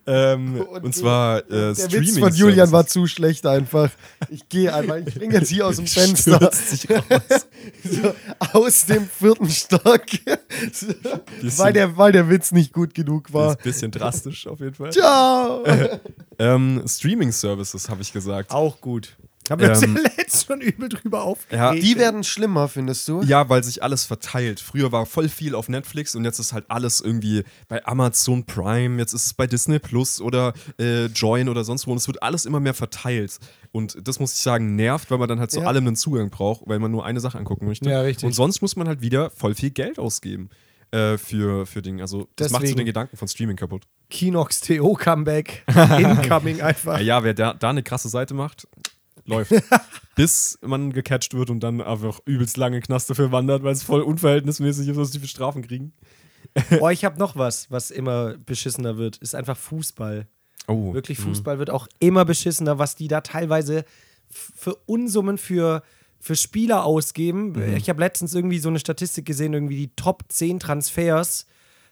Ähm, 0.07 0.61
und, 0.61 0.85
Und 0.85 0.95
zwar 0.95 1.39
äh, 1.39 1.49
Der 1.49 1.75
Streaming 1.75 2.09
Witz 2.09 2.19
von 2.19 2.35
Julian 2.35 2.73
war 2.73 2.87
zu 2.87 3.07
schlecht 3.07 3.47
einfach. 3.47 3.91
Ich 4.31 4.49
gehe 4.49 4.73
einfach, 4.73 4.97
ich 4.97 5.15
springe 5.15 5.35
jetzt 5.35 5.51
hier 5.51 5.67
aus 5.67 5.77
dem 5.77 5.87
Fenster. 5.87 6.51
So, 7.83 8.15
aus 8.53 8.87
dem 8.87 9.09
vierten 9.09 9.49
Stock. 9.49 10.05
So, 10.73 10.87
weil, 11.59 11.73
der, 11.73 11.97
weil 11.97 12.13
der 12.13 12.29
Witz 12.29 12.53
nicht 12.53 12.73
gut 12.73 12.95
genug 12.95 13.33
war. 13.33 13.53
ist 13.53 13.59
ein 13.59 13.63
bisschen 13.63 13.91
drastisch 13.91 14.47
auf 14.47 14.61
jeden 14.61 14.75
Fall. 14.75 14.91
Ciao! 14.93 15.65
Ähm, 16.39 16.83
Streaming 16.87 17.33
Services 17.33 17.89
habe 17.89 18.03
ich 18.03 18.13
gesagt. 18.13 18.51
Auch 18.51 18.81
gut. 18.81 19.17
Haben 19.51 19.61
wir 19.63 19.71
uns 19.71 19.83
Ähm, 19.83 19.97
ja 20.03 20.11
letzt 20.17 20.47
schon 20.47 20.61
übel 20.61 20.89
drüber 20.89 21.23
aufgeregt. 21.23 21.53
Ja, 21.63 21.75
Die 21.75 21.97
werden 21.99 22.25
schlimmer, 22.25 22.69
findest 22.69 23.07
du? 23.09 23.23
Ja, 23.23 23.49
weil 23.49 23.63
sich 23.63 23.83
alles 23.83 24.05
verteilt. 24.05 24.61
Früher 24.61 24.93
war 24.93 25.07
voll 25.07 25.29
viel 25.29 25.55
auf 25.55 25.69
Netflix 25.69 26.15
und 26.15 26.25
jetzt 26.25 26.39
ist 26.39 26.53
halt 26.53 26.65
alles 26.69 27.01
irgendwie 27.01 27.45
bei 27.69 27.85
Amazon 27.87 28.45
Prime, 28.45 28.99
jetzt 28.99 29.13
ist 29.13 29.27
es 29.27 29.35
bei 29.35 29.47
Disney 29.47 29.79
Plus 29.79 30.21
oder 30.21 30.53
äh, 30.81 31.07
Join 31.07 31.49
oder 31.49 31.65
sonst 31.65 31.87
wo 31.87 31.93
und 31.93 31.99
es 31.99 32.07
wird 32.09 32.23
alles 32.23 32.45
immer 32.47 32.61
mehr 32.61 32.75
verteilt. 32.75 33.39
Und 33.73 33.97
das 34.07 34.19
muss 34.21 34.33
ich 34.35 34.41
sagen, 34.41 34.75
nervt, 34.75 35.11
weil 35.11 35.19
man 35.19 35.29
dann 35.29 35.39
halt 35.41 35.51
zu 35.51 35.61
Ja. 35.61 35.67
allem 35.67 35.87
einen 35.87 35.97
Zugang 35.97 36.31
braucht, 36.31 36.63
weil 36.67 36.79
man 36.79 36.91
nur 36.91 37.05
eine 37.05 37.21
Sache 37.21 37.39
angucken 37.39 37.67
möchte. 37.67 37.89
Ja, 37.91 38.01
richtig. 38.01 38.25
Und 38.25 38.33
sonst 38.33 38.63
muss 38.63 38.75
man 38.77 38.89
halt 38.89 39.01
wieder 39.03 39.31
voll 39.31 39.55
viel 39.55 39.71
Geld 39.71 39.99
ausgeben. 39.99 40.49
Äh, 40.93 41.19
für, 41.19 41.67
für 41.67 41.83
Dinge. 41.83 42.01
Also, 42.01 42.29
das 42.37 42.53
macht 42.53 42.61
so 42.61 42.67
Deswegen- 42.67 42.79
den 42.79 42.87
Gedanken 42.87 43.17
von 43.17 43.27
Streaming 43.27 43.57
kaputt. 43.57 43.83
Kinox 44.09 44.61
TO 44.61 44.95
Comeback. 44.95 45.65
Incoming 45.99 46.61
einfach. 46.61 46.99
Ja, 46.99 47.05
ja 47.19 47.25
wer 47.25 47.35
da, 47.35 47.55
da 47.55 47.71
eine 47.71 47.83
krasse 47.83 48.09
Seite 48.09 48.35
macht, 48.35 48.69
läuft. 49.29 49.53
Bis 50.17 50.59
man 50.63 50.93
gecatcht 50.93 51.35
wird 51.35 51.51
und 51.51 51.61
dann 51.61 51.81
einfach 51.81 52.21
übelst 52.25 52.57
lange 52.57 52.81
Knast 52.81 53.11
dafür 53.11 53.33
wandert, 53.33 53.63
weil 53.63 53.73
es 53.73 53.83
voll 53.83 54.01
unverhältnismäßig 54.01 54.89
ist, 54.89 54.97
was 54.97 55.11
die 55.11 55.19
für 55.19 55.29
Strafen 55.29 55.63
kriegen. 55.63 55.93
Boah, 56.79 56.91
ich 56.91 57.05
habe 57.05 57.19
noch 57.19 57.37
was, 57.37 57.71
was 57.71 57.91
immer 57.91 58.37
beschissener 58.39 58.97
wird. 58.97 59.19
Ist 59.19 59.35
einfach 59.35 59.57
Fußball. 59.57 60.27
Oh. 60.69 60.95
Wirklich, 60.95 61.19
Fußball 61.19 61.59
wird 61.59 61.71
auch 61.71 61.87
immer 62.01 62.25
beschissener, 62.25 62.79
was 62.79 62.97
die 62.97 63.09
da 63.09 63.21
teilweise 63.21 63.85
für 64.29 64.75
Unsummen 64.87 65.39
für, 65.39 65.83
für 66.19 66.35
Spieler 66.35 66.85
ausgeben. 66.85 67.55
Ich 67.77 67.89
habe 67.89 68.01
letztens 68.01 68.35
irgendwie 68.35 68.59
so 68.59 68.69
eine 68.69 68.81
Statistik 68.81 69.27
gesehen, 69.27 69.53
irgendwie 69.53 69.77
die 69.77 69.95
Top 69.95 70.25
10 70.29 70.59
Transfers, 70.59 71.47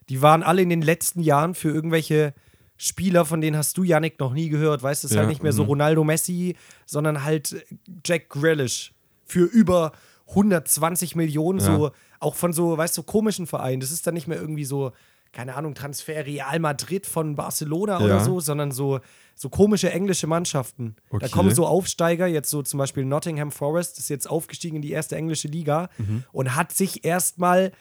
die 0.09 0.23
waren 0.23 0.43
alle 0.43 0.63
in 0.63 0.69
den 0.69 0.83
letzten 0.83 1.21
Jahren 1.21 1.55
für 1.55 1.71
irgendwelche 1.71 2.35
Spieler, 2.77 3.25
von 3.25 3.41
denen 3.41 3.57
hast 3.57 3.77
du, 3.79 3.83
Yannick, 3.85 4.19
noch 4.19 4.33
nie 4.33 4.49
gehört. 4.49 4.83
Weißt 4.83 5.03
du, 5.05 5.07
es 5.07 5.11
ist 5.13 5.15
Ja, 5.15 5.21
halt 5.23 5.29
nicht 5.31 5.43
mehr 5.43 5.53
so 5.53 5.63
mhm. 5.63 5.69
Ronaldo 5.71 6.05
Messi, 6.05 6.57
sondern 6.87 7.25
halt 7.25 7.65
Jack 8.05 8.29
Grealish 8.31 8.93
für 9.25 9.45
über 9.45 9.93
120 10.29 11.17
Millionen, 11.17 11.61
Ja. 11.61 11.65
so 11.67 11.91
auch 12.21 12.35
von 12.35 12.53
so, 12.53 12.77
weißt 12.77 12.97
du, 12.97 13.03
so 13.03 13.05
komischen 13.05 13.47
Vereinen. 13.47 13.81
Das 13.81 13.91
ist 13.91 14.07
dann 14.07 14.15
nicht 14.15 14.27
mehr 14.27 14.39
irgendwie 14.41 14.65
so, 14.65 14.93
keine 15.33 15.55
Ahnung, 15.57 15.75
Transfer 15.75 16.25
Real 16.27 16.59
Madrid 16.59 17.07
von 17.07 17.37
Barcelona 17.37 17.99
Ja. 17.99 18.05
oder 18.05 18.21
so, 18.21 18.41
sondern 18.41 18.73
so, 18.73 19.01
so 19.35 19.49
komische 19.51 19.91
englische 19.91 20.27
Mannschaften. 20.27 20.97
Da 21.11 21.17
Okay. 21.19 21.29
kommen 21.31 21.55
so 21.55 21.67
Aufsteiger, 21.67 22.27
jetzt 22.27 22.51
so 22.51 22.63
zum 22.63 22.79
Beispiel 22.79 23.05
Nottingham 23.05 23.51
Forest, 23.51 23.99
ist 23.99 24.09
jetzt 24.09 24.29
aufgestiegen 24.29 24.77
in 24.77 24.83
die 24.83 24.93
erste 24.93 25.17
englische 25.17 25.49
Liga 25.49 25.91
Mhm. 25.99 26.25
und 26.33 26.55
hat 26.57 26.73
sich 26.73 27.05
erstmal 27.05 27.73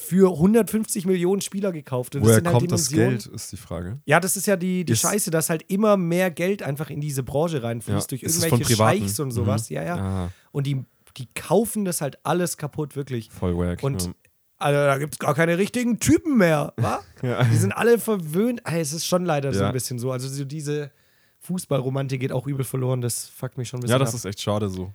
für 0.00 0.30
150 0.32 1.06
Millionen 1.06 1.40
Spieler 1.40 1.72
gekauft. 1.72 2.14
Und 2.14 2.20
das 2.22 2.28
Woher 2.28 2.44
halt 2.44 2.56
kommt 2.56 2.70
das 2.70 2.88
Geld, 2.88 3.26
ist 3.26 3.50
die 3.50 3.56
Frage. 3.56 3.98
Ja, 4.06 4.20
das 4.20 4.36
ist 4.36 4.46
ja 4.46 4.54
die, 4.56 4.84
die 4.84 4.92
Ist- 4.92 5.00
Scheiße, 5.00 5.32
dass 5.32 5.50
halt 5.50 5.64
immer 5.66 5.96
mehr 5.96 6.30
Geld 6.30 6.62
einfach 6.62 6.88
in 6.88 7.00
diese 7.00 7.24
Branche 7.24 7.64
reinfließt, 7.64 8.12
Ja. 8.12 8.16
durch 8.18 8.22
irgendwelche? 8.22 8.76
Scheichs 8.76 9.18
und 9.18 9.32
sowas. 9.32 9.68
Mhm. 9.68 9.74
Ja, 9.76 9.82
ja. 9.82 9.96
Ah, 9.96 10.30
Und 10.52 10.68
die, 10.68 10.84
die 11.16 11.26
kaufen 11.34 11.84
das 11.84 12.00
halt 12.00 12.16
alles 12.22 12.56
kaputt, 12.56 12.94
wirklich. 12.94 13.28
voll 13.32 13.58
wack. 13.58 13.82
Und 13.82 14.02
ja. 14.06 14.12
also, 14.58 14.78
da 14.78 14.98
gibt 14.98 15.14
es 15.14 15.18
gar 15.18 15.34
keine 15.34 15.58
richtigen 15.58 15.98
Typen 15.98 16.38
mehr, 16.38 16.74
wa? 16.76 17.00
Ja. 17.22 17.42
Die 17.42 17.56
sind 17.56 17.72
alle 17.72 17.98
verwöhnt. 17.98 18.60
Ey, 18.66 18.80
es 18.80 18.92
ist 18.92 19.04
schon 19.04 19.24
leider 19.24 19.52
so 19.52 19.64
ein 19.64 19.72
bisschen 19.72 19.98
so. 19.98 20.12
Also 20.12 20.28
so 20.28 20.44
diese 20.44 20.92
Fußballromantik 21.40 22.20
geht 22.20 22.30
auch 22.32 22.46
übel 22.46 22.64
verloren. 22.64 23.00
Das 23.00 23.26
fuckt 23.28 23.58
mich 23.58 23.68
schon 23.68 23.78
ein 23.78 23.82
bisschen 23.82 23.94
ja, 23.94 23.98
das 23.98 24.10
ab. 24.10 24.14
ist 24.14 24.24
echt 24.26 24.40
schade 24.40 24.68
so. 24.68 24.92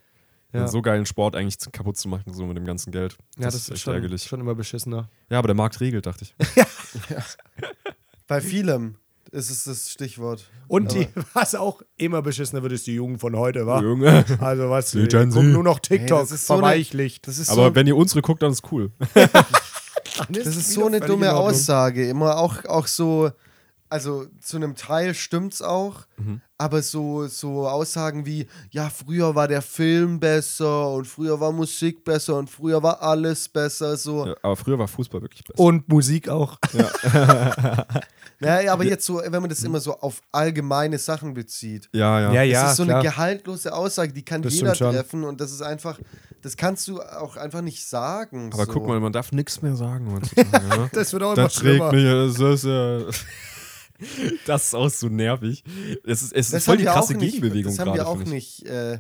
Ja. 0.54 0.68
So 0.68 0.82
geilen 0.82 1.06
Sport 1.06 1.36
eigentlich 1.36 1.60
zu- 1.60 1.72
kaputt 1.72 1.98
zu 1.98 2.08
machen, 2.08 2.32
so 2.34 2.46
mit 2.46 2.56
dem 2.58 2.66
ganzen 2.66 2.92
Geld. 2.92 3.18
ja, 3.38 3.46
das 3.46 3.56
ist 3.56 3.62
ist 3.64 3.72
echt 3.72 3.82
schon, 3.82 3.94
ärgerlich. 3.96 4.24
schon 4.24 4.40
immer 4.40 4.54
beschissener. 4.56 5.10
Ja, 5.30 5.40
aber 5.40 5.48
der 5.48 5.56
Markt 5.56 5.80
regelt, 5.82 6.06
dachte 6.06 6.26
ich. 6.26 6.36
Bei 8.28 8.40
vielem 8.42 8.96
ist 9.32 9.50
es 9.50 9.64
das 9.64 9.90
Stichwort. 9.90 10.46
Und 10.68 10.94
die, 10.94 11.08
was 11.34 11.56
auch 11.56 11.82
immer 11.98 12.22
beschissener 12.22 12.62
wird, 12.62 12.74
ist 12.74 12.86
die 12.88 12.94
Jugend 12.96 13.20
von 13.20 13.36
heute, 13.36 13.66
wa? 13.66 13.82
Junge. 13.82 14.24
Also 14.40 14.70
was, 14.70 14.92
Gen 14.92 15.10
Z. 15.10 15.32
gucken 15.34 15.52
nur 15.54 15.64
noch 15.64 15.80
Hey, 15.88 15.98
TikTok, 16.00 16.20
das 16.22 16.32
ist 16.32 16.46
so 16.48 16.54
eine- 16.54 16.62
verweichlicht. 16.64 17.28
Das 17.28 17.38
ist 17.40 17.50
Aber 17.50 17.70
so, 17.70 17.76
wenn 17.76 17.88
ihr 17.88 17.98
unsere 17.98 18.22
guckt, 18.22 18.44
dann 18.44 18.52
ist 18.52 18.72
cool. 18.72 18.92
das 20.30 20.46
ist 20.48 20.72
so 20.74 20.86
eine 20.86 21.00
dumme 21.00 21.34
Aussage. 21.34 22.08
Immer 22.08 22.38
auch, 22.38 22.64
auch 22.66 22.86
so, 22.88 23.32
also 23.90 24.28
zu 24.40 24.58
einem 24.58 24.76
Teil 24.76 25.14
stimmt's 25.16 25.62
auch, 25.62 26.06
Mhm. 26.18 26.42
Aber 26.64 26.82
so, 26.82 27.28
so 27.28 27.68
Aussagen 27.68 28.26
wie, 28.26 28.48
ja, 28.72 28.90
früher 28.90 29.36
war 29.36 29.50
der 29.50 29.62
Film 29.62 30.20
besser 30.20 30.92
und 30.92 31.06
früher 31.06 31.38
war 31.40 31.52
Musik 31.52 32.06
besser 32.06 32.38
und 32.38 32.50
früher 32.50 32.82
war 32.82 33.02
alles 33.02 33.50
besser, 33.50 33.98
so. 33.98 34.28
Ja, 34.28 34.36
aber 34.42 34.56
früher 34.56 34.80
war 34.80 34.88
Fußball 34.88 35.22
wirklich 35.22 35.44
besser. 35.44 35.60
Und 35.60 35.88
Musik 35.90 36.30
auch. 36.30 36.58
Naja, 38.40 38.74
aber 38.74 38.84
jetzt 38.84 39.06
so, 39.06 39.22
wenn 39.24 39.42
man 39.42 39.50
das 39.50 39.64
immer 39.64 39.80
so 39.80 39.98
auf 40.00 40.22
allgemeine 40.32 40.98
Sachen 40.98 41.34
bezieht. 41.34 41.88
Ja, 41.94 42.20
ja. 42.20 42.34
Ja, 42.34 42.44
ja. 42.44 42.64
das 42.64 42.72
ist 42.72 42.78
so 42.78 42.84
klar. 42.84 43.00
eine 43.00 43.10
gehaltlose 43.10 43.74
Aussage, 43.74 44.12
die 44.12 44.24
kann 44.24 44.42
Das 44.42 44.54
jeder 44.54 44.74
treffen 44.74 45.24
und 45.24 45.40
das 45.40 45.52
ist 45.52 45.62
einfach, 45.62 45.98
das 46.42 46.58
kannst 46.58 46.88
du 46.90 47.02
auch 47.02 47.38
einfach 47.38 47.62
nicht 47.62 47.88
sagen. 47.88 48.50
Aber 48.54 48.66
so. 48.66 48.72
guck 48.74 48.88
mal, 48.88 49.00
man 49.00 49.14
darf 49.14 49.32
nichts 49.32 49.62
mehr 49.62 49.76
sagen 49.76 50.20
ja. 50.36 50.90
Das 50.92 51.14
wird 51.14 51.24
auch 51.24 51.34
immer 51.34 51.44
Das 51.44 51.54
schlimmer. 51.56 51.92
mich. 51.92 52.04
Das 52.04 52.40
ist, 52.40 52.66
ja 52.66 53.00
das 54.46 54.66
ist 54.66 54.76
auch 54.76 54.90
so 54.90 55.08
nervig. 55.08 55.64
Es 56.06 56.22
ist, 56.22 56.34
es 56.34 56.54
ist 56.54 56.66
voll 56.66 56.78
die 56.78 56.86
krasse 56.86 57.16
auch 57.16 57.20
nicht, 57.20 57.34
Gegenbewegung 57.34 57.76
Das 57.76 57.80
haben 57.80 57.94
wir 57.94 58.08
auch 58.08 58.24
nicht 58.24 58.66
äh, 58.66 59.00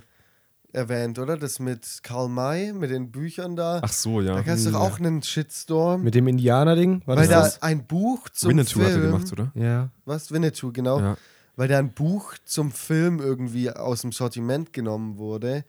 erwähnt, 0.71 1.19
oder? 1.19 1.37
Das 1.37 1.59
mit 1.59 1.99
Karl 2.03 2.29
May, 2.29 2.73
mit 2.73 2.89
den 2.89 3.11
Büchern 3.11 3.55
da. 3.55 3.79
Ach 3.81 3.91
so, 3.91 4.21
ja. 4.21 4.35
da 4.35 4.41
gab 4.41 4.55
es 4.55 4.63
doch 4.65 4.71
Hm, 4.71 4.75
auch 4.77 4.99
einen 4.99 5.21
Shitstorm. 5.23 6.03
Mit 6.03 6.15
dem 6.15 6.27
Indianer-Ding? 6.27 7.03
War 7.05 7.15
weil 7.15 7.27
das 7.27 7.29
da 7.33 7.41
das? 7.41 7.61
ein 7.61 7.85
Buch 7.85 8.29
zum 8.29 8.49
Winnetou 8.51 8.79
Film. 8.79 8.85
hat 8.85 8.95
er 8.95 9.01
gemacht, 9.01 9.31
oder? 9.31 9.51
Ja. 9.55 9.89
Was? 10.05 10.31
Winnetou, 10.31 10.71
genau. 10.71 10.99
Ja. 10.99 11.17
Weil 11.55 11.67
da 11.67 11.77
ein 11.77 11.91
Buch 11.93 12.33
zum 12.45 12.71
Film 12.71 13.19
irgendwie 13.19 13.69
aus 13.69 14.01
dem 14.01 14.11
Sortiment 14.11 14.73
genommen 14.73 15.17
wurde. 15.17 15.63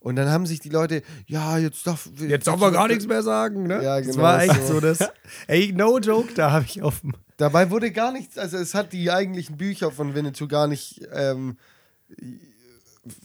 Und 0.00 0.16
dann 0.16 0.28
haben 0.28 0.46
sich 0.46 0.60
die 0.60 0.68
Leute, 0.68 1.02
ja, 1.26 1.58
jetzt 1.58 1.86
darf. 1.86 2.08
Jetzt 2.18 2.46
darf 2.46 2.60
man 2.60 2.72
gar 2.72 2.88
nichts 2.88 3.06
mehr 3.06 3.22
sagen, 3.22 3.64
ne? 3.64 3.82
Ja, 3.82 3.98
Das 3.98 4.06
genau 4.08 4.22
war 4.22 4.42
echt 4.42 4.66
so. 4.66 4.74
so 4.74 4.80
das. 4.80 4.98
Ey, 5.46 5.72
no 5.72 5.98
joke, 5.98 6.32
da 6.34 6.52
habe 6.52 6.64
ich 6.66 6.82
dem. 7.02 7.14
Dabei 7.36 7.70
wurde 7.70 7.90
gar 7.92 8.12
nichts, 8.12 8.36
also 8.38 8.56
es 8.56 8.74
hat 8.74 8.92
die 8.92 9.10
eigentlichen 9.10 9.56
Bücher 9.56 9.90
von 9.92 10.14
Winnetou 10.14 10.48
gar 10.48 10.66
nicht 10.66 11.00
ähm, 11.12 11.56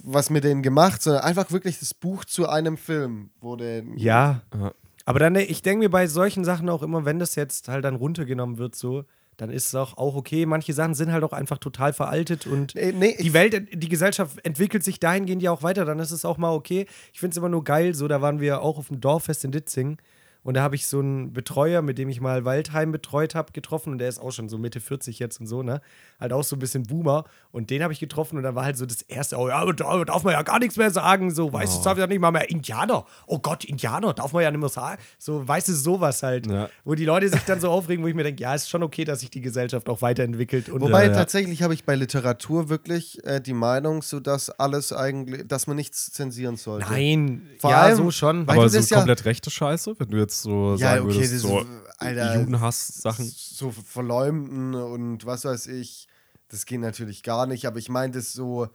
was 0.03 0.29
mit 0.29 0.43
denen 0.43 0.61
gemacht, 0.61 1.01
sondern 1.01 1.23
einfach 1.23 1.51
wirklich 1.51 1.79
das 1.79 1.93
Buch 1.93 2.25
zu 2.25 2.47
einem 2.47 2.77
Film 2.77 3.31
wurde. 3.41 3.83
Ja. 3.95 4.41
Ja. 4.53 4.73
Aber 5.05 5.19
dann, 5.19 5.35
ich 5.35 5.61
denke 5.61 5.79
mir 5.85 5.89
bei 5.89 6.07
solchen 6.07 6.45
Sachen 6.45 6.69
auch 6.69 6.81
immer, 6.83 7.05
wenn 7.05 7.19
das 7.19 7.35
jetzt 7.35 7.67
halt 7.67 7.83
dann 7.83 7.95
runtergenommen 7.95 8.57
wird, 8.57 8.75
so, 8.75 9.03
dann 9.37 9.49
ist 9.49 9.67
es 9.67 9.75
auch, 9.75 9.97
auch 9.97 10.15
okay. 10.15 10.45
Manche 10.45 10.73
Sachen 10.73 10.93
sind 10.93 11.11
halt 11.11 11.23
auch 11.23 11.33
einfach 11.33 11.57
total 11.57 11.93
veraltet 11.93 12.47
und 12.47 12.75
Nee, 12.75 12.91
nee, 12.91 13.17
die 13.19 13.33
Welt, 13.33 13.67
die 13.73 13.89
Gesellschaft 13.89 14.45
entwickelt 14.45 14.83
sich 14.83 14.99
dahingehend 14.99 15.41
ja 15.41 15.51
auch 15.51 15.63
weiter. 15.63 15.85
Dann 15.85 15.99
ist 15.99 16.11
es 16.11 16.25
auch 16.25 16.37
mal 16.37 16.53
okay. 16.53 16.85
Ich 17.13 17.19
finde 17.19 17.33
es 17.33 17.37
immer 17.37 17.49
nur 17.49 17.63
geil, 17.63 17.95
so, 17.95 18.07
da 18.07 18.21
waren 18.21 18.39
wir 18.39 18.61
auch 18.61 18.77
auf 18.77 18.87
dem 18.87 19.01
Dorffest 19.01 19.43
in 19.45 19.51
Ditzing. 19.51 19.97
Und 20.43 20.55
da 20.55 20.61
habe 20.61 20.75
ich 20.75 20.87
so 20.87 20.99
einen 20.99 21.31
Betreuer, 21.33 21.81
mit 21.81 21.97
dem 21.97 22.09
ich 22.09 22.19
mal 22.19 22.43
Waldheim 22.45 22.91
betreut 22.91 23.33
habe, 23.33 23.51
getroffen. 23.53 23.93
Und 23.93 23.99
der 23.99 24.09
ist 24.09 24.19
auch 24.19 24.31
schon 24.31 24.49
so 24.49 24.57
Mitte 24.57 24.79
40 24.79 25.19
jetzt 25.19 25.39
und 25.39 25.47
so, 25.47 25.63
ne? 25.63 25.81
Halt 26.19 26.33
auch 26.33 26.43
so 26.43 26.55
ein 26.55 26.59
bisschen 26.59 26.83
Boomer. 26.83 27.23
Und 27.51 27.69
den 27.69 27.81
habe 27.81 27.93
ich 27.93 27.99
getroffen 27.99 28.37
und 28.37 28.43
da 28.43 28.53
war 28.55 28.65
halt 28.65 28.77
so 28.77 28.85
das 28.85 29.01
erste, 29.03 29.37
oh 29.37 29.47
ja, 29.47 29.65
da 29.65 30.03
darf 30.03 30.23
man 30.23 30.33
ja 30.33 30.41
gar 30.41 30.59
nichts 30.59 30.75
mehr 30.75 30.91
sagen. 30.91 31.31
So, 31.31 31.53
weißt 31.53 31.73
du, 31.73 31.77
das 31.77 31.83
darf 31.83 31.97
ja 31.97 32.07
nicht 32.07 32.19
mal 32.19 32.31
mehr 32.31 32.49
Indianer. 32.49 33.05
Oh 33.25 33.39
Gott, 33.39 33.63
Indianer, 33.63 34.13
darf 34.13 34.33
man 34.33 34.43
ja 34.43 34.51
nicht 34.51 34.59
mehr 34.59 34.69
sagen. 34.69 35.01
So, 35.17 35.47
weißt 35.47 35.69
du, 35.69 35.73
sowas 35.73 36.23
halt. 36.23 36.47
Ja. 36.47 36.69
Wo 36.83 36.95
die 36.95 37.05
Leute 37.05 37.29
sich 37.29 37.43
dann 37.43 37.61
so 37.61 37.69
aufregen, 37.69 38.03
wo 38.03 38.07
ich 38.07 38.15
mir 38.15 38.23
denke, 38.23 38.41
ja, 38.41 38.53
ist 38.53 38.69
schon 38.69 38.83
okay, 38.83 39.05
dass 39.05 39.21
sich 39.21 39.29
die 39.29 39.41
Gesellschaft 39.41 39.87
auch 39.87 40.01
weiterentwickelt. 40.01 40.69
Wobei 40.71 41.05
Ja, 41.05 41.11
ja. 41.11 41.15
tatsächlich 41.15 41.61
habe 41.63 41.73
ich 41.73 41.85
bei 41.85 41.95
Literatur 41.95 42.69
wirklich 42.69 43.23
äh, 43.25 43.39
die 43.39 43.53
Meinung, 43.53 44.01
so 44.01 44.19
dass 44.19 44.49
alles 44.49 44.91
eigentlich, 44.91 45.47
dass 45.47 45.67
man 45.67 45.77
nichts 45.77 46.11
zensieren 46.11 46.57
sollte. 46.57 46.87
Nein, 46.91 47.47
Vor 47.59 47.71
ja, 47.71 47.81
allem, 47.81 47.97
so 47.97 48.11
schon. 48.11 48.47
weil 48.47 48.57
Aber 48.57 48.69
so 48.69 48.95
komplett 48.95 49.25
rechte 49.25 49.49
Scheiße, 49.49 49.95
wenn 49.99 50.09
du 50.09 50.17
jetzt 50.17 50.32
so 50.41 50.71
Ja, 50.71 50.77
sagen 50.95 51.05
okay, 51.05 51.15
würdest, 51.15 51.33
das 51.33 51.41
so 51.41 51.65
Alter. 51.97 52.39
Judenhass-Sachen. 52.39 53.25
So 53.35 53.71
verleumden 53.71 54.73
und 54.75 55.25
was 55.25 55.45
weiß 55.45 55.67
ich, 55.67 56.07
das 56.49 56.65
geht 56.65 56.81
natürlich 56.81 57.23
gar 57.23 57.45
nicht, 57.47 57.65
aber 57.65 57.77
ich 57.79 57.89
meine 57.89 58.13
das 58.13 58.33
so 58.33 58.67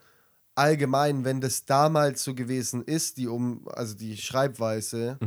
allgemein, 0.54 1.24
wenn 1.24 1.40
das 1.40 1.64
damals 1.66 2.24
so 2.24 2.34
gewesen 2.34 2.82
ist, 2.82 3.16
die 3.16 3.28
um, 3.28 3.66
also 3.68 3.94
die 3.94 4.16
Schreibweise, 4.16 5.18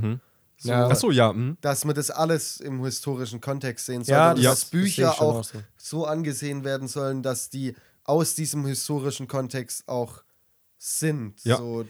so, 0.58 0.70
Ja. 0.70 0.88
Achso, 0.88 1.10
ja. 1.12 1.32
Hm. 1.34 1.58
dass 1.62 1.86
man 1.86 1.96
das 1.96 2.12
alles 2.12 2.60
im 2.60 2.84
historischen 2.84 3.42
Kontext 3.42 3.86
sehen 3.86 4.04
sollte 4.04 4.12
Ja, 4.12 4.32
und 4.32 4.38
das- 4.38 4.46
dass 4.46 4.60
das 4.62 4.70
Bücher 4.70 5.14
schon 5.14 5.26
auch 5.28 5.36
auch 5.40 5.44
so. 5.44 5.60
so 5.78 6.06
angesehen 6.06 6.64
werden 6.64 6.88
sollen, 6.88 7.24
dass 7.24 7.50
die 7.50 7.76
aus 8.04 8.36
diesem 8.36 8.66
historischen 8.66 9.28
Kontext 9.28 9.88
auch 9.88 10.24
sind. 10.78 11.44
Ja. 11.46 11.58
So, 11.58 11.86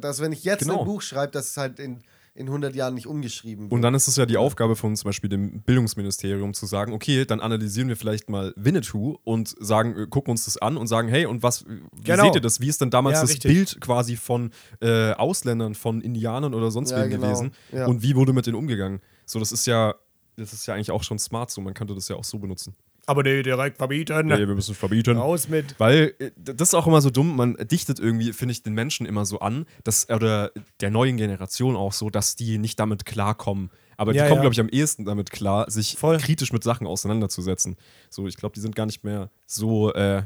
dass 0.00 0.20
wenn 0.20 0.32
ich 0.32 0.44
jetzt 0.44 0.60
Genau. 0.60 0.80
ein 0.80 0.84
Buch 0.86 1.02
schreibe, 1.02 1.32
dass 1.32 1.50
es 1.50 1.56
halt 1.56 1.78
in, 1.80 2.02
in 2.36 2.48
100 2.48 2.74
Jahren 2.74 2.94
nicht 2.94 3.06
umgeschrieben 3.06 3.64
wird. 3.66 3.72
Und 3.72 3.82
dann 3.82 3.94
ist 3.94 4.08
es 4.08 4.16
ja 4.16 4.26
die 4.26 4.36
Aufgabe 4.36 4.74
von 4.74 4.96
zum 4.96 5.08
Beispiel 5.08 5.30
dem 5.30 5.62
Bildungsministerium 5.62 6.52
zu 6.52 6.66
sagen, 6.66 6.92
okay, 6.92 7.24
dann 7.24 7.38
analysieren 7.40 7.88
wir 7.88 7.96
vielleicht 7.96 8.28
mal 8.28 8.52
Winnetou 8.56 9.18
und 9.22 9.54
sagen, 9.60 9.96
äh, 9.96 10.06
gucken 10.08 10.32
uns 10.32 10.44
das 10.46 10.56
an 10.58 10.76
und 10.76 10.88
sagen, 10.88 11.08
hey, 11.08 11.26
und 11.26 11.42
was, 11.44 11.64
wie 11.66 11.80
Genau. 12.02 12.24
seht 12.24 12.34
ihr 12.34 12.40
das? 12.40 12.60
Wie 12.60 12.68
ist 12.68 12.80
denn 12.80 12.90
damals 12.90 13.16
Ja, 13.16 13.20
das 13.22 13.30
richtig. 13.30 13.52
Bild 13.52 13.80
quasi 13.80 14.16
von 14.16 14.50
äh, 14.80 15.12
Ausländern, 15.12 15.74
von 15.76 16.00
Indianern 16.00 16.54
oder 16.54 16.70
sonst 16.72 16.90
Ja, 16.90 17.02
wem 17.02 17.10
genau. 17.10 17.26
gewesen? 17.28 17.52
Ja. 17.72 17.86
Und 17.86 18.02
wie 18.02 18.16
wurde 18.16 18.32
mit 18.32 18.46
denen 18.46 18.56
umgegangen? 18.56 19.00
So, 19.26 19.38
das 19.38 19.52
ist 19.52 19.66
ja, 19.66 19.94
das 20.36 20.52
ist 20.52 20.66
ja 20.66 20.74
eigentlich 20.74 20.90
auch 20.90 21.04
schon 21.04 21.20
smart 21.20 21.52
so, 21.52 21.60
man 21.60 21.74
könnte 21.74 21.94
das 21.94 22.08
ja 22.08 22.16
auch 22.16 22.24
so 22.24 22.38
benutzen. 22.40 22.74
Aber 23.06 23.22
nee, 23.22 23.42
direkt 23.42 23.78
verbieten. 23.78 24.26
Nee, 24.26 24.38
wir 24.38 24.46
müssen 24.54 24.74
verbieten. 24.74 25.16
Raus 25.16 25.48
mit. 25.48 25.74
Weil 25.78 26.14
äh, 26.18 26.30
das 26.36 26.68
ist 26.68 26.74
auch 26.74 26.86
immer 26.86 27.00
so 27.00 27.10
dumm, 27.10 27.36
man 27.36 27.56
dichtet 27.56 27.98
irgendwie, 27.98 28.32
finde 28.32 28.52
ich, 28.52 28.62
den 28.62 28.74
Menschen 28.74 29.06
immer 29.06 29.24
so 29.26 29.40
an, 29.40 29.66
dass, 29.84 30.08
oder 30.08 30.50
der 30.80 30.90
neuen 30.90 31.16
Generation 31.16 31.76
auch 31.76 31.92
so, 31.92 32.10
dass 32.10 32.36
die 32.36 32.58
nicht 32.58 32.80
damit 32.80 33.04
klarkommen. 33.04 33.70
Aber 33.96 34.12
die 34.12 34.18
Ja, 34.18 34.24
kommen, 34.24 34.36
ja. 34.36 34.40
glaube 34.42 34.54
ich, 34.54 34.60
am 34.60 34.68
ehesten 34.68 35.04
damit 35.04 35.30
klar, 35.30 35.70
sich 35.70 35.96
Voll. 35.96 36.18
kritisch 36.18 36.52
mit 36.52 36.64
Sachen 36.64 36.86
auseinanderzusetzen. 36.86 37.76
So, 38.10 38.26
ich 38.26 38.36
glaube, 38.36 38.54
die 38.54 38.60
sind 38.60 38.74
gar 38.74 38.86
nicht 38.86 39.04
mehr 39.04 39.30
so 39.46 39.92
äh, 39.92 40.22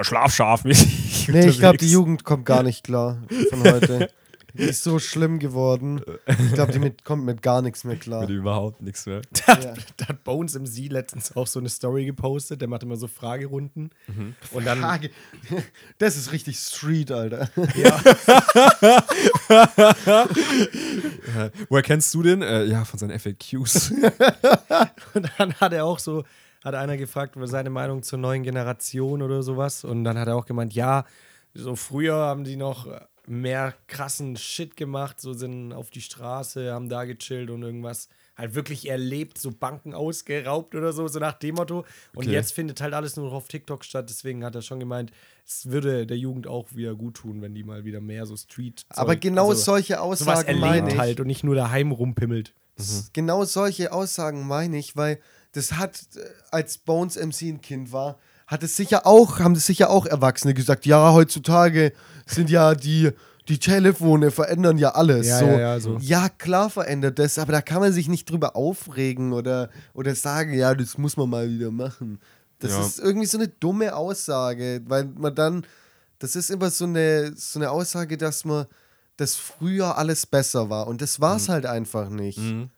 schlafscharfmäßig. 0.00 1.28
Nee, 1.28 1.48
ich 1.48 1.58
glaube, 1.58 1.78
die 1.78 1.90
Jugend 1.90 2.24
kommt 2.24 2.46
gar 2.46 2.62
nicht 2.62 2.84
klar 2.84 3.22
von 3.50 3.62
heute. 3.62 4.10
Die 4.58 4.64
ist 4.64 4.82
so 4.82 4.98
schlimm 4.98 5.38
geworden. 5.38 6.00
Ich 6.26 6.52
glaube, 6.54 6.72
die 6.72 6.78
mit, 6.78 7.04
kommt 7.04 7.24
mit 7.24 7.42
gar 7.42 7.62
nichts 7.62 7.84
mehr 7.84 7.96
klar. 7.96 8.22
Mit 8.22 8.30
überhaupt 8.30 8.82
nichts 8.82 9.06
mehr. 9.06 9.22
Da, 9.46 9.58
Ja. 9.60 9.74
da 9.96 10.08
hat 10.08 10.24
Bones 10.24 10.54
im 10.54 10.66
Sie 10.66 10.88
letztens 10.88 11.36
auch 11.36 11.46
so 11.46 11.58
eine 11.60 11.68
Story 11.68 12.04
gepostet. 12.06 12.60
Der 12.60 12.68
macht 12.68 12.82
immer 12.82 12.96
so 12.96 13.08
Fragerunden. 13.08 13.90
Mhm. 14.06 14.34
Und 14.52 14.66
dann. 14.66 14.80
Frage. 14.80 15.10
Das 15.98 16.16
ist 16.16 16.32
richtig 16.32 16.58
Street, 16.58 17.10
Alter. 17.10 17.48
Äh, 17.56 17.90
woher 21.68 21.82
kennst 21.82 22.12
du 22.14 22.22
den? 22.22 22.42
Äh, 22.42 22.64
ja, 22.64 22.84
von 22.84 22.98
seinen 22.98 23.18
FAQs. 23.18 23.90
Und 23.92 25.30
dann 25.38 25.54
hat 25.54 25.72
er 25.72 25.84
auch 25.84 25.98
so, 25.98 26.24
hat 26.64 26.74
einer 26.74 26.96
gefragt 26.96 27.36
über 27.36 27.46
seine 27.46 27.70
Meinung 27.70 28.02
zur 28.02 28.18
neuen 28.18 28.42
Generation 28.42 29.22
oder 29.22 29.42
sowas. 29.42 29.84
Und 29.84 30.04
dann 30.04 30.18
hat 30.18 30.28
er 30.28 30.36
auch 30.36 30.46
gemeint, 30.46 30.74
ja, 30.74 31.04
so 31.54 31.76
früher 31.76 32.14
haben 32.16 32.44
die 32.44 32.56
noch 32.56 32.86
mehr 33.28 33.74
krassen 33.88 34.36
Shit 34.36 34.76
gemacht, 34.76 35.20
so 35.20 35.32
sind 35.32 35.72
auf 35.72 35.90
die 35.90 36.00
Straße, 36.00 36.72
haben 36.72 36.88
da 36.88 37.04
gechillt 37.04 37.50
und 37.50 37.62
irgendwas 37.62 38.08
halt 38.36 38.54
wirklich 38.54 38.88
erlebt, 38.88 39.38
so 39.38 39.50
Banken 39.50 39.94
ausgeraubt 39.94 40.74
oder 40.74 40.92
so, 40.92 41.08
so 41.08 41.18
nach 41.18 41.32
dem 41.32 41.54
Motto. 41.54 41.78
Und 42.14 42.24
Okay. 42.26 42.32
jetzt 42.32 42.52
findet 42.52 42.80
halt 42.82 42.92
alles 42.92 43.16
nur 43.16 43.26
noch 43.26 43.32
auf 43.32 43.48
TikTok 43.48 43.82
statt. 43.84 44.10
Deswegen 44.10 44.44
hat 44.44 44.54
er 44.54 44.60
schon 44.62 44.78
gemeint, 44.78 45.10
es 45.46 45.70
würde 45.70 46.06
der 46.06 46.18
Jugend 46.18 46.46
auch 46.46 46.66
wieder 46.74 46.94
gut 46.94 47.14
tun, 47.14 47.40
wenn 47.40 47.54
die 47.54 47.64
mal 47.64 47.84
wieder 47.84 48.00
mehr 48.02 48.26
so 48.26 48.36
Street. 48.36 48.84
Aber 48.90 49.16
genau 49.16 49.48
also, 49.50 49.62
solche 49.62 49.94
sowas 49.94 50.20
Aussagen 50.28 50.60
meine 50.60 50.90
ich. 50.92 50.98
halt 50.98 51.18
und 51.20 51.28
nicht 51.28 51.44
nur 51.44 51.54
daheim 51.54 51.92
rumpimmelt. 51.92 52.52
Genau 53.14 53.44
solche 53.44 53.90
Aussagen 53.92 54.46
meine 54.46 54.76
ich, 54.76 54.96
weil 54.96 55.18
das 55.52 55.72
hat, 55.72 56.02
äh, 56.16 56.20
als 56.50 56.76
Bones 56.76 57.16
MC 57.16 57.48
ein 57.48 57.60
Kind 57.62 57.90
war, 57.90 58.18
hat 58.46 58.62
es 58.62 58.76
sicher 58.76 59.06
auch, 59.06 59.40
haben 59.40 59.54
das 59.54 59.66
sicher 59.66 59.90
auch 59.90 60.06
Erwachsene 60.06 60.54
gesagt, 60.54 60.86
ja, 60.86 61.12
heutzutage 61.12 61.92
sind 62.26 62.48
ja 62.50 62.74
die, 62.74 63.10
die 63.48 63.58
Telefone 63.58 64.30
verändern 64.30 64.78
ja 64.78 64.90
alles. 64.90 65.26
Ja, 65.26 65.38
so, 65.38 65.46
ja, 65.46 65.58
ja, 65.58 65.80
so. 65.80 65.96
ja, 66.00 66.28
klar 66.28 66.70
verändert 66.70 67.18
das, 67.18 67.38
aber 67.38 67.52
da 67.52 67.60
kann 67.60 67.80
man 67.80 67.92
sich 67.92 68.08
nicht 68.08 68.30
drüber 68.30 68.54
aufregen 68.56 69.32
oder, 69.32 69.70
oder 69.94 70.14
sagen, 70.14 70.54
ja, 70.54 70.74
das 70.74 70.96
muss 70.98 71.16
man 71.16 71.28
mal 71.28 71.48
wieder 71.48 71.70
machen. 71.70 72.20
Das 72.60 72.72
Ja. 72.72 72.80
ist 72.86 72.98
irgendwie 73.00 73.26
so 73.26 73.36
eine 73.38 73.48
dumme 73.48 73.94
Aussage, 73.94 74.80
weil 74.86 75.04
man 75.16 75.34
dann, 75.34 75.66
das 76.18 76.36
ist 76.36 76.50
immer 76.50 76.70
so 76.70 76.84
eine, 76.84 77.32
so 77.36 77.58
eine 77.58 77.70
Aussage, 77.70 78.16
dass 78.16 78.44
man, 78.44 78.66
dass 79.16 79.34
früher 79.36 79.98
alles 79.98 80.24
besser 80.26 80.70
war 80.70 80.86
und 80.86 81.02
das 81.02 81.20
war 81.20 81.36
es 81.36 81.48
halt 81.48 81.66
einfach 81.66 82.08
nicht. 82.10 82.38
Mhm. 82.38 82.70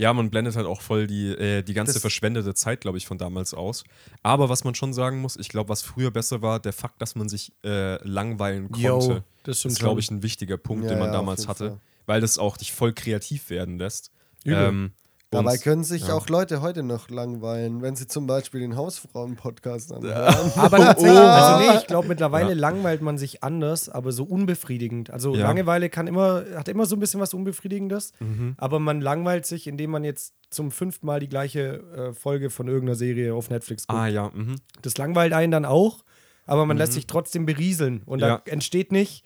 Ja, 0.00 0.14
man 0.14 0.30
blendet 0.30 0.56
halt 0.56 0.66
auch 0.66 0.80
voll 0.80 1.06
die, 1.06 1.28
äh, 1.28 1.62
die 1.62 1.74
ganze 1.74 1.92
Das- 1.92 2.00
verschwendete 2.00 2.54
Zeit, 2.54 2.80
glaube 2.80 2.96
ich, 2.96 3.06
von 3.06 3.18
damals 3.18 3.52
aus. 3.52 3.84
Aber 4.22 4.48
was 4.48 4.64
man 4.64 4.74
schon 4.74 4.94
sagen 4.94 5.20
muss, 5.20 5.36
ich 5.36 5.50
glaube, 5.50 5.68
was 5.68 5.82
früher 5.82 6.10
besser 6.10 6.40
war, 6.40 6.58
der 6.58 6.72
Fakt, 6.72 7.02
dass 7.02 7.16
man 7.16 7.28
sich 7.28 7.52
äh, 7.64 8.02
langweilen 8.08 8.70
konnte, 8.70 8.80
Yo, 8.86 9.20
das 9.42 9.64
ist, 9.66 9.78
glaube 9.78 10.00
ich, 10.00 10.10
ein 10.10 10.22
wichtiger 10.22 10.56
Punkt, 10.56 10.84
Ja, 10.84 10.90
den 10.90 10.98
man 11.00 11.08
ja, 11.08 11.12
damals 11.12 11.46
hatte. 11.48 11.68
Fall. 11.70 11.80
Weil 12.06 12.20
das 12.22 12.38
auch 12.38 12.56
dich 12.56 12.72
voll 12.72 12.94
kreativ 12.94 13.50
werden 13.50 13.78
lässt. 13.78 14.10
Übel. 14.44 14.58
Ähm, 14.68 14.92
Dabei 15.32 15.58
können 15.58 15.84
sich 15.84 16.08
ja. 16.08 16.14
auch 16.14 16.28
Leute 16.28 16.60
heute 16.60 16.82
noch 16.82 17.08
langweilen, 17.08 17.82
wenn 17.82 17.94
sie 17.94 18.08
zum 18.08 18.26
Beispiel 18.26 18.60
den 18.60 18.74
Hausfrauen-Podcast 18.74 19.92
anhören. 19.92 20.50
Aber 20.56 20.78
tatsächlich, 20.78 21.16
Oh. 21.18 21.22
also 21.22 21.70
nee, 21.72 21.78
ich 21.78 21.86
glaube, 21.86 22.08
mittlerweile 22.08 22.48
Ja. 22.50 22.54
langweilt 22.58 23.00
man 23.00 23.16
sich 23.16 23.44
anders, 23.44 23.88
aber 23.88 24.10
so 24.10 24.24
unbefriedigend. 24.24 25.10
Also 25.10 25.34
Ja. 25.36 25.46
Langeweile 25.46 25.88
kann 25.88 26.08
immer, 26.08 26.44
hat 26.56 26.66
immer 26.68 26.84
so 26.84 26.96
ein 26.96 27.00
bisschen 27.00 27.20
was 27.20 27.32
Unbefriedigendes, 27.32 28.12
Mhm. 28.18 28.54
aber 28.58 28.80
man 28.80 29.00
langweilt 29.00 29.46
sich, 29.46 29.68
indem 29.68 29.90
man 29.92 30.02
jetzt 30.02 30.34
zum 30.50 30.72
fünften 30.72 31.06
Mal 31.06 31.20
die 31.20 31.28
gleiche 31.28 31.80
äh, 31.96 32.12
Folge 32.12 32.50
von 32.50 32.66
irgendeiner 32.66 32.96
Serie 32.96 33.32
auf 33.34 33.50
Netflix 33.50 33.86
guckt. 33.86 34.00
Ah 34.00 34.08
ja, 34.08 34.30
mhm. 34.34 34.56
Das 34.82 34.98
langweilt 34.98 35.32
einen 35.32 35.52
dann 35.52 35.64
auch, 35.64 36.04
aber 36.44 36.66
man 36.66 36.76
lässt 36.76 36.94
sich 36.94 37.06
trotzdem 37.06 37.46
berieseln 37.46 38.02
und 38.04 38.18
Ja. 38.18 38.38
da 38.44 38.50
entsteht 38.50 38.90
nicht. 38.90 39.24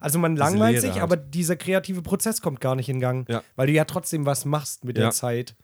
Also 0.00 0.18
man 0.18 0.36
langweilt 0.36 0.80
sich, 0.80 0.92
halt. 0.92 1.02
aber 1.02 1.16
dieser 1.16 1.56
kreative 1.56 2.02
Prozess 2.02 2.40
kommt 2.42 2.60
gar 2.60 2.74
nicht 2.74 2.88
in 2.88 3.00
Gang, 3.00 3.28
Ja. 3.30 3.42
weil 3.56 3.66
du 3.68 3.72
ja 3.72 3.84
trotzdem 3.84 4.26
was 4.26 4.44
machst 4.44 4.84
mit 4.84 4.96
der 4.96 5.04
Ja. 5.04 5.10
Zeit. 5.10 5.54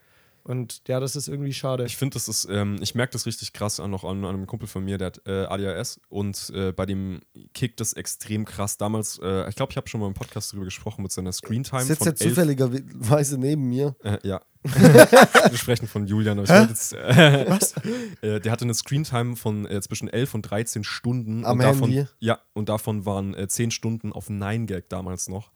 Und 0.44 0.82
ja, 0.88 0.98
das 0.98 1.14
ist 1.14 1.28
irgendwie 1.28 1.52
schade. 1.52 1.84
Ich 1.84 1.96
finde, 1.96 2.14
das 2.14 2.28
ist, 2.28 2.48
ähm, 2.50 2.78
ich 2.80 2.94
merke 2.94 3.12
das 3.12 3.26
richtig 3.26 3.52
krass 3.52 3.78
an, 3.78 3.90
noch 3.90 4.04
an, 4.04 4.24
an 4.24 4.34
einem 4.34 4.46
Kumpel 4.46 4.66
von 4.66 4.84
mir, 4.84 4.98
der 4.98 5.06
hat 5.06 5.20
äh, 5.26 5.44
ADHS 5.44 6.00
und 6.08 6.50
äh, 6.54 6.72
bei 6.72 6.84
dem 6.84 7.20
kickt 7.54 7.80
das 7.80 7.92
extrem 7.92 8.44
krass. 8.44 8.76
Damals, 8.76 9.20
äh, 9.22 9.48
ich 9.48 9.54
glaube, 9.54 9.70
ich 9.70 9.76
habe 9.76 9.88
schon 9.88 10.00
mal 10.00 10.08
im 10.08 10.14
Podcast 10.14 10.52
darüber 10.52 10.64
gesprochen 10.64 11.02
mit 11.02 11.12
seiner 11.12 11.32
Screentime 11.32 11.82
Sitzt 11.82 11.98
von 11.98 12.08
er 12.08 12.16
zufälligerweise 12.16 13.38
neben 13.38 13.68
mir. 13.68 13.94
Äh, 14.02 14.18
ja. 14.24 14.40
Wir 14.64 15.58
sprechen 15.58 15.88
von 15.88 16.06
Julian, 16.06 16.38
aber 16.38 16.44
ich 16.44 16.50
wollte 16.50 16.70
jetzt. 16.70 16.92
Äh, 16.92 17.46
Was? 17.48 17.74
Äh, 18.22 18.40
der 18.40 18.52
hatte 18.52 18.64
eine 18.64 18.74
Screentime 18.74 19.34
von 19.34 19.66
äh, 19.66 19.80
zwischen 19.80 20.08
11 20.08 20.34
und 20.34 20.42
13 20.42 20.84
Stunden. 20.84 21.44
Am 21.44 21.58
und 21.58 21.64
davon, 21.64 21.90
Handy? 21.90 22.06
Ja, 22.20 22.38
und 22.52 22.68
davon 22.68 23.04
waren 23.04 23.34
äh, 23.34 23.48
10 23.48 23.72
Stunden 23.72 24.12
auf 24.12 24.28
9gag 24.28 24.84
damals 24.88 25.28
noch. 25.28 25.50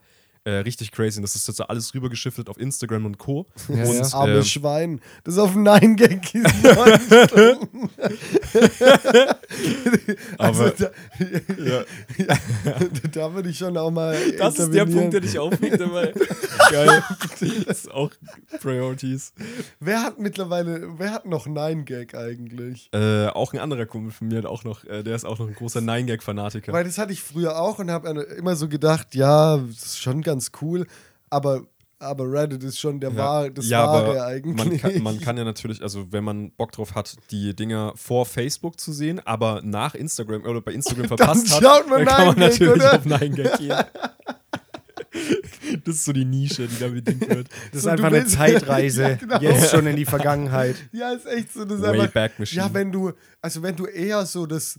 Äh, 0.46 0.58
richtig 0.58 0.92
crazy. 0.92 1.18
Und 1.18 1.24
das 1.24 1.34
ist 1.34 1.48
jetzt 1.48 1.60
alles 1.60 1.92
rübergeschiftet 1.92 2.48
auf 2.48 2.56
Instagram 2.56 3.04
und 3.04 3.18
Co. 3.18 3.46
Ja, 3.68 3.84
und, 3.84 3.94
ja. 3.94 4.06
Arme 4.12 4.36
ähm, 4.36 4.44
Schwein. 4.44 5.00
Das 5.24 5.34
ist 5.34 5.40
auf 5.40 5.56
Nein 5.56 5.96
Gag 5.96 6.32
ist 6.36 6.46
also 10.38 10.64
Aber- 10.64 10.70
da, 10.70 10.90
ja. 11.58 11.82
da 13.12 13.34
würde 13.34 13.48
ich 13.48 13.58
schon 13.58 13.76
auch 13.76 13.90
mal. 13.90 14.16
Das 14.38 14.56
ist 14.56 14.72
der. 14.72 14.86
Punkt, 14.86 15.14
der 15.14 15.20
dich 15.20 15.36
aufregt 15.36 15.80
dabei. 15.80 16.14
Geil. 16.70 17.02
Das 17.66 17.78
ist 17.78 17.90
auch 17.90 18.12
Priorities. 18.60 19.32
Wer 19.80 20.02
hat 20.02 20.20
mittlerweile, 20.20 20.96
wer 20.96 21.12
hat 21.12 21.26
noch 21.26 21.48
Nein 21.48 21.84
Gag 21.84 22.14
eigentlich? 22.14 22.88
Äh, 22.92 23.26
auch 23.26 23.52
ein 23.52 23.58
anderer 23.58 23.86
Kumpel 23.86 24.12
von 24.12 24.28
mir 24.28 24.38
hat 24.38 24.46
auch 24.46 24.62
noch, 24.62 24.84
äh, 24.84 25.02
der 25.02 25.16
ist 25.16 25.24
auch 25.24 25.40
noch 25.40 25.48
ein 25.48 25.54
großer 25.54 25.80
9gag-Fanatiker. 25.80 26.72
Weil 26.72 26.84
das 26.84 26.98
hatte 26.98 27.12
ich 27.12 27.22
früher 27.22 27.60
auch 27.60 27.80
und 27.80 27.90
habe 27.90 28.22
immer 28.22 28.54
so 28.54 28.68
gedacht, 28.68 29.16
ja, 29.16 29.56
das 29.56 29.86
ist 29.86 30.00
schon 30.00 30.22
ganz 30.22 30.35
cool, 30.60 30.86
aber, 31.30 31.62
aber 31.98 32.30
Reddit 32.30 32.62
ist 32.62 32.78
schon 32.78 33.00
der 33.00 33.16
wahr, 33.16 33.50
das 33.50 33.68
ja, 33.68 33.86
Wahre 33.86 34.10
aber 34.10 34.26
eigentlich. 34.26 34.56
Man 34.56 34.78
kann, 34.78 35.02
man 35.02 35.20
kann 35.20 35.36
ja 35.36 35.44
natürlich, 35.44 35.82
also 35.82 36.12
wenn 36.12 36.24
man 36.24 36.50
Bock 36.52 36.72
drauf 36.72 36.94
hat, 36.94 37.16
die 37.30 37.54
Dinger 37.54 37.92
vor 37.96 38.26
Facebook 38.26 38.78
zu 38.80 38.92
sehen, 38.92 39.20
aber 39.24 39.60
nach 39.62 39.94
Instagram 39.94 40.44
oder 40.44 40.60
bei 40.60 40.72
Instagram 40.72 41.06
verpasst 41.08 41.50
hat, 41.52 41.62
schaut 41.62 41.88
man 41.88 42.04
dann 42.04 42.14
kann 42.14 42.26
man 42.26 42.36
9gag, 42.36 42.40
natürlich 42.40 42.82
oder? 42.82 42.94
auf 42.94 43.06
9gag 43.06 43.58
gehen. 43.58 43.84
das 45.84 45.96
ist 45.96 46.04
so 46.04 46.12
die 46.12 46.24
Nische, 46.24 46.66
die 46.66 46.78
da 46.78 46.88
bedient 46.88 47.28
wird. 47.28 47.48
Das 47.72 47.78
ist 47.78 47.82
So, 47.82 47.90
einfach 47.90 48.06
eine 48.06 48.26
Zeitreise. 48.26 49.02
Ja, 49.02 49.14
genau. 49.14 49.40
Jetzt 49.40 49.70
schon 49.70 49.86
in 49.86 49.96
die 49.96 50.04
Vergangenheit. 50.04 50.76
Ja, 50.92 51.12
ist 51.12 51.26
echt 51.26 51.52
so. 51.52 51.64
Das 51.64 51.78
ist 51.78 51.84
einfach, 51.84 52.04
Wayback 52.04 52.38
Machine. 52.38 52.62
ja, 52.62 52.74
wenn 52.74 52.92
du, 52.92 53.12
also 53.40 53.62
wenn 53.62 53.76
du 53.76 53.86
eher 53.86 54.24
so 54.26 54.46
das, 54.46 54.78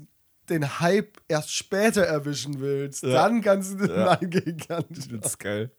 den 0.50 0.80
Hype 0.80 1.18
erst 1.28 1.52
später 1.54 2.04
erwischen 2.04 2.60
willst, 2.60 3.04
Ja. 3.04 3.24
dann 3.24 3.42
kannst 3.42 3.74
du 3.74 3.88
den 3.88 3.90
Ja. 3.96 4.12
eingehen. 4.12 4.58
das 4.68 5.08
ist 5.08 5.40
geil. 5.40 5.72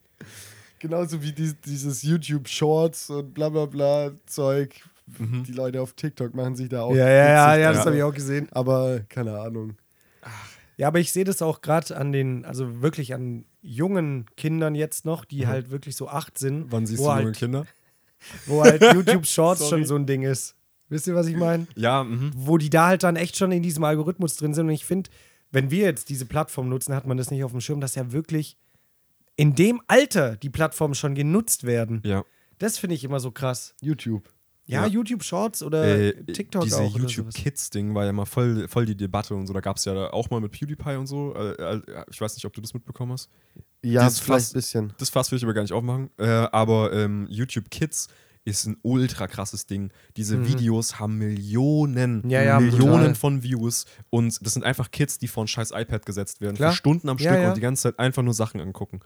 Genauso 0.79 1.23
wie 1.23 1.33
dies, 1.33 1.57
dieses 1.65 2.03
YouTube 2.03 2.49
Shorts 2.49 3.11
und 3.11 3.35
bla 3.35 3.49
bla 3.49 3.67
bla 3.67 4.13
Zeug. 4.27 4.75
Mhm. 5.19 5.43
Die 5.45 5.53
Leute 5.53 5.81
auf 5.81 5.95
TikTok 5.95 6.35
machen 6.35 6.55
sich 6.55 6.69
da 6.69 6.83
auch. 6.83 6.95
Ja, 6.95 7.09
ja, 7.09 7.29
ja, 7.29 7.57
ja, 7.57 7.73
das 7.73 7.87
habe 7.87 7.97
ich 7.97 8.03
auch 8.03 8.13
gesehen. 8.15 8.49
Aber 8.53 9.01
keine 9.09 9.39
Ahnung. 9.41 9.77
Ja, 10.77 10.87
aber 10.89 11.01
ich 11.01 11.13
sehe 11.13 11.25
das 11.25 11.43
auch 11.43 11.61
gerade 11.63 11.97
an 11.97 12.13
den, 12.13 12.45
also 12.45 12.81
wirklich 12.83 13.15
an 13.15 13.45
jungen 13.61 14.27
Kindern 14.37 14.75
jetzt 14.77 15.05
noch, 15.05 15.25
die 15.25 15.47
halt 15.49 15.71
wirklich 15.71 15.97
so 15.97 16.09
acht 16.09 16.39
sind. 16.39 16.71
Wann 16.71 16.87
siehst 16.87 17.01
du 17.01 17.11
halt, 17.11 17.23
junge 17.23 17.33
Kinder? 17.33 17.67
Wo 18.47 18.63
halt 18.63 18.83
YouTube 18.95 19.27
Shorts 19.27 19.69
schon 19.69 19.85
so 19.85 19.97
ein 19.97 20.07
Ding 20.07 20.23
ist. 20.23 20.55
Wisst 20.89 21.07
ihr, 21.07 21.15
was 21.15 21.27
ich 21.27 21.37
meine? 21.37 21.67
Ja, 21.77 22.05
mhm. 22.05 22.31
Wo 22.35 22.57
die 22.59 22.71
da 22.71 22.87
halt 22.89 23.03
dann 23.03 23.17
echt 23.17 23.37
schon 23.37 23.53
in 23.53 23.63
diesem 23.63 23.85
Algorithmus 23.85 24.37
drin 24.37 24.55
sind. 24.55 24.67
Und 24.67 24.73
ich 24.73 24.85
finde, 24.85 25.11
wenn 25.51 25.71
wir 25.71 25.85
jetzt 25.85 26.09
diese 26.09 26.25
Plattform 26.27 26.69
nutzen, 26.69 26.95
hat 26.95 27.07
man 27.07 27.17
das 27.17 27.31
nicht 27.31 27.45
auf 27.45 27.51
dem 27.53 27.61
Schirm, 27.61 27.81
dass 27.81 27.95
ja 27.95 28.11
wirklich 28.13 28.57
in 29.37 29.55
dem 29.55 29.81
Alter 29.87 30.37
die 30.37 30.51
Plattformen 30.51 30.95
schon 30.95 31.15
genutzt 31.15 31.65
werden. 31.65 32.01
ja. 32.05 32.25
Das 32.61 32.77
finde 32.77 32.97
ich 32.97 33.05
immer 33.05 33.21
so 33.21 33.31
krass. 33.31 33.77
YouTube. 33.81 34.29
Ja, 34.67 34.83
Ja. 34.85 34.87
YouTube 34.93 35.23
Shorts 35.23 35.63
oder 35.63 35.85
Äh, 35.87 36.25
TikTok 36.25 36.65
diese 36.65 36.79
auch. 36.81 36.91
oder 36.93 37.03
YouTube 37.05 37.27
sowas. 37.27 37.35
Kids-Ding 37.37 37.95
war 37.95 38.05
ja 38.05 38.13
mal 38.13 38.25
voll, 38.25 38.67
voll 38.67 38.85
die 38.85 38.97
Debatte 38.97 39.37
und 39.37 39.47
so. 39.47 39.53
Da 39.53 39.61
gab 39.61 39.77
es 39.77 39.85
ja 39.85 40.13
auch 40.13 40.29
mal 40.31 40.41
mit 40.41 40.51
PewDiePie 40.51 40.97
und 40.97 41.07
so. 41.07 41.35
Äh, 41.37 41.53
äh, 41.53 42.05
ich 42.11 42.21
weiß 42.21 42.35
nicht, 42.35 42.45
ob 42.47 42.53
du 42.53 42.61
das 42.61 42.75
mitbekommen 42.75 43.13
hast. 43.13 43.31
Ja, 43.85 44.03
Dieses 44.03 44.19
vielleicht 44.19 44.41
Fass- 44.47 44.51
ein 44.51 44.55
bisschen. 44.55 44.93
Das 44.99 45.09
Fass 45.09 45.31
will 45.31 45.37
ich 45.37 45.45
aber 45.45 45.55
gar 45.55 45.63
nicht 45.63 45.73
aufmachen. 45.73 46.11
Äh, 46.19 46.27
aber 46.27 46.93
ähm, 46.93 47.29
YouTube 47.31 47.71
Kids 47.71 48.09
ist 48.49 48.67
ein 48.67 48.77
ultra 48.83 49.27
krasses 49.27 49.67
Ding. 49.67 49.91
Diese 50.17 50.47
Videos 50.47 50.99
haben 50.99 51.19
Millionen, 51.19 52.23
Mhm. 52.23 52.31
Ja, 52.31 52.43
ja, 52.43 52.61
Millionen 52.61 52.93
total. 53.01 53.15
von 53.15 53.43
Views. 53.43 53.85
Und 54.11 54.45
das 54.45 54.55
sind 54.55 54.65
einfach 54.65 54.91
Kids, 54.91 55.19
die 55.19 55.29
vor 55.29 55.45
ein 55.45 55.49
scheiß 55.49 55.71
iPad 55.73 56.05
gesetzt 56.07 56.41
werden. 56.41 56.57
Klar. 56.57 56.73
Für 56.73 56.77
Stunden 56.77 57.09
am 57.09 57.19
Ja, 57.19 57.31
Stück 57.33 57.43
ja. 57.43 57.49
und 57.49 57.57
die 57.57 57.61
ganze 57.61 57.83
Zeit 57.85 57.99
einfach 57.99 58.23
nur 58.23 58.35
Sachen 58.35 58.61
angucken. 58.61 59.01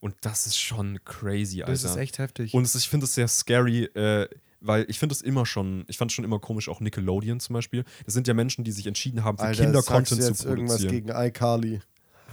Und 0.00 0.14
das 0.20 0.46
ist 0.46 0.56
schon 0.58 0.98
crazy, 1.04 1.62
Alter. 1.62 1.72
Das 1.72 1.84
ist 1.84 1.96
echt 1.96 2.18
heftig. 2.18 2.54
Und 2.54 2.62
es, 2.64 2.74
ich 2.74 2.88
finde 2.88 3.04
es 3.04 3.14
sehr 3.14 3.26
scary, 3.28 3.84
äh, 3.84 4.28
weil 4.60 4.84
ich 4.88 4.98
finde 4.98 5.12
es 5.14 5.22
immer 5.22 5.44
schon, 5.46 5.84
ich 5.88 5.98
fand 5.98 6.10
es 6.10 6.14
schon 6.14 6.24
immer 6.24 6.38
komisch, 6.38 6.68
auch 6.68 6.80
Nickelodeon 6.80 7.40
zum 7.40 7.54
Beispiel. 7.54 7.84
Das 8.04 8.14
sind 8.14 8.28
ja 8.28 8.34
Menschen, 8.34 8.62
die 8.64 8.72
sich 8.72 8.86
entschieden 8.86 9.24
haben, 9.24 9.38
für 9.38 9.44
Alter, 9.44 9.64
Kinder 9.64 9.82
sagst 9.82 9.88
du 10.12 10.14
Content 10.16 10.28
jetzt 10.28 10.40
zu 10.42 10.48
irgendwas 10.48 10.78
produzieren. 10.82 11.06
gegen 11.06 11.18
iCarly. 11.18 11.80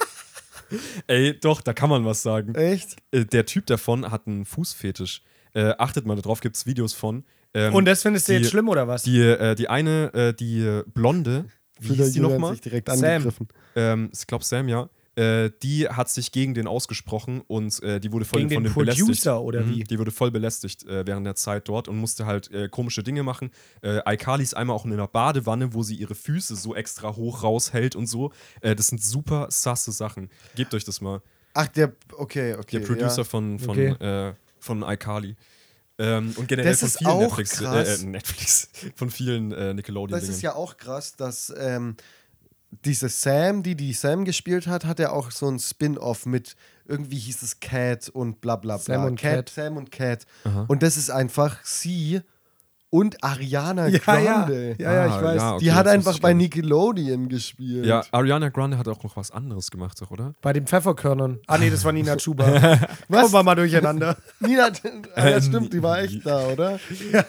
Ey, 1.08 1.40
doch, 1.40 1.62
da 1.62 1.74
kann 1.74 1.90
man 1.90 2.06
was 2.06 2.22
sagen. 2.22 2.54
Echt? 2.56 2.98
Äh, 3.12 3.26
der 3.26 3.46
Typ 3.46 3.66
davon 3.66 4.12
hat 4.12 4.28
einen 4.28 4.46
Fußfetisch. 4.46 5.24
Äh, 5.54 5.74
achtet 5.78 6.06
mal 6.06 6.16
darauf, 6.16 6.41
gibt 6.41 6.56
es 6.56 6.66
Videos 6.66 6.93
von. 6.93 7.24
Ähm, 7.54 7.74
Und 7.74 7.86
das 7.86 8.02
findest 8.04 8.28
du 8.28 8.34
die- 8.34 8.39
jetzt 8.39 8.50
schlimm 8.52 8.70
oder 8.70 8.88
was? 8.88 9.04
die, 9.04 9.20
äh, 9.22 9.56
die 9.56 9.70
eine, 9.70 10.14
äh, 10.14 10.34
die 10.34 10.62
äh, 10.62 10.84
Blonde, 10.93 11.45
wie 11.80 11.95
hieß 11.95 12.12
die 12.14 12.20
nochmal? 12.20 12.56
direkt 12.58 12.88
Sam. 12.89 13.04
angegriffen. 13.04 13.47
Ähm, 13.76 14.10
ich 14.14 14.28
glaube 14.28 14.43
Sam, 14.45 14.68
ja. 14.68 14.89
Äh, 15.16 15.50
die 15.64 15.89
hat 15.89 16.10
sich 16.10 16.32
gegen 16.32 16.54
den 16.54 16.66
ausgesprochen 16.68 17.41
und 17.47 17.82
äh, 17.84 18.00
die 18.00 18.12
wurde 18.14 18.24
voll 18.24 18.39
Gegen 18.41 18.54
von 18.54 18.64
den 18.64 18.72
dem 18.72 18.76
belästigt. 18.78 19.06
Producer 19.08 19.41
oder 19.41 19.62
Mhm, 19.64 19.70
wie? 19.76 19.84
Die 19.84 20.00
wurde 20.00 20.12
voll 20.12 20.32
belästigt 20.32 20.86
äh, 20.86 21.06
während 21.06 21.26
der 21.26 21.36
Zeit 21.36 21.68
dort 21.68 21.88
und 21.89 21.97
musste 21.97 22.26
halt 22.26 22.50
äh, 22.52 22.70
komische 22.70 23.04
Dinge 23.04 23.24
machen. 23.24 23.50
Äh, 23.82 24.00
iCarly 24.14 24.43
ist 24.43 24.56
einmal 24.56 24.76
auch 24.78 24.86
in 24.86 24.93
einer 24.93 25.08
Badewanne, 25.08 25.74
wo 25.74 25.84
sie 25.84 25.95
ihre 25.95 26.16
Füße 26.16 26.56
so 26.56 26.74
extra 26.76 27.16
hoch 27.18 27.43
raushält 27.43 27.95
und 27.97 28.06
so. 28.06 28.32
Äh, 28.62 28.76
das 28.76 28.88
sind 28.88 29.04
super 29.04 29.47
sasse 29.50 29.91
Sachen. 29.91 30.30
Gebt 30.56 30.74
euch 30.74 30.86
das 30.86 31.02
mal. 31.02 31.22
Ach, 31.54 31.68
der, 31.68 31.91
okay, 32.16 32.54
okay. 32.54 32.80
Der 32.80 32.86
Producer 32.88 33.18
ja. 33.18 33.24
von, 33.26 33.60
von, 33.60 33.70
Okay. 33.72 33.88
äh, 34.00 34.34
von 34.60 34.84
iCarly. 34.84 35.36
Ähm, 35.97 36.34
und 36.38 36.47
generell 36.47 36.72
Das 36.72 36.80
von 36.80 36.88
ist 36.88 36.97
vielen 36.99 37.10
auch 37.12 37.22
Netflix, 37.22 37.51
krass. 37.57 38.03
äh, 38.03 38.05
Netflix, 38.05 38.70
von 38.95 39.10
vielen 39.12 39.51
äh, 39.51 39.74
Nickelodeon-Dingen. 39.74 40.28
Das 40.28 40.30
ist 40.30 40.41
ja 40.41 40.55
auch 40.55 40.78
krass, 40.78 41.16
dass 41.16 41.53
ähm, 41.57 41.97
diese 42.86 43.10
Sam, 43.10 43.64
die 43.64 43.76
die 43.76 43.93
Sam 43.93 44.24
gespielt 44.26 44.68
hat, 44.68 44.86
hat 44.86 44.99
ja 44.99 45.12
auch 45.12 45.32
so 45.32 45.49
ein 45.49 45.60
Spin-off 45.60 46.26
mit 46.26 46.55
irgendwie 46.88 47.18
hieß 47.20 47.41
es 47.43 47.60
Cat 47.60 48.10
und 48.10 48.41
bla 48.41 48.55
bla 48.55 48.78
bla. 48.78 48.84
Sam 48.84 49.05
und 49.05 49.20
Cat. 49.20 49.49
Sam 49.49 49.78
und 49.78 49.91
Cat. 49.91 50.26
Aha. 50.43 50.66
Und 50.68 50.84
das 50.84 50.97
ist 50.97 51.10
einfach 51.10 51.57
sie 51.64 52.22
und 52.92 53.24
Ariana 53.24 53.88
Ja, 53.88 53.94
ja. 53.94 54.00
Grande. 54.00 54.76
Ja, 54.80 54.94
ja, 54.94 55.06
ich 55.08 55.12
Ah, 55.14 55.22
weiß. 55.24 55.36
ja, 55.42 55.54
okay, 55.56 55.64
Die 55.64 55.72
hat 55.74 55.88
einfach 55.88 56.16
ich 56.16 56.22
bei. 56.22 56.34
Nickelodeon 56.34 57.30
gespielt. 57.30 57.86
Ja, 57.86 58.04
Ariana 58.12 58.50
Grande 58.50 58.78
hat 58.78 58.88
auch 58.88 59.04
noch 59.04 59.16
was 59.18 59.30
anderes 59.32 59.70
gemacht, 59.72 60.02
doch, 60.02 60.10
oder? 60.12 60.34
Bei 60.42 60.54
den 60.54 60.66
Pfefferkörnern. 60.66 61.40
Ah, 61.48 61.58
nee, 61.58 61.70
das 61.70 61.84
war 61.86 61.92
Nina 61.92 62.16
Chuba. 62.18 62.46
Was? 63.08 63.22
Kommen 63.22 63.34
wir 63.34 63.44
mal 63.44 63.56
durcheinander. 63.56 64.18
Nina, 64.40 64.70
ah, 65.16 65.30
ja, 65.30 65.36
Äh, 65.38 65.42
stimmt, 65.42 65.72
die 65.74 65.84
war 65.84 66.00
echt 66.02 66.26
da, 66.26 66.48
oder? 66.48 66.80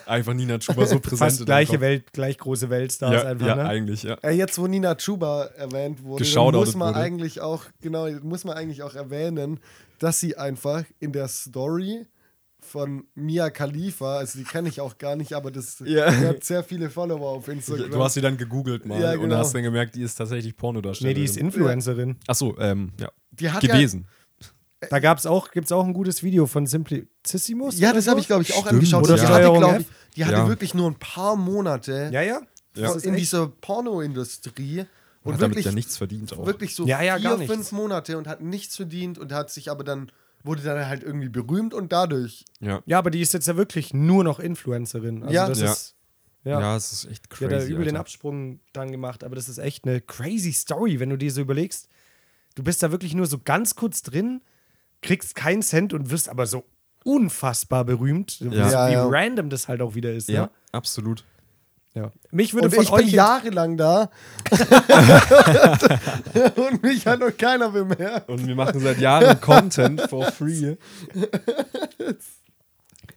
Einfach 0.06 0.32
Nina 0.34 0.58
Chuba 0.58 0.86
so 0.86 0.98
präsent. 1.00 1.18
Fast 1.18 1.44
gleiche 1.46 1.80
Welt, 1.80 2.12
gleich 2.12 2.38
große 2.38 2.70
Weltstars. 2.70 3.12
Ja, 3.22 3.28
einfach, 3.28 3.46
ja 3.46 3.56
ne? 3.56 3.64
eigentlich, 3.66 4.02
ja. 4.04 4.14
Äh, 4.22 4.30
jetzt, 4.32 4.58
wo 4.58 4.66
Nina 4.66 4.94
Chuba 4.94 5.44
erwähnt 5.56 6.02
wurde, 6.02 6.24
muss 6.24 6.74
man 6.74 6.88
wurde. 6.94 7.00
eigentlich 7.00 7.40
auch, 7.40 7.64
genau, 7.82 8.08
muss 8.22 8.44
man 8.44 8.56
eigentlich 8.56 8.82
auch 8.82 8.94
erwähnen, 8.94 9.60
dass 9.98 10.20
sie 10.20 10.36
einfach 10.38 10.84
in 11.00 11.12
der 11.12 11.28
Story 11.28 12.06
von 12.64 13.04
Mia 13.14 13.50
Khalifa, 13.50 14.18
also 14.18 14.38
die 14.38 14.44
kenne 14.44 14.68
ich 14.68 14.80
auch 14.80 14.98
gar 14.98 15.16
nicht, 15.16 15.32
aber 15.32 15.50
das 15.50 15.78
Ja. 15.84 16.10
die 16.10 16.26
hat 16.26 16.44
sehr 16.44 16.62
viele 16.64 16.90
Follower 16.90 17.28
auf 17.30 17.48
Instagram. 17.48 17.90
Du 17.90 18.02
hast 18.02 18.14
sie 18.14 18.20
dann 18.20 18.36
gegoogelt 18.36 18.86
mal 18.86 19.00
Ja, 19.00 19.12
und 19.12 19.20
genau. 19.22 19.36
hast 19.36 19.54
dann 19.54 19.62
gemerkt, 19.62 19.94
die 19.94 20.02
ist 20.02 20.14
tatsächlich 20.16 20.52
Nee, 20.52 20.58
Pornodarstellerin. 20.58 21.16
die 21.16 21.24
ist 21.24 21.36
Influencerin. 21.36 22.16
Achso, 22.26 22.56
ähm, 22.58 22.92
ja. 23.00 23.10
die 23.32 23.50
hat 23.50 23.60
Gewesen. 23.62 24.06
Da 24.88 24.98
gab's 24.98 25.26
auch, 25.26 25.50
gibt's 25.50 25.72
auch 25.72 25.84
ein 25.84 25.92
gutes 25.92 26.22
Video 26.22 26.46
von 26.46 26.66
Simplicissimus. 26.66 27.78
Ja, 27.78 27.88
ja 27.88 27.94
das 27.94 28.04
so? 28.06 28.12
habe 28.12 28.20
ich, 28.20 28.26
glaube 28.26 28.42
ich, 28.42 28.52
auch 28.54 28.60
Stimmt, 28.66 28.74
angeschaut. 28.74 29.04
oder 29.04 29.14
die 29.16 29.26
hatte, 29.26 29.58
glaub 29.58 29.78
ich, 29.80 29.86
die 30.16 30.24
hatte 30.24 30.36
Ja. 30.38 30.48
wirklich 30.48 30.72
nur 30.74 30.90
ein 30.90 30.94
paar 30.94 31.36
Monate 31.36 32.08
Ja, 32.12 32.22
ja. 32.22 32.40
Ja. 32.76 32.92
In 32.94 33.10
echt- 33.14 33.18
dieser 33.18 33.48
Pornoindustrie 33.48 34.84
und 35.22 35.34
hat 35.34 35.42
damit 35.42 35.56
wirklich, 35.56 35.66
ja 35.66 35.72
nichts 35.72 35.96
verdient 35.96 36.32
auch. 36.32 36.46
wirklich 36.46 36.74
so 36.74 36.86
Ja, 36.86 37.02
ja, 37.02 37.18
vier, 37.18 37.46
fünf 37.46 37.72
Monate 37.72 38.16
und 38.16 38.26
hat 38.26 38.40
nichts 38.40 38.76
verdient 38.76 39.18
und 39.18 39.32
hat 39.32 39.50
sich 39.50 39.70
aber 39.70 39.84
dann, 39.84 40.10
wurde 40.44 40.62
dann 40.62 40.86
halt 40.88 41.02
irgendwie 41.02 41.28
berühmt 41.28 41.74
und 41.74 41.92
dadurch. 41.92 42.44
Ja. 42.60 42.82
Ja, 42.86 42.98
aber 42.98 43.10
die 43.10 43.20
ist 43.20 43.34
jetzt 43.34 43.46
ja 43.48 43.56
wirklich 43.56 43.92
nur 43.94 44.24
noch 44.24 44.38
Influencerin. 44.40 45.22
Also 45.22 45.34
Ja. 45.34 45.48
das 45.48 45.60
Ja. 45.60 45.72
ist. 45.72 45.94
Ja. 46.44 46.60
Ja, 46.60 46.76
es 46.76 46.92
ist 46.92 47.04
echt 47.06 47.24
Die 47.26 47.28
crazy. 47.28 47.44
hat 47.54 47.62
da 47.62 47.66
übel 47.66 47.84
den. 47.84 47.96
Absprung 47.96 48.60
dann 48.72 48.90
gemacht, 48.90 49.24
aber 49.24 49.36
das 49.36 49.48
ist 49.48 49.58
echt 49.58 49.86
eine 49.86 50.00
crazy 50.00 50.52
Story, 50.52 50.98
wenn 50.98 51.10
du 51.10 51.18
dir 51.18 51.30
so 51.30 51.40
überlegst. 51.42 51.88
Du 52.54 52.62
bist 52.62 52.82
da 52.82 52.90
wirklich 52.90 53.14
nur 53.14 53.26
so 53.26 53.38
ganz 53.38 53.74
kurz 53.76 54.02
drin, 54.02 54.40
kriegst 55.02 55.34
keinen 55.34 55.60
Cent 55.62 55.92
und 55.92 56.10
wirst 56.10 56.28
aber 56.30 56.46
so 56.46 56.64
unfassbar 57.04 57.84
berühmt. 57.84 58.40
Ja. 58.40 58.50
Wie, 58.50 58.56
Ja, 58.56 58.88
wie 58.88 58.92
ja. 58.94 59.06
random 59.08 59.50
das 59.50 59.68
halt 59.68 59.82
auch 59.82 59.94
wieder 59.94 60.12
ist. 60.12 60.28
Ja, 60.28 60.42
Ne? 60.44 60.50
absolut. 60.72 61.24
Ja. 61.94 62.12
Mich 62.30 62.54
würde 62.54 62.68
Und 62.68 62.74
von 62.74 62.84
ich 62.84 62.92
euch 62.92 63.06
bin 63.06 63.14
jahrelang 63.14 63.76
da 63.76 64.12
und 66.54 66.84
mich 66.84 67.04
hat 67.04 67.18
noch 67.18 67.36
keiner 67.36 67.70
bemerkt. 67.70 68.28
Und 68.28 68.46
wir 68.46 68.54
machen 68.54 68.78
seit 68.78 68.98
Jahren 68.98 69.40
Content 69.40 70.00
for 70.02 70.30
free. 70.30 70.76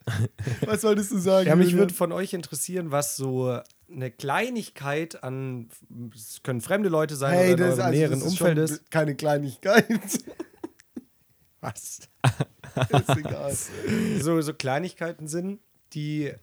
Was 0.66 0.84
wolltest 0.84 1.12
du 1.12 1.20
sagen? 1.20 1.48
Ja, 1.48 1.56
mich 1.56 1.76
würde 1.76 1.94
von 1.94 2.12
euch 2.12 2.34
interessieren, 2.34 2.92
was 2.92 3.16
so 3.16 3.60
eine 3.90 4.12
Kleinigkeit 4.12 5.24
an, 5.24 5.70
es 6.14 6.42
können 6.44 6.62
fremde 6.62 6.90
Leute 6.90 7.16
sein 7.16 7.34
hey, 7.34 7.54
oder 7.54 7.66
in 7.66 7.70
das, 7.70 7.80
eurem 7.80 7.86
also, 7.86 7.98
näheren 7.98 8.20
das 8.20 8.28
ist 8.28 8.42
Umfeld 8.42 8.58
ist. 8.58 8.92
keine 8.92 9.16
Kleinigkeit. 9.16 9.88
Was? 11.62 12.00
ist 12.76 13.18
egal. 13.18 13.56
So, 14.20 14.42
so 14.42 14.54
Kleinigkeiten 14.54 15.28
sind, 15.28 15.62
die 15.94 16.34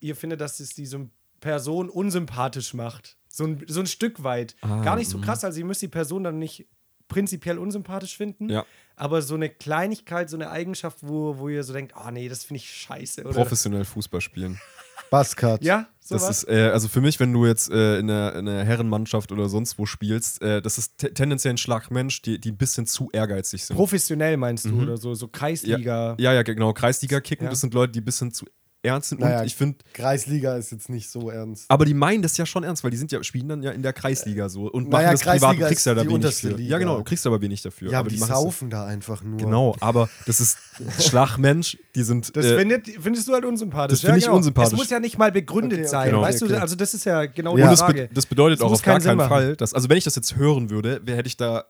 ihr 0.00 0.16
findet, 0.16 0.40
dass 0.40 0.60
es 0.60 0.70
diese 0.70 1.10
Person 1.40 1.88
unsympathisch 1.88 2.74
macht. 2.74 3.16
So 3.28 3.44
ein, 3.44 3.64
so 3.68 3.80
ein 3.80 3.86
Stück 3.86 4.22
weit. 4.24 4.56
Ah, 4.62 4.82
Gar 4.82 4.96
nicht 4.96 5.08
so 5.10 5.18
mhm. 5.18 5.22
krass, 5.22 5.44
also 5.44 5.58
ihr 5.58 5.64
müsst 5.64 5.82
die 5.82 5.88
Person 5.88 6.24
dann 6.24 6.38
nicht 6.38 6.66
prinzipiell 7.08 7.58
unsympathisch 7.58 8.16
finden. 8.16 8.48
Ja. 8.50 8.64
Aber 8.96 9.22
so 9.22 9.34
eine 9.34 9.48
Kleinigkeit, 9.48 10.28
so 10.28 10.36
eine 10.36 10.50
Eigenschaft, 10.50 10.98
wo, 11.02 11.38
wo 11.38 11.48
ihr 11.48 11.62
so 11.64 11.72
denkt, 11.72 11.94
oh 11.96 12.10
nee, 12.10 12.28
das 12.28 12.44
finde 12.44 12.58
ich 12.58 12.70
scheiße. 12.70 13.22
Oder 13.24 13.32
Professionell 13.32 13.84
Fußball 13.84 14.20
spielen. 14.20 14.60
Buzzcut. 15.10 15.64
ja, 15.64 15.86
Das 16.06 16.20
sowas. 16.22 16.42
ist, 16.42 16.48
äh, 16.50 16.68
also 16.70 16.86
für 16.88 17.00
mich, 17.00 17.18
wenn 17.18 17.32
du 17.32 17.46
jetzt 17.46 17.70
äh, 17.70 17.98
in, 17.98 18.10
einer, 18.10 18.34
in 18.34 18.46
einer 18.46 18.62
Herrenmannschaft 18.64 19.32
oder 19.32 19.48
sonst 19.48 19.78
wo 19.78 19.86
spielst, 19.86 20.42
äh, 20.42 20.60
das 20.60 20.76
ist 20.76 20.98
te 20.98 21.14
tendenziell 21.14 21.54
ein 21.54 21.58
Schlagmensch, 21.58 22.20
die, 22.20 22.38
die 22.38 22.50
ein 22.50 22.58
bisschen 22.58 22.84
zu 22.86 23.08
ehrgeizig 23.12 23.64
sind. 23.64 23.76
Professionell 23.76 24.36
meinst 24.36 24.66
du, 24.66 24.70
Mhm. 24.70 24.82
oder 24.82 24.96
so, 24.98 25.14
so 25.14 25.28
Kreisliga. 25.28 26.14
Ja, 26.18 26.32
ja, 26.34 26.42
genau. 26.42 26.74
Kreisliga 26.74 27.20
kicken, 27.20 27.44
Ja. 27.44 27.50
das 27.50 27.60
sind 27.60 27.72
Leute, 27.72 27.92
die 27.92 28.00
ein 28.00 28.04
bisschen 28.04 28.32
zu 28.32 28.44
ernst 28.82 29.08
sind. 29.08 29.20
Naja. 29.20 29.40
Und 29.40 29.46
ich 29.46 29.56
finde, 29.56 29.78
Kreisliga 29.92 30.56
ist 30.56 30.70
jetzt 30.70 30.88
nicht 30.88 31.10
so 31.10 31.30
ernst. 31.30 31.64
aber 31.68 31.84
die 31.84 31.94
meinen 31.94 32.22
das 32.22 32.36
ja 32.36 32.46
schon 32.46 32.62
ernst, 32.64 32.84
weil 32.84 32.90
die 32.92 32.96
sind 32.96 33.10
ja, 33.12 33.22
spielen 33.24 33.48
dann 33.48 33.62
ja 33.62 33.72
in 33.72 33.82
der 33.82 33.92
Kreisliga 33.92 34.48
so 34.48 34.70
und 34.70 34.88
Naja, 34.88 35.08
machen 35.08 35.12
das 35.14 35.20
privat. 35.22 35.34
Du 35.34 35.40
Kreisliga 35.46 35.66
kriegst 35.68 35.86
ja 35.86 35.94
da 35.94 36.00
die 36.02 36.06
wenig 36.06 36.14
unterste 36.14 36.48
für. 36.50 36.56
Liga. 36.56 36.70
Ja, 36.70 36.78
genau, 36.78 36.96
du 36.98 37.04
kriegst 37.04 37.26
aber 37.26 37.40
wenig 37.40 37.62
dafür. 37.62 37.90
Ja, 37.90 37.98
aber 38.00 38.08
die 38.10 38.18
machen 38.18 38.32
es- 38.32 38.38
saufen 38.40 38.70
da 38.70 38.86
einfach 38.86 39.22
nur. 39.22 39.38
Genau, 39.38 39.74
aber 39.80 40.08
das 40.26 40.40
ist 40.40 40.58
Schlagmensch, 41.00 41.76
die 41.94 42.02
sind. 42.02 42.36
Das 42.36 42.46
äh, 42.46 42.56
findet, 42.58 42.86
findest 43.00 43.26
du 43.28 43.32
halt 43.32 43.44
unsympathisch. 43.44 44.00
das 44.00 44.08
find 44.10 44.22
ich 44.22 44.28
unsympathisch. 44.28 44.72
Es 44.74 44.78
muss 44.78 44.90
ja 44.90 45.00
nicht 45.00 45.18
mal 45.18 45.32
begründet 45.32 45.72
Okay, 45.78 45.80
okay, 45.82 45.90
sein. 45.90 46.10
genau. 46.10 46.22
weißt 46.22 46.42
okay. 46.42 46.52
du, 46.54 46.60
also 46.60 46.76
das 46.76 46.94
ist 46.94 47.04
ja 47.04 47.26
genau 47.26 47.52
Und 47.52 47.56
die 47.58 47.62
das, 47.64 47.80
Frage. 47.80 48.08
be 48.08 48.14
das 48.14 48.26
bedeutet 48.26 48.60
Das 48.60 48.66
auch 48.66 48.72
auf 48.72 48.82
gar 48.82 49.00
keinen. 49.00 49.18
Fall, 49.18 49.56
dass, 49.56 49.74
also 49.74 49.88
wenn 49.88 49.96
ich 49.96 50.04
das 50.04 50.14
jetzt 50.16 50.36
hören 50.36 50.70
würde, 50.70 51.00
wer 51.04 51.16
hätte 51.16 51.26
ich 51.26 51.36
da, 51.36 51.64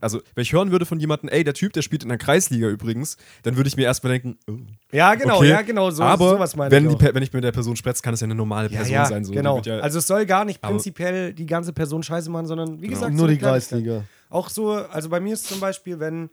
also 0.00 0.20
wenn 0.34 0.42
ich 0.42 0.52
hören 0.52 0.72
würde 0.72 0.84
von 0.84 0.98
jemandem, 0.98 1.28
ey, 1.28 1.44
der 1.44 1.54
Typ, 1.54 1.72
der 1.72 1.82
spielt 1.82 2.02
in 2.02 2.08
der 2.08 2.18
Kreisliga 2.18 2.68
übrigens, 2.68 3.16
dann 3.44 3.56
würde 3.56 3.68
ich 3.68 3.76
mir 3.76 3.84
erstmal 3.84 4.12
denken, 4.14 4.36
oh, 4.50 4.56
ja, 4.92 5.14
genau, 5.14 5.36
okay. 5.38 5.48
ja, 5.48 5.62
genau. 5.62 5.90
So, 5.90 6.02
aber 6.02 6.30
sowas 6.30 6.56
meine 6.56 6.70
wenn, 6.72 6.90
ich 6.90 6.96
die, 6.96 7.14
wenn 7.14 7.22
ich 7.22 7.32
mit 7.32 7.44
der 7.44 7.52
Person 7.52 7.76
spreche, 7.76 8.02
kann 8.02 8.14
es 8.14 8.20
ja 8.20 8.24
eine 8.24 8.34
normale 8.34 8.68
Ja, 8.68 8.78
Person 8.78 8.94
ja, 8.94 9.06
sein. 9.06 9.24
So. 9.24 9.32
Genau. 9.32 9.60
Ja, 9.64 9.78
also 9.78 9.98
es 10.00 10.06
soll 10.06 10.26
gar 10.26 10.44
nicht 10.44 10.60
prinzipiell 10.60 11.32
die 11.32 11.46
ganze 11.46 11.72
Person 11.72 12.02
scheiße 12.02 12.30
machen, 12.30 12.46
sondern 12.46 12.80
wie 12.82 12.88
Genau. 12.88 12.98
gesagt, 12.98 13.12
Nur 13.14 13.26
so 13.26 13.32
die. 13.32 13.38
Kreisliga. 13.38 14.04
Auch 14.30 14.50
so, 14.50 14.72
also 14.72 15.08
bei 15.08 15.20
mir 15.20 15.34
ist 15.34 15.46
zum 15.46 15.60
Beispiel, 15.60 16.00
wenn 16.00 16.30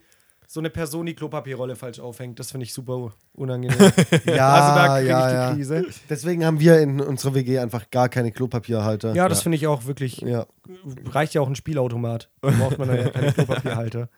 so 0.48 0.60
eine 0.60 0.70
Person 0.70 1.06
die 1.06 1.16
Klopapierrolle 1.16 1.76
falsch 1.76 2.00
aufhängt, 2.00 2.40
das 2.40 2.52
finde 2.52 2.66
ich 2.66 2.74
super 2.74 3.14
unangenehm. 3.34 3.78
Ja, 4.26 4.54
also 4.54 4.76
da 4.76 4.98
kriege 4.98 5.10
ja, 5.10 5.26
ich 5.28 5.32
die 5.32 5.38
ja. 5.38 5.54
Krise. 5.80 5.86
Deswegen 6.10 6.46
haben 6.46 6.60
wir 6.60 6.80
in 6.80 7.02
unserer 7.02 7.34
WG 7.36 7.60
einfach 7.60 7.90
gar 7.90 8.10
keine 8.10 8.32
Klopapierhalter. 8.32 9.14
Ja, 9.16 9.28
das 9.28 9.40
Ja. 9.40 9.44
finde 9.44 9.56
ich 9.58 9.68
auch 9.68 9.86
wirklich, 9.86 10.18
Ja. 10.22 10.46
reicht 11.06 11.34
ja 11.34 11.42
auch 11.42 11.48
ein 11.48 11.56
Spielautomat. 11.56 12.30
Da 12.42 12.50
braucht 12.52 12.78
man 12.78 12.96
ja 12.96 13.10
keine 13.10 13.34
Klopapierhalter. 13.34 14.10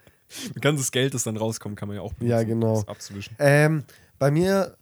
ein 0.56 0.62
ganzes 0.62 0.92
Geld, 0.92 1.14
das 1.14 1.24
dann 1.24 1.38
rauskommt, 1.38 1.78
kann 1.78 1.88
man 1.88 1.96
ja 1.98 2.02
auch 2.04 2.14
benutzen, 2.14 2.32
Ja, 2.38 2.44
genau. 2.44 2.82
abzuwischen. 2.88 3.36
Ähm, 3.40 3.84
bei 4.20 4.30
mir, 4.32 4.76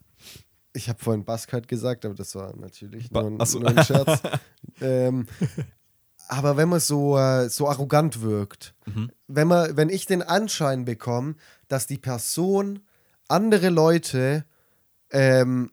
ich 0.73 0.89
habe 0.89 0.99
vorhin 1.01 1.23
Buzzcut 1.23 1.67
gesagt, 1.67 2.05
aber 2.05 2.15
das 2.15 2.33
war 2.35 2.55
natürlich 2.55 3.09
Ba- 3.09 3.21
nur, 3.21 3.31
ein- 3.31 3.37
Ach 3.39 3.45
so. 3.45 3.59
nur 3.59 3.69
ein 3.69 3.83
Scherz. 3.83 4.21
ähm, 4.81 5.27
aber 6.27 6.57
wenn 6.57 6.69
man 6.69 6.79
so, 6.79 7.17
äh, 7.17 7.49
so 7.49 7.67
arrogant 7.69 8.21
wirkt, 8.21 8.73
Mhm. 8.85 9.11
wenn, 9.27 9.47
man, 9.47 9.75
wenn 9.77 9.89
ich 9.89 10.05
den 10.05 10.21
Anschein 10.21 10.85
bekomme, 10.85 11.35
dass 11.67 11.87
die 11.87 11.97
Person 11.97 12.79
andere 13.27 13.69
Leute 13.69 14.45
ähm, 15.11 15.71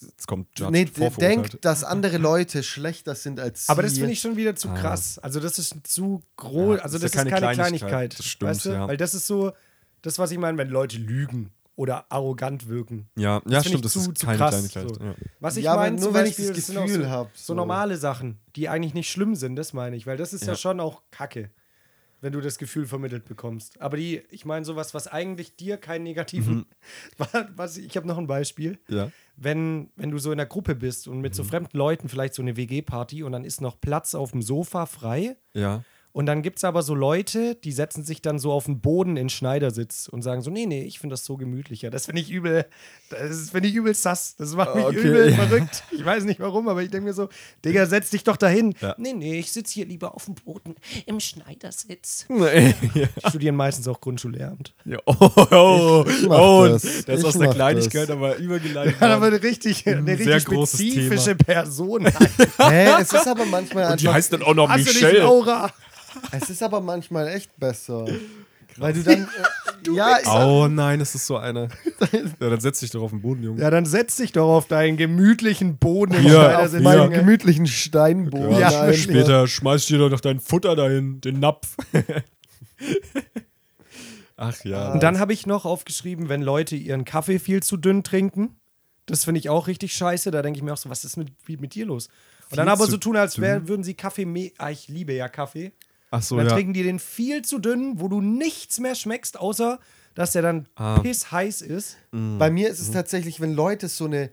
Jetzt 0.00 0.28
kommt 0.28 0.56
Judge 0.58 0.70
nee, 0.70 0.84
denkt, 1.18 1.64
dass 1.64 1.82
andere 1.84 2.18
Leute 2.18 2.62
schlechter 2.62 3.14
sind 3.16 3.40
als 3.40 3.66
sie. 3.66 3.72
Aber 3.72 3.82
das 3.82 3.94
finde 3.94 4.12
ich 4.12 4.20
schon 4.20 4.36
wieder 4.36 4.54
zu 4.54 4.68
Ah. 4.68 4.74
krass. 4.74 5.18
Also 5.18 5.40
das 5.40 5.58
ist 5.58 5.74
zu 5.82 6.22
groß, 6.36 6.78
Ja, 6.78 6.84
also 6.84 6.98
das 6.98 7.06
ist 7.06 7.12
keine 7.16 7.30
keine 7.30 7.52
Kleinigkeit. 7.52 7.78
Kleinigkeit. 7.88 8.18
Das 8.18 8.26
stimmt, 8.26 8.50
weißt 8.50 8.64
du? 8.66 8.70
ja. 8.70 8.88
Weil 8.88 8.96
das 8.96 9.14
ist 9.14 9.26
so, 9.26 9.52
das, 10.02 10.18
was 10.20 10.30
ich 10.30 10.38
meine, 10.38 10.56
wenn 10.56 10.68
Leute 10.68 10.98
lügen 10.98 11.50
oder 11.78 12.10
arrogant 12.10 12.68
wirken. 12.68 13.08
Ja, 13.16 13.40
ja 13.46 13.60
find 13.62 13.66
stimmt, 13.66 13.74
ich 13.76 13.80
das 13.82 13.92
zu- 13.92 14.10
ist 14.10 14.18
zu 14.18 14.26
keine 14.26 14.38
krass, 14.38 14.50
Kleinigkeit. 14.72 14.94
so. 14.96 15.04
Ja. 15.04 15.14
Was 15.38 15.56
ich 15.56 15.64
Ja, 15.64 15.76
meine, 15.76 15.96
nur 16.00 16.12
wenn 16.12 16.26
ich 16.26 16.36
Beispiel, 16.36 16.52
das 16.54 16.66
sind 16.66 16.76
auch 16.76 16.84
Gefühl 16.86 17.02
so, 17.04 17.08
hab, 17.10 17.36
so 17.36 17.42
so. 17.44 17.54
normale 17.54 17.96
Sachen, 17.96 18.40
die 18.56 18.68
eigentlich 18.68 18.94
nicht 18.94 19.08
schlimm 19.10 19.36
sind, 19.36 19.54
das 19.56 19.72
meine 19.72 19.94
ich, 19.96 20.04
weil 20.06 20.16
das 20.16 20.32
ist 20.32 20.42
ja, 20.42 20.54
Ja. 20.54 20.56
schon 20.56 20.80
auch 20.80 21.02
Kacke, 21.12 21.50
wenn 22.20 22.32
du 22.32 22.40
das 22.40 22.58
Gefühl 22.58 22.84
vermittelt 22.84 23.26
bekommst. 23.26 23.80
Aber 23.80 23.96
die, 23.96 24.22
ich 24.30 24.44
meine 24.44 24.64
sowas, 24.64 24.92
was 24.92 25.06
eigentlich 25.06 25.54
dir 25.54 25.76
keinen 25.76 26.02
negativen, 26.02 26.66
was, 27.54 27.76
ich 27.76 27.96
habe 27.96 28.08
noch 28.08 28.18
ein 28.18 28.26
Beispiel. 28.26 28.78
ja. 28.88 29.10
Wenn, 29.40 29.90
wenn 29.94 30.10
du 30.10 30.18
so 30.18 30.32
in 30.32 30.40
einer 30.40 30.48
Gruppe 30.48 30.74
bist 30.74 31.06
und 31.06 31.20
mit 31.20 31.32
so 31.32 31.44
fremden 31.44 31.78
Leuten 31.78 32.08
vielleicht 32.08 32.34
so 32.34 32.42
eine 32.42 32.56
WG-Party 32.56 33.22
und 33.22 33.30
dann 33.30 33.44
ist 33.44 33.60
noch 33.60 33.80
Platz 33.80 34.16
auf 34.16 34.32
dem 34.32 34.42
Sofa 34.42 34.84
frei 34.86 35.36
Ja. 35.54 35.84
Und 36.18 36.26
dann 36.26 36.42
gibt 36.42 36.58
es 36.58 36.64
aber 36.64 36.82
so 36.82 36.96
Leute, 36.96 37.54
die 37.54 37.70
setzen 37.70 38.02
sich 38.04 38.20
dann 38.20 38.40
so 38.40 38.50
auf 38.50 38.64
den 38.64 38.80
Boden 38.80 39.16
in 39.16 39.28
Schneidersitz 39.28 40.08
und 40.08 40.22
sagen 40.22 40.42
so, 40.42 40.50
nee, 40.50 40.66
nee, 40.66 40.82
ich 40.82 40.98
finde 40.98 41.12
das 41.12 41.24
so 41.24 41.36
gemütlicher. 41.36 41.90
Das 41.90 42.06
finde 42.06 42.22
ich 42.22 42.28
übel, 42.32 42.66
das 43.08 43.50
finde 43.50 43.68
ich 43.68 43.74
übel 43.76 43.94
sass. 43.94 44.34
Das 44.36 44.52
macht 44.56 44.74
mich 44.74 44.84
Okay. 44.84 44.98
übel 44.98 45.32
verrückt. 45.36 45.84
Ich 45.92 46.04
weiß 46.04 46.24
nicht 46.24 46.40
warum, 46.40 46.66
aber 46.68 46.82
ich 46.82 46.90
denke 46.90 47.06
mir 47.06 47.12
so, 47.12 47.28
Digga, 47.64 47.86
setz 47.86 48.10
dich 48.10 48.24
doch 48.24 48.36
dahin. 48.36 48.74
Ja. 48.80 48.96
Nee, 48.98 49.12
nee, 49.12 49.38
ich 49.38 49.52
sitze 49.52 49.74
hier 49.74 49.86
lieber 49.86 50.12
auf 50.16 50.24
dem 50.24 50.34
Boden 50.34 50.74
im 51.06 51.20
Schneidersitz. 51.20 52.26
ja. 52.28 52.72
Die 52.82 53.06
studieren 53.28 53.54
meistens 53.54 53.86
auch 53.86 54.00
Grundschullehramt. 54.00 54.74
Ja, 54.86 54.98
Oh, 55.06 55.30
oh, 55.52 56.04
Ich 56.08 56.26
mach 56.28 56.38
oh, 56.40 56.66
das. 56.66 56.82
das 57.04 57.20
ist 57.20 57.24
aus 57.26 57.38
der 57.38 57.50
Kleinigkeit 57.50 58.08
das. 58.08 58.16
aber 58.16 58.34
übergeleitet. 58.38 58.96
Ja, 59.00 59.14
aber 59.14 59.26
eine 59.26 59.40
richtig, 59.40 59.86
eine 59.86 60.16
sehr 60.16 60.34
richtig 60.34 60.42
spezifische 60.42 61.36
Person. 61.36 62.06
Hä, 62.58 62.88
es 63.02 63.12
ist 63.12 63.28
aber 63.28 63.46
manchmal 63.46 63.92
Und 63.92 64.00
die 64.00 64.08
einfach, 64.08 64.16
heißt 64.16 64.32
dann 64.32 64.42
auch 64.42 64.54
noch 64.54 64.68
Hast 64.68 64.80
du 64.84 64.90
nicht 64.90 65.00
Michelle. 65.00 65.24
Aura? 65.28 65.70
Es 66.32 66.50
ist 66.50 66.62
aber 66.62 66.80
manchmal 66.80 67.28
echt 67.28 67.56
besser. 67.58 68.06
Weil 68.76 68.92
du 68.92 69.02
dann, 69.02 69.22
äh, 69.22 69.90
ja, 69.94 70.18
ich, 70.22 70.28
Oh 70.28 70.68
nein, 70.68 71.00
es 71.00 71.14
ist 71.14 71.26
so 71.26 71.36
eine. 71.36 71.68
Ja, 72.12 72.50
dann 72.50 72.60
setz 72.60 72.80
dich 72.80 72.90
doch 72.90 73.02
auf 73.02 73.10
den 73.10 73.22
Boden, 73.22 73.42
Junge. 73.42 73.60
Ja, 73.60 73.70
dann 73.70 73.86
setz 73.86 74.16
dich 74.16 74.32
doch 74.32 74.48
auf 74.48 74.68
deinen 74.68 74.96
gemütlichen 74.96 75.78
Boden 75.78 76.24
Ja, 76.24 76.60
auf 76.60 76.72
meinen 76.78 77.10
gemütlichen 77.10 77.66
Steinboden. 77.66 78.58
Ja, 78.58 78.70
Nein, 78.70 78.94
Später 78.94 79.46
schmeißt 79.48 79.88
dir 79.90 79.98
doch 79.98 80.20
dein 80.20 80.40
Futter 80.40 80.76
dahin, 80.76 81.20
den 81.20 81.40
Napf. 81.40 81.76
Ach 84.36 84.64
ja. 84.64 84.92
Und 84.92 85.02
dann 85.02 85.18
habe 85.18 85.32
ich 85.32 85.46
noch 85.46 85.64
aufgeschrieben, 85.64 86.28
wenn 86.28 86.42
Leute 86.42 86.76
ihren 86.76 87.04
Kaffee 87.04 87.40
viel 87.40 87.62
zu 87.62 87.76
dünn 87.76 88.04
trinken, 88.04 88.60
Das 89.06 89.24
finde 89.24 89.40
ich 89.40 89.48
auch 89.48 89.66
richtig 89.66 89.94
scheiße. 89.94 90.30
Da 90.30 90.42
denke 90.42 90.58
ich 90.58 90.62
mir 90.62 90.72
auch 90.72 90.78
so, 90.78 90.90
was 90.90 91.04
ist 91.04 91.16
mit, 91.16 91.32
mit 91.60 91.74
dir 91.74 91.86
los? 91.86 92.08
Und 92.50 92.56
dann 92.56 92.68
aber 92.68 92.86
so 92.86 92.96
tun, 92.96 93.16
als 93.16 93.40
wär, 93.40 93.66
würden 93.66 93.82
sie 93.82 93.94
Kaffee. 93.94 94.52
Ah, 94.58 94.70
ich 94.70 94.88
liebe 94.88 95.12
ja 95.12 95.28
Kaffee. 95.28 95.72
Ach 96.10 96.22
so, 96.22 96.34
Und 96.34 96.38
dann 96.40 96.48
ja. 96.48 96.54
trinken 96.54 96.72
die 96.72 96.82
den 96.82 96.98
viel 96.98 97.42
zu 97.42 97.58
dünn, 97.58 98.00
wo 98.00 98.08
du 98.08 98.20
nichts 98.20 98.80
mehr 98.80 98.94
schmeckst, 98.94 99.38
außer 99.38 99.78
dass 100.14 100.32
der 100.32 100.42
dann 100.42 100.66
Ah. 100.74 100.98
pissheiß 101.00 101.60
ist. 101.62 101.96
Bei 102.10 102.50
mir 102.50 102.68
ist 102.70 102.80
es 102.80 102.90
tatsächlich, 102.90 103.40
wenn 103.40 103.54
Leute 103.54 103.88
so 103.88 104.06
eine 104.06 104.30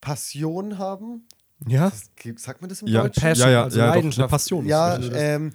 Passion 0.00 0.78
haben. 0.78 1.26
Ja. 1.66 1.90
Sagt 2.36 2.60
man 2.62 2.68
das 2.70 2.82
im 2.82 2.88
Ja, 2.88 3.02
Deutschen? 3.02 3.20
Passion, 3.20 3.46
ja, 3.48 3.52
ja, 3.52 3.64
also 3.64 3.78
ja, 3.78 3.86
doch, 3.88 3.94
Leidenschaft. 3.96 4.20
eine 4.20 4.28
Passion. 4.28 4.64
ist 4.64 4.70
Ja, 4.70 4.96
das. 4.98 5.10
ähm, 5.12 5.52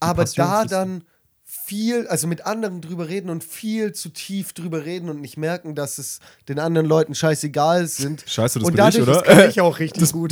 aber 0.00 0.22
Passion 0.24 0.46
da 0.46 0.64
dann 0.66 1.04
viel, 1.44 2.06
also 2.06 2.28
mit 2.28 2.46
anderen 2.46 2.80
drüber 2.80 3.08
reden 3.08 3.30
und 3.30 3.42
viel 3.42 3.92
zu 3.92 4.10
tief 4.10 4.52
drüber 4.52 4.84
reden 4.84 5.08
und 5.08 5.20
nicht 5.20 5.36
merken, 5.36 5.74
dass 5.74 5.98
es 5.98 6.20
den 6.48 6.58
anderen 6.60 6.86
Leuten 6.86 7.14
scheißegal 7.16 7.86
sind. 7.88 8.22
Scheiße, 8.26 8.60
das 8.60 8.68
und 8.68 8.76
bin 8.76 8.86
ich, 8.86 8.94
dadurch 8.94 9.08
oder? 9.08 9.26
ist- 9.26 9.36
Kann 9.40 9.50
ich 9.50 9.60
auch 9.60 9.78
richtig 9.80 10.12
gut. 10.12 10.30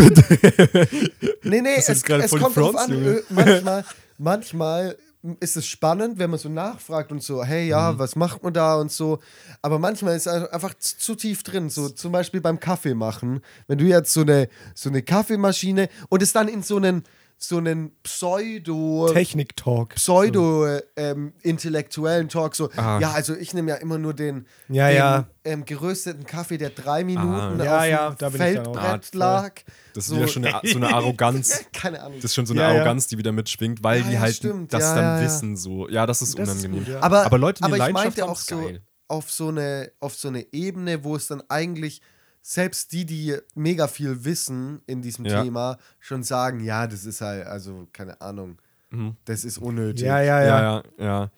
Nee, 1.42 1.60
nee, 1.62 1.76
Das 1.76 1.88
es, 1.88 2.02
es 2.04 2.30
kommt 2.30 2.56
drauf 2.56 2.76
an. 2.76 2.92
Äh, 2.92 3.20
Manchmal, 3.30 3.84
manchmal 4.18 4.96
ist 5.40 5.56
es 5.56 5.66
spannend, 5.66 6.18
wenn 6.18 6.30
man 6.30 6.38
so 6.38 6.48
nachfragt 6.48 7.10
und 7.10 7.22
so, 7.22 7.42
hey, 7.44 7.66
ja, 7.68 7.92
Mhm. 7.92 7.98
was 7.98 8.14
macht 8.14 8.42
man 8.44 8.52
da 8.52 8.76
und 8.76 8.92
so. 8.92 9.18
Aber 9.62 9.78
manchmal 9.78 10.16
ist 10.16 10.26
es 10.28 10.50
einfach 10.52 10.74
zu, 10.78 10.96
zu 10.98 11.14
tief 11.16 11.42
drin. 11.42 11.70
So 11.70 11.88
zum 11.88 12.12
Beispiel 12.12 12.40
beim 12.40 12.60
Kaffee 12.60 12.94
machen. 12.94 13.40
Wenn 13.66 13.78
du 13.78 13.84
jetzt 13.84 14.12
so 14.12 14.20
eine, 14.20 14.48
so 14.74 14.88
eine 14.88 15.02
Kaffeemaschine 15.02 15.88
und 16.08 16.22
es 16.22 16.32
dann 16.32 16.46
in 16.48 16.62
so 16.62 16.76
einen, 16.76 17.02
so 17.40 17.58
einen 17.58 17.92
Pseudo. 18.02 19.08
Technik-Talk. 19.12 19.94
Pseudo-intellektuellen 19.94 22.28
Talk, 22.28 22.56
so, 22.56 22.68
Ah. 22.76 22.98
ja, 23.00 23.12
also 23.12 23.34
ich 23.36 23.54
nehme 23.54 23.70
ja 23.70 23.76
immer 23.76 23.96
nur 23.98 24.12
den, 24.14 24.46
Ja, 24.68 24.88
den 24.88 24.96
ja. 24.96 25.28
Ähm, 25.44 25.64
gerösteten 25.64 26.24
Kaffee, 26.26 26.58
der 26.58 26.70
drei 26.70 27.04
Minuten 27.04 27.60
Ja, 27.62 27.78
auf 27.78 27.84
ja, 27.86 28.10
dem. 28.10 28.32
Feldbrett 28.32 29.10
Ah, 29.14 29.16
lag. 29.16 29.52
Das 29.94 30.04
ist 30.04 30.10
so, 30.10 30.16
wieder 30.16 30.26
schon 30.28 30.44
eine, 30.44 30.60
so 30.68 30.76
eine 30.76 30.88
Arroganz. 30.94 31.64
keine 31.72 32.02
Ahnung. 32.02 32.16
Das 32.16 32.24
ist 32.26 32.34
schon 32.34 32.44
so 32.46 32.52
eine 32.54 32.62
Ja, 32.62 32.70
ja. 32.72 32.76
Arroganz, 32.76 33.06
die 33.06 33.16
wieder 33.18 33.32
mitschwingt, 33.32 33.82
weil 33.82 34.00
Ja, 34.02 34.08
die 34.10 34.18
halt 34.18 34.34
stimmt. 34.36 34.72
das 34.74 34.82
Ja, 34.82 34.94
dann 34.96 35.24
wissen. 35.24 35.56
So. 35.56 35.88
Ja, 35.88 36.06
das 36.06 36.20
ist 36.22 36.38
Das 36.38 36.48
ist 36.48 36.54
unangenehm. 36.64 36.84
gut, 36.84 36.92
ja. 36.94 37.00
Aber, 37.02 37.24
Aber 37.24 37.38
Leute, 37.38 37.58
die 37.58 37.64
aber 37.64 37.74
ich 37.74 37.78
Leidenschaft 37.78 38.04
meinte 38.06 38.22
haben, 38.22 38.30
auch 38.30 38.38
ist 38.38 38.48
so 38.48 38.60
geil. 38.60 38.82
auf 39.08 39.30
so, 39.30 39.48
eine, 39.48 39.90
auf 40.00 40.14
so 40.16 40.28
eine 40.28 40.44
Ebene, 40.52 41.04
wo 41.04 41.14
es 41.16 41.28
dann 41.28 41.42
eigentlich 41.48 42.02
selbst 42.42 42.92
die, 42.92 43.04
die 43.06 43.36
mega 43.54 43.88
viel 43.88 44.24
wissen 44.24 44.80
in 44.86 45.02
diesem 45.02 45.24
Ja. 45.26 45.42
Thema, 45.42 45.78
schon 46.00 46.22
sagen, 46.22 46.60
ja, 46.60 46.86
das 46.86 47.04
ist 47.04 47.20
halt, 47.20 47.46
also 47.46 47.86
keine 47.92 48.20
Ahnung, 48.20 48.58
Mhm. 48.90 49.16
das 49.26 49.44
ist 49.44 49.58
unnötig. 49.58 50.06
Ja, 50.06 50.20
ja, 50.22 50.42
Ja, 50.42 50.60
ja. 50.62 50.82
ja. 50.98 51.30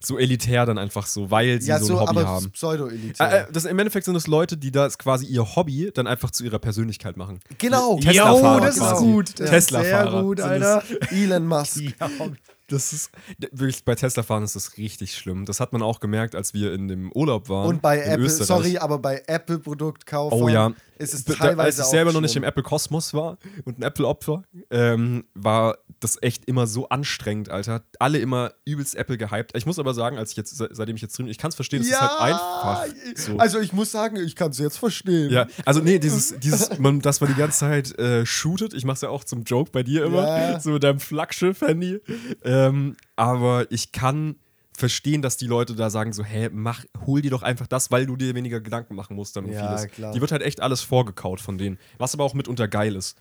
So 0.00 0.18
elitär 0.18 0.66
dann 0.66 0.76
einfach 0.76 1.06
so, 1.06 1.30
weil 1.30 1.62
sie 1.62 1.70
Ja, 1.70 1.78
so 1.78 1.86
so, 1.86 1.94
ein 1.98 2.00
Hobby 2.08 2.18
aber 2.20 2.28
haben. 2.28 2.50
pseudo-elitär. 2.52 3.32
Äh, 3.32 3.40
äh, 3.40 3.46
das, 3.50 3.64
Im 3.64 3.78
Endeffekt 3.78 4.04
sind 4.04 4.14
es 4.16 4.26
Leute, 4.26 4.58
die 4.58 4.70
das 4.70 4.98
quasi 4.98 5.24
ihr 5.24 5.56
Hobby 5.56 5.90
dann 5.94 6.06
einfach 6.06 6.30
zu 6.30 6.44
ihrer 6.44 6.58
Persönlichkeit 6.58 7.16
machen. 7.16 7.40
genau. 7.58 7.98
Tesla-Fahrer 7.98 8.66
das 8.66 8.76
quasi. 8.76 8.94
ist 8.94 9.00
gut. 9.00 9.28
Ist 9.30 9.36
Sehr 9.38 9.46
Tesla-Fahrer. 9.48 10.22
gut, 10.22 10.40
Alter. 10.42 10.82
Elon 11.10 11.46
Musk. 11.46 11.80
Das 12.68 12.92
ist 12.92 13.10
wirklich 13.50 13.84
bei 13.84 13.94
Tesla 13.94 14.22
fahren 14.22 14.42
ist 14.42 14.56
das 14.56 14.78
richtig 14.78 15.16
schlimm. 15.16 15.44
Das 15.44 15.60
hat 15.60 15.72
man 15.72 15.82
auch 15.82 16.00
gemerkt, 16.00 16.34
als 16.34 16.54
wir 16.54 16.72
in 16.72 16.88
dem 16.88 17.12
Urlaub 17.12 17.48
waren. 17.48 17.68
Und 17.68 17.82
bei 17.82 18.00
Apple, 18.00 18.24
Österreich. 18.24 18.46
sorry, 18.46 18.78
aber 18.78 18.98
bei 18.98 19.22
Apple-Produktkauf 19.26 20.32
Oh 20.32 20.48
ja. 20.48 20.72
Ist 20.98 21.14
es 21.14 21.24
Da- 21.24 21.34
teilweise 21.34 21.60
als 21.62 21.78
ich 21.78 21.84
selber 21.86 22.12
noch 22.12 22.20
nicht 22.20 22.36
im. 22.36 22.44
Apple-Kosmos 22.44 23.14
war 23.14 23.38
und 23.64 23.78
ein 23.78 23.82
Apple-Opfer, 23.82 24.44
ähm, 24.70 25.24
war 25.34 25.78
das 26.00 26.18
echt 26.22 26.44
immer 26.46 26.66
so 26.66 26.88
anstrengend, 26.88 27.48
Alter. 27.48 27.82
Alle 27.98 28.18
immer 28.18 28.52
übelst 28.64 28.94
Apple 28.96 29.16
gehypt. 29.16 29.52
Ich 29.56 29.64
muss 29.66 29.78
aber 29.78 29.94
sagen, 29.94 30.18
als 30.18 30.32
ich 30.32 30.36
jetzt, 30.36 30.56
se- 30.56 30.68
seitdem 30.72 30.96
ich 30.96 31.02
jetzt 31.02 31.16
drin 31.16 31.26
bin, 31.26 31.30
ich 31.30 31.38
kann 31.38 31.48
es 31.48 31.54
verstehen, 31.54 31.80
es 31.82 31.88
ist 31.88 32.00
halt 32.00 32.20
einfach. 32.20 32.86
So. 33.16 33.36
Also 33.38 33.60
ich 33.60 33.72
muss 33.72 33.90
sagen, 33.90 34.16
ich 34.16 34.36
kann 34.36 34.50
es 34.50 34.58
jetzt 34.58 34.78
verstehen. 34.78 35.30
ja, 35.30 35.46
also 35.64 35.80
nee, 35.80 35.98
dieses, 35.98 36.38
dieses 36.40 36.78
man, 36.78 37.00
dass 37.00 37.20
man 37.20 37.30
die 37.30 37.36
ganze 37.38 37.58
Zeit 37.60 37.98
äh, 37.98 38.26
shootet, 38.26 38.74
ich 38.74 38.84
mach's 38.84 39.00
ja 39.00 39.08
auch 39.08 39.24
zum 39.24 39.44
Joke 39.44 39.70
bei 39.72 39.82
dir 39.82 40.04
immer, 40.04 40.22
Ja. 40.26 40.60
so 40.60 40.70
mit 40.72 40.82
deinem 40.82 41.00
Flaggschiff-Handy. 41.00 42.00
Ähm, 42.44 42.96
aber 43.16 43.66
ich 43.70 43.92
kann 43.92 44.36
verstehen, 44.76 45.22
dass 45.22 45.36
die 45.36 45.46
Leute 45.46 45.74
da 45.74 45.88
sagen 45.90 46.12
so, 46.12 46.24
hä, 46.24 46.48
mach, 46.52 46.84
hol 47.06 47.22
dir 47.22 47.30
doch 47.30 47.42
einfach 47.42 47.66
das, 47.66 47.90
weil 47.90 48.06
du 48.06 48.16
dir 48.16 48.34
weniger 48.34 48.60
Gedanken 48.60 48.94
machen 48.94 49.14
musst 49.16 49.36
dann 49.36 49.44
um 49.44 49.52
Ja, 49.52 49.76
vieles. 49.76 49.92
klar. 49.92 50.12
Die 50.12 50.20
wird 50.20 50.32
halt 50.32 50.42
echt 50.42 50.60
alles 50.60 50.82
vorgekaut 50.82 51.40
von 51.40 51.58
denen, 51.58 51.78
was 51.98 52.14
aber 52.14 52.24
auch 52.24 52.34
mitunter 52.34 52.66
geil 52.68 52.96
ist. 52.96 53.16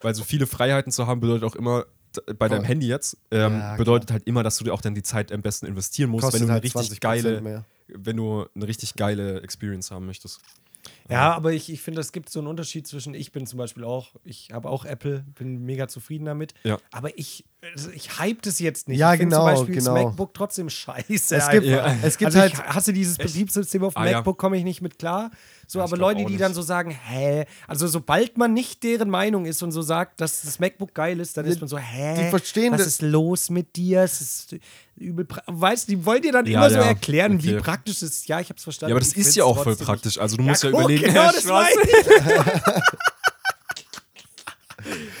Weil 0.00 0.14
so 0.14 0.24
viele 0.24 0.46
Freiheiten 0.46 0.90
zu 0.92 1.06
haben, 1.06 1.20
bedeutet 1.20 1.44
auch 1.44 1.54
immer, 1.56 1.84
bei 2.38 2.48
deinem. 2.48 2.64
Handy 2.64 2.88
jetzt, 2.88 3.16
ähm, 3.30 3.52
Ja, 3.52 3.76
bedeutet 3.76 4.10
halt 4.10 4.24
immer, 4.26 4.42
dass 4.42 4.56
du 4.56 4.64
dir 4.64 4.72
auch 4.74 4.80
dann 4.80 4.94
die 4.96 5.02
Zeit 5.02 5.30
am 5.30 5.42
besten 5.42 5.66
investieren 5.66 6.10
musst, 6.10 6.22
Kostet 6.24 6.40
wenn 6.40 6.48
du 6.48 6.52
eine 6.52 6.62
halt 6.62 6.64
richtig 6.64 6.98
20% 6.98 7.00
geile, 7.00 7.40
mehr. 7.40 7.64
wenn 7.86 8.16
du 8.16 8.46
eine 8.54 8.66
richtig 8.66 8.94
geile 8.94 9.42
Experience 9.42 9.90
haben 9.92 10.06
möchtest. 10.06 10.40
Ja, 11.08 11.34
aber 11.34 11.52
ich, 11.52 11.70
ich 11.70 11.82
finde, 11.82 12.00
es 12.00 12.10
gibt 12.12 12.30
so 12.30 12.38
einen 12.40 12.48
Unterschied 12.48 12.86
zwischen, 12.86 13.14
ich 13.14 13.32
bin 13.32 13.46
zum 13.46 13.58
Beispiel 13.58 13.84
auch, 13.84 14.14
ich 14.24 14.48
habe 14.52 14.68
auch 14.70 14.84
Apple, 14.84 15.24
bin 15.34 15.64
mega 15.64 15.88
zufrieden 15.88 16.24
damit. 16.24 16.54
Ja. 16.64 16.78
Aber 16.90 17.16
ich, 17.18 17.44
ich 17.94 18.18
hype 18.18 18.40
das 18.42 18.58
jetzt 18.58 18.88
nicht. 18.88 18.98
Ja, 18.98 19.12
ich 19.12 19.20
genau, 19.20 19.36
zum 19.36 19.44
Beispiel 19.46 19.74
genau. 19.76 19.94
das 19.94 20.04
MacBook 20.04 20.32
trotzdem 20.34 20.70
scheiße. 20.70 21.36
Es 21.36 21.48
gibt, 21.50 21.66
Ja. 21.66 21.94
es 22.02 22.16
gibt 22.16 22.26
also 22.28 22.40
halt. 22.40 22.54
ich 22.54 22.58
hasse 22.60 22.92
dieses 22.92 23.18
Betriebssystem 23.18 23.84
auf 23.84 23.96
Ah. 23.96 24.04
MacBook, 24.04 24.38
komme 24.38 24.56
ich 24.56 24.64
nicht 24.64 24.80
mit 24.80 24.98
klar. 24.98 25.30
So, 25.66 25.80
aber 25.80 25.96
Leute, 25.96 26.24
die 26.24 26.36
dann 26.36 26.52
so 26.54 26.62
sagen, 26.62 26.90
hä, 26.90 27.44
also 27.68 27.86
sobald 27.86 28.36
man 28.38 28.54
nicht 28.54 28.82
deren 28.82 29.08
Meinung 29.10 29.44
ist 29.46 29.62
und 29.62 29.70
so 29.72 29.82
sagt, 29.82 30.20
dass 30.20 30.42
das 30.42 30.58
MacBook 30.58 30.94
geil 30.94 31.20
ist, 31.20 31.36
dann 31.36 31.44
ist 31.44 31.60
man 31.60 31.68
so, 31.68 31.78
hä, 31.78 32.24
die 32.24 32.30
verstehen 32.30 32.72
was 32.72 32.78
das- 32.78 32.86
ist 32.88 33.02
los 33.02 33.50
mit 33.50 33.76
dir? 33.76 34.00
Es 34.02 34.20
ist 34.20 34.56
übel, 34.96 35.28
weißt 35.46 35.86
du, 35.88 35.92
die 35.96 36.04
wollen 36.06 36.22
dir 36.22 36.32
dann 36.32 36.46
Ja, 36.46 36.60
immer 36.60 36.70
so 36.70 36.76
ja, 36.76 36.84
erklären, 36.86 37.42
wie 37.42 37.52
okay. 37.54 37.62
praktisch 37.62 37.96
es 37.96 38.02
ist. 38.02 38.28
Ja, 38.28 38.40
ich 38.40 38.48
hab's 38.50 38.64
verstanden. 38.64 38.90
Ja, 38.90 38.94
aber 38.96 39.00
das 39.04 39.12
ist 39.12 39.36
ja 39.36 39.44
auch 39.44 39.62
voll 39.62 39.76
praktisch. 39.76 40.18
Also 40.18 40.36
du 40.36 40.42
musst 40.42 40.64
ja, 40.64 40.70
guck, 40.70 40.80
überlegen, 40.80 41.04
genau, 41.04 41.26
das 41.32 41.44
meine 41.44 41.68
ich. 41.82 42.82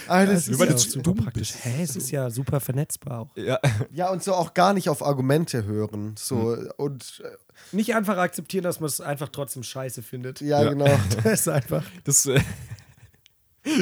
Ah, 0.08 0.24
das 0.26 0.46
Das 0.46 0.48
ist 0.48 0.60
ist 0.60 0.68
ja 0.70 0.78
super 0.78 1.02
dumm 1.02 1.16
praktisch. 1.24 1.54
Hä, 1.62 1.82
es 1.82 1.96
ist 1.96 2.10
ja 2.10 2.30
super 2.30 2.60
vernetzbar 2.60 3.20
auch. 3.20 3.36
Ja, 3.36 3.58
ja, 3.92 4.10
und 4.10 4.22
so 4.22 4.34
auch 4.34 4.54
gar 4.54 4.72
nicht 4.74 4.88
auf 4.88 5.04
Argumente 5.04 5.64
hören. 5.64 6.14
So, 6.18 6.56
Hm. 6.56 6.70
und 6.76 7.22
äh, 7.24 7.28
Nicht 7.76 7.94
einfach 7.94 8.16
akzeptieren, 8.18 8.64
dass 8.64 8.80
man 8.80 8.88
es 8.88 9.00
einfach 9.00 9.28
trotzdem 9.28 9.62
scheiße 9.62 10.02
findet. 10.02 10.40
ja, 10.40 10.62
Ja. 10.62 10.70
genau. 10.70 10.86
Das 11.24 11.40
ist 11.40 11.48
einfach. 11.48 11.84
das 12.04 12.26
äh, 12.26 12.40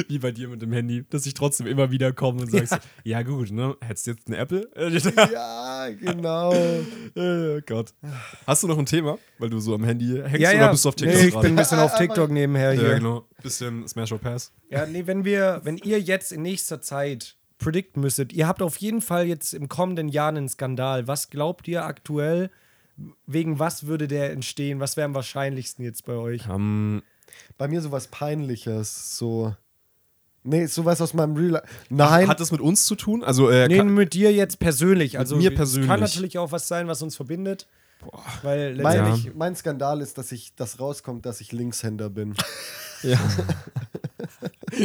wie 0.07 0.19
bei 0.19 0.31
dir 0.31 0.47
mit 0.49 0.61
dem 0.61 0.71
Handy, 0.73 1.05
dass 1.09 1.25
ich 1.25 1.33
trotzdem 1.33 1.67
immer 1.67 1.91
wieder 1.91 2.11
komme 2.11 2.41
und 2.41 2.51
sagst, 2.51 2.79
ja. 3.03 3.21
gut, 3.21 3.51
ne, 3.51 3.75
hättest 3.81 4.07
du 4.07 4.11
jetzt 4.11 4.27
eine 4.27 4.37
Apple? 4.37 4.69
ja, 5.33 5.89
genau. 5.89 6.53
oh 7.15 7.59
Gott. 7.65 7.93
Hast 8.45 8.63
du 8.63 8.67
noch 8.67 8.77
ein 8.77 8.85
Thema, 8.85 9.17
weil 9.37 9.49
du 9.49 9.59
so 9.59 9.73
am 9.75 9.83
Handy 9.83 10.21
hängst 10.21 10.39
Ja, 10.39 10.49
oder 10.49 10.59
ja. 10.59 10.71
bist 10.71 10.85
du 10.85 10.89
auf 10.89 10.95
TikTok 10.95 11.17
nee, 11.17 11.27
ich 11.27 11.33
gerade? 11.33 11.47
bin 11.47 11.53
ein 11.53 11.61
bisschen 11.61 11.79
auf 11.79 11.95
TikTok 11.95 12.29
nebenher 12.29 12.73
hier. 12.73 12.89
ja, 12.89 12.97
genau. 12.97 13.27
Bisschen 13.41 13.87
Smash 13.87 14.11
or 14.11 14.19
Pass. 14.19 14.51
Ja, 14.69 14.85
nee, 14.85 15.07
wenn 15.07 15.23
wir, 15.23 15.61
wenn 15.63 15.77
ihr 15.77 15.99
jetzt 15.99 16.31
in 16.31 16.41
nächster 16.41 16.81
Zeit 16.81 17.37
predikten 17.57 18.01
müsstet, 18.01 18.33
ihr 18.33 18.47
habt 18.47 18.61
auf 18.61 18.77
jeden 18.77 19.01
Fall 19.01 19.27
jetzt 19.27 19.53
im 19.53 19.69
kommenden 19.69 20.09
Jahr 20.09 20.29
einen 20.29 20.49
Skandal. 20.49 21.07
Was 21.07 21.29
glaubt 21.29 21.67
ihr 21.67 21.85
aktuell? 21.85 22.49
Wegen 23.25 23.59
was 23.59 23.85
würde 23.87 24.07
der 24.09 24.31
entstehen? 24.31 24.79
Was 24.81 24.97
wäre 24.97 25.05
am 25.05 25.15
wahrscheinlichsten 25.15 25.85
jetzt 25.85 26.05
bei 26.05 26.13
euch? 26.13 26.47
Ähm, 26.49 27.01
Bei 27.57 27.67
mir 27.67 27.81
sowas 27.81 28.07
Peinliches. 28.07 29.17
So. 29.17 29.55
Nee, 30.43 30.65
sowas 30.67 31.01
aus 31.01 31.13
meinem 31.13 31.35
Real 31.35 31.49
Life. 31.51 31.67
Nein. 31.89 32.27
hat 32.27 32.39
das 32.39 32.51
mit 32.51 32.61
uns 32.61 32.85
zu 32.85 32.95
tun? 32.95 33.23
Also, 33.23 33.49
äh, 33.49 33.67
Nee, 33.67 33.83
mit 33.83 34.13
dir 34.13 34.31
jetzt 34.31 34.59
persönlich. 34.59 35.19
Also 35.19 35.35
mir 35.35 35.51
Es 35.51 35.55
persönlich. 35.55 35.89
kann 35.89 35.99
natürlich 35.99 36.37
auch 36.37 36.51
was 36.51 36.67
sein, 36.67 36.87
was 36.87 37.01
uns 37.01 37.15
verbindet. 37.15 37.67
Weil 38.43 38.75
mein, 38.77 38.95
letztendlich. 39.05 39.35
mein 39.35 39.55
Skandal 39.57 39.99
ist, 39.99 40.17
dass 40.17 40.31
ich 40.31 40.55
das 40.55 40.79
rauskommt, 40.79 41.25
dass 41.25 41.41
ich 41.41 41.51
Linkshänder 41.51 42.09
bin. 42.09 42.33
ja. 43.03 43.19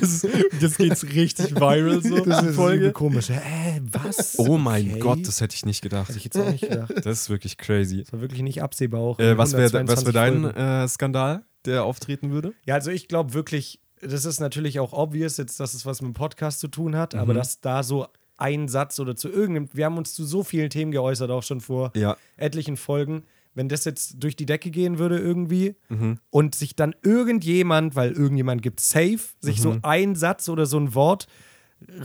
das 0.00 0.24
ist, 0.24 0.28
jetzt 0.60 0.76
geht's 0.78 1.04
richtig 1.04 1.54
viral 1.54 2.02
so. 2.02 2.22
Das 2.24 2.42
die 2.42 2.48
ist 2.48 2.58
übel 2.58 2.92
komisch. 2.92 3.30
Äh, 3.30 3.80
was? 3.90 4.38
Oh 4.38 4.58
mein 4.58 4.90
Okay. 4.90 4.98
Gott, 5.00 5.26
das 5.26 5.40
hätte 5.40 5.54
ich 5.54 5.64
nicht 5.64 5.80
gedacht. 5.80 6.08
Hätte 6.08 6.18
ich 6.18 6.24
jetzt 6.24 6.36
auch 6.36 6.50
nicht 6.50 6.68
gedacht. 6.68 6.92
Das 6.96 7.20
ist 7.22 7.30
wirklich 7.30 7.56
crazy. 7.56 8.02
Das 8.02 8.12
war 8.12 8.20
wirklich 8.20 8.42
nicht 8.42 8.62
absehbar 8.62 9.00
auch. 9.00 9.18
Äh, 9.18 9.38
was 9.38 9.52
wäre 9.52 9.64
122 9.78 10.06
was 10.06 10.14
wär 10.14 10.52
dein 10.52 10.82
äh, 10.84 10.88
Skandal, 10.88 11.44
der 11.64 11.84
auftreten 11.84 12.30
würde? 12.30 12.52
Ja, 12.66 12.74
also 12.74 12.90
ich 12.90 13.08
glaube 13.08 13.32
wirklich, 13.32 13.80
das 14.06 14.24
ist 14.24 14.40
natürlich 14.40 14.78
auch 14.80 14.92
obvious, 14.92 15.36
jetzt, 15.36 15.58
dass 15.60 15.74
es 15.74 15.84
was 15.86 16.00
mit 16.02 16.10
dem 16.10 16.14
Podcast 16.14 16.60
zu 16.60 16.68
tun 16.68 16.96
hat, 16.96 17.14
aber 17.14 17.34
dass 17.34 17.60
da 17.60 17.82
so 17.82 18.06
ein 18.36 18.68
Satz 18.68 18.98
oder 18.98 19.14
zu 19.16 19.28
irgendeinem, 19.28 19.68
wir 19.72 19.84
haben 19.86 19.96
uns 19.98 20.12
zu 20.14 20.24
so 20.24 20.42
vielen 20.42 20.70
Themen 20.70 20.90
geäußert, 20.92 21.30
auch 21.30 21.42
schon 21.42 21.60
vor 21.60 21.92
Ja. 21.94 22.16
etlichen 22.36 22.76
Folgen. 22.76 23.24
Wenn 23.54 23.68
das 23.68 23.84
jetzt 23.84 24.16
durch 24.22 24.34
die 24.34 24.46
Decke 24.46 24.70
gehen 24.72 24.98
würde 24.98 25.18
irgendwie 25.18 25.76
Mhm. 25.88 26.18
und 26.30 26.54
sich 26.56 26.74
dann 26.74 26.94
irgendjemand, 27.02 27.94
weil 27.94 28.10
irgendjemand 28.12 28.62
gibt 28.62 28.80
safe, 28.80 29.20
sich 29.40 29.58
Mhm. 29.58 29.62
so 29.62 29.76
ein 29.82 30.14
Satz 30.16 30.48
oder 30.48 30.66
so 30.66 30.78
ein 30.78 30.94
Wort 30.94 31.28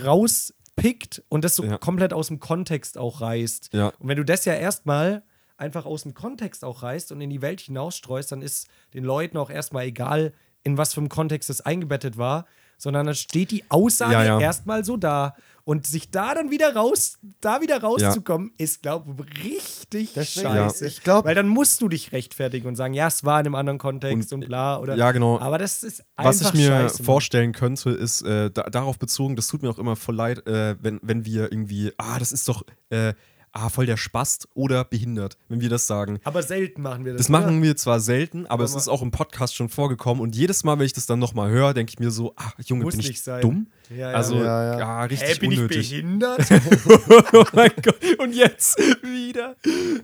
rauspickt 0.05 1.23
und 1.29 1.43
das 1.43 1.55
so 1.55 1.63
Ja. 1.63 1.77
komplett 1.77 2.13
aus 2.13 2.27
dem 2.27 2.39
Kontext 2.39 2.97
auch 2.97 3.21
reißt. 3.21 3.69
Ja. 3.73 3.87
Und 3.99 4.07
wenn 4.07 4.17
du 4.17 4.23
das 4.25 4.45
ja 4.45 4.53
erstmal 4.53 5.23
einfach 5.57 5.85
aus 5.85 6.03
dem 6.03 6.13
Kontext 6.13 6.63
auch 6.63 6.83
reißt 6.83 7.11
und 7.11 7.19
in 7.21 7.29
die 7.29 7.41
Welt 7.41 7.59
hinausstreust, 7.61 8.31
dann 8.31 8.41
ist 8.41 8.67
den 8.93 9.03
Leuten 9.03 9.37
auch 9.37 9.49
erstmal 9.49 9.85
egal, 9.85 10.33
in 10.63 10.77
was 10.77 10.93
für 10.93 10.99
einem 11.01 11.09
Kontext 11.09 11.49
es 11.49 11.61
eingebettet 11.61 12.17
war, 12.17 12.45
sondern 12.77 13.05
dann 13.07 13.15
steht 13.15 13.51
die 13.51 13.63
Aussage 13.69 14.13
Ja, 14.13 14.23
ja. 14.23 14.39
erstmal 14.39 14.85
so 14.85 14.95
da. 14.97 15.35
Und 15.65 15.85
sich 15.85 16.09
da 16.09 16.33
dann 16.33 16.49
wieder 16.49 16.73
raus, 16.75 17.19
da 17.41 17.61
wieder 17.61 17.79
rauszukommen, 17.81 18.51
ist, 18.57 18.81
glaube 18.81 19.23
ich, 19.35 19.43
richtig 19.43 20.13
Deswegen, 20.15 20.47
scheiße. 20.47 20.87
ich 20.87 21.03
glaub- 21.03 21.25
Weil 21.25 21.35
dann 21.35 21.47
musst 21.47 21.81
du 21.81 21.89
dich 21.89 22.11
rechtfertigen 22.11 22.67
und 22.67 22.75
sagen, 22.75 22.95
ja, 22.95 23.05
es 23.05 23.23
war 23.23 23.39
in 23.39 23.45
einem 23.45 23.55
anderen 23.55 23.77
Kontext 23.77 24.33
und, 24.33 24.41
Und, 24.43 24.47
bla. 24.47 24.79
Oder, 24.79 24.95
ja, 24.95 25.11
genau. 25.11 25.37
Aber 25.39 25.59
das 25.59 25.83
ist 25.83 26.03
einfach 26.15 26.29
Was 26.31 26.41
ich 26.41 26.53
mir 26.53 26.69
scheiße, 26.69 27.03
vorstellen 27.03 27.51
könnte, 27.51 27.91
ist 27.91 28.23
äh, 28.23 28.49
da, 28.49 28.63
darauf 28.63 28.97
bezogen, 28.97 29.35
das 29.35 29.45
tut 29.47 29.61
mir 29.61 29.69
auch 29.69 29.77
immer 29.77 29.95
voll 29.95 30.15
leid, 30.15 30.47
äh, 30.47 30.75
wenn, 30.81 30.99
wenn 31.03 31.23
wir 31.25 31.51
irgendwie, 31.51 31.91
ah, 31.97 32.17
das 32.17 32.31
ist 32.31 32.47
doch 32.47 32.63
äh, 32.89 33.13
ah, 33.51 33.69
voll 33.69 33.85
der 33.85 33.97
Spast 33.97 34.47
oder 34.53 34.83
behindert, 34.85 35.37
wenn 35.47 35.61
wir 35.61 35.69
das 35.69 35.87
sagen. 35.87 36.19
Aber 36.23 36.43
selten 36.43 36.81
machen 36.81 37.05
wir 37.05 37.13
das. 37.13 37.21
Das 37.23 37.29
machen 37.29 37.61
wir 37.63 37.75
zwar 37.75 37.99
selten, 37.99 38.45
aber 38.47 38.63
es 38.63 38.71
Aber- 38.71 38.79
ist 38.79 38.87
auch 38.87 39.01
im 39.01 39.11
Podcast 39.11 39.55
schon 39.55 39.69
vorgekommen 39.69 40.21
und 40.21 40.35
jedes 40.35 40.63
Mal, 40.63 40.77
wenn 40.79 40.85
ich 40.85 40.93
das 40.93 41.05
dann 41.05 41.19
nochmal 41.19 41.49
höre, 41.49 41.73
denke 41.73 41.91
ich 41.91 41.99
mir 41.99 42.11
so, 42.11 42.33
ah, 42.37 42.51
Junge, 42.65 42.83
Muss 42.85 42.93
bin 42.93 43.01
ich 43.01 43.07
nicht 43.09 43.23
sein. 43.23 43.41
dumm? 43.41 43.67
Ja, 43.89 44.11
ja. 44.11 44.17
Also, 44.17 44.35
Ja, 44.35 44.73
ja, 44.73 44.79
ja. 44.79 45.03
richtig 45.05 45.29
Hä, 45.29 45.39
bin 45.39 45.51
unnötig. 45.51 45.77
ich 45.93 46.01
behindert? 46.01 46.39
oh 47.33 47.45
mein 47.53 47.71
Gott, 47.83 47.97
und 48.19 48.33
jetzt 48.33 48.77
wieder. 49.03 49.55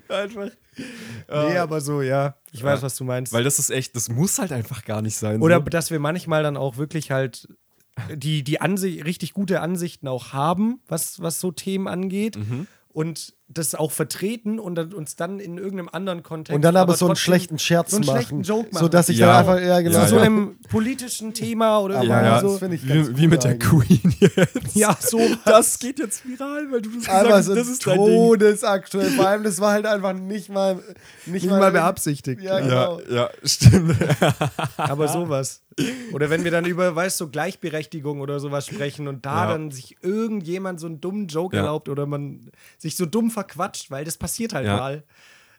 Einfach. 0.10 0.50
nee, 0.78 1.58
aber 1.58 1.82
so, 1.82 2.02
ja. 2.02 2.36
Ich 2.52 2.64
weiß, 2.64 2.82
was 2.82 2.96
du 2.96 3.04
meinst. 3.04 3.32
Weil 3.34 3.44
das 3.44 3.60
ist 3.60 3.70
echt, 3.70 3.96
das 3.96 4.10
muss 4.10 4.40
halt 4.40 4.52
einfach 4.52 4.84
gar 4.86 5.02
nicht 5.02 5.16
sein. 5.18 5.42
Oder 5.42 5.58
so. 5.60 5.66
dass 5.66 5.92
wir 5.92 6.00
manchmal 6.00 6.44
dann 6.44 6.58
auch 6.58 6.78
wirklich 6.78 7.12
halt 7.12 7.48
die, 8.14 8.44
die 8.44 8.60
Ansicht, 8.60 9.06
richtig 9.06 9.32
gute 9.34 9.62
Ansichten 9.62 10.08
auch 10.10 10.34
haben, 10.34 10.82
was, 10.88 11.22
was 11.22 11.40
so 11.40 11.52
Themen 11.52 11.88
angeht. 11.88 12.36
Mhm. 12.38 12.68
Und 12.96 13.36
das 13.48 13.76
auch 13.76 13.92
vertreten 13.92 14.60
und 14.60 14.74
dann, 14.76 14.92
uns 14.94 15.16
dann 15.16 15.40
in 15.40 15.58
irgendeinem 15.60 15.90
anderen 15.92 16.24
Kontext. 16.24 16.56
Und 16.56 16.64
dann 16.64 16.76
aber, 16.76 16.96
so 16.98 17.06
einen 17.06 17.16
schlechten 17.16 17.60
Scherz 17.60 17.92
so 17.92 17.98
einen 17.98 18.06
machen. 18.08 18.16
schlechten 18.18 18.42
Joke 18.42 18.70
machen. 18.74 18.84
So 18.84 18.90
dass 18.90 19.08
ich 19.08 19.20
Ja. 19.20 19.28
dann 19.28 19.36
einfach, 19.38 19.60
ja, 19.66 19.82
genau. 19.82 19.94
zu 19.98 20.02
Ja, 20.02 20.08
so 20.08 20.16
ja. 20.18 20.22
einem 20.24 20.58
politischen 20.70 21.34
Thema 21.36 21.80
oder 21.80 21.98
Aber 21.98 22.06
ja, 22.08 22.24
ja, 22.24 22.40
so. 22.42 22.50
das 22.50 22.60
finde 22.60 22.76
ich 22.78 22.88
ganz 22.88 23.10
wie, 23.10 23.18
wie 23.18 23.28
mit 23.28 23.44
der. 23.44 23.60
Queen 23.60 24.16
jetzt. 24.20 24.76
Ja, 24.76 24.98
so. 25.00 25.20
Das 25.46 25.78
geht 25.78 26.00
jetzt 26.00 26.28
viral, 26.28 26.72
weil 26.72 26.82
du 26.82 26.90
das 26.90 27.06
gesagt 27.06 27.26
Aber 27.26 27.36
hast, 27.36 27.46
so 27.46 27.54
das 27.56 27.68
ist 27.68 27.84
todesaktuell. 27.84 29.12
Vor 29.12 29.28
allem, 29.28 29.44
das 29.44 29.60
war 29.62 29.74
halt 29.74 29.86
einfach 29.86 30.14
nicht 30.14 30.50
mal 30.50 30.76
nicht, 31.28 31.44
Nicht 31.44 31.50
mal 31.50 31.72
beabsichtigt. 31.72 32.42
Ja, 32.42 32.60
genau. 32.60 33.00
ja, 33.10 33.30
stimmt. 33.44 33.96
Aber 34.78 35.08
sowas. 35.08 35.62
Oder 36.14 36.30
wenn 36.30 36.46
wir 36.46 36.52
dann 36.52 36.66
über, 36.66 36.96
weißt 36.96 37.20
du, 37.20 37.26
so 37.26 37.30
Gleichberechtigung 37.30 38.22
oder 38.22 38.40
sowas 38.40 38.66
sprechen 38.66 39.08
und 39.10 39.26
da 39.26 39.44
Ja. 39.46 39.52
dann 39.52 39.72
sich 39.72 39.98
irgendjemand 40.02 40.80
so 40.80 40.88
einen 40.88 41.02
dummen 41.02 41.28
Joke 41.28 41.56
Ja. 41.56 41.64
erlaubt 41.64 41.90
oder 41.90 42.06
man 42.06 42.50
sich 42.78 42.96
so 42.96 43.06
dumm 43.06 43.30
verquatscht, 43.36 43.92
weil 43.92 44.04
das 44.06 44.18
passiert 44.18 44.54
halt 44.54 44.66
Ja. 44.66 44.78
mal. 44.78 45.04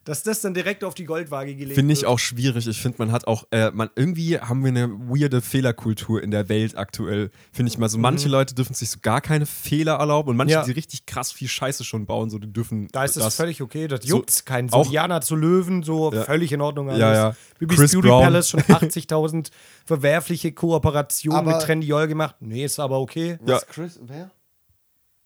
Dass 0.04 0.22
das 0.22 0.40
dann 0.40 0.54
direkt 0.54 0.84
auf 0.84 0.94
die 0.94 1.02
Goldwaage 1.04 1.56
gelegt 1.56 1.74
Finde 1.74 1.92
ich 1.92 2.02
wird. 2.02 2.10
auch 2.12 2.20
schwierig. 2.20 2.68
Ich 2.68 2.80
finde, 2.80 2.98
man 2.98 3.10
hat 3.10 3.26
auch, 3.26 3.44
äh, 3.50 3.72
man, 3.72 3.90
irgendwie 3.96 4.38
haben 4.38 4.62
wir 4.62 4.68
eine 4.68 4.88
weirde 4.88 5.42
Fehlerkultur 5.42 6.22
in 6.22 6.30
der 6.30 6.48
Welt 6.48 6.76
aktuell. 6.78 7.32
Finde 7.50 7.72
ich 7.72 7.76
mal 7.78 7.88
so. 7.88 7.98
Manche 7.98 8.28
Leute 8.28 8.54
dürfen 8.54 8.72
sich 8.72 8.88
so 8.88 9.00
gar 9.02 9.20
keine 9.20 9.46
Fehler 9.46 9.94
erlauben 9.94 10.28
und 10.30 10.36
manche, 10.36 10.54
Mhm. 10.54 10.60
Ja. 10.60 10.64
die 10.64 10.70
richtig 10.70 11.06
krass 11.06 11.32
viel 11.32 11.48
Scheiße 11.48 11.82
schon 11.82 12.06
bauen, 12.06 12.30
so 12.30 12.38
die 12.38 12.52
dürfen. 12.52 12.86
Da 12.92 13.02
ist 13.04 13.16
es 13.16 13.24
das- 13.24 13.34
völlig 13.34 13.60
okay. 13.62 13.88
Das 13.88 14.02
so- 14.04 14.18
juckt 14.18 14.46
keinen. 14.46 14.68
So 14.68 14.76
auch- 14.76 14.88
Diana 14.88 15.20
zu 15.22 15.34
Löwen, 15.34 15.82
so 15.82 16.12
Ja. 16.12 16.22
völlig 16.22 16.52
in 16.52 16.60
Ordnung. 16.60 16.88
Alles. 16.88 17.00
Ja, 17.00 17.12
ja. 17.12 17.36
Bibis 17.58 17.76
Chris 17.76 17.90
Beauty 17.90 18.06
Brown. 18.06 18.22
Palace 18.22 18.48
schon 18.50 18.60
80.000 18.68 19.50
verwerfliche 19.84 20.52
Kooperationen 20.52 21.44
mit 21.46 21.60
Trendyol 21.62 22.06
gemacht. 22.06 22.36
Nee, 22.38 22.64
ist 22.64 22.78
aber 22.78 23.00
okay. 23.00 23.40
Ja. 23.44 23.54
Was, 23.56 23.66
Chris? 23.66 23.98
Wer? 24.06 24.30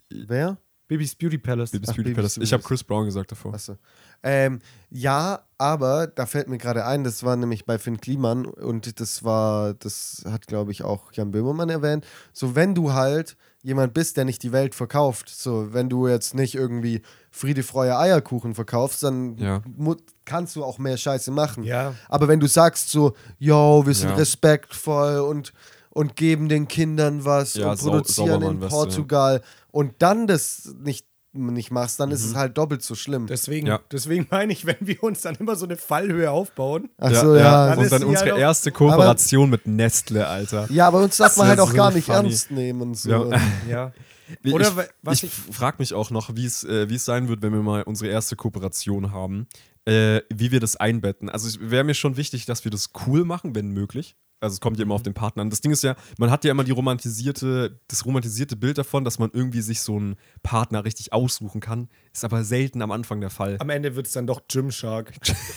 Wer? 0.08 0.56
Bibis 0.90 1.14
Beauty 1.14 1.38
Palace. 1.38 1.70
Bibis 1.70 1.90
Ach, 1.90 1.94
Beauty 1.94 2.10
Bibis 2.10 2.16
Palace. 2.16 2.34
Beauty 2.34 2.44
Ich 2.44 2.52
habe. 2.52 2.62
Chris 2.64 2.82
Brown 2.84 3.04
gesagt 3.04 3.30
davor. 3.30 3.54
Achso. 3.54 3.76
Ähm, 4.22 4.58
ja, 4.90 5.40
aber 5.56 6.08
da 6.08 6.26
fällt 6.26 6.48
mir 6.48 6.58
gerade 6.58 6.84
ein, 6.84 7.04
das 7.04 7.22
war 7.22 7.36
nämlich 7.36 7.64
bei 7.64 7.78
Finn 7.78 8.00
Kliman 8.00 8.44
und 8.44 9.00
das 9.00 9.22
war, 9.24 9.72
das 9.74 10.24
hat, 10.28 10.46
glaube 10.46 10.72
ich, 10.72 10.82
auch 10.84 11.12
Jan 11.12 11.30
Böhmermann 11.30 11.70
erwähnt. 11.70 12.04
So, 12.32 12.54
wenn 12.54 12.74
du 12.74 12.92
halt 12.92 13.36
jemand 13.62 13.94
bist, 13.94 14.16
der 14.16 14.24
nicht 14.24 14.42
die 14.42 14.52
Welt 14.52 14.74
verkauft, 14.74 15.28
so, 15.28 15.72
wenn 15.72 15.88
du 15.88 16.08
jetzt 16.08 16.34
nicht 16.34 16.54
irgendwie 16.54 17.02
Friede, 17.30 17.62
Freude, 17.62 17.96
Eierkuchen 17.98 18.54
verkaufst, 18.54 19.02
dann 19.04 19.36
Ja. 19.38 19.62
kannst 20.24 20.56
du 20.56 20.64
auch 20.64 20.78
mehr 20.78 20.96
Scheiße 20.96 21.30
machen. 21.30 21.62
Ja. 21.62 21.94
Aber 22.08 22.26
wenn 22.28 22.40
du 22.40 22.46
sagst 22.48 22.90
so, 22.90 23.14
yo, 23.38 23.86
wir 23.86 23.94
sind 23.94 24.10
Ja. 24.10 24.16
respektvoll 24.16 25.20
und, 25.20 25.52
und 25.90 26.16
geben 26.16 26.48
den 26.48 26.68
Kindern 26.68 27.24
was 27.24 27.54
Ja, 27.54 27.70
und 27.72 27.80
produzieren 27.80 28.42
in 28.42 28.60
Portugal 28.60 29.40
und 29.72 29.94
dann 30.00 30.26
das 30.26 30.74
nicht, 30.82 31.06
nicht 31.32 31.70
machst, 31.70 32.00
dann 32.00 32.08
Mhm. 32.08 32.14
ist 32.16 32.24
es 32.24 32.34
halt 32.34 32.58
doppelt 32.58 32.82
so 32.82 32.94
schlimm. 32.94 33.26
Deswegen, 33.28 33.66
Ja. 33.68 33.80
deswegen 33.92 34.26
meine 34.30 34.52
ich, 34.52 34.66
wenn 34.66 34.76
wir 34.80 35.02
uns 35.02 35.20
dann 35.20 35.36
immer 35.36 35.54
so 35.56 35.64
eine 35.64 35.76
Fallhöhe 35.76 36.30
aufbauen. 36.30 36.90
Achso, 36.98 37.36
ja. 37.36 37.68
Dann 37.68 37.78
Und 37.78 37.84
ist 37.84 37.92
dann 37.92 38.04
unsere 38.04 38.30
halt 38.32 38.40
erste 38.40 38.72
Kooperation 38.72 39.48
mit 39.48 39.66
Nestle, 39.66 40.26
Alter. 40.26 40.66
Ja, 40.72 40.88
aber 40.88 40.98
uns 41.02 41.16
darf 41.18 41.36
man 41.36 41.48
Das 41.48 41.58
halt 41.58 41.60
auch 41.70 41.74
gar 41.74 41.90
so 41.92 41.96
nicht 41.98 42.06
funny. 42.06 42.18
ernst 42.30 42.50
nehmen 42.50 42.80
und 42.82 42.94
so. 42.98 43.10
Ja. 43.10 43.40
Ja. 43.68 43.92
Oder 44.52 44.68
ich, 44.68 44.76
wa- 44.76 44.84
was 45.02 45.22
ich, 45.22 45.24
ich- 45.24 45.54
frage 45.56 45.76
mich 45.80 45.92
auch 45.94 46.10
noch, 46.10 46.34
wie 46.36 46.46
es 46.46 46.62
äh, 46.64 46.88
wie 46.88 46.94
es 46.96 47.04
sein 47.04 47.28
wird, 47.28 47.42
wenn 47.42 47.52
wir 47.52 47.62
mal 47.62 47.82
unsere 47.82 48.10
erste 48.10 48.36
Kooperation 48.36 49.10
haben, 49.12 49.46
äh, 49.86 50.20
wie 50.32 50.50
wir 50.52 50.60
das 50.60 50.76
einbetten. 50.76 51.28
Also 51.28 51.48
wäre 51.60 51.82
mir 51.84 51.94
schon 51.94 52.16
wichtig, 52.16 52.44
dass 52.46 52.64
wir 52.64 52.70
das 52.70 52.90
cool 53.06 53.24
machen, 53.24 53.54
wenn 53.56 53.70
möglich. 53.70 54.14
Also 54.40 54.54
es 54.54 54.60
kommt 54.60 54.78
ja 54.78 54.82
immer 54.84 54.94
Mhm. 54.94 54.96
auf 54.96 55.02
den 55.02 55.14
Partner 55.14 55.42
an. 55.42 55.50
Das 55.50 55.60
Ding 55.60 55.70
ist 55.70 55.82
ja, 55.82 55.96
man 56.18 56.30
hat 56.30 56.44
ja 56.44 56.50
immer 56.50 56.64
die 56.64 56.70
romantisierte, 56.72 57.78
das 57.88 58.06
romantisierte 58.06 58.56
Bild 58.56 58.78
davon, 58.78 59.04
dass 59.04 59.18
man 59.18 59.30
irgendwie 59.32 59.60
sich 59.60 59.80
so 59.82 59.96
einen 59.96 60.16
Partner 60.42 60.84
richtig 60.84 61.12
aussuchen 61.12 61.60
kann. 61.60 61.88
Ist 62.14 62.24
aber 62.24 62.42
selten 62.42 62.80
am 62.82 62.90
Anfang 62.90 63.20
der 63.20 63.30
Fall. 63.30 63.56
Am 63.60 63.68
Ende 63.70 63.96
wird 63.96 64.06
es 64.06 64.12
dann 64.12 64.26
doch 64.26 64.40
Gymshark. 64.48 65.12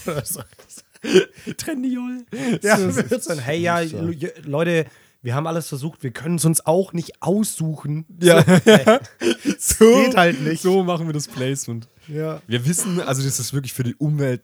Trendiol. 1.58 2.26
ja, 2.62 2.78
wird's 3.10 3.26
dann, 3.28 3.40
hey, 3.40 3.60
ja, 3.60 3.80
Le- 3.80 4.34
Leute, 4.44 4.86
wir 5.22 5.36
haben 5.36 5.48
alles 5.48 5.68
versucht, 5.68 6.04
wir 6.04 6.12
können 6.12 6.36
es 6.36 6.46
uns 6.46 6.66
auch 6.66 6.94
nicht 6.94 7.22
aussuchen. 7.22 8.06
Ja, 8.22 8.44
so, 9.60 9.86
geht 10.04 10.16
halt 10.18 10.42
nicht. 10.42 10.62
So 10.62 10.84
machen 10.84 11.08
wir 11.08 11.14
das 11.14 11.28
Placement. 11.28 11.88
Ja. 12.08 12.42
Wir 12.48 12.66
wissen, 12.66 13.00
also 13.02 13.24
das 13.24 13.40
ist 13.40 13.54
wirklich 13.54 13.74
für 13.74 13.84
die 13.84 13.96
Umwelt 13.96 14.44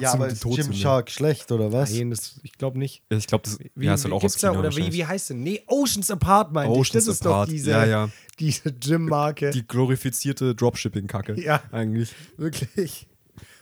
Ja, 0.00 0.12
aber 0.12 0.26
absolute 0.26 0.60
ist 0.60 0.66
Jim. 0.68 0.76
Shark 0.76 1.10
schlecht, 1.10 1.50
oder 1.50 1.72
was? 1.72 1.92
Nein, 1.92 2.10
das, 2.10 2.40
ich 2.42 2.52
glaube 2.52 2.78
nicht. 2.78 3.02
Ich 3.08 3.26
glaube, 3.26 3.44
das 3.44 3.58
Wie, 3.74 3.86
ja, 3.86 3.94
ist 3.94 4.04
halt 4.04 4.12
auch 4.12 4.22
aus 4.22 4.34
da, 4.36 4.48
China 4.50 4.58
oder 4.58 4.76
wie, 4.76 4.92
wie 4.92 5.06
heißt 5.06 5.30
denn? 5.30 5.42
Nee, 5.42 5.62
Oceans 5.66 6.10
Apart 6.10 6.52
meinte 6.52 6.72
ich. 6.72 6.78
Oceans 6.78 7.06
Das 7.06 7.14
ist 7.14 7.26
Apart, 7.26 7.48
doch 7.48 7.52
diese, 7.52 7.70
ja, 7.70 7.84
ja. 7.86 8.10
diese 8.38 8.72
Gym-Marke. 8.72 9.50
Die 9.50 9.66
glorifizierte 9.66 10.54
Dropshipping-Kacke. 10.54 11.40
Ja. 11.40 11.62
Eigentlich. 11.72 12.14
Wirklich. 12.36 13.06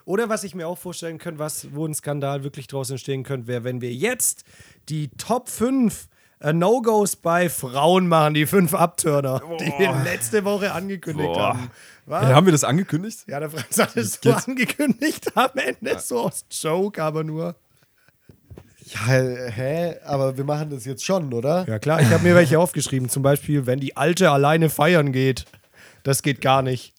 Oder 0.04 0.28
was 0.28 0.44
ich 0.44 0.54
mir 0.54 0.68
auch 0.68 0.78
vorstellen 0.78 1.18
könnte, 1.18 1.40
was, 1.40 1.68
wo 1.74 1.86
ein 1.86 1.94
Skandal 1.94 2.44
wirklich 2.44 2.66
draus 2.68 2.90
entstehen 2.90 3.24
könnte, 3.24 3.46
wäre, 3.48 3.64
wenn 3.64 3.80
wir 3.80 3.92
jetzt 3.92 4.44
die 4.88 5.08
Top 5.08 5.48
5 5.48 6.04
äh, 6.04 6.06
No-Gos 6.40 7.16
bei 7.16 7.48
Frauen 7.48 8.08
machen, 8.08 8.34
die 8.34 8.46
fünf 8.46 8.74
Abturner, 8.74 9.40
die 9.60 9.72
wir 9.78 9.94
letzte 10.04 10.44
Woche 10.44 10.72
angekündigt 10.72 11.32
Boah. 11.32 11.48
haben. 11.54 11.70
Was? 12.04 12.22
Ja, 12.28 12.34
haben 12.34 12.46
wir 12.46 12.52
das 12.52 12.62
angekündigt? 12.64 13.20
Ja, 13.26 13.40
der 13.40 13.50
Franz 13.50 13.78
hat 13.78 13.96
es 13.96 14.18
so 14.22 14.32
angekündigt 14.32 15.32
am 15.36 15.50
Ende, 15.54 15.98
so 15.98 16.20
aus 16.20 16.44
Joke, 16.50 17.02
aber 17.02 17.24
nur. 17.24 17.56
Ja, 18.84 19.06
hä? 19.08 19.96
Aber 20.04 20.36
wir 20.36 20.44
machen 20.44 20.70
das 20.70 20.84
jetzt 20.84 21.04
schon, 21.04 21.32
oder? 21.32 21.66
Ja, 21.68 21.78
klar, 21.80 22.00
ich 22.00 22.08
habe 22.10 22.22
mir 22.22 22.34
welche 22.36 22.58
aufgeschrieben. 22.60 23.08
Zum 23.08 23.22
Beispiel, 23.22 23.66
wenn 23.66 23.80
die 23.80 23.96
Alte 23.96 24.30
alleine 24.30 24.70
feiern 24.70 25.10
geht. 25.12 25.44
Das 26.04 26.22
geht 26.22 26.40
gar 26.40 26.62
nicht. 26.62 26.94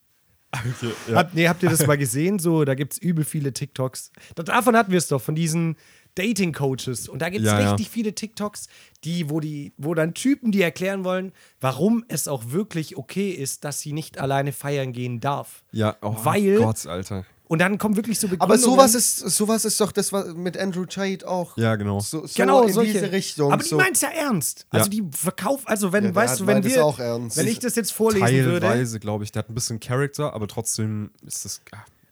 Okay, 0.51 0.91
ja. 1.09 1.15
Habt, 1.15 1.33
nee, 1.35 1.47
habt 1.47 1.63
ihr 1.63 1.69
das 1.69 1.85
mal 1.87 1.97
gesehen? 1.97 2.39
So, 2.39 2.65
da 2.65 2.73
gibt 2.75 2.93
es 2.93 2.99
übel 2.99 3.23
viele 3.23 3.53
TikToks. 3.53 4.11
Da- 4.35 4.43
Davon 4.43 4.75
hatten 4.75 4.91
wir 4.91 4.97
es 4.97 5.07
doch, 5.07 5.21
von 5.21 5.35
diesen 5.35 5.77
Dating-Coaches. 6.17 7.07
Und 7.09 7.21
da 7.21 7.29
gibt 7.29 7.45
es 7.45 7.51
Ja, 7.51 7.59
ja. 7.59 7.69
richtig 7.71 7.89
viele 7.89 8.13
TikToks, 8.13 8.67
die, 9.03 9.29
wo 9.29 9.39
die, 9.39 9.73
wo 9.77 9.93
dann 9.93 10.13
Typen, 10.13 10.51
die 10.51 10.61
erklären 10.61 11.03
wollen, 11.03 11.31
warum 11.61 12.03
es 12.07 12.27
auch 12.27 12.51
wirklich 12.51 12.97
okay 12.97 13.31
ist, 13.31 13.63
dass 13.63 13.79
sie 13.79 13.93
nicht 13.93 14.17
alleine 14.19 14.51
feiern 14.51 14.93
gehen 14.93 15.19
darf. 15.19 15.63
ja, 15.71 15.95
oh 16.01 16.15
Weil- 16.23 16.57
Gott, 16.57 16.85
Alter. 16.87 17.25
Und 17.49 17.59
dann 17.59 17.77
kommen 17.77 17.95
wirklich 17.95 18.19
so 18.19 18.27
Begründungen. 18.27 18.51
Aber 18.51 18.57
sowas 18.77 18.93
ist, 18.93 19.19
sowas 19.19 19.63
ist 19.63 19.79
doch 19.79 19.93
das 19.93 20.11
was 20.11 20.33
mit 20.33 20.57
Andrew 20.57 20.83
Tate 20.85 21.25
auch. 21.25 21.55
Ja, 21.55 21.77
genau. 21.77 22.01
So, 22.01 22.27
so 22.27 22.33
Genau, 22.35 22.63
in 22.63 22.73
solche. 22.73 22.91
diese 22.91 23.11
Richtung. 23.13 23.53
Aber 23.53 23.63
die 23.63 23.69
so. 23.69 23.77
meint 23.77 23.95
es 23.95 24.01
ja 24.01 24.09
ernst. 24.09 24.65
Also 24.69 24.87
Ja. 24.87 24.89
die 24.89 25.03
verkauft, 25.17 25.65
also 25.65 25.93
wenn, 25.93 26.03
Ja, 26.03 26.15
weißt 26.15 26.33
hat- 26.33 26.39
du, 26.41 26.47
wenn 26.47 26.61
wir, 26.65 26.83
auch 26.83 26.99
ernst. 26.99 27.37
wenn 27.37 27.47
ich 27.47 27.59
das 27.59 27.75
jetzt 27.75 27.93
vorlesen 27.93 28.27
würde, 28.45 28.67
Teilweise, 28.67 28.99
glaube 28.99 29.23
ich. 29.23 29.31
Der 29.31 29.43
hat 29.43 29.49
ein 29.49 29.53
bisschen 29.53 29.79
Charakter, 29.79 30.33
aber 30.33 30.49
trotzdem 30.49 31.11
ist 31.25 31.45
das. 31.45 31.61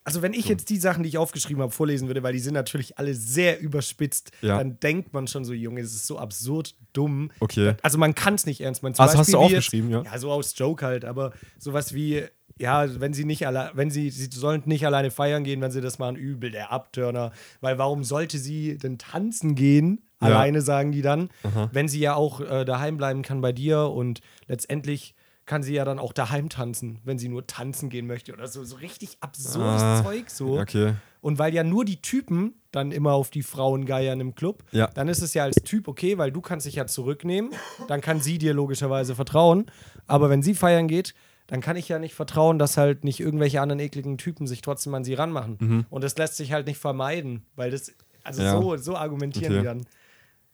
Also 0.06 0.22
wenn 0.22 0.32
ich 0.32 0.46
jetzt 0.46 0.70
die 0.70 0.76
Sachen, 0.78 1.02
die 1.02 1.08
ich 1.08 1.18
aufgeschrieben 1.18 1.60
habe, 1.60 1.72
vorlesen 1.72 2.06
würde, 2.06 2.22
weil 2.22 2.32
die 2.32 2.38
sind 2.38 2.54
natürlich 2.54 2.96
alle 2.96 3.12
sehr 3.12 3.58
überspitzt, 3.60 4.30
Ja. 4.40 4.56
dann 4.58 4.78
denkt 4.78 5.12
man 5.12 5.26
schon 5.26 5.44
so, 5.44 5.52
Junge, 5.52 5.82
das 5.82 5.92
ist 5.92 6.06
so 6.06 6.16
absurd 6.18 6.76
dumm. 6.92 7.32
Okay. 7.40 7.74
Also 7.82 7.98
man 7.98 8.14
kann 8.14 8.34
es 8.34 8.46
nicht 8.46 8.60
ernst 8.60 8.84
meinen. 8.84 8.94
Zum 8.94 9.02
Also 9.02 9.18
hast 9.18 9.26
Beispiel 9.26 9.34
du 9.34 9.40
wie 9.40 9.44
aufgeschrieben, 9.56 9.90
ja? 9.90 10.02
Ja, 10.04 10.18
so 10.18 10.30
aus 10.30 10.54
Joke 10.56 10.86
halt, 10.86 11.04
aber 11.04 11.32
sowas 11.58 11.92
wie, 11.92 12.22
ja, 12.56 13.00
wenn 13.00 13.14
sie 13.14 13.24
nicht 13.24 13.48
alle, 13.48 13.72
wenn 13.74 13.90
sie, 13.90 14.10
sie 14.10 14.28
sollen 14.32 14.62
nicht 14.66 14.86
alleine 14.86 15.10
feiern 15.10 15.42
gehen, 15.42 15.60
wenn 15.60 15.72
sie 15.72 15.80
das 15.80 15.98
machen, 15.98 16.14
übel, 16.14 16.52
der 16.52 16.70
Abturner. 16.70 17.32
Weil 17.60 17.76
warum 17.76 18.04
sollte 18.04 18.38
sie 18.38 18.78
denn 18.78 18.98
tanzen 18.98 19.56
gehen? 19.56 20.02
Ja. 20.22 20.28
Alleine 20.28 20.62
sagen 20.62 20.92
die 20.92 21.02
dann, 21.02 21.30
wenn 21.72 21.88
sie 21.88 21.98
ja 21.98 22.14
auch 22.14 22.40
äh, 22.40 22.64
daheim 22.64 22.96
bleiben 22.96 23.22
kann 23.22 23.40
bei 23.40 23.50
dir 23.50 23.80
und 23.90 24.20
letztendlich 24.46 25.15
kann 25.46 25.62
sie 25.62 25.74
ja 25.74 25.84
dann 25.84 25.98
auch 25.98 26.12
daheim 26.12 26.48
tanzen, 26.48 26.98
wenn 27.04 27.18
sie 27.18 27.28
nur 27.28 27.46
tanzen 27.46 27.88
gehen 27.88 28.06
möchte 28.06 28.32
oder 28.32 28.48
so. 28.48 28.64
So 28.64 28.76
richtig 28.76 29.16
absurdes 29.20 29.82
Ah, 29.82 30.02
Zeug 30.04 30.28
so. 30.28 30.58
Okay. 30.60 30.94
Und 31.20 31.38
weil 31.38 31.54
ja 31.54 31.62
nur 31.64 31.84
die 31.84 32.02
Typen 32.02 32.54
dann 32.72 32.90
immer 32.92 33.12
auf 33.14 33.30
die 33.30 33.42
Frauen 33.42 33.86
geiern 33.86 34.20
im 34.20 34.34
Club, 34.34 34.64
Ja. 34.72 34.88
dann 34.88 35.08
ist 35.08 35.22
es 35.22 35.34
ja 35.34 35.44
als 35.44 35.56
Typ 35.62 35.88
okay, 35.88 36.18
weil 36.18 36.30
du 36.32 36.40
kannst 36.40 36.66
dich 36.66 36.74
ja 36.74 36.86
zurücknehmen, 36.86 37.52
dann 37.88 38.00
kann 38.00 38.20
sie 38.20 38.38
dir 38.38 38.54
logischerweise 38.54 39.14
vertrauen. 39.14 39.66
Aber 40.06 40.30
wenn 40.30 40.42
sie 40.42 40.54
feiern 40.54 40.88
geht, 40.88 41.14
dann 41.46 41.60
kann 41.60 41.76
ich 41.76 41.88
ja 41.88 42.00
nicht 42.00 42.14
vertrauen, 42.14 42.58
dass 42.58 42.76
halt 42.76 43.04
nicht 43.04 43.20
irgendwelche 43.20 43.60
anderen 43.60 43.78
ekligen 43.78 44.18
Typen 44.18 44.48
sich 44.48 44.62
trotzdem 44.62 44.94
an 44.94 45.04
sie 45.04 45.14
ranmachen. 45.14 45.86
Und 45.90 46.02
das 46.02 46.18
lässt 46.18 46.36
sich 46.36 46.52
halt 46.52 46.66
nicht 46.66 46.78
vermeiden, 46.78 47.46
weil 47.54 47.70
das, 47.70 47.92
also 48.24 48.42
Mhm. 48.42 48.46
Ja. 48.48 48.60
so, 48.60 48.76
so 48.78 48.96
argumentieren 48.96 49.52
Okay. 49.52 49.60
die 49.60 49.64
dann. 49.64 49.86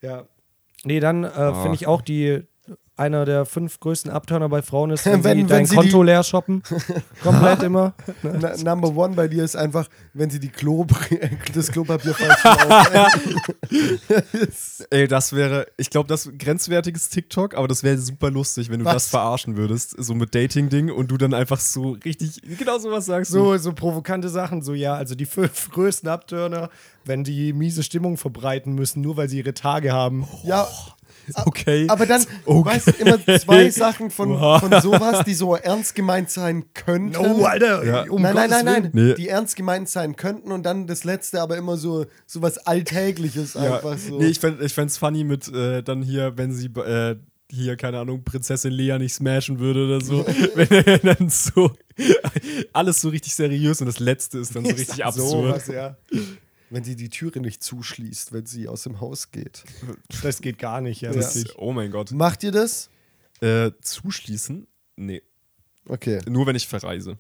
Ja. 0.03 0.27
Nee, 0.85 1.01
dann 1.01 1.25
äh, 1.25 1.29
Ah. 1.29 1.63
finde 1.63 1.77
ich 1.77 1.87
auch 1.87 2.03
die 2.03 2.43
einer 2.95 3.25
der 3.25 3.47
fünf 3.47 3.81
größten 3.81 4.11
Abturner 4.13 4.49
bei 4.49 4.61
Frauen 4.63 4.91
ist, 4.91 5.07
wenn, 5.07 5.25
Wenn- 5.25 5.39
sie 5.39 5.43
wenn 5.43 5.49
dein 5.49 5.67
sie 5.67 5.75
Konto 5.77 6.01
die- 6.03 6.07
leer 6.07 6.23
shoppen. 6.23 6.63
Komplett 7.23 7.63
immer. 7.63 7.95
Na, 8.23 8.57
number 8.75 8.95
one 8.95 9.15
bei 9.17 9.27
dir 9.29 9.43
ist 9.45 9.57
einfach, 9.57 9.89
wenn 10.13 10.31
sie 10.31 10.39
die 10.39 10.51
Klo, 10.51 10.87
das 11.55 11.73
Klopapier 11.73 12.15
falsch. 12.15 13.17
Ey, 14.91 15.09
das 15.09 15.33
wäre, 15.33 15.67
ich 15.77 15.91
glaube, 15.91 16.09
das 16.09 16.27
ist 16.27 16.39
grenzwertiges 16.39 17.09
TikTok, 17.09 17.55
aber 17.55 17.67
das 17.69 17.83
wäre 17.83 17.99
super 17.99 18.31
lustig, 18.31 18.71
wenn 18.71 18.81
du 18.81 18.85
Was? 18.85 18.95
das 18.95 19.09
verarschen 19.09 19.57
würdest, 19.57 19.95
so 19.99 20.15
mit 20.15 20.35
Dating-Ding 20.35 20.91
und 20.91 21.11
du 21.11 21.17
dann 21.17 21.35
einfach 21.35 21.61
so 21.61 21.97
richtig, 22.05 22.41
genau 22.59 22.79
sowas 22.79 23.07
sagst. 23.07 23.31
So, 23.33 23.57
so 23.59 23.73
provokante 23.73 24.29
Sachen, 24.29 24.63
so 24.63 24.75
ja, 24.75 24.95
also 24.95 25.15
die 25.15 25.27
fünf 25.27 25.71
größten 25.71 26.09
Abturner, 26.09 26.69
wenn 27.05 27.25
die 27.25 27.53
miese 27.53 27.83
Stimmung 27.83 28.17
verbreiten 28.17 28.75
müssen, 28.75 29.01
nur 29.01 29.17
weil 29.17 29.29
sie 29.29 29.39
ihre 29.39 29.55
Tage 29.55 29.93
haben. 29.93 30.27
ja, 30.45 30.65
du, 30.65 30.69
okay. 31.45 31.87
aber 31.89 32.07
dann, 32.07 32.25
Okay. 32.45 32.71
weißt 32.71 32.87
du, 32.89 32.91
immer 32.93 33.19
zwei 33.39 33.71
Sachen 33.71 34.11
von, 34.11 34.31
Wow. 34.31 34.61
von 34.61 34.81
sowas, 34.81 35.25
die 35.25 35.35
so 35.35 35.55
ernst 35.55 35.95
gemeint 35.95 36.31
sein 36.31 36.65
könnten. 36.75 37.17
Alter, 37.45 37.85
Ja. 37.85 38.03
um 38.11 38.23
nein, 38.23 38.35
nein, 38.35 38.51
nein, 38.51 38.65
nein, 38.65 38.91
Nee. 38.93 39.15
die 39.15 39.29
ernst 39.29 39.57
gemeint 39.57 39.89
sein 39.89 40.17
könnten 40.17 40.53
und 40.53 40.65
dann 40.65 40.87
das 40.87 41.05
letzte 41.05 41.41
aber 41.41 41.57
immer 41.57 41.77
so, 41.77 42.07
so 42.27 42.43
was 42.43 42.59
Alltägliches 42.59 43.55
ja. 43.55 43.77
einfach 43.77 43.99
so. 43.99 44.19
Nee, 44.19 44.27
ich 44.27 44.41
fände 44.41 44.65
ich 44.65 44.73
fänd's 44.75 44.99
funny 44.99 45.25
mit 45.25 45.49
äh, 45.53 45.83
dann 45.83 46.03
hier, 46.03 46.37
wenn 46.37 46.53
sie 46.53 46.67
äh, 46.67 47.17
hier, 47.51 47.77
keine 47.77 47.99
Ahnung, 47.99 48.25
Prinzessin 48.25 48.73
Lea 48.73 48.97
nicht 48.99 49.13
smashen 49.13 49.59
würde 49.59 49.85
oder 49.85 50.01
so. 50.01 50.25
wenn 50.55 50.71
er 50.71 50.99
dann 50.99 51.29
so 51.29 51.71
alles 52.73 53.03
so 53.03 53.11
richtig 53.11 53.35
seriös 53.35 53.81
und 53.81 53.87
das 53.87 54.01
letzte 54.01 54.39
ist 54.39 54.57
dann 54.57 54.65
so 54.65 54.71
richtig 54.71 54.97
so 54.97 55.03
absurd. 55.03 55.55
was, 55.57 55.67
ja. 55.67 55.97
Wenn 56.73 56.85
sie 56.85 56.97
die 56.97 57.09
Türe 57.11 57.41
nicht 57.41 57.63
zuschließt, 57.63 58.33
wenn 58.33 58.47
sie 58.47 58.67
aus 58.69 58.83
dem 58.85 59.01
Haus 59.01 59.31
geht. 59.31 59.65
Das 60.23 60.41
geht 60.41 60.59
gar 60.59 60.81
nicht, 60.81 61.01
ja, 61.03 61.13
Das, 61.13 61.37
wirklich. 61.37 61.59
oh 61.59 61.73
mein 61.73 61.91
Gott. 61.91 62.11
Macht 62.13 62.43
ihr 62.43 62.53
das? 62.53 62.89
Äh, 63.41 63.73
zuschließen? 63.81 64.67
Nee. 64.97 65.23
Okay. 65.89 66.21
Nur 66.29 66.47
wenn 66.47 66.57
ich 66.57 66.69
verreise. 66.69 67.19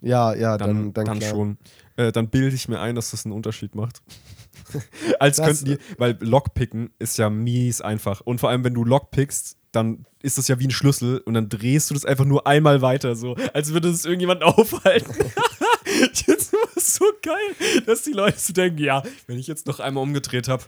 Ja, 0.00 0.34
ja, 0.34 0.56
Dann, 0.56 0.92
dann, 0.94 1.04
dann, 1.04 1.18
klar. 1.18 1.30
schon. 1.30 1.58
Äh, 1.96 2.10
dann 2.12 2.30
bilde 2.30 2.56
ich 2.56 2.68
mir 2.68 2.80
ein, 2.80 2.94
dass 2.94 3.10
das 3.10 3.26
einen 3.26 3.34
Unterschied 3.34 3.74
macht. 3.74 4.00
Als 5.20 5.36
Das- 5.36 5.46
könnten 5.46 5.64
die, 5.66 5.78
weil 5.98 6.16
Lockpicken 6.20 6.90
ist 6.98 7.18
ja 7.18 7.28
mies 7.30 7.80
einfach. 7.82 8.20
Und 8.22 8.40
vor 8.40 8.48
allem, 8.50 8.64
wenn 8.64 8.74
du 8.74 8.84
Lockpickst, 8.84 9.56
dann 9.72 10.06
ist 10.22 10.38
das 10.38 10.48
ja 10.48 10.58
wie 10.58 10.66
ein 10.66 10.70
Schlüssel 10.72 11.18
und 11.18 11.34
dann 11.34 11.48
drehst 11.48 11.90
du 11.90 11.94
das 11.94 12.04
einfach 12.04 12.24
nur 12.24 12.46
einmal 12.46 12.82
weiter, 12.82 13.14
so, 13.14 13.36
als 13.54 13.72
würde 13.72 13.88
es 13.90 14.04
irgendjemand 14.04 14.42
aufhalten. 14.42 15.14
jetzt 16.26 16.52
war 16.52 16.68
es 16.76 16.94
so 16.94 17.04
geil, 17.22 17.82
dass 17.86 18.02
die 18.02 18.12
Leute 18.12 18.38
so 18.38 18.52
denken, 18.52 18.78
ja, 18.78 19.02
wenn 19.26 19.38
ich 19.38 19.46
jetzt 19.46 19.66
noch 19.66 19.80
einmal 19.80 20.02
umgedreht 20.02 20.48
habe, 20.48 20.62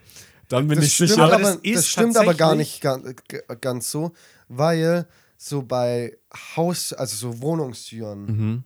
dann 0.48 0.68
bin 0.68 0.76
Das 0.76 0.86
ich 0.86 0.94
stimmt, 0.94 1.10
sicher. 1.10 1.22
aber, 1.24 1.38
das, 1.38 1.58
das 1.62 1.88
stimmt 1.88 2.16
aber 2.16 2.34
gar 2.34 2.54
nicht 2.54 2.80
ganz, 2.80 3.14
ganz 3.60 3.90
so, 3.90 4.12
weil 4.48 5.06
so 5.38 5.62
bei 5.62 6.16
Haus, 6.56 6.92
also 6.92 7.16
so 7.16 7.40
Wohnungstüren, 7.42 8.24
Mhm. 8.26 8.64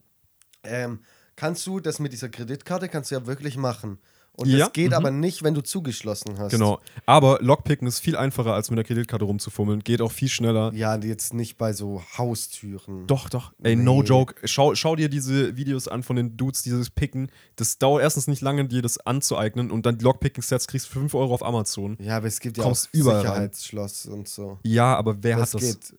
ähm, 0.64 1.00
kannst 1.36 1.66
du 1.66 1.80
das 1.80 1.98
mit 1.98 2.12
dieser 2.12 2.28
Kreditkarte 2.28 2.88
kannst 2.88 3.10
du 3.10 3.14
ja 3.14 3.26
wirklich 3.26 3.56
machen. 3.56 3.98
Und 4.36 4.48
Ja, 4.48 4.58
das 4.58 4.72
geht 4.72 4.88
mhm. 4.88 4.94
aber 4.94 5.10
nicht, 5.10 5.42
wenn 5.42 5.54
du 5.54 5.62
zugeschlossen 5.62 6.38
hast. 6.38 6.50
Genau. 6.52 6.80
Aber 7.06 7.38
Lockpicken 7.40 7.88
ist 7.88 8.00
viel 8.00 8.16
einfacher, 8.16 8.52
als 8.54 8.70
mit 8.70 8.76
der 8.76 8.84
Kreditkarte 8.84 9.24
rumzufummeln. 9.24 9.80
Geht 9.80 10.00
auch 10.02 10.12
viel 10.12 10.28
schneller. 10.28 10.72
Ja, 10.74 10.96
jetzt 10.96 11.32
nicht 11.34 11.56
bei 11.56 11.72
so 11.72 12.02
Haustüren. 12.18 13.06
Doch, 13.06 13.28
doch. 13.28 13.52
Ey, 13.62 13.76
no 13.76 14.02
Nee. 14.02 14.08
joke. 14.08 14.34
Schau, 14.44 14.74
schau 14.74 14.94
dir 14.96 15.08
diese 15.08 15.56
Videos 15.56 15.88
an 15.88 16.02
von 16.02 16.16
den 16.16 16.36
Dudes, 16.36 16.62
dieses 16.62 16.90
Picken. 16.90 17.30
Das 17.56 17.78
dauert 17.78 18.02
erstens 18.02 18.26
nicht 18.26 18.42
lange, 18.42 18.66
dir 18.66 18.82
das 18.82 18.98
anzueignen 18.98 19.70
und 19.70 19.86
dann 19.86 19.98
die 19.98 20.04
Lockpicking-Sets 20.04 20.66
kriegst 20.66 20.86
du 20.88 20.92
für 20.92 20.98
5 21.00 21.14
Euro 21.14 21.34
auf 21.34 21.44
Amazon. 21.44 21.96
Ja, 22.00 22.18
aber 22.18 22.26
es 22.26 22.40
gibt 22.40 22.58
ja 22.58 22.64
Kommst 22.64 22.88
auch 22.88 23.06
rein. 23.06 23.20
Sicherheitsschloss 23.20 24.06
und 24.06 24.28
so. 24.28 24.58
Ja, 24.62 24.94
aber 24.96 25.16
wer 25.22 25.38
das 25.38 25.54
hat 25.54 25.62
das? 25.62 25.68
geht. 25.70 25.98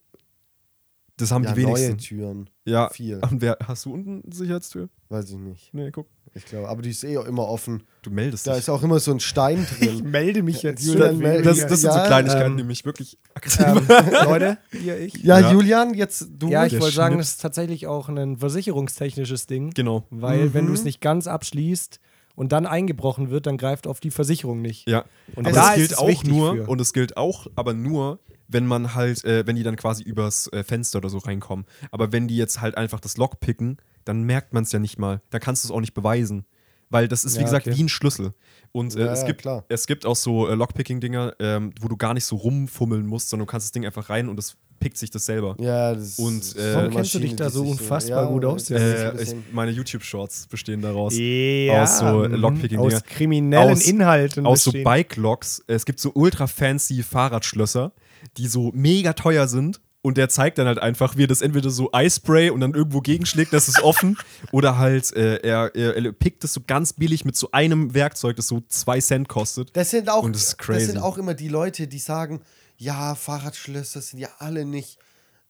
Das 1.18 1.32
haben 1.32 1.44
ja, 1.44 1.54
die 1.54 1.64
neue 1.64 1.74
wenigsten. 1.76 1.98
Türen. 1.98 2.50
Ja. 2.66 2.90
Viel. 2.90 3.20
Und 3.30 3.42
wer, 3.42 3.58
hast 3.66 3.86
du 3.86 3.94
unten 3.94 4.22
eine 4.24 4.36
Sicherheitstür? 4.36 4.88
Weiß 5.10 5.30
ich 5.32 5.38
nicht. 5.38 5.74
Nee, 5.74 5.90
guck. 5.92 6.08
Ich 6.36 6.46
glaube, 6.46 6.70
aber 6.70 6.84
die 6.84 6.92
ist 6.92 7.04
eh 7.04 7.18
auch 7.18 7.26
immer 7.26 7.48
offen. 7.48 7.82
Du 8.04 8.12
meldest 8.12 8.46
Da 8.46 8.52
dich. 8.52 8.60
ist 8.60 8.70
auch 8.70 8.84
immer 8.84 9.00
so 9.00 9.12
ein 9.12 9.20
Stein 9.20 9.66
Ich 9.80 9.88
drin. 9.90 10.12
melde 10.12 10.44
mich 10.44 10.62
jetzt. 10.62 10.86
Julian, 10.86 11.20
weniger. 11.20 11.42
das, 11.42 11.66
das 11.66 11.82
sind 11.82 11.92
so 11.94 12.00
Kleinigkeiten, 12.00 12.52
ähm, 12.52 12.58
die 12.58 12.64
mich 12.64 12.86
wirklich 12.86 13.18
ähm, 13.66 13.88
Leute, 14.26 14.60
ihr, 14.74 15.00
ich. 15.00 15.16
ja, 15.24 15.40
Ja. 15.40 15.52
Julian, 15.52 15.96
jetzt 15.96 16.28
du. 16.38 16.50
Ja, 16.50 16.66
ich 16.68 16.80
wollte 16.80 16.96
sagen, 16.96 17.18
das 17.18 17.30
ist 17.30 17.42
tatsächlich 17.42 17.88
auch 17.88 18.10
ein 18.10 18.38
versicherungstechnisches 18.38 19.48
Ding. 19.48 19.72
Genau. 19.74 20.04
Weil, 20.12 20.54
wenn 20.54 20.66
Mhm. 20.66 20.68
du 20.68 20.74
es 20.74 20.84
nicht 20.84 21.02
ganz 21.02 21.26
abschließt 21.26 22.00
und 22.36 22.52
dann 22.52 22.68
eingebrochen 22.68 23.32
wird, 23.32 23.48
dann 23.48 23.58
greift 23.58 23.88
auf 23.88 24.00
die 24.00 24.12
Versicherung 24.12 24.62
nicht. 24.62 24.88
Ja. 24.88 25.06
Und 25.36 25.48
aber 25.48 25.56
da 25.56 25.62
das 25.62 25.70
ist 25.72 25.76
gilt 25.78 25.92
es 25.94 25.98
auch 25.98 26.24
nur, 26.26 26.56
für. 26.56 26.68
und 26.68 26.80
es 26.82 26.94
gilt 26.94 27.18
auch, 27.18 27.48
aber 27.56 27.74
nur, 27.74 28.20
wenn 28.48 28.66
man 28.66 28.96
halt, 28.96 29.24
äh, 29.26 29.46
wenn 29.48 29.56
die 29.56 29.64
dann 29.64 29.76
quasi 29.76 30.04
übers 30.04 30.48
äh, 30.54 30.64
Fenster 30.64 31.00
oder 31.00 31.10
so 31.10 31.18
reinkommen. 31.18 31.66
Aber 31.92 32.12
wenn 32.12 32.28
die 32.28 32.38
jetzt 32.38 32.62
halt 32.62 32.78
einfach 32.78 33.00
das 33.00 33.18
Lock 33.18 33.40
picken, 33.40 33.78
dann 34.06 34.24
merkt 34.24 34.54
man 34.54 34.64
es 34.64 34.72
ja 34.72 34.80
nicht 34.80 34.98
mal. 35.00 35.22
Da 35.30 35.40
kannst 35.40 35.64
du 35.64 35.68
es 35.68 35.72
auch 35.72 35.82
nicht 35.82 35.94
beweisen. 35.94 36.46
Weil 36.90 37.10
das 37.10 37.26
ist, 37.26 37.36
wie 37.36 37.40
Ja, 37.40 37.46
gesagt, 37.46 37.68
okay. 37.68 37.76
wie 37.78 37.84
ein 37.84 37.90
Schlüssel. 37.90 38.34
Und 38.72 38.96
äh, 38.96 39.06
Ja, 39.06 39.12
es, 39.12 39.20
ja, 39.22 39.28
gibt, 39.28 39.42
klar. 39.42 39.66
es 39.68 39.88
gibt 39.88 40.06
auch 40.06 40.16
so 40.16 40.48
äh, 40.48 40.56
Lockpicking-Dinger, 40.56 41.34
ähm, 41.40 41.74
wo 41.82 41.90
du 41.90 41.98
gar 41.98 42.14
nicht 42.14 42.24
so 42.24 42.38
rumfummeln 42.38 43.06
musst, 43.06 43.28
sondern 43.28 43.46
du 43.46 43.52
kannst 43.52 43.68
das 43.68 43.72
Ding 43.74 43.86
einfach 43.86 44.10
rein 44.10 44.30
und 44.30 44.40
es 44.40 44.56
pickt 44.80 44.98
sich 44.98 45.10
das 45.12 45.26
selber. 45.26 45.58
Ja, 45.60 45.94
das 45.94 46.18
Und, 46.18 46.38
ist 46.40 46.56
äh, 46.58 46.72
so 46.72 46.78
Warum 46.78 46.92
kennst 46.92 47.14
du 47.14 47.20
dich 47.20 47.36
da 47.36 47.50
so 47.50 47.66
unfassbar 47.66 48.28
gut 48.30 48.46
aus? 48.46 48.66
das 48.68 48.82
ist 48.82 49.02
ein 49.02 49.18
Äh, 49.18 49.22
ich, 49.22 49.36
meine 49.52 49.72
YouTube-Shorts 49.72 50.48
bestehen 50.48 50.82
daraus. 50.82 51.14
Ja, 51.18 51.84
Aus 51.84 51.98
so 52.00 52.06
mhm. 52.06 52.36
Lockpicking-Dinger. 52.36 52.96
Aus 52.96 53.04
kriminellen 53.04 53.72
Aus- 53.74 53.86
Inhalten. 53.86 54.46
aus 54.46 54.64
so 54.64 54.72
bestehen. 54.72 54.86
Bike-Locks. 54.86 55.64
Es 55.68 55.86
gibt 55.86 56.00
so 56.00 56.12
ultra 56.14 56.48
fancy 56.48 57.04
Fahrradschlösser, 57.04 57.92
die 58.38 58.48
so 58.48 58.72
mega 58.74 59.14
teuer 59.14 59.48
sind. 59.48 59.80
Und 60.04 60.16
der 60.18 60.30
zeigt 60.30 60.58
dann 60.58 60.68
halt 60.68 60.80
einfach, 60.80 61.18
wie 61.18 61.24
er 61.24 61.28
das 61.28 61.42
entweder 61.42 61.70
so 61.70 61.92
Eispray 61.92 62.50
und 62.50 62.62
dann 62.62 62.74
irgendwo 62.74 63.02
gegenschlägt, 63.02 63.52
das 63.52 63.68
ist 63.68 63.82
offen. 63.82 64.18
oder 64.54 64.78
halt, 64.78 65.12
äh, 65.14 65.38
er, 65.38 65.76
er, 65.76 65.98
er 65.98 66.12
pickt 66.14 66.44
es 66.46 66.54
so 66.54 66.62
ganz 66.66 66.94
billig 66.94 67.26
mit 67.26 67.36
so 67.36 67.50
einem 67.52 67.94
Werkzeug, 67.94 68.38
das 68.38 68.48
so 68.48 68.62
zwei 68.70 69.02
Cent 69.02 69.28
kostet. 69.28 69.76
Das 69.76 69.90
sind 69.90 70.08
auch, 70.10 70.24
Und 70.24 70.34
das 70.34 70.44
ist 70.44 70.52
das 70.54 70.58
crazy. 70.60 70.86
sind 70.86 71.00
auch 71.00 71.18
immer 71.18 71.34
die 71.34 71.50
Leute, 71.50 71.88
die 71.88 72.00
sagen, 72.00 72.42
ja, 72.78 73.16
Fahrradschlösser 73.16 74.02
sind 74.02 74.20
ja 74.20 74.30
alle 74.38 74.64
nicht, 74.66 74.98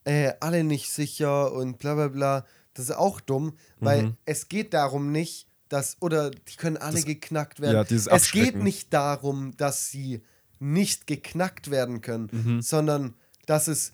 äh, 0.05 0.31
alle 0.39 0.63
nicht 0.63 0.89
sicher 0.91 1.51
und 1.51 1.77
bla 1.77 1.93
bla 1.93 2.07
bla. 2.07 2.45
Das 2.73 2.85
ist 2.85 2.95
auch 2.95 3.19
dumm, 3.19 3.53
weil 3.79 4.03
Mhm. 4.03 4.17
es 4.25 4.47
geht 4.49 4.73
darum 4.73 5.11
nicht, 5.11 5.47
dass, 5.69 5.97
oder 5.99 6.31
die 6.31 6.55
können 6.55 6.77
alle 6.77 6.95
Das- 6.95 7.05
geknackt 7.05 7.59
werden. 7.59 7.85
ja, 7.89 7.97
es 8.15 8.31
geht 8.31 8.55
nicht 8.55 8.91
darum, 8.93 9.55
dass 9.57 9.89
sie 9.91 10.21
nicht 10.59 11.07
geknackt 11.07 11.69
werden 11.71 12.01
können, 12.01 12.29
Mhm. 12.31 12.61
sondern 12.61 13.13
dass 13.45 13.67
es 13.67 13.93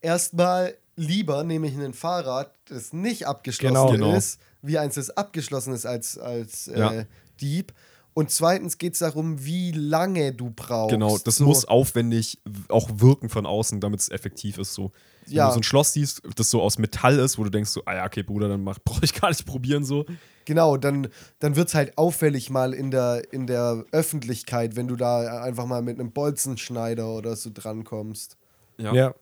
erstmal 0.00 0.74
lieber, 0.96 1.42
nämlich 1.44 1.74
ein 1.76 1.94
Fahrrad, 1.94 2.52
das 2.66 2.92
nicht 2.92 3.26
abgeschlossen 3.26 3.74
Genau. 3.74 3.90
Genau. 3.90 4.16
ist, 4.16 4.40
wie 4.60 4.78
eins, 4.78 4.94
das 4.96 5.10
abgeschlossen 5.10 5.72
ist 5.74 5.86
als, 5.86 6.18
als 6.18 6.68
äh, 6.68 6.78
Ja. 6.78 7.04
Dieb. 7.40 7.72
Und 8.14 8.30
zweitens 8.30 8.76
geht 8.76 8.92
es 8.92 8.98
darum, 8.98 9.42
wie 9.44 9.72
lange 9.72 10.34
du 10.34 10.50
brauchst. 10.54 10.90
Genau, 10.92 11.16
das 11.16 11.36
So, 11.36 11.44
muss 11.44 11.64
aufwendig 11.64 12.38
auch 12.68 12.90
wirken 12.96 13.30
von 13.30 13.46
außen, 13.46 13.80
damit 13.80 14.00
es 14.00 14.10
effektiv 14.10 14.58
ist. 14.58 14.74
So. 14.74 14.92
Wenn 15.26 15.34
Ja. 15.36 15.46
du 15.46 15.54
so 15.54 15.60
ein 15.60 15.62
Schloss 15.62 15.94
siehst, 15.94 16.20
das 16.36 16.50
so 16.50 16.60
aus 16.60 16.76
Metall 16.78 17.18
ist, 17.18 17.38
wo 17.38 17.44
du 17.44 17.50
denkst, 17.50 17.70
so, 17.70 17.82
ah 17.86 17.94
ja, 17.94 18.04
okay, 18.06 18.22
Bruder, 18.22 18.48
dann 18.48 18.62
brauche 18.84 19.02
ich 19.04 19.14
gar 19.14 19.30
nicht 19.30 19.46
probieren 19.46 19.82
so. 19.84 20.04
Genau, 20.44 20.76
dann, 20.76 21.08
dann 21.38 21.56
wird 21.56 21.68
es 21.68 21.74
halt 21.74 21.96
auffällig 21.98 22.50
mal 22.50 22.72
in 22.74 22.90
der, 22.90 23.32
in 23.32 23.46
der 23.46 23.84
Öffentlichkeit, 23.92 24.76
wenn 24.76 24.88
du 24.88 24.96
da 24.96 25.42
einfach 25.42 25.66
mal 25.66 25.82
mit 25.82 25.98
einem 26.00 26.12
Bolzenschneider 26.12 27.06
oder 27.08 27.36
so 27.36 27.50
drankommst. 27.52 28.36
Ja. 28.78 28.92
Ja. 28.92 29.14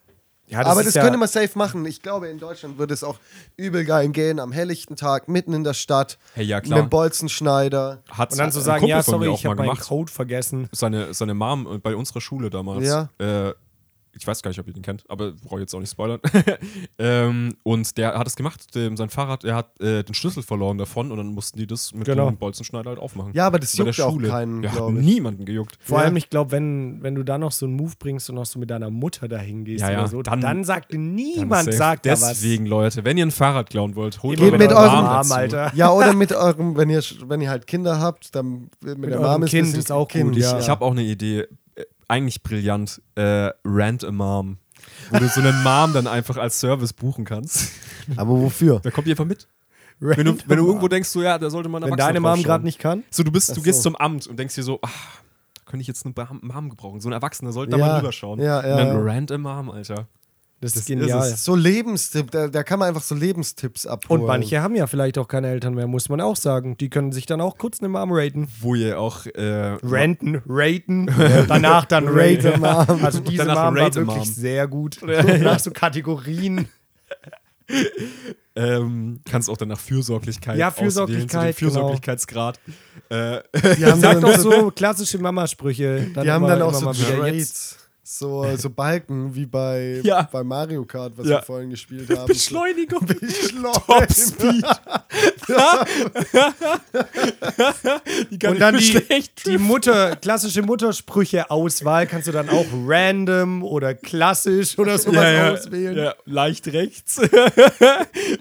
ja 0.46 0.60
Aber 0.64 0.80
ist 0.80 0.86
das 0.86 0.94
ja, 0.94 1.02
könnte 1.02 1.18
man 1.18 1.28
safe 1.28 1.56
machen. 1.58 1.84
Ich 1.86 2.02
glaube, 2.02 2.28
in 2.28 2.38
Deutschland 2.38 2.78
würde 2.78 2.94
es 2.94 3.04
auch 3.04 3.18
übel 3.56 3.84
geil 3.84 4.08
gehen, 4.10 4.40
am 4.40 4.52
helllichten 4.52 4.96
Tag, 4.96 5.28
mitten 5.28 5.52
in 5.52 5.64
der 5.64 5.74
Stadt, 5.74 6.18
Hey, 6.34 6.44
ja, 6.46 6.58
mit 6.58 6.72
einem 6.72 6.88
Bolzenschneider. 6.88 8.02
Hat's 8.10 8.34
Und 8.34 8.38
dann 8.38 8.50
so 8.50 8.60
ein 8.60 8.64
sagen, 8.64 8.80
Kumpel 8.80 8.90
ja, 8.96 9.02
von 9.02 9.18
mir 9.20 9.26
sorry, 9.26 9.34
auch 9.34 9.38
ich 9.38 9.44
mal 9.44 9.50
habe 9.50 9.58
meinen 9.62 9.74
gemacht. 9.74 9.88
Code 9.88 10.12
vergessen. 10.12 10.68
seine, 10.72 11.12
seine 11.14 11.34
Mom 11.34 11.66
äh, 11.74 11.78
bei 11.78 11.94
unserer 11.94 12.20
Schule 12.20 12.50
damals, 12.50 12.86
Ja. 12.86 13.08
äh, 13.18 13.52
Ich 14.12 14.26
weiß 14.26 14.42
gar 14.42 14.50
nicht, 14.50 14.58
ob 14.58 14.66
ihr 14.66 14.72
den 14.72 14.82
kennt, 14.82 15.04
aber 15.08 15.32
brauche 15.32 15.56
ich 15.56 15.60
jetzt 15.62 15.74
auch 15.74 15.80
nicht 15.80 15.90
spoilern. 15.92 16.20
ähm, 16.98 17.54
und 17.62 17.96
der 17.96 18.18
hat 18.18 18.26
es 18.26 18.36
gemacht, 18.36 18.74
dem, 18.74 18.96
sein 18.96 19.08
Fahrrad, 19.08 19.44
er 19.44 19.54
hat 19.54 19.80
äh, 19.80 20.02
den 20.02 20.14
Schlüssel 20.14 20.42
verloren 20.42 20.78
davon 20.78 21.10
und 21.10 21.18
dann 21.18 21.28
mussten 21.28 21.58
die 21.58 21.66
das 21.66 21.94
mit 21.94 22.06
Genau. 22.06 22.28
dem 22.28 22.36
Bolzenschneider 22.36 22.90
halt 22.90 22.98
aufmachen. 22.98 23.32
Ja, 23.34 23.46
aber 23.46 23.58
das 23.58 23.76
Bei 23.76 23.84
der 23.84 23.92
juckt 23.92 24.00
auch 24.00 24.12
Schule. 24.12 24.28
keinen, 24.28 24.62
ja, 24.62 24.70
hat 24.70 24.76
glaube 24.78 24.98
ich. 24.98 25.04
niemanden 25.04 25.44
gejuckt. 25.44 25.78
Vor 25.80 25.98
Ja. 25.98 26.04
allem, 26.04 26.16
ich 26.16 26.28
glaube, 26.28 26.50
wenn, 26.52 27.02
wenn 27.02 27.14
du 27.14 27.22
da 27.22 27.38
noch 27.38 27.52
so 27.52 27.66
einen 27.66 27.76
Move 27.76 27.92
bringst 27.98 28.28
und 28.30 28.36
noch 28.36 28.46
so 28.46 28.58
mit 28.58 28.70
deiner 28.70 28.90
Mutter 28.90 29.28
dahin 29.28 29.64
gehst 29.64 29.82
Ja, 29.82 29.90
ja, 29.92 29.98
oder 30.00 30.08
so, 30.08 30.22
dann, 30.22 30.40
dann- 30.40 30.64
sagt 30.64 30.92
Dann 30.92 31.14
niemand, 31.14 31.64
safe. 31.66 31.76
sagt 31.76 32.06
da 32.06 32.12
was. 32.12 32.28
Deswegen, 32.28 32.66
Leute, 32.66 33.04
wenn 33.04 33.16
ihr 33.16 33.26
ein 33.26 33.30
Fahrrad 33.30 33.70
klauen 33.70 33.94
wollt, 33.94 34.22
holt 34.22 34.38
Geht 34.38 34.58
mit 34.58 34.72
eurem. 34.72 35.04
Arm, 35.04 35.30
Alter. 35.32 35.72
Ja, 35.74 35.90
oder 35.92 36.12
mit 36.14 36.32
eurem, 36.32 36.76
wenn 36.76 36.90
ihr, 36.90 37.02
wenn 37.26 37.40
ihr 37.40 37.48
halt 37.50 37.66
Kinder 37.66 38.00
habt, 38.00 38.34
dann 38.34 38.68
mit, 38.82 38.98
Mit 38.98 39.10
der 39.10 39.20
eurem 39.20 39.32
Mom 39.32 39.42
ist 39.44 39.50
Kind 39.50 39.76
ist 39.76 39.92
auch 39.92 40.06
kind, 40.08 40.24
gut, 40.30 40.36
Ich, 40.36 40.42
ja. 40.44 40.58
ich 40.58 40.68
habe 40.68 40.84
auch 40.84 40.90
eine 40.90 41.02
Idee, 41.02 41.46
eigentlich 42.10 42.42
brillant, 42.42 43.00
äh, 43.14 43.50
Rant 43.64 44.04
a 44.04 44.10
Mom. 44.10 44.58
Wo 45.10 45.18
du 45.18 45.28
so 45.28 45.40
eine 45.40 45.52
Mom 45.52 45.92
dann 45.92 46.06
einfach 46.06 46.36
als 46.36 46.58
Service 46.60 46.92
buchen 46.92 47.24
kannst. 47.24 47.70
Aber 48.16 48.30
wofür? 48.30 48.80
Da 48.80 48.90
kommt 48.90 49.06
die 49.06 49.12
einfach 49.12 49.24
mit. 49.24 49.48
Wenn 49.98 50.24
du, 50.24 50.36
wenn 50.46 50.56
du 50.56 50.66
irgendwo 50.66 50.88
denkst, 50.88 51.10
so 51.10 51.22
ja, 51.22 51.38
da 51.38 51.50
sollte 51.50 51.68
man 51.68 51.82
Wenn 51.82 51.94
deine 51.96 52.20
Mom 52.20 52.42
gerade 52.42 52.64
nicht 52.64 52.78
kann. 52.78 53.04
So, 53.10 53.22
du 53.22 53.30
bist, 53.30 53.54
du 53.54 53.60
Ach 53.60 53.64
gehst 53.64 53.82
so. 53.82 53.90
zum 53.90 53.96
Amt 53.96 54.26
und 54.26 54.38
denkst 54.38 54.54
dir 54.54 54.62
so, 54.62 54.78
ah, 54.82 54.88
da 55.54 55.62
könnte 55.66 55.82
ich 55.82 55.88
jetzt 55.88 56.06
eine 56.06 56.14
Mom 56.40 56.70
gebrauchen. 56.70 57.00
So 57.00 57.08
ein 57.10 57.12
Erwachsener 57.12 57.52
sollte 57.52 57.72
da 57.72 57.76
Ja, 57.76 57.86
mal 57.86 57.98
drüber 57.98 58.12
schauen. 58.12 58.38
ja, 58.40 58.66
ja, 58.66 58.72
und 58.72 58.78
dann 58.78 58.86
ja. 58.88 59.12
Rant 59.12 59.30
a 59.30 59.38
Mom, 59.38 59.70
Alter. 59.70 60.08
Das, 60.62 60.72
Das 60.72 60.82
ist 60.82 60.90
ist 60.90 60.98
genial. 60.98 61.26
es. 61.32 61.42
So 61.44 61.54
Lebenstipp, 61.56 62.30
da, 62.32 62.48
da 62.48 62.62
kann 62.62 62.78
man 62.78 62.88
einfach 62.88 63.02
so 63.02 63.14
Lebenstipps 63.14 63.86
abholen. 63.86 64.20
und 64.20 64.26
manche 64.26 64.60
haben 64.60 64.74
ja 64.74 64.86
vielleicht 64.86 65.16
auch 65.16 65.26
keine 65.26 65.48
Eltern 65.48 65.72
mehr, 65.74 65.86
muss 65.86 66.08
man 66.10 66.20
auch 66.20 66.36
sagen. 66.36 66.76
Die 66.76 66.90
können 66.90 67.12
sich 67.12 67.24
dann 67.24 67.40
auch 67.40 67.56
kurz 67.56 67.80
eine 67.80 67.88
Mom 67.88 68.10
raten. 68.12 68.46
Wo 68.60 68.74
ihr 68.74 69.00
auch 69.00 69.24
äh, 69.26 69.78
Ranten, 69.82 70.42
raten, 70.46 71.06
danach 71.48 71.86
dann 71.86 72.04
Rate 72.08 72.60
raten. 72.60 72.92
Mom. 72.92 73.04
Also 73.04 73.20
diese 73.20 73.44
Danach 73.46 73.64
Mom 73.72 73.76
war 73.76 73.94
wirklich 73.94 74.04
Mom. 74.06 74.24
sehr 74.24 74.68
gut. 74.68 74.98
Nach 75.40 75.58
so 75.58 75.70
Kategorien. 75.70 76.68
ähm, 78.56 79.20
kannst 79.30 79.48
auch 79.48 79.56
dann 79.56 79.68
nach 79.68 79.78
Fürsorglichkeit 79.78 80.58
Ja, 80.58 80.70
so 80.70 80.80
Fürsorglichkeit, 80.82 81.56
genau. 81.56 81.70
Fürsorglichkeitsgrad. 81.72 82.58
Äh, 83.08 83.40
Die 83.78 83.86
haben 83.86 84.00
Sag 84.00 84.14
dann, 84.14 84.22
doch 84.22 84.36
so 84.38 84.70
klassische 84.70 85.18
Mamasprüche. 85.18 86.08
die 86.22 86.30
haben 86.30 86.46
dann 86.46 86.60
auch 86.62 86.74
so 86.74 86.84
mal 86.84 86.94
wieder. 86.96 87.28
Jetzt, 87.28 87.70
Traits. 87.70 87.76
So, 88.12 88.44
so 88.56 88.68
Balken 88.70 89.32
wie 89.36 89.46
bei, 89.46 90.00
Ja. 90.04 90.28
bei 90.32 90.42
Mario 90.42 90.84
Kart, 90.84 91.12
was 91.16 91.28
Ja. 91.28 91.36
wir 91.38 91.42
vorhin 91.42 91.70
gespielt 91.70 92.10
haben. 92.10 92.26
Beschleunigung. 92.26 93.06
Beschleunigung. 93.06 93.72
Top 93.86 94.10
Speed. 94.12 94.64
die 98.32 98.38
kann 98.40 98.52
und 98.54 98.58
dann 98.58 98.76
die, 98.76 99.00
die 99.46 99.58
Mutter, 99.58 100.16
klassische 100.16 100.62
Muttersprüche-Auswahl 100.62 102.08
kannst 102.08 102.26
du 102.26 102.32
dann 102.32 102.48
auch 102.48 102.66
random 102.84 103.62
oder 103.62 103.94
klassisch 103.94 104.76
oder 104.76 104.98
sowas 104.98 105.22
ja, 105.22 105.52
auswählen. 105.52 105.96
Ja, 105.96 106.14
leicht 106.24 106.66
rechts. 106.66 107.20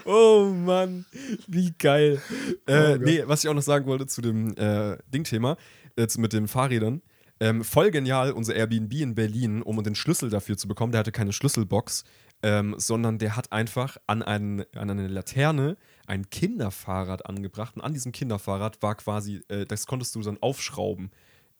oh 0.05 0.45
Mann, 0.51 1.05
wie 1.47 1.75
geil. 1.77 2.19
Äh, 2.65 2.97
nee, 2.97 3.21
was 3.27 3.43
ich 3.43 3.49
auch 3.49 3.53
noch 3.53 3.61
sagen 3.61 3.85
wollte 3.85 4.07
zu 4.07 4.21
dem 4.23 4.57
äh, 4.57 4.97
Ding-Thema, 5.13 5.57
jetzt 5.95 6.17
mit 6.17 6.33
den 6.33 6.47
Fahrrädern. 6.47 7.03
Ähm, 7.39 7.63
voll 7.63 7.91
genial, 7.91 8.31
unser 8.31 8.55
Airbnb 8.55 8.93
in 8.93 9.15
Berlin, 9.15 9.61
um 9.61 9.81
den 9.81 9.95
Schlüssel 9.95 10.29
dafür 10.29 10.57
zu 10.57 10.67
bekommen. 10.67 10.91
Der 10.91 10.99
hatte 10.99 11.13
keine 11.13 11.31
Schlüsselbox, 11.31 12.03
ähm, 12.43 12.75
sondern 12.77 13.17
der 13.17 13.35
hat 13.35 13.51
einfach 13.51 13.97
an, 14.07 14.21
einen, 14.21 14.65
an 14.75 14.89
eine 14.89 15.07
Laterne 15.07 15.77
ein 16.05 16.29
Kinderfahrrad 16.29 17.25
angebracht. 17.25 17.75
Und 17.75 17.81
an 17.81 17.93
diesem 17.93 18.11
Kinderfahrrad 18.11 18.81
war 18.81 18.95
quasi, 18.95 19.41
äh, 19.47 19.65
das 19.65 19.87
konntest 19.87 20.15
du 20.15 20.21
dann 20.21 20.37
aufschrauben. 20.41 21.11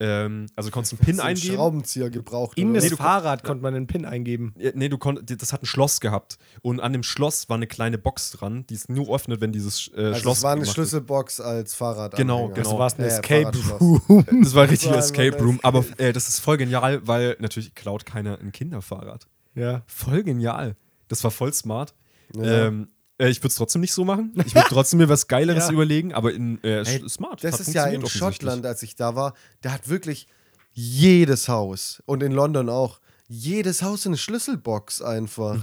Ähm, 0.01 0.45
also 0.55 0.71
konntest 0.71 0.93
einen 0.93 0.99
Pin 1.05 1.17
du 1.17 1.23
einen 1.23 1.35
eingeben. 1.35 1.55
Schraubenzieher 1.55 2.09
gebraucht. 2.09 2.57
In 2.57 2.71
oder 2.71 2.79
das 2.79 2.89
du- 2.89 2.95
Fahrrad 2.95 3.43
konnte 3.43 3.61
man 3.63 3.75
einen 3.75 3.85
Pin 3.87 4.05
eingeben. 4.05 4.53
Ja, 4.57 4.71
nee, 4.73 4.87
du 4.87 4.97
konntest, 4.97 5.41
das 5.41 5.51
hat 5.51 5.61
ein 5.63 5.65
Schloss 5.65 5.99
gehabt. 5.99 6.37
Und 6.61 6.79
an 6.79 6.93
dem 6.93 7.03
Schloss 7.03 7.49
war 7.49 7.57
eine 7.57 7.67
kleine 7.67 7.97
Box 7.97 8.31
dran, 8.31 8.65
die 8.69 8.75
es 8.75 8.87
nur 8.87 9.13
öffnet, 9.13 9.41
wenn 9.41 9.51
dieses 9.51 9.89
äh, 9.95 10.05
also 10.05 10.19
Schloss. 10.21 10.37
es 10.37 10.43
war 10.43 10.53
eine 10.53 10.65
Schlüsselbox 10.65 11.41
als 11.41 11.75
Fahrrad. 11.75 12.15
Genau, 12.15 12.47
genau. 12.47 12.57
Also 12.59 12.79
war 12.79 12.87
es 12.87 12.93
ein 12.97 13.01
Ja, 13.01 13.07
Escape. 13.07 13.51
Room. 13.81 14.23
ist. 14.29 14.45
Das 14.45 14.55
war 14.55 14.63
ein 14.63 14.69
richtiger 14.69 14.91
war 14.93 14.99
Escape 14.99 15.37
Room. 15.37 15.59
Aber 15.63 15.83
äh, 15.97 16.13
das 16.13 16.29
ist 16.29 16.39
voll 16.39 16.55
genial, 16.57 17.05
weil 17.05 17.35
natürlich 17.39 17.75
klaut 17.75 18.05
keiner 18.05 18.39
ein 18.39 18.51
Kinderfahrrad. 18.53 19.27
Ja. 19.55 19.81
Voll 19.87 20.23
genial. 20.23 20.77
Das 21.09 21.23
war 21.25 21.31
voll 21.31 21.51
smart. 21.53 21.93
Ja. 22.35 22.67
Ähm, 22.67 22.87
äh, 23.19 23.29
ich 23.29 23.39
würde 23.39 23.49
es 23.49 23.55
trotzdem 23.55 23.81
nicht 23.81 23.93
so 23.93 24.03
machen. 24.05 24.33
Ich 24.45 24.55
würde 24.55 24.67
trotzdem 24.69 24.97
mir 24.99 25.09
was 25.09 25.27
Geileres 25.27 25.67
Ja. 25.67 25.73
überlegen, 25.73 26.13
aber 26.13 26.33
in 26.33 26.63
äh, 26.63 26.79
Ey, 26.79 26.83
sch- 27.03 27.09
smart. 27.09 27.43
Das 27.43 27.59
ist 27.59 27.73
ja 27.73 27.85
in. 27.85 28.05
Schottland, 28.07 28.65
als 28.65 28.81
ich 28.83 28.95
da 28.95 29.15
war, 29.15 29.33
da 29.61 29.71
hat 29.71 29.87
wirklich 29.89 30.27
jedes 30.73 31.47
Haus 31.49 32.01
und 32.05 32.23
in 32.23 32.31
London 32.31 32.69
auch, 32.69 32.99
jedes 33.27 33.81
Haus 33.83 34.07
eine 34.07 34.17
Schlüsselbox 34.17 35.01
einfach. 35.01 35.57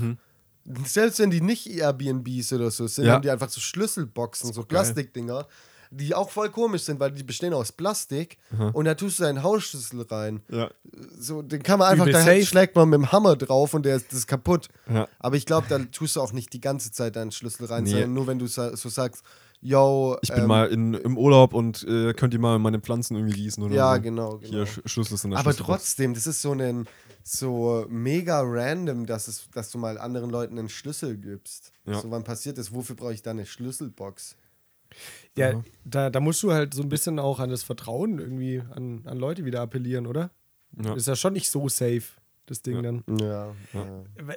Selbst 0.85 1.21
wenn 1.21 1.31
die 1.31 1.41
nicht 1.41 1.67
Airbnbs 1.69 2.53
oder 2.53 2.71
so 2.71 2.87
sind, 2.89 3.05
Ja. 3.07 3.15
haben 3.15 3.23
die 3.23 3.31
einfach 3.31 3.49
so 3.49 3.61
Schlüsselboxen, 3.61 4.53
so 4.53 4.61
geil. 4.63 4.69
Plastikdinger, 4.69 5.47
die 5.91 6.15
auch 6.15 6.31
voll 6.31 6.51
komisch 6.51 6.83
sind, 6.83 7.01
weil 7.01 7.13
die 7.13 7.23
bestehen 7.23 7.53
aus 7.55 7.73
Plastik 7.73 8.39
und 8.73 8.85
da 8.85 8.95
tust 8.95 9.19
du 9.19 9.25
deinen 9.25 9.43
Hausschlüssel 9.43 10.03
rein. 10.03 10.41
Ja. 10.51 10.71
So, 11.19 11.43
den 11.43 11.63
kann 11.63 11.79
man 11.79 11.89
einfach, 11.89 12.05
Übel 12.07 12.13
da 12.15 12.21
safe. 12.21 12.45
schlägt 12.47 12.77
man 12.77 12.89
mit 12.89 12.99
dem 12.99 13.13
Hammer 13.13 13.37
drauf 13.37 13.75
und 13.75 13.85
der 13.85 13.97
ist, 13.97 14.07
das 14.11 14.21
ist 14.21 14.27
kaputt. 14.27 14.69
Ja. 14.93 15.09
Aber 15.19 15.37
ich 15.37 15.47
glaube, 15.47 15.67
da 15.69 15.79
tust 15.79 16.17
du 16.17 16.21
auch 16.21 16.33
nicht 16.33 16.53
die 16.53 16.61
ganze 16.61 16.93
Zeit 16.93 17.17
deinen 17.17 17.33
Schlüssel 17.33 17.67
rein, 17.67 17.85
Nee. 17.85 17.91
sondern 17.91 18.15
nur 18.15 18.27
wenn 18.27 18.39
du 18.39 18.47
so 18.47 18.75
sagst, 18.89 19.25
yo, 19.61 20.17
Ich 20.23 20.31
bin 20.31 20.43
ähm, 20.43 20.47
mal 20.49 20.69
in, 20.69 20.95
im 20.95 21.17
Urlaub 21.19 21.55
und 21.55 21.83
äh, 21.89 22.13
könnt 22.15 22.35
ihr 22.35 22.41
mal 22.41 22.59
meine 22.59 22.79
Pflanzen 22.81 23.17
irgendwie 23.17 23.35
gießen 23.35 23.63
oder 23.63 23.75
Ja, 23.75 23.95
so. 23.97 24.01
genau, 24.03 24.39
genau. 24.39 24.49
Hier, 24.49 24.67
Sch 24.67 24.81
Schlüssel 24.85 25.17
sind 25.17 25.35
Aber 25.35 25.55
trotzdem, 25.55 26.15
das 26.15 26.27
ist 26.27 26.43
so 26.43 26.53
ein 26.53 26.87
so 27.29 27.85
mega 27.89 28.41
random, 28.45 29.05
dass, 29.07 29.27
es, 29.27 29.49
dass 29.53 29.71
du 29.73 29.79
mal 29.79 29.99
anderen 29.99 30.31
Leuten 30.31 30.59
einen 30.59 30.69
Schlüssel 30.69 31.17
gibst. 31.17 31.73
Ja. 31.85 32.01
So, 32.01 32.09
wann 32.13 32.23
passiert 32.23 32.57
das? 32.59 32.73
Wofür 32.73 32.95
brauche 32.95 33.15
ich 33.15 33.23
da 33.23 33.33
eine 33.33 33.47
Schlüsselbox? 33.47 34.37
Ja, 35.37 35.63
da, 35.85 36.09
da 36.11 36.21
musst 36.21 36.43
du 36.43 36.53
halt 36.53 36.73
so 36.75 36.83
ein 36.83 36.89
bisschen 36.89 37.19
auch 37.19 37.41
an 37.41 37.51
das 37.51 37.63
Vertrauen 37.63 38.19
irgendwie 38.19 38.63
an, 38.75 39.03
an 39.05 39.19
Leute 39.19 39.45
wieder 39.45 39.61
appellieren, 39.61 40.07
oder? 40.07 40.31
Ja. 40.83 40.95
Ist 40.95 41.07
ja 41.09 41.15
schon 41.17 41.35
nicht 41.35 41.51
so 41.51 41.69
safe, 41.69 42.03
das 42.47 42.63
Ding 42.63 42.77
Ja. 42.77 42.83
dann. 42.83 43.05
Ja. 43.21 43.47
ja. 43.75 43.87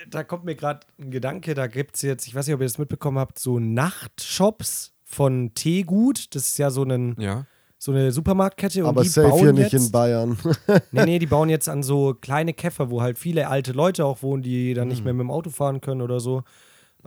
Da 0.10 0.24
kommt 0.24 0.44
mir 0.46 0.56
gerade 0.56 0.82
ein 1.00 1.10
Gedanke, 1.12 1.54
da 1.54 1.68
gibt 1.68 1.96
es 1.96 2.02
jetzt, 2.02 2.28
ich 2.28 2.36
weiß 2.36 2.48
nicht, 2.48 2.54
ob 2.56 2.62
ihr 2.62 2.66
das 2.68 2.78
mitbekommen 2.78 3.18
habt, 3.18 3.40
so 3.40 3.60
Nachtshops 3.60 4.94
von 5.04 5.54
Teegut. 5.54 6.36
Das 6.36 6.48
ist 6.50 6.58
ja 6.60 6.70
so, 6.70 6.86
Ja. 6.86 7.46
so 7.78 7.92
eine 7.92 8.12
Supermarktkette. 8.12 8.84
Und 8.84 8.90
Aber 8.90 9.02
die 9.04 9.08
safe 9.10 9.30
bauen 9.30 9.40
hier 9.40 9.54
nicht 9.54 9.72
jetzt, 9.74 9.86
in 9.88 9.92
Bayern. 9.92 10.38
Nee, 10.92 11.06
nee, 11.06 11.20
die 11.20 11.26
bauen 11.28 11.50
jetzt 11.50 11.70
an 11.70 11.82
so 11.84 12.14
kleine 12.14 12.54
Käfer, 12.54 12.90
wo 12.90 13.02
halt 13.02 13.18
viele 13.18 13.48
alte 13.48 13.72
Leute 13.72 14.06
auch 14.06 14.22
wohnen, 14.22 14.44
die 14.44 14.74
dann 14.74 14.88
Mhm. 14.88 14.90
nicht 14.92 15.04
mehr 15.06 15.14
mit 15.14 15.22
dem 15.22 15.32
Auto 15.32 15.50
fahren 15.50 15.80
können 15.82 16.02
oder 16.02 16.20
so. 16.20 16.44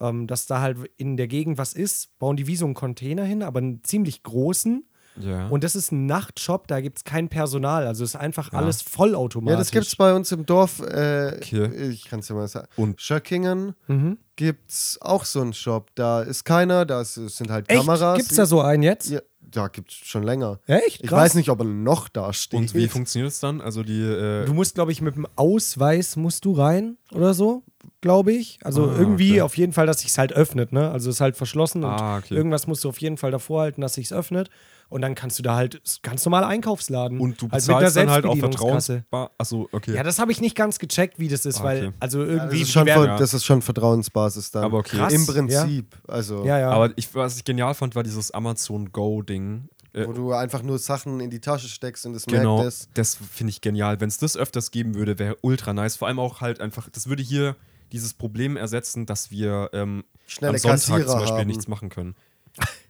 Ähm, 0.00 0.26
dass 0.26 0.46
da 0.46 0.60
halt 0.60 0.78
in 0.96 1.16
der 1.16 1.28
Gegend 1.28 1.58
was 1.58 1.74
ist, 1.74 2.18
bauen 2.18 2.36
die 2.36 2.46
wie 2.46 2.56
so 2.56 2.64
einen 2.64 2.74
Container 2.74 3.24
hin, 3.24 3.42
aber 3.42 3.58
einen 3.58 3.84
ziemlich 3.84 4.22
großen. 4.22 4.84
Ja. 5.20 5.48
Und 5.48 5.62
das 5.62 5.76
ist 5.76 5.92
ein 5.92 6.06
Nachtshop, 6.06 6.66
da 6.68 6.80
gibt 6.80 6.96
es 6.96 7.04
kein 7.04 7.28
Personal. 7.28 7.86
Also 7.86 8.02
ist 8.02 8.16
einfach 8.16 8.50
alles 8.54 8.80
vollautomatisch. 8.80 9.52
ja, 9.52 9.58
das 9.58 9.70
gibt's 9.70 9.94
bei 9.96 10.14
uns 10.14 10.32
im 10.32 10.46
Dorf. 10.46 10.80
Äh, 10.80 11.34
Okay. 11.36 11.90
Ich 11.90 12.06
kann 12.06 12.20
es 12.20 12.28
ja 12.30 12.34
mal 12.34 12.48
sagen. 12.48 12.66
Und- 12.76 12.98
Schöckingen 13.02 13.74
Mhm. 13.88 14.16
gibt's 14.36 14.96
auch 15.02 15.26
so 15.26 15.42
einen 15.42 15.52
Shop. 15.52 15.90
Da 15.94 16.22
ist 16.22 16.44
keiner, 16.44 16.86
da 16.86 17.02
ist, 17.02 17.14
sind 17.14 17.50
halt 17.50 17.68
Echt? 17.68 17.80
Kameras. 17.80 18.16
Gibt's 18.16 18.36
da 18.36 18.46
so 18.46 18.62
einen 18.62 18.82
jetzt? 18.82 19.10
Ja, 19.10 19.20
da 19.42 19.68
gibt's 19.68 19.92
schon 19.94 20.22
länger. 20.22 20.60
Echt? 20.66 21.02
Ich 21.02 21.08
Krass. 21.10 21.18
weiß 21.20 21.34
nicht, 21.34 21.50
ob 21.50 21.58
er 21.60 21.64
noch 21.66 22.08
da 22.08 22.32
steht. 22.32 22.58
Und 22.58 22.74
wie 22.74 22.88
funktioniert 22.88 23.30
es 23.32 23.38
dann? 23.40 23.60
Also 23.60 23.82
die. 23.82 24.00
Äh, 24.00 24.46
Du 24.46 24.54
musst, 24.54 24.74
glaube 24.76 24.92
ich, 24.92 25.02
mit 25.02 25.14
dem 25.16 25.26
Ausweis 25.36 26.16
musst 26.16 26.46
du 26.46 26.52
rein 26.52 26.96
oder 27.10 27.34
so, 27.34 27.64
glaube 28.00 28.32
ich. 28.32 28.58
Also 28.64 28.88
Ah, 28.90 28.96
irgendwie 28.98 29.32
okay. 29.32 29.40
auf 29.42 29.56
jeden 29.56 29.72
Fall, 29.72 29.86
dass 29.86 30.00
sich's 30.00 30.18
halt 30.18 30.32
öffnet, 30.32 30.72
ne? 30.72 30.90
Also 30.90 31.10
es 31.10 31.16
ist 31.16 31.20
halt 31.20 31.36
verschlossen 31.36 31.84
und 31.84 31.90
Ah, 31.90 32.18
okay. 32.18 32.34
irgendwas 32.34 32.66
musst 32.66 32.84
du 32.84 32.88
auf 32.88 33.00
jeden 33.00 33.16
Fall 33.16 33.30
davor 33.30 33.62
halten, 33.62 33.80
dass 33.80 33.94
sich's 33.94 34.12
öffnet. 34.12 34.50
Und 34.88 35.00
dann 35.00 35.14
kannst 35.14 35.38
du 35.38 35.42
da 35.42 35.56
halt 35.56 35.80
ganz 36.02 36.22
normal 36.26 36.44
Einkaufsladen. 36.44 37.18
und 37.18 37.40
du 37.40 37.46
halt 37.50 37.62
bezahlst 37.66 37.96
dann 37.96 38.10
halt 38.10 38.26
auf 38.26 38.38
Selbstbedienungskasse. 38.38 38.92
Vertrauensbar. 39.08 39.30
Achso, 39.38 39.68
okay. 39.72 39.94
Ja, 39.94 40.02
das 40.02 40.18
habe 40.18 40.32
ich 40.32 40.40
nicht 40.42 40.54
ganz 40.54 40.78
gecheckt, 40.78 41.18
wie 41.18 41.28
das 41.28 41.46
ist, 41.46 41.60
Ah, 41.60 41.64
weil 41.64 41.86
okay. 41.86 41.96
also 41.98 42.20
Ja, 42.20 42.26
das, 42.26 42.34
irgendwie 42.36 42.60
ist 42.62 42.72
schon 42.72 42.86
werden- 42.86 43.08
von, 43.08 43.18
das 43.18 43.32
ist 43.32 43.44
schon 43.46 43.62
Vertrauensbasis 43.62 44.50
dann. 44.50 44.64
Aber 44.64 44.78
okay. 44.78 44.98
Krass, 44.98 45.12
Im 45.14 45.24
ja. 45.24 45.32
Prinzip. 45.62 45.96
Also, 46.06 46.44
ja, 46.44 46.58
ja. 46.58 46.70
Aber 46.70 46.90
ich, 46.96 47.14
was 47.14 47.36
ich 47.38 47.44
genial 47.44 47.74
fand, 47.74 47.94
war 47.94 48.02
dieses 48.02 48.32
Amazon 48.32 48.92
Go-Ding. 48.92 49.68
Äh, 49.94 50.06
wo 50.06 50.12
du 50.12 50.32
einfach 50.32 50.62
nur 50.62 50.78
Sachen 50.78 51.20
in 51.20 51.28
die 51.30 51.40
Tasche 51.40 51.68
steckst 51.68 52.04
und 52.06 52.14
es 52.14 52.24
Genau, 52.26 52.56
merkt 52.58 52.68
es. 52.68 52.88
das 52.94 53.14
finde 53.30 53.50
ich 53.50 53.60
genial. 53.60 54.00
Wenn 54.00 54.08
es 54.08 54.16
das 54.18 54.36
öfters 54.38 54.70
geben 54.70 54.94
würde, 54.94 55.18
wäre 55.18 55.36
ultra 55.42 55.72
nice. 55.74 55.96
Vor 55.96 56.08
allem 56.08 56.18
auch 56.18 56.40
halt 56.40 56.60
einfach, 56.60 56.88
das 56.90 57.08
würde 57.08 57.22
hier 57.22 57.56
dieses 57.92 58.14
Problem 58.14 58.56
ersetzen, 58.56 59.06
dass 59.06 59.30
wir 59.30 59.70
ähm, 59.72 60.04
am 60.40 60.56
Sonntag 60.56 60.62
Kassierer 60.62 61.06
zum 61.06 61.18
Beispiel 61.20 61.38
haben. 61.38 61.46
nichts 61.46 61.68
machen 61.68 61.88
können. 61.88 62.14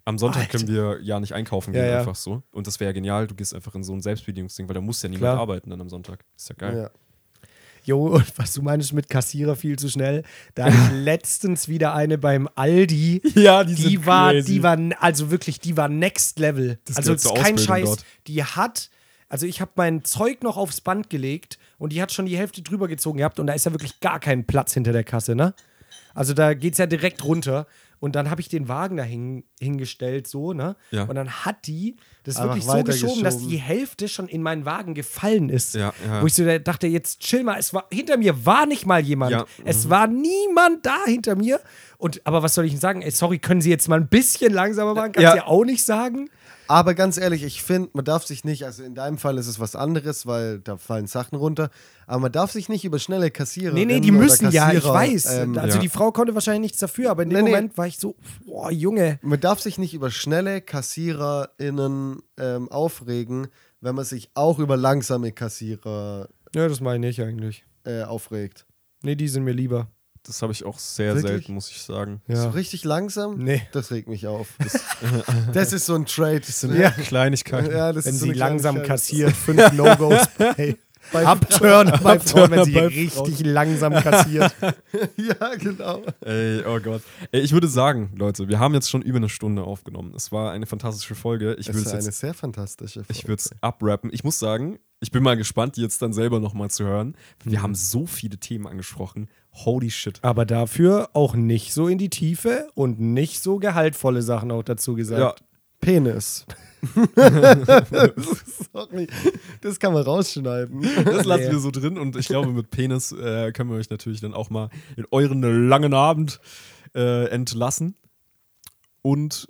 Am 0.04 0.18
Sonntag 0.18 0.48
können 0.50 0.66
wir 0.66 0.98
ja 1.02 1.20
nicht 1.20 1.32
einkaufen 1.34 1.72
Ja, 1.74 1.82
gehen, 1.82 1.90
ja. 1.92 1.98
einfach 2.00 2.16
so. 2.16 2.42
Und 2.50 2.66
das 2.66 2.80
wäre 2.80 2.88
ja 2.90 2.92
genial. 2.92 3.26
Du 3.28 3.34
gehst 3.36 3.54
einfach 3.54 3.74
in 3.76 3.84
so 3.84 3.92
ein 3.92 4.00
Selbstbedienungsding, 4.02 4.68
weil 4.68 4.74
da 4.74 4.80
muss 4.80 5.00
ja 5.02 5.08
niemand 5.08 5.22
Klar. 5.34 5.38
arbeiten 5.38 5.70
dann 5.70 5.80
am 5.80 5.88
Sonntag. 5.88 6.24
Ist 6.36 6.48
ja 6.48 6.54
geil. 6.56 6.76
Ja. 6.76 6.90
Jo, 7.84 8.06
und 8.06 8.38
was 8.38 8.52
du 8.54 8.62
meinst 8.62 8.92
mit 8.92 9.08
Kassierer 9.08 9.56
viel 9.56 9.76
zu 9.76 9.88
schnell, 9.88 10.22
da 10.54 10.64
hatte 10.66 10.76
ich 10.76 10.90
letztens 11.04 11.66
wieder 11.68 11.94
eine 11.94 12.16
beim 12.18 12.48
Aldi. 12.54 13.22
Ja, 13.34 13.64
Die 13.64 14.06
war, 14.06 14.34
die 14.34 14.62
war, 14.62 14.78
also 15.00 15.30
wirklich, 15.32 15.58
die 15.60 15.76
war 15.76 15.88
next 15.88 16.38
level. 16.38 16.78
Das 16.84 16.96
also 16.96 17.12
ist 17.14 17.24
kein 17.26 17.36
Ausbildung 17.54 17.58
Scheiß. 17.64 17.84
dort. 17.88 18.04
Die 18.28 18.44
hat 18.44 18.90
Also 19.32 19.46
ich 19.46 19.62
habe 19.62 19.70
mein 19.76 20.04
Zeug 20.04 20.42
noch 20.42 20.58
aufs 20.58 20.82
Band 20.82 21.08
gelegt 21.08 21.58
und 21.78 21.94
die 21.94 22.02
hat 22.02 22.12
schon 22.12 22.26
die 22.26 22.36
Hälfte 22.36 22.60
drüber 22.60 22.86
gezogen 22.86 23.16
gehabt 23.16 23.40
und 23.40 23.46
da 23.46 23.54
ist 23.54 23.64
ja 23.64 23.72
wirklich 23.72 23.98
gar 24.00 24.20
kein 24.20 24.46
Platz 24.46 24.74
hinter 24.74 24.92
der 24.92 25.04
Kasse, 25.04 25.34
ne? 25.34 25.54
Also 26.12 26.34
da 26.34 26.52
geht 26.52 26.74
es 26.74 26.78
ja 26.78 26.84
direkt 26.84 27.24
runter. 27.24 27.66
Und 27.98 28.16
dann 28.16 28.30
habe 28.30 28.40
ich 28.40 28.48
den 28.48 28.66
Wagen 28.66 28.96
da 28.96 29.04
hin, 29.04 29.44
hingestellt, 29.60 30.26
so, 30.26 30.52
ne? 30.52 30.76
Ja. 30.90 31.04
Und 31.04 31.14
dann 31.14 31.30
hat 31.30 31.68
die 31.68 31.96
das 32.24 32.36
Einfach 32.36 32.56
wirklich 32.56 32.66
so 32.66 32.82
geschoben, 32.82 33.22
dass 33.22 33.38
die 33.38 33.56
Hälfte 33.56 34.08
schon 34.08 34.26
in 34.28 34.42
meinen 34.42 34.66
Wagen 34.66 34.92
gefallen 34.92 35.48
ist. 35.48 35.76
Ja, 35.76 35.94
ja. 36.04 36.20
Wo 36.20 36.26
ich 36.26 36.34
so 36.34 36.44
dachte, 36.58 36.88
jetzt 36.88 37.20
chill 37.20 37.42
mal, 37.42 37.58
es 37.58 37.72
war, 37.72 37.86
hinter 37.92 38.16
mir 38.18 38.44
war 38.44 38.66
nicht 38.66 38.84
mal 38.86 39.00
jemand. 39.00 39.46
Es 39.64 39.88
war 39.88 40.08
niemand 40.08 40.84
da 40.84 41.04
hinter 41.06 41.36
mir. 41.36 41.60
Und, 41.96 42.20
aber 42.26 42.42
was 42.42 42.54
soll 42.54 42.64
ich 42.64 42.72
denn 42.72 42.80
sagen? 42.80 43.02
Ey, 43.02 43.12
sorry, 43.12 43.38
können 43.38 43.60
Sie 43.62 43.70
jetzt 43.70 43.88
mal 43.88 44.00
ein 44.00 44.08
bisschen 44.08 44.52
langsamer 44.52 44.94
machen? 44.94 45.12
Kannst 45.12 45.32
du 45.32 45.36
ja 45.36 45.46
auch 45.46 45.64
nicht 45.64 45.84
sagen. 45.84 46.28
Aber 46.72 46.94
ganz 46.94 47.18
ehrlich, 47.18 47.42
ich 47.42 47.62
finde, 47.62 47.90
man 47.92 48.06
darf 48.06 48.24
sich 48.24 48.44
nicht, 48.44 48.64
also 48.64 48.82
in 48.82 48.94
deinem 48.94 49.18
Fall 49.18 49.36
ist 49.36 49.46
es 49.46 49.60
was 49.60 49.76
anderes, 49.76 50.26
weil 50.26 50.58
da 50.58 50.78
fallen 50.78 51.06
Sachen 51.06 51.36
runter, 51.36 51.68
aber 52.06 52.20
man 52.20 52.32
darf 52.32 52.50
sich 52.50 52.70
nicht 52.70 52.86
über 52.86 52.98
schnelle 52.98 53.30
Kassierer. 53.30 53.74
Nee, 53.74 53.84
nee, 53.84 54.00
die 54.00 54.10
müssen 54.10 54.50
ja, 54.50 54.72
ich 54.72 54.82
weiß. 54.82 55.26
also 55.26 55.52
ja. 55.54 55.78
die 55.78 55.90
Frau 55.90 56.12
konnte 56.12 56.32
wahrscheinlich 56.32 56.62
nichts 56.62 56.78
dafür, 56.78 57.10
aber 57.10 57.24
in 57.24 57.28
dem 57.28 57.36
Nee, 57.36 57.42
nee. 57.42 57.50
Moment 57.50 57.76
war 57.76 57.86
ich 57.86 57.98
so, 57.98 58.16
boah, 58.46 58.70
Junge. 58.72 59.18
Man 59.20 59.38
darf 59.38 59.60
sich 59.60 59.76
nicht 59.76 59.92
über 59.92 60.10
schnelle 60.10 60.62
KassiererInnen 60.62 62.22
ähm, 62.38 62.70
aufregen, 62.70 63.48
wenn 63.82 63.94
man 63.94 64.06
sich 64.06 64.30
auch 64.32 64.58
über 64.58 64.78
langsame 64.78 65.30
Kassierer 65.32 66.30
Ja, 66.54 66.68
das 66.68 66.80
meine 66.80 67.06
ich 67.06 67.20
eigentlich. 67.20 67.66
äh, 67.84 68.04
aufregt. 68.04 68.64
Nee, 69.02 69.14
die 69.16 69.28
sind 69.28 69.44
mir 69.44 69.52
lieber. 69.52 69.88
Das 70.24 70.40
habe 70.42 70.52
ich 70.52 70.64
auch 70.64 70.78
sehr 70.78 71.14
Wirklich? 71.16 71.30
selten, 71.32 71.54
muss 71.54 71.68
ich 71.70 71.82
sagen. 71.82 72.22
Ja. 72.28 72.36
So 72.42 72.50
richtig 72.50 72.84
langsam? 72.84 73.38
Nee. 73.38 73.62
Das 73.72 73.90
regt 73.90 74.08
mich 74.08 74.26
auf. 74.28 74.48
Das, 74.60 74.80
das 75.52 75.72
ist 75.72 75.86
so 75.86 75.94
ein 75.96 76.06
Trade. 76.06 76.40
Das 76.40 76.60
sind, 76.60 76.74
Ja. 76.76 76.90
Kleinigkeiten. 76.90 77.70
ja, 77.72 77.92
das 77.92 78.04
Wenn 78.04 78.14
ist 78.14 78.20
so 78.20 78.26
sie 78.26 78.30
eine 78.30 78.38
langsam 78.38 78.74
Kleinigkeit. 78.76 78.96
kassiert, 78.98 79.32
fünf 79.32 79.72
No-Gos 79.72 80.26
bei 80.38 80.76
Bei- 81.12 81.26
Abturner 81.26 81.98
bei 81.98 82.20
Frauen, 82.20 82.52
wenn 82.52 82.64
sie 82.64 82.70
bei 82.72 82.86
richtig 82.86 83.40
langsam 83.44 83.92
kassiert. 83.94 84.54
ja, 85.16 85.54
genau. 85.56 86.02
Ey, 86.20 86.62
oh 86.64 86.78
Gott. 86.78 87.02
Ey, 87.32 87.40
ich 87.40 87.50
würde 87.52 87.66
sagen, 87.66 88.12
Leute, 88.16 88.46
wir 88.48 88.60
haben 88.60 88.72
jetzt 88.74 88.88
schon 88.88 89.02
über 89.02 89.16
eine 89.16 89.28
Stunde 89.28 89.64
aufgenommen. 89.64 90.12
Es 90.14 90.30
war 90.30 90.52
eine 90.52 90.66
fantastische 90.66 91.16
Folge. 91.16 91.54
Ich 91.58 91.68
ist 91.68 91.74
es 91.74 91.88
eine 91.92 92.04
jetzt 92.04 92.20
sehr 92.20 92.34
fantastische 92.34 93.00
Folge. 93.02 93.12
ich 93.12 93.26
würde 93.26 93.40
es 93.40 93.50
abrappen. 93.60 94.10
Ich 94.12 94.22
muss 94.22 94.38
sagen, 94.38 94.78
ich 95.00 95.10
bin 95.10 95.24
mal 95.24 95.36
gespannt, 95.36 95.76
die 95.76 95.80
jetzt 95.82 96.00
dann 96.00 96.12
selber 96.12 96.38
nochmal 96.38 96.70
zu 96.70 96.84
hören. 96.84 97.16
Wir 97.42 97.60
haben 97.62 97.74
so 97.74 98.06
viele 98.06 98.38
Themen 98.38 98.68
angesprochen. 98.68 99.28
Holy 99.52 99.90
shit. 99.90 100.18
Aber 100.22 100.46
dafür 100.46 101.10
auch 101.12 101.34
nicht 101.34 101.74
so 101.74 101.88
in 101.88 101.98
die 101.98 102.08
Tiefe 102.08 102.68
und 102.74 103.00
nicht 103.00 103.42
so 103.42 103.58
gehaltvolle 103.58 104.22
Sachen 104.22 104.50
auch 104.50 104.62
dazu 104.62 104.94
gesagt. 104.94 105.20
Ja, 105.20 105.34
Penis. 105.80 106.46
Sorry. 108.72 109.06
Das 109.60 109.78
kann 109.78 109.92
man 109.92 110.02
rausschneiden. 110.02 110.82
das 111.04 111.26
lassen 111.26 111.52
wir 111.52 111.58
so 111.58 111.70
drin 111.70 111.98
und 111.98 112.16
ich 112.16 112.26
glaube, 112.26 112.48
mit 112.48 112.70
Penis 112.70 113.12
äh, 113.12 113.52
können 113.52 113.70
wir 113.70 113.76
euch 113.76 113.90
natürlich 113.90 114.20
dann 114.20 114.34
auch 114.34 114.50
mal 114.50 114.70
in 114.96 115.04
euren 115.10 115.68
langen 115.68 115.94
Abend 115.94 116.40
äh, 116.94 117.26
entlassen. 117.28 117.94
Und 119.02 119.48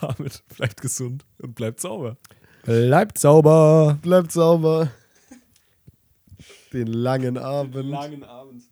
damit 0.00 0.42
bleibt 0.56 0.80
gesund 0.80 1.24
und 1.38 1.54
bleibt 1.54 1.80
sauber. 1.80 2.16
Bleibt 2.64 3.18
sauber. 3.18 3.98
Bleibt 4.02 4.32
sauber. 4.32 4.90
Den 6.72 6.86
langen 6.86 7.36
Abend. 7.38 7.74
Langen 7.74 8.24
Abend. 8.24 8.69